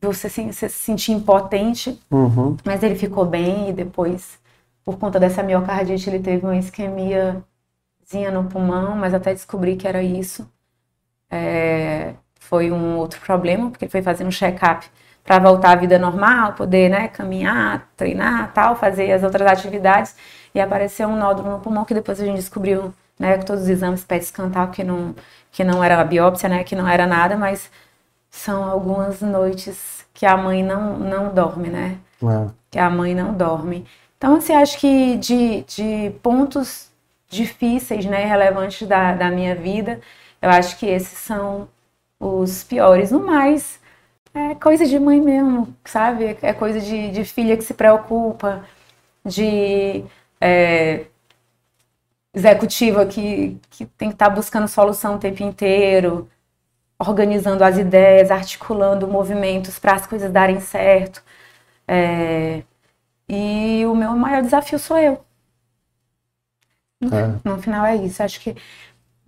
[0.00, 2.56] Você, você se sentir impotente, uhum.
[2.64, 4.37] mas ele ficou bem e depois,
[4.88, 7.42] por conta dessa miocardite, ele teve uma isquemiazinha
[8.32, 10.50] no pulmão, mas até descobri que era isso.
[11.30, 14.88] É, foi um outro problema, porque ele foi fazendo um check-up
[15.22, 20.16] para voltar à vida normal, poder né, caminhar, treinar, tal, fazer as outras atividades.
[20.54, 23.68] E apareceu um nódulo no pulmão que depois a gente descobriu, né, com todos os
[23.68, 25.14] exames PET scan que não
[25.52, 27.70] que não era a biópsia, né, que não era nada, mas
[28.30, 31.98] são algumas noites que a mãe não não dorme, né?
[32.22, 32.50] É.
[32.70, 33.86] Que a mãe não dorme.
[34.18, 36.90] Então, assim, acho que de, de pontos
[37.28, 40.00] difíceis, né, relevantes da, da minha vida,
[40.42, 41.68] eu acho que esses são
[42.20, 43.12] os piores.
[43.12, 43.80] No mais,
[44.34, 46.36] é coisa de mãe mesmo, sabe?
[46.42, 48.64] É coisa de, de filha que se preocupa,
[49.24, 50.04] de
[50.40, 51.06] é,
[52.34, 56.28] executiva que, que tem que estar tá buscando solução o tempo inteiro,
[56.98, 61.22] organizando as ideias, articulando movimentos para as coisas darem certo.
[61.88, 62.62] É,
[63.28, 65.20] e o meu maior desafio sou eu.
[67.02, 67.38] É.
[67.44, 68.22] No final é isso.
[68.22, 68.56] Acho que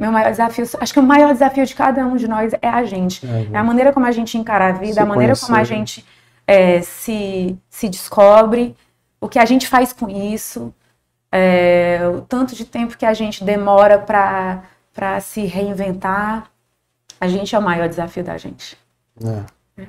[0.00, 2.84] meu maior desafio, acho que o maior desafio de cada um de nós é a
[2.84, 3.26] gente.
[3.26, 5.46] É, é a maneira como a gente encara a vida, a maneira conhecer.
[5.46, 6.06] como a gente
[6.46, 8.74] é, se, se descobre,
[9.20, 10.74] o que a gente faz com isso,
[11.30, 16.50] é, o tanto de tempo que a gente demora para se reinventar.
[17.20, 18.78] A gente é o maior desafio da gente.
[19.22, 19.84] É.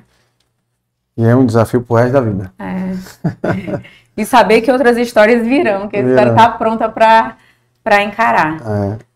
[1.16, 2.52] E é um desafio pro resto da vida.
[2.58, 3.82] É.
[4.16, 8.60] e saber que outras histórias virão, que a história está pronta para encarar.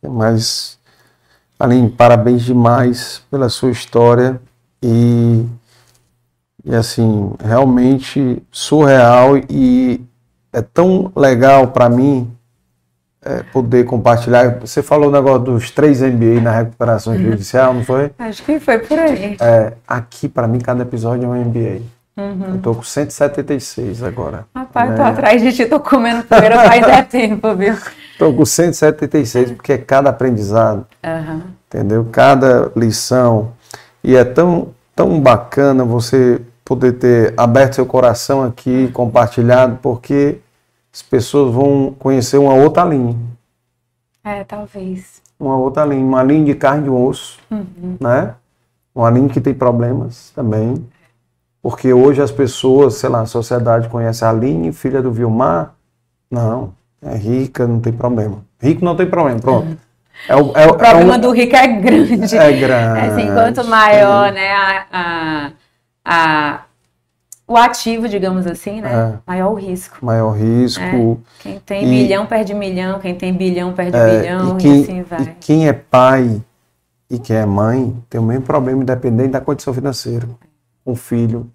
[0.03, 0.79] É, mas
[1.59, 4.41] Aline, parabéns demais pela sua história
[4.83, 5.45] e,
[6.65, 10.01] e assim, realmente surreal e
[10.53, 12.31] é tão legal para mim
[13.23, 14.59] é, poder compartilhar.
[14.61, 17.19] Você falou o negócio dos três MBA na recuperação uhum.
[17.19, 18.11] judicial, não foi?
[18.19, 19.37] Acho que foi por aí.
[19.41, 21.83] É, aqui, para mim, cada episódio é um MBA.
[22.17, 22.55] Uhum.
[22.55, 24.47] Eu tô com 176 agora.
[24.55, 24.97] Rapaz, né?
[24.97, 27.77] tô atrás de ti, tô comendo poeira faz é tempo, viu?
[28.19, 30.87] Tô com 176, porque é cada aprendizado.
[31.05, 31.43] Uhum.
[31.69, 32.09] Entendeu?
[32.11, 33.53] Cada lição.
[34.03, 40.39] E é tão, tão bacana você poder ter aberto seu coração aqui, compartilhado, porque
[40.93, 43.15] as pessoas vão conhecer uma outra linha.
[44.25, 45.21] É, talvez.
[45.39, 47.99] Uma outra linha, uma linha de carne e osso, uhum.
[48.01, 48.35] né?
[48.95, 50.83] Uma linha que tem problemas também.
[51.67, 55.75] Porque hoje as pessoas, sei lá, a sociedade conhece a Aline, filha do Vilmar.
[56.31, 56.73] Não,
[57.03, 58.45] é rica, não tem problema.
[58.63, 59.77] Rico não tem problema, pronto.
[60.29, 62.39] É o, é, o problema é um, do rico é grande.
[62.39, 63.01] É grande.
[63.01, 65.53] É assim, quanto maior né, a, a,
[66.05, 66.61] a,
[67.49, 68.93] o ativo, digamos assim, né?
[68.95, 69.19] É.
[69.27, 69.97] Maior o risco.
[70.07, 71.21] Maior risco.
[71.41, 71.43] É.
[71.43, 74.83] Quem tem e, milhão perde milhão, quem tem bilhão perde é, bilhão, e, quem, e
[74.83, 75.21] assim vai.
[75.21, 76.41] E quem é pai
[77.11, 80.29] e quem é mãe tem o mesmo problema, independente da condição financeira.
[80.87, 81.51] Um filho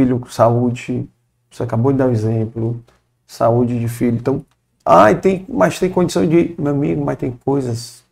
[0.00, 1.06] filho com saúde,
[1.50, 2.82] você acabou de dar o um exemplo,
[3.26, 4.16] saúde de filho.
[4.16, 4.44] Então,
[4.84, 8.02] ai, tem, mas tem condição de, meu amigo, mas tem coisas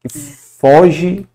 [0.00, 1.26] que foge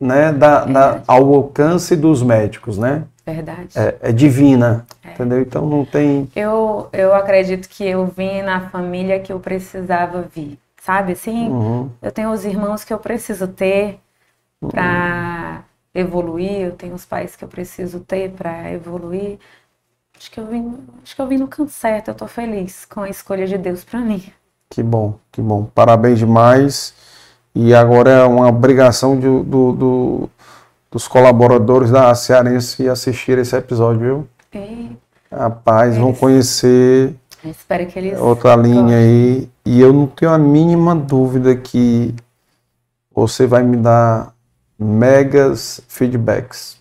[0.00, 3.04] né, da, da, ao alcance dos médicos, né?
[3.26, 3.78] Verdade.
[3.78, 5.12] É, é divina, é.
[5.12, 5.40] entendeu?
[5.40, 6.28] Então não tem.
[6.34, 11.12] Eu, eu acredito que eu vim na família que eu precisava vir, sabe?
[11.12, 11.90] Assim, uhum.
[12.02, 13.98] eu tenho os irmãos que eu preciso ter
[14.70, 19.38] para uhum evoluir, eu tenho os pais que eu preciso ter para evoluir.
[20.18, 23.00] Acho que eu vim, acho que eu vim no canto certo, eu tô feliz com
[23.00, 24.22] a escolha de Deus para mim.
[24.70, 25.64] Que bom, que bom.
[25.74, 26.94] Parabéns demais.
[27.54, 30.30] E agora é uma obrigação de, do, do,
[30.90, 34.28] dos colaboradores da Cearense assistir esse episódio, viu?
[34.52, 34.96] E...
[35.30, 35.98] Rapaz, eles...
[35.98, 37.14] vão conhecer
[37.50, 39.48] espero que eles outra linha aí.
[39.64, 42.14] E eu não tenho a mínima dúvida que
[43.14, 44.33] você vai me dar
[44.84, 46.78] megas feedbacks.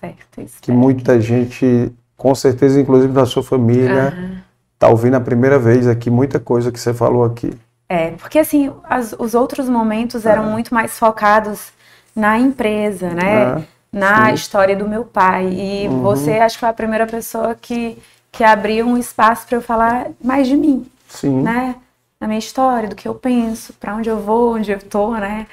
[0.00, 0.56] Certo, isso.
[0.60, 4.36] Que muita gente, com certeza, inclusive da sua família, uhum.
[4.78, 7.52] tá ouvindo a primeira vez aqui muita coisa que você falou aqui.
[7.88, 10.50] É, porque assim, as, os outros momentos eram é.
[10.50, 11.72] muito mais focados
[12.16, 13.58] na empresa, né?
[13.58, 14.34] É, na sim.
[14.34, 15.48] história do meu pai.
[15.52, 16.00] E uhum.
[16.00, 17.98] você, acho que foi a primeira pessoa que,
[18.30, 20.86] que abriu um espaço para eu falar mais de mim.
[21.08, 21.42] Sim.
[21.42, 21.76] Né?
[22.18, 25.46] Na minha história, do que eu penso, para onde eu vou, onde eu tô, né?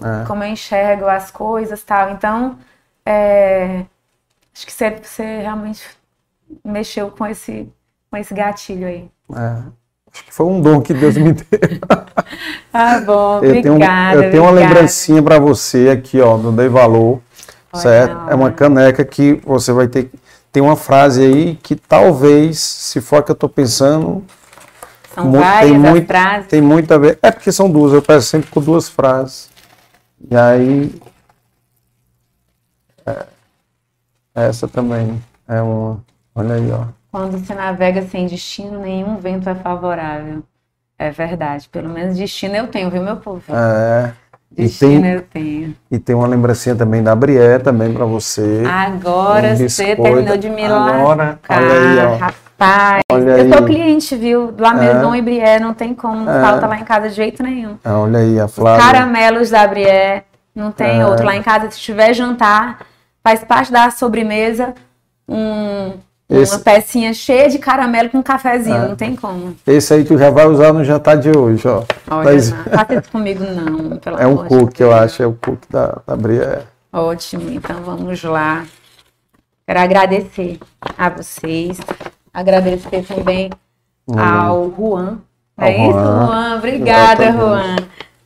[0.00, 0.24] É.
[0.26, 2.10] como eu enxergo as coisas tal.
[2.10, 2.58] Então,
[3.04, 3.84] é,
[4.54, 5.82] acho que você, você realmente
[6.64, 7.68] mexeu com esse,
[8.10, 9.10] com esse gatilho aí.
[9.34, 9.62] É.
[10.14, 11.44] Acho que foi um dom que Deus me deu.
[12.72, 14.18] ah, bom, eu obrigada.
[14.18, 17.20] Tenho, eu tenho uma lembrancinha para você aqui, ó, do Dei Valor,
[17.72, 18.14] certo?
[18.14, 18.30] Não.
[18.30, 20.10] É uma caneca que você vai ter.
[20.52, 24.22] Tem uma frase aí que talvez, se for a que eu estou pensando,
[25.14, 26.48] são várias tem muito, frases.
[26.48, 27.18] Tem muito a ver.
[27.22, 29.48] É porque são duas, eu peço sempre com duas frases.
[30.30, 31.02] E aí.
[33.06, 33.26] É,
[34.34, 36.00] essa também é uma.
[36.34, 36.86] Olha aí, ó.
[37.10, 40.42] Quando se navega sem destino, nenhum vento é favorável.
[40.98, 41.68] É verdade.
[41.68, 43.42] Pelo menos destino eu tenho, viu, meu povo?
[43.54, 44.14] É.
[44.50, 45.76] Destino tem, eu tenho.
[45.90, 48.62] E tem uma lembrancinha também da Brié, também para você.
[48.66, 52.32] Agora um você terminou de me Agora, olha aí, ó.
[52.62, 54.52] Rapaz, olha eu tô cliente, viu?
[54.52, 55.18] Do Maison é.
[55.18, 56.40] e Brié, não tem como, não é.
[56.40, 57.76] falta lá em casa de jeito nenhum.
[57.84, 58.78] É, olha aí, a Flávia.
[58.78, 60.24] Os caramelos da Brié,
[60.54, 61.06] não tem é.
[61.06, 61.24] outro.
[61.26, 62.80] Lá em casa, se tiver jantar,
[63.22, 64.74] faz parte da sobremesa
[65.28, 65.92] um,
[66.30, 68.88] Esse- Uma pecinha cheia de caramelo com cafezinho, É.
[68.88, 69.54] não tem como.
[69.66, 71.82] Esse aí tu já vai usar no jantar de hoje, ó.
[72.10, 75.34] Olha, Mas- não faça isso comigo não, pelo é um cookie, eu acho, é o
[75.34, 76.62] cookie da, da Bria.
[76.90, 78.64] Ótimo, então vamos lá.
[79.66, 80.58] Quero agradecer
[80.96, 81.78] a vocês,
[82.32, 83.50] agradecer também
[84.16, 85.18] ao Juan.
[85.56, 86.56] Ao É isso, Juan.
[86.58, 87.38] Obrigada, Exatamente.
[87.40, 87.76] Juan.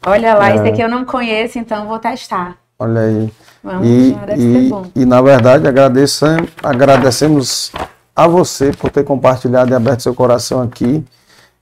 [0.06, 0.56] Olha lá, É.
[0.56, 2.56] esse aqui eu não conheço, então vou testar.
[2.78, 3.32] Olha aí.
[3.64, 4.70] Vamos e, e,
[5.02, 7.72] e, na verdade agradecem- agradecemos
[8.14, 11.04] a você por ter compartilhado e aberto seu coração aqui.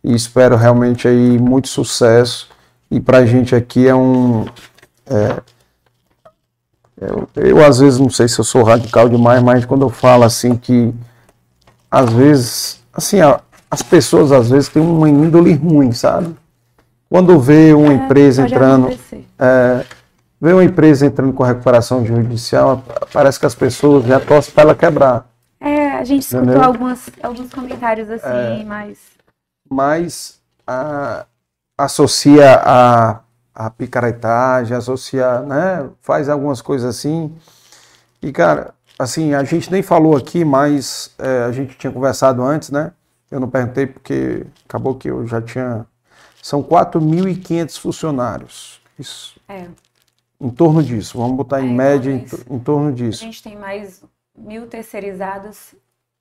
[0.02, 2.48] E espero realmente aí muito sucesso.
[2.90, 4.44] E pra gente aqui é um.
[5.06, 5.40] é,
[7.00, 10.24] eu, eu, às vezes não sei se eu sou radical demais, mas quando eu falo
[10.24, 10.92] assim que
[11.94, 13.18] às vezes, assim,
[13.70, 16.34] as pessoas às vezes têm uma índole ruim, sabe?
[17.08, 18.98] Quando vê uma empresa pode entrando,
[19.38, 19.84] é,
[20.40, 22.82] vê uma empresa entrando com recuperação judicial,
[23.12, 25.30] parece que as pessoas já torcem para ela quebrar.
[25.60, 26.62] É, a gente escutou Entendeu?
[26.64, 28.64] algumas, alguns comentários assim, É.
[28.64, 28.98] mas
[29.70, 31.26] Mas a-
[31.78, 33.20] associa a,
[33.54, 35.88] a picaretagem, associa, né?
[36.02, 37.32] Faz algumas coisas assim.
[38.20, 42.70] E, cara, assim, a gente nem falou aqui, mas é, a gente tinha conversado antes,
[42.70, 42.92] né?
[43.30, 45.86] Eu não perguntei porque acabou que eu já tinha.
[46.42, 48.80] São 4.500 funcionários.
[48.98, 49.40] Isso.
[49.48, 49.66] é,
[50.40, 51.18] Em torno disso.
[51.18, 53.20] Vamos botar em É, média em, em torno a disso.
[53.20, 54.02] gente tem mais
[54.36, 55.74] mil terceirizados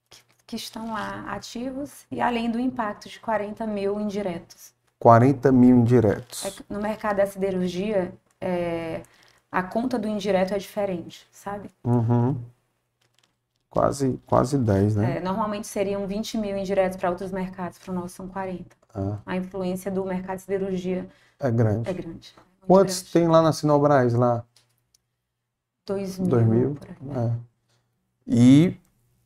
[0.10, 4.74] que, que estão lá ativos e além do impacto de 40 mil indiretos.
[5.00, 6.46] 40 mil indiretos.
[6.46, 9.02] É no mercado da siderurgia, é,
[9.52, 11.70] a conta do indireto é diferente, sabe?
[11.84, 12.38] Uhum.
[13.78, 15.18] Quase, quase 10, né?
[15.18, 18.76] É, normalmente seriam 20 mil indiretos para outros mercados, para o nosso são 40.
[18.94, 21.90] Ah, A influência do mercado de siderurgia é grande.
[21.90, 22.36] é grande.
[22.36, 23.12] Muito Quantos grande.
[23.14, 24.14] tem lá na Sinobras?
[24.14, 24.44] Lá?
[25.88, 26.30] 2 mil.
[26.30, 26.78] 2 mil?
[27.16, 27.32] É.
[28.28, 28.78] E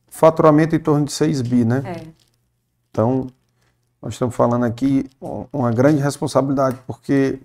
[0.08, 1.82] faturamento em torno de 6 bi, né?
[1.84, 2.08] É,
[2.90, 3.26] Então,
[4.00, 7.38] nós estamos falando aqui um- uma grande responsabilidade, porque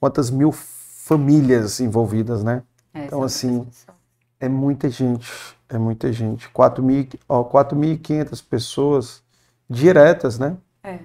[0.00, 2.62] quantas mil famílias envolvidas, né?
[2.94, 3.68] é, Então, são assim.
[4.40, 5.30] É muita gente,
[5.68, 6.48] é muita gente.
[6.50, 9.22] 4.000 ó, 4.500 pessoas
[9.68, 10.56] diretas, né?
[10.82, 11.00] É,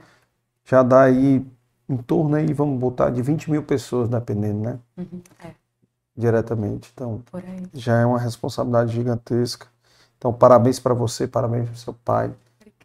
[0.66, 1.46] Já dá aí
[1.90, 4.80] em torno aí, vamos botar de 20 mil pessoas, dependendo, né?
[4.98, 5.52] uhum, é,
[6.16, 6.90] Diretamente.
[6.94, 7.64] Então, por aí.
[7.74, 9.68] já é uma responsabilidade gigantesca.
[10.18, 12.34] Então, parabéns para você, parabéns para seu pai,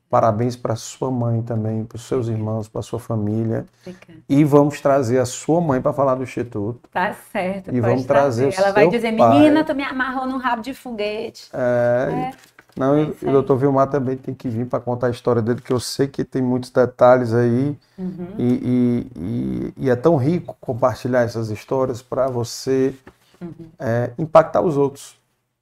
[0.08, 3.66] parabéns para sua mãe também, para os seus irmãos, para sua família.
[3.82, 4.20] Obrigada.
[4.28, 6.88] E vamos trazer a sua mãe para falar do instituto.
[6.92, 7.74] Tá certo.
[7.74, 9.30] E vamos trazer o Ela vai dizer, pai.
[9.38, 11.48] menina, tu me amarrou num rabo de foguete.
[11.52, 12.30] É,
[12.76, 15.60] não, e isso o doutor Vilmar também tem que vir para contar a história dele,
[15.62, 17.76] que eu sei que tem muitos detalhes aí.
[17.98, 18.28] Uhum.
[18.38, 22.94] E, e- e- e é tão rico compartilhar essas histórias para você
[23.40, 23.68] Uhum.
[23.78, 25.18] é, impactar os outros,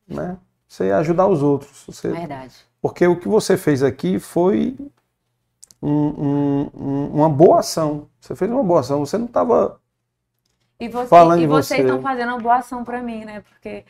[0.09, 0.37] né?
[0.69, 1.85] Você ajudar os outros.
[1.87, 2.55] Você, Verdade.
[2.85, 4.77] Porque o que você fez aqui foi
[5.83, 8.11] um- um- um- uma boa ação.
[8.21, 9.01] Você fez uma boa ação.
[9.07, 9.81] Você não estava.
[10.79, 11.83] E, você, Falando e em vocês você.
[11.83, 13.41] estão fazendo uma boa ação para mim, né?
[13.41, 13.87] Porque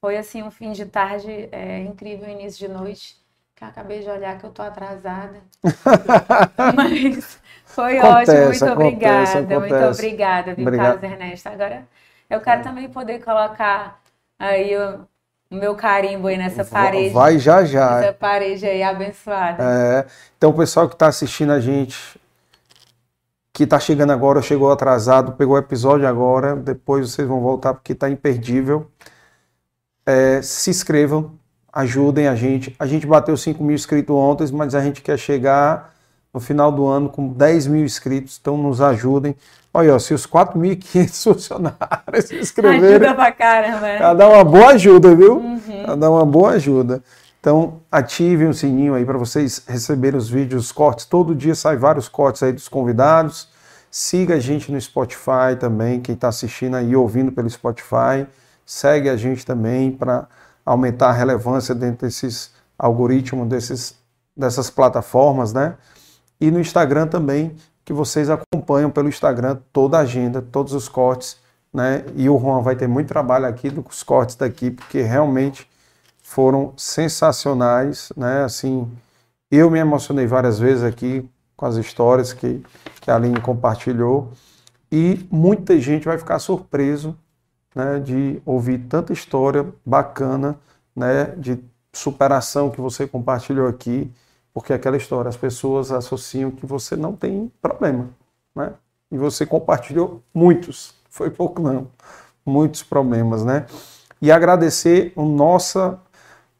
[0.00, 3.16] foi assim um fim de tarde é, incrível, início de noite,
[3.54, 5.42] que eu acabei de olhar que eu tô atrasada.
[6.74, 10.00] Mas foi Acontece, ótimo, muito acontece, obrigada, muito acontece.
[10.00, 11.00] obrigada, viu, Obrigado.
[11.00, 11.48] Carlos Ernesto.
[11.48, 11.86] Agora
[12.30, 14.00] eu quero também poder colocar
[14.38, 15.06] aí o,
[15.50, 17.14] o meu carimbo aí nessa parede.
[17.14, 18.00] Vai já já.
[18.00, 19.62] Essa parede aí abençoada.
[19.62, 22.20] É, então, o pessoal que está assistindo a gente,
[23.52, 27.92] que está chegando agora, chegou atrasado, pegou o episódio agora, depois vocês vão voltar porque
[27.92, 28.90] está imperdível.
[30.04, 31.32] É, se inscrevam,
[31.72, 32.74] ajudem a gente.
[32.78, 35.94] A gente bateu 5 mil inscritos ontem, mas a gente quer chegar
[36.32, 39.36] no final do ano com 10 mil inscritos, então nos ajudem.
[39.72, 44.68] Olha, ó, se os 4.500 funcionários se inscreverem, Ajuda pra caramba, ela dá uma boa
[44.68, 45.38] ajuda, viu?
[45.38, 45.98] Uhum.
[45.98, 47.02] Dá uma boa ajuda.
[47.40, 51.06] Então, ativem o sininho aí para vocês receberem os vídeos, os cortes.
[51.06, 53.48] Todo dia sai vários cortes aí dos convidados.
[53.90, 58.26] Siga a gente no Spotify também, quem está assistindo aí ouvindo pelo Spotify.
[58.66, 60.26] Segue a gente também para
[60.64, 63.94] aumentar a relevância dentro desses algoritmos, desses,
[64.36, 65.74] dessas plataformas, né?
[66.40, 71.38] E no Instagram também, que vocês acompanham pelo Instagram toda a agenda, todos os cortes,
[71.72, 72.04] né?
[72.14, 75.68] E o Juan vai ter muito trabalho aqui dos cortes daqui, porque realmente
[76.22, 78.44] foram sensacionais, né?
[78.44, 78.90] Assim,
[79.50, 82.62] eu me emocionei várias vezes aqui com as histórias que,
[83.00, 84.32] que a Aline compartilhou
[84.92, 87.16] e muita gente vai ficar surpreso,
[87.74, 87.98] né?
[87.98, 90.58] De ouvir tanta história bacana,
[90.94, 91.32] né?
[91.36, 91.58] De
[91.92, 94.12] superação que você compartilhou aqui,
[94.52, 98.08] porque aquela história as pessoas associam que você não tem problema,
[98.54, 98.72] né?
[99.10, 101.88] E você compartilhou muitos, foi pouco não,
[102.44, 103.66] muitos problemas, né?
[104.20, 105.98] E agradecer o nossa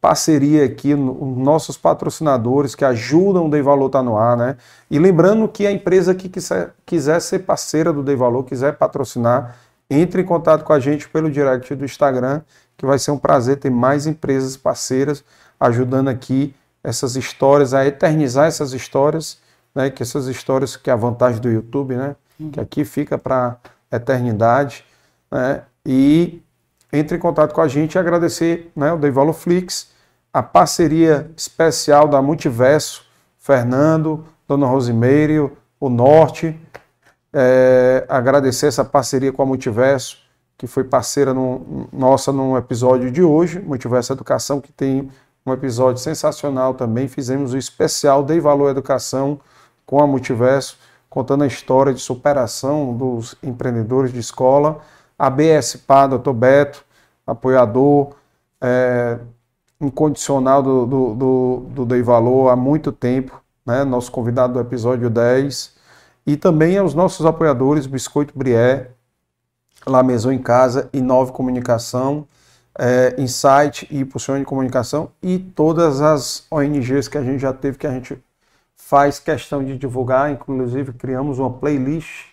[0.01, 4.57] parceria aqui, no, nossos patrocinadores que ajudam o Dei Valor tá no ar, né?
[4.91, 9.57] E lembrando que a empresa que quiser, quiser ser parceira do Dei Valor, quiser patrocinar,
[9.91, 12.43] entre em contato com a gente pelo direct do Instagram,
[12.77, 15.25] que vai ser um prazer ter mais empresas parceiras
[15.59, 19.39] ajudando aqui essas histórias, a eternizar essas histórias,
[19.75, 19.91] né?
[19.91, 22.17] Que essas histórias que é a vantagem do YouTube, né?
[22.39, 22.51] Uhum.
[22.51, 23.57] Que aqui fica para
[23.91, 24.85] eternidade,
[25.31, 25.63] né?
[25.85, 26.43] E
[26.93, 29.91] entre em contato com a gente e agradecer né, o Deivalo Flix,
[30.33, 33.05] a parceria especial da Multiverso,
[33.39, 35.51] Fernando, Dona Rosimeire,
[35.81, 36.59] o Norte.
[37.33, 40.19] É, agradecer essa parceria com a Multiverso,
[40.57, 45.11] que foi parceira no, nossa no episódio de hoje, Multiverso Educação, que tem
[45.49, 47.09] um episódio sensacional também.
[47.09, 49.41] Fizemos o especial Dei Valor Educação
[49.87, 50.79] com a Multiverso,
[51.09, 54.81] contando a história de superação dos empreendedores de escola
[55.19, 56.85] a BSPA, doutor Beto,
[57.27, 58.15] apoiador
[58.61, 59.19] é,
[59.81, 63.83] incondicional do, do, do, do Dei Valor há muito tempo, né?
[63.85, 65.77] nosso convidado do episódio 10,
[66.25, 68.91] e também aos nossos apoiadores, Biscoito Brié,
[69.87, 72.27] La Maison em Casa, Inove Comunicação,
[72.79, 77.87] é, Insight e Impulsione Comunicação e todas as ONGs que a gente já teve, que
[77.87, 78.17] a gente
[78.77, 82.27] faz questão de divulgar, inclusive criamos uma playlist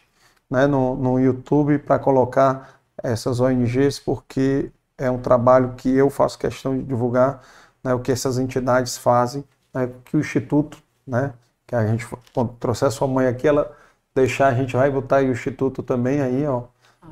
[0.50, 6.38] né, no, no YouTube para colocar essas ONGs, porque é um trabalho que eu faço
[6.38, 7.42] questão de divulgar,
[7.84, 9.44] né, o que essas entidades fazem,
[9.74, 11.34] né, que o Instituto, né,
[11.66, 13.76] que a gente, quando trouxer a sua mãe aqui, ela
[14.14, 16.64] deixar, a gente vai botar aí o Instituto também aí, ó,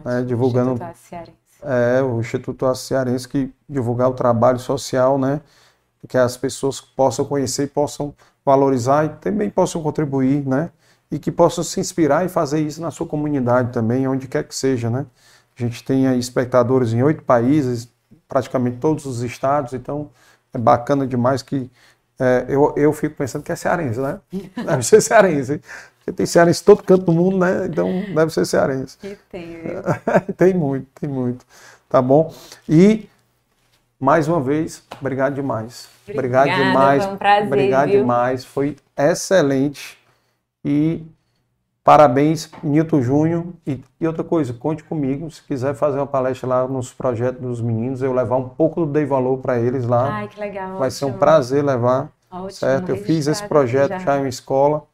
[0.05, 0.77] né, divulgando...
[1.65, 5.41] É, o Instituto Cearense que divulgar o trabalho social, né,
[6.07, 8.13] que as pessoas possam conhecer possam
[8.45, 10.69] valorizar e também possam contribuir, né,
[11.09, 14.55] e que possam se inspirar e fazer isso na sua comunidade também, onde quer que
[14.55, 15.05] seja, né.
[15.57, 17.87] A gente tem aí espectadores em oito países,
[18.27, 20.09] praticamente todos os estados, então
[20.53, 21.69] é bacana demais que
[22.19, 24.19] é, eu, eu fico pensando que é cearense, né?
[24.55, 25.61] Deve ser cearense.
[26.03, 27.65] Porque tem cearense em todo canto do mundo, né?
[27.67, 28.97] Então deve ser cearense.
[28.97, 29.61] Que tem,
[30.35, 31.45] tem muito, tem muito.
[31.87, 32.33] Tá bom?
[32.67, 33.07] E
[33.99, 35.87] mais uma vez, obrigado demais.
[36.07, 37.03] Obrigada, obrigado demais.
[37.03, 38.01] Foi um prazer, obrigado viu?
[38.01, 38.45] demais.
[38.45, 39.97] Foi excelente.
[40.65, 41.05] E
[41.83, 43.45] Parabéns, Nilton Júnior.
[43.67, 45.29] E, e, outra coisa, conte comigo.
[45.29, 48.91] Se quiser fazer uma palestra lá nos projetos dos meninos, eu levar um pouco do
[48.91, 50.07] Dei Valor para eles lá.
[50.09, 50.77] Ai, que legal.
[50.77, 50.91] Vai ótimo.
[50.91, 52.09] ser um prazer levar.
[52.31, 52.89] Ótimo, certo?
[52.89, 54.85] Eu fiz esse projeto já, já em escola.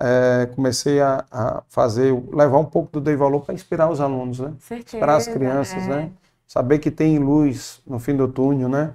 [0.00, 4.38] É, comecei a, a, fazer, levar um pouco do Dei Valor para inspirar os alunos,
[4.38, 4.52] né?
[4.60, 5.88] Certeza, inspirar as crianças, é.
[5.88, 6.10] né?
[6.46, 8.94] Saber que tem luz no fim do túnel, né?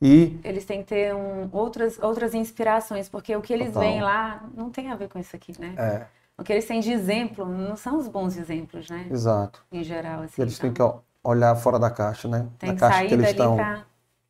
[0.00, 3.82] E eles têm que ter um, outras, outras inspirações, porque o que eles Total.
[3.82, 5.74] veem lá não tem a ver com isso aqui, né?
[5.76, 6.06] É.
[6.38, 9.06] O que eles têm de exemplo não são os bons exemplos, né?
[9.10, 9.64] Exato.
[9.72, 10.42] Em geral, assim.
[10.42, 12.46] Eles então, têm que ó, olhar fora da caixa, né?
[12.58, 13.56] Tem da que caixa sair que eles estão.
[13.56, 13.84] pra...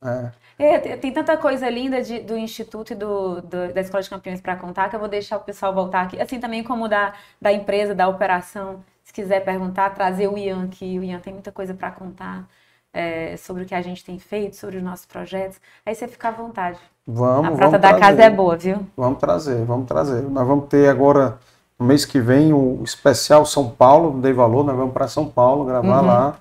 [0.06, 0.30] É.
[0.58, 4.40] É, tem- tanta coisa linda de- do Instituto e do, do- da Escola de Campeões
[4.40, 6.20] para contar que eu vou deixar o pessoal voltar aqui.
[6.20, 8.82] Assim também como da, da empresa, da operação.
[9.04, 10.98] Se quiser perguntar, trazer o Ian aqui.
[10.98, 12.44] O Ian tem muita coisa para contar
[12.92, 15.60] é, sobre o que a gente tem feito, sobre os nossos projetos.
[15.84, 16.78] Aí você fica à vontade.
[17.06, 18.00] Vamos, a prata vamos da trazer.
[18.00, 18.86] casa é boa, viu?
[18.96, 20.22] Vamos trazer, vamos trazer.
[20.22, 21.38] Nós vamos ter agora,
[21.78, 24.64] no mês que vem, o especial São Paulo, do Dei Valor.
[24.64, 26.06] Nós vamos para São Paulo gravar Uhum.
[26.06, 26.36] lá.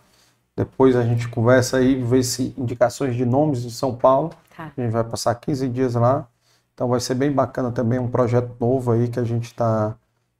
[0.58, 4.32] Depois a gente conversa aí, vê se indicações de nomes de São Paulo.
[4.56, 4.72] Tá.
[4.76, 6.28] A gente vai passar 15 dias lá.
[6.74, 9.96] Então vai ser bem bacana também, um projeto novo aí que a gente está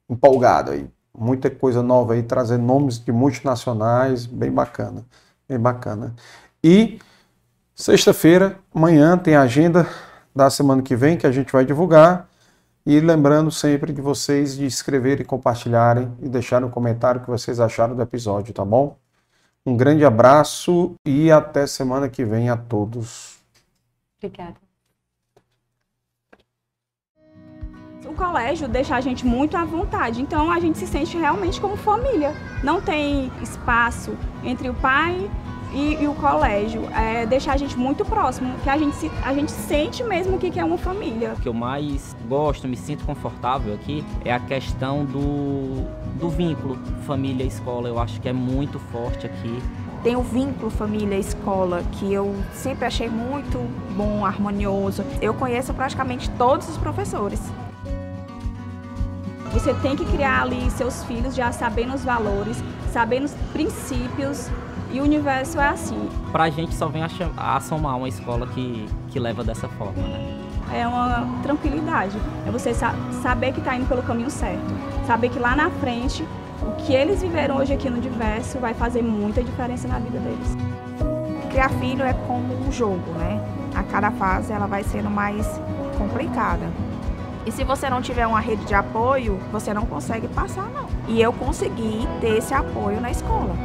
[0.10, 0.90] empolgado aí.
[1.18, 5.06] Muita coisa nova aí, trazer nomes de multinacionais, bem bacana.
[5.48, 6.14] Bem bacana.
[6.64, 7.00] E
[7.74, 9.88] sexta-feira, amanhã, tem a agenda
[10.36, 12.28] da semana que vem que a gente vai divulgar.
[12.86, 17.60] E lembrando sempre de vocês de escreverem, compartilharem e deixarem um comentário o que vocês
[17.60, 18.98] acharam do episódio, tá bom?
[19.66, 23.38] Um grande abraço e até semana que vem a todos.
[24.18, 24.56] Obrigada.
[28.06, 31.76] O colégio deixa a gente muito à vontade, então a gente se sente realmente como
[31.76, 32.34] família.
[32.64, 35.30] Não tem espaço entre o pai
[35.74, 36.86] e, e o colégio.
[36.94, 40.52] É, deixa a gente muito próximo, que a gente, se- a gente sente mesmo que
[40.52, 41.34] que é uma família.
[41.34, 45.84] O que eu mais gosto, me sinto confortável aqui, é a questão do,
[46.16, 47.88] do vínculo família-escola.
[47.88, 49.62] Eu acho que é muito forte aqui.
[50.04, 53.60] Tem o vínculo família-escola, que eu sempre achei muito
[53.96, 55.04] bom, harmonioso.
[55.22, 57.42] Eu conheço praticamente todos os professores.
[59.52, 62.62] Você tem que criar ali seus filhos já sabendo os valores,
[62.92, 64.50] sabendo os princípios,
[64.92, 66.10] e o universo é assim.
[66.32, 70.45] Pra gente só vem a, a somar uma escola que, que leva dessa forma, né?
[70.74, 72.18] É uma tranquilidade.
[72.48, 74.74] É você sa- saber que está indo pelo caminho certo.
[75.06, 76.28] Saber que lá na frente,
[76.62, 80.58] o que eles viveram hoje aqui no diverso vai fazer muita diferença na vida deles.
[81.52, 83.40] Criar filho é como um jogo, né?
[83.76, 85.48] A cada fase ela vai sendo mais
[85.98, 86.66] complicada.
[87.46, 90.88] E se você não tiver uma rede de apoio, você não consegue passar, não.
[91.08, 93.56] E eu consegui ter esse apoio na escola.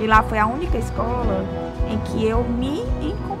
[0.00, 1.44] E lá foi a única escola
[1.90, 3.39] em que eu me encontrei.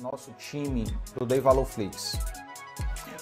[0.00, 0.84] Nosso time
[1.16, 2.18] do Dei Valor Flix.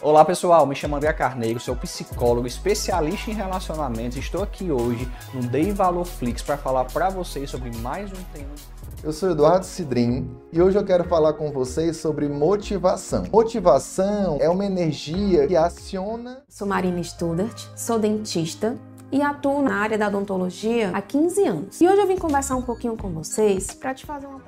[0.00, 4.16] Olá pessoal, me chamo André Carneiro, sou psicólogo, especialista em relacionamentos.
[4.16, 8.55] Estou aqui hoje no Dei Valor Flix para falar para vocês sobre mais um tema.
[9.02, 13.24] Eu sou Eduardo Cidrim e hoje eu quero falar com vocês sobre motivação.
[13.32, 16.42] Motivação é uma energia que aciona.
[16.48, 18.76] Sou Marina Studart, sou dentista
[19.10, 21.81] e atuo na área da odontologia há 15 anos.
[21.81, 24.39] E hoje eu vim conversar um pouquinho com vocês para te fazer uma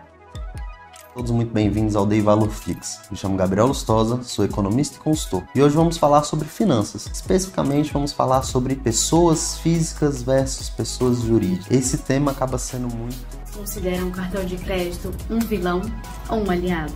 [1.13, 3.01] Todos muito bem-vindos ao Day Valor Fix.
[3.11, 5.43] Me chamo Gabriel Lustosa, sou economista e consultor.
[5.57, 7.07] E hoje vamos falar sobre finanças.
[7.13, 11.69] Especificamente, vamos falar sobre pessoas físicas versus pessoas jurídicas.
[11.69, 13.19] Esse tema acaba sendo muito.
[13.53, 15.83] Considera um cartão de crédito um vilão
[16.29, 16.95] ou um aliado?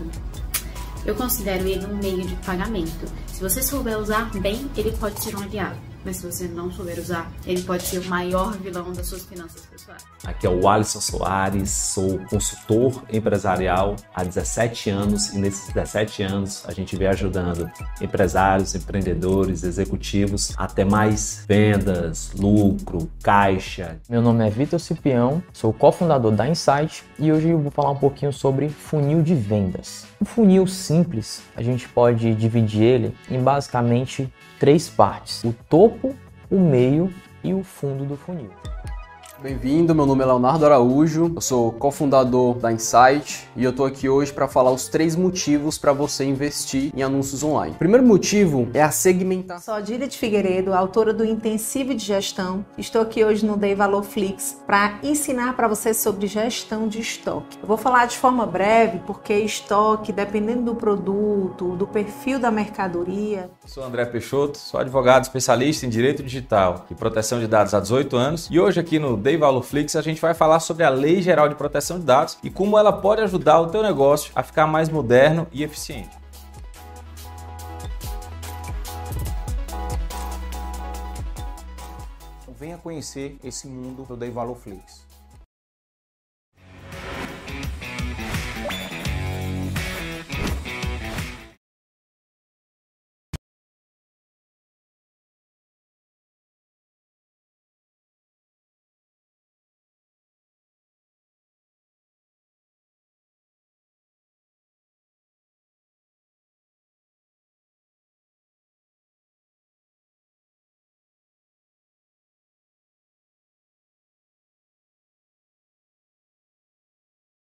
[1.05, 3.07] Eu considero ele um meio de pagamento.
[3.27, 6.99] Se você souber usar bem, ele pode ser um aliado mas se você não souber
[6.99, 10.05] usar, ele pode ser o maior vilão das suas finanças pessoais.
[10.25, 16.65] Aqui é o Alisson Soares, sou consultor empresarial há 17 anos e nesses 17 anos
[16.67, 23.99] a gente vem ajudando empresários, empreendedores, executivos a ter mais vendas, lucro, caixa.
[24.09, 27.97] Meu nome é Vitor Cipião, sou cofundador da Insight e hoje eu vou falar um
[27.97, 30.07] pouquinho sobre funil de vendas.
[30.21, 34.33] Um funil simples, a gente pode dividir ele em basicamente
[34.65, 36.17] três partes: o topo,
[36.51, 37.13] o meio
[37.43, 38.51] e o fundo do funil.
[39.45, 44.09] Bem-vindo, meu nome é Leonardo Araújo, eu sou cofundador da Insight e eu tô aqui
[44.09, 47.75] hoje para falar os três motivos para você investir em anúncios online.
[47.75, 49.61] O primeiro motivo é a segmentação.
[49.61, 52.65] Sou Adília de Figueiredo, autora do Intensivo de Gestão.
[52.79, 57.59] Estou aqui hoje no Dei Valor Flix para ensinar para você sobre gestão de estoque.
[57.61, 63.51] Eu vou falar de forma breve porque estoque, dependendo do produto, do perfil da mercadoria.
[63.67, 68.17] Sou André Peixoto, sou advogado especialista em direito digital e proteção de dados há 18
[68.17, 71.21] anos e hoje aqui no Dei Lei Valorflix, a gente vai falar sobre a Lei
[71.21, 74.65] Geral de Proteção de Dados e como ela pode ajudar o teu negócio a ficar
[74.65, 76.17] mais moderno e eficiente.
[82.57, 85.04] Venha conhecer esse mundo do Dei Valorflix.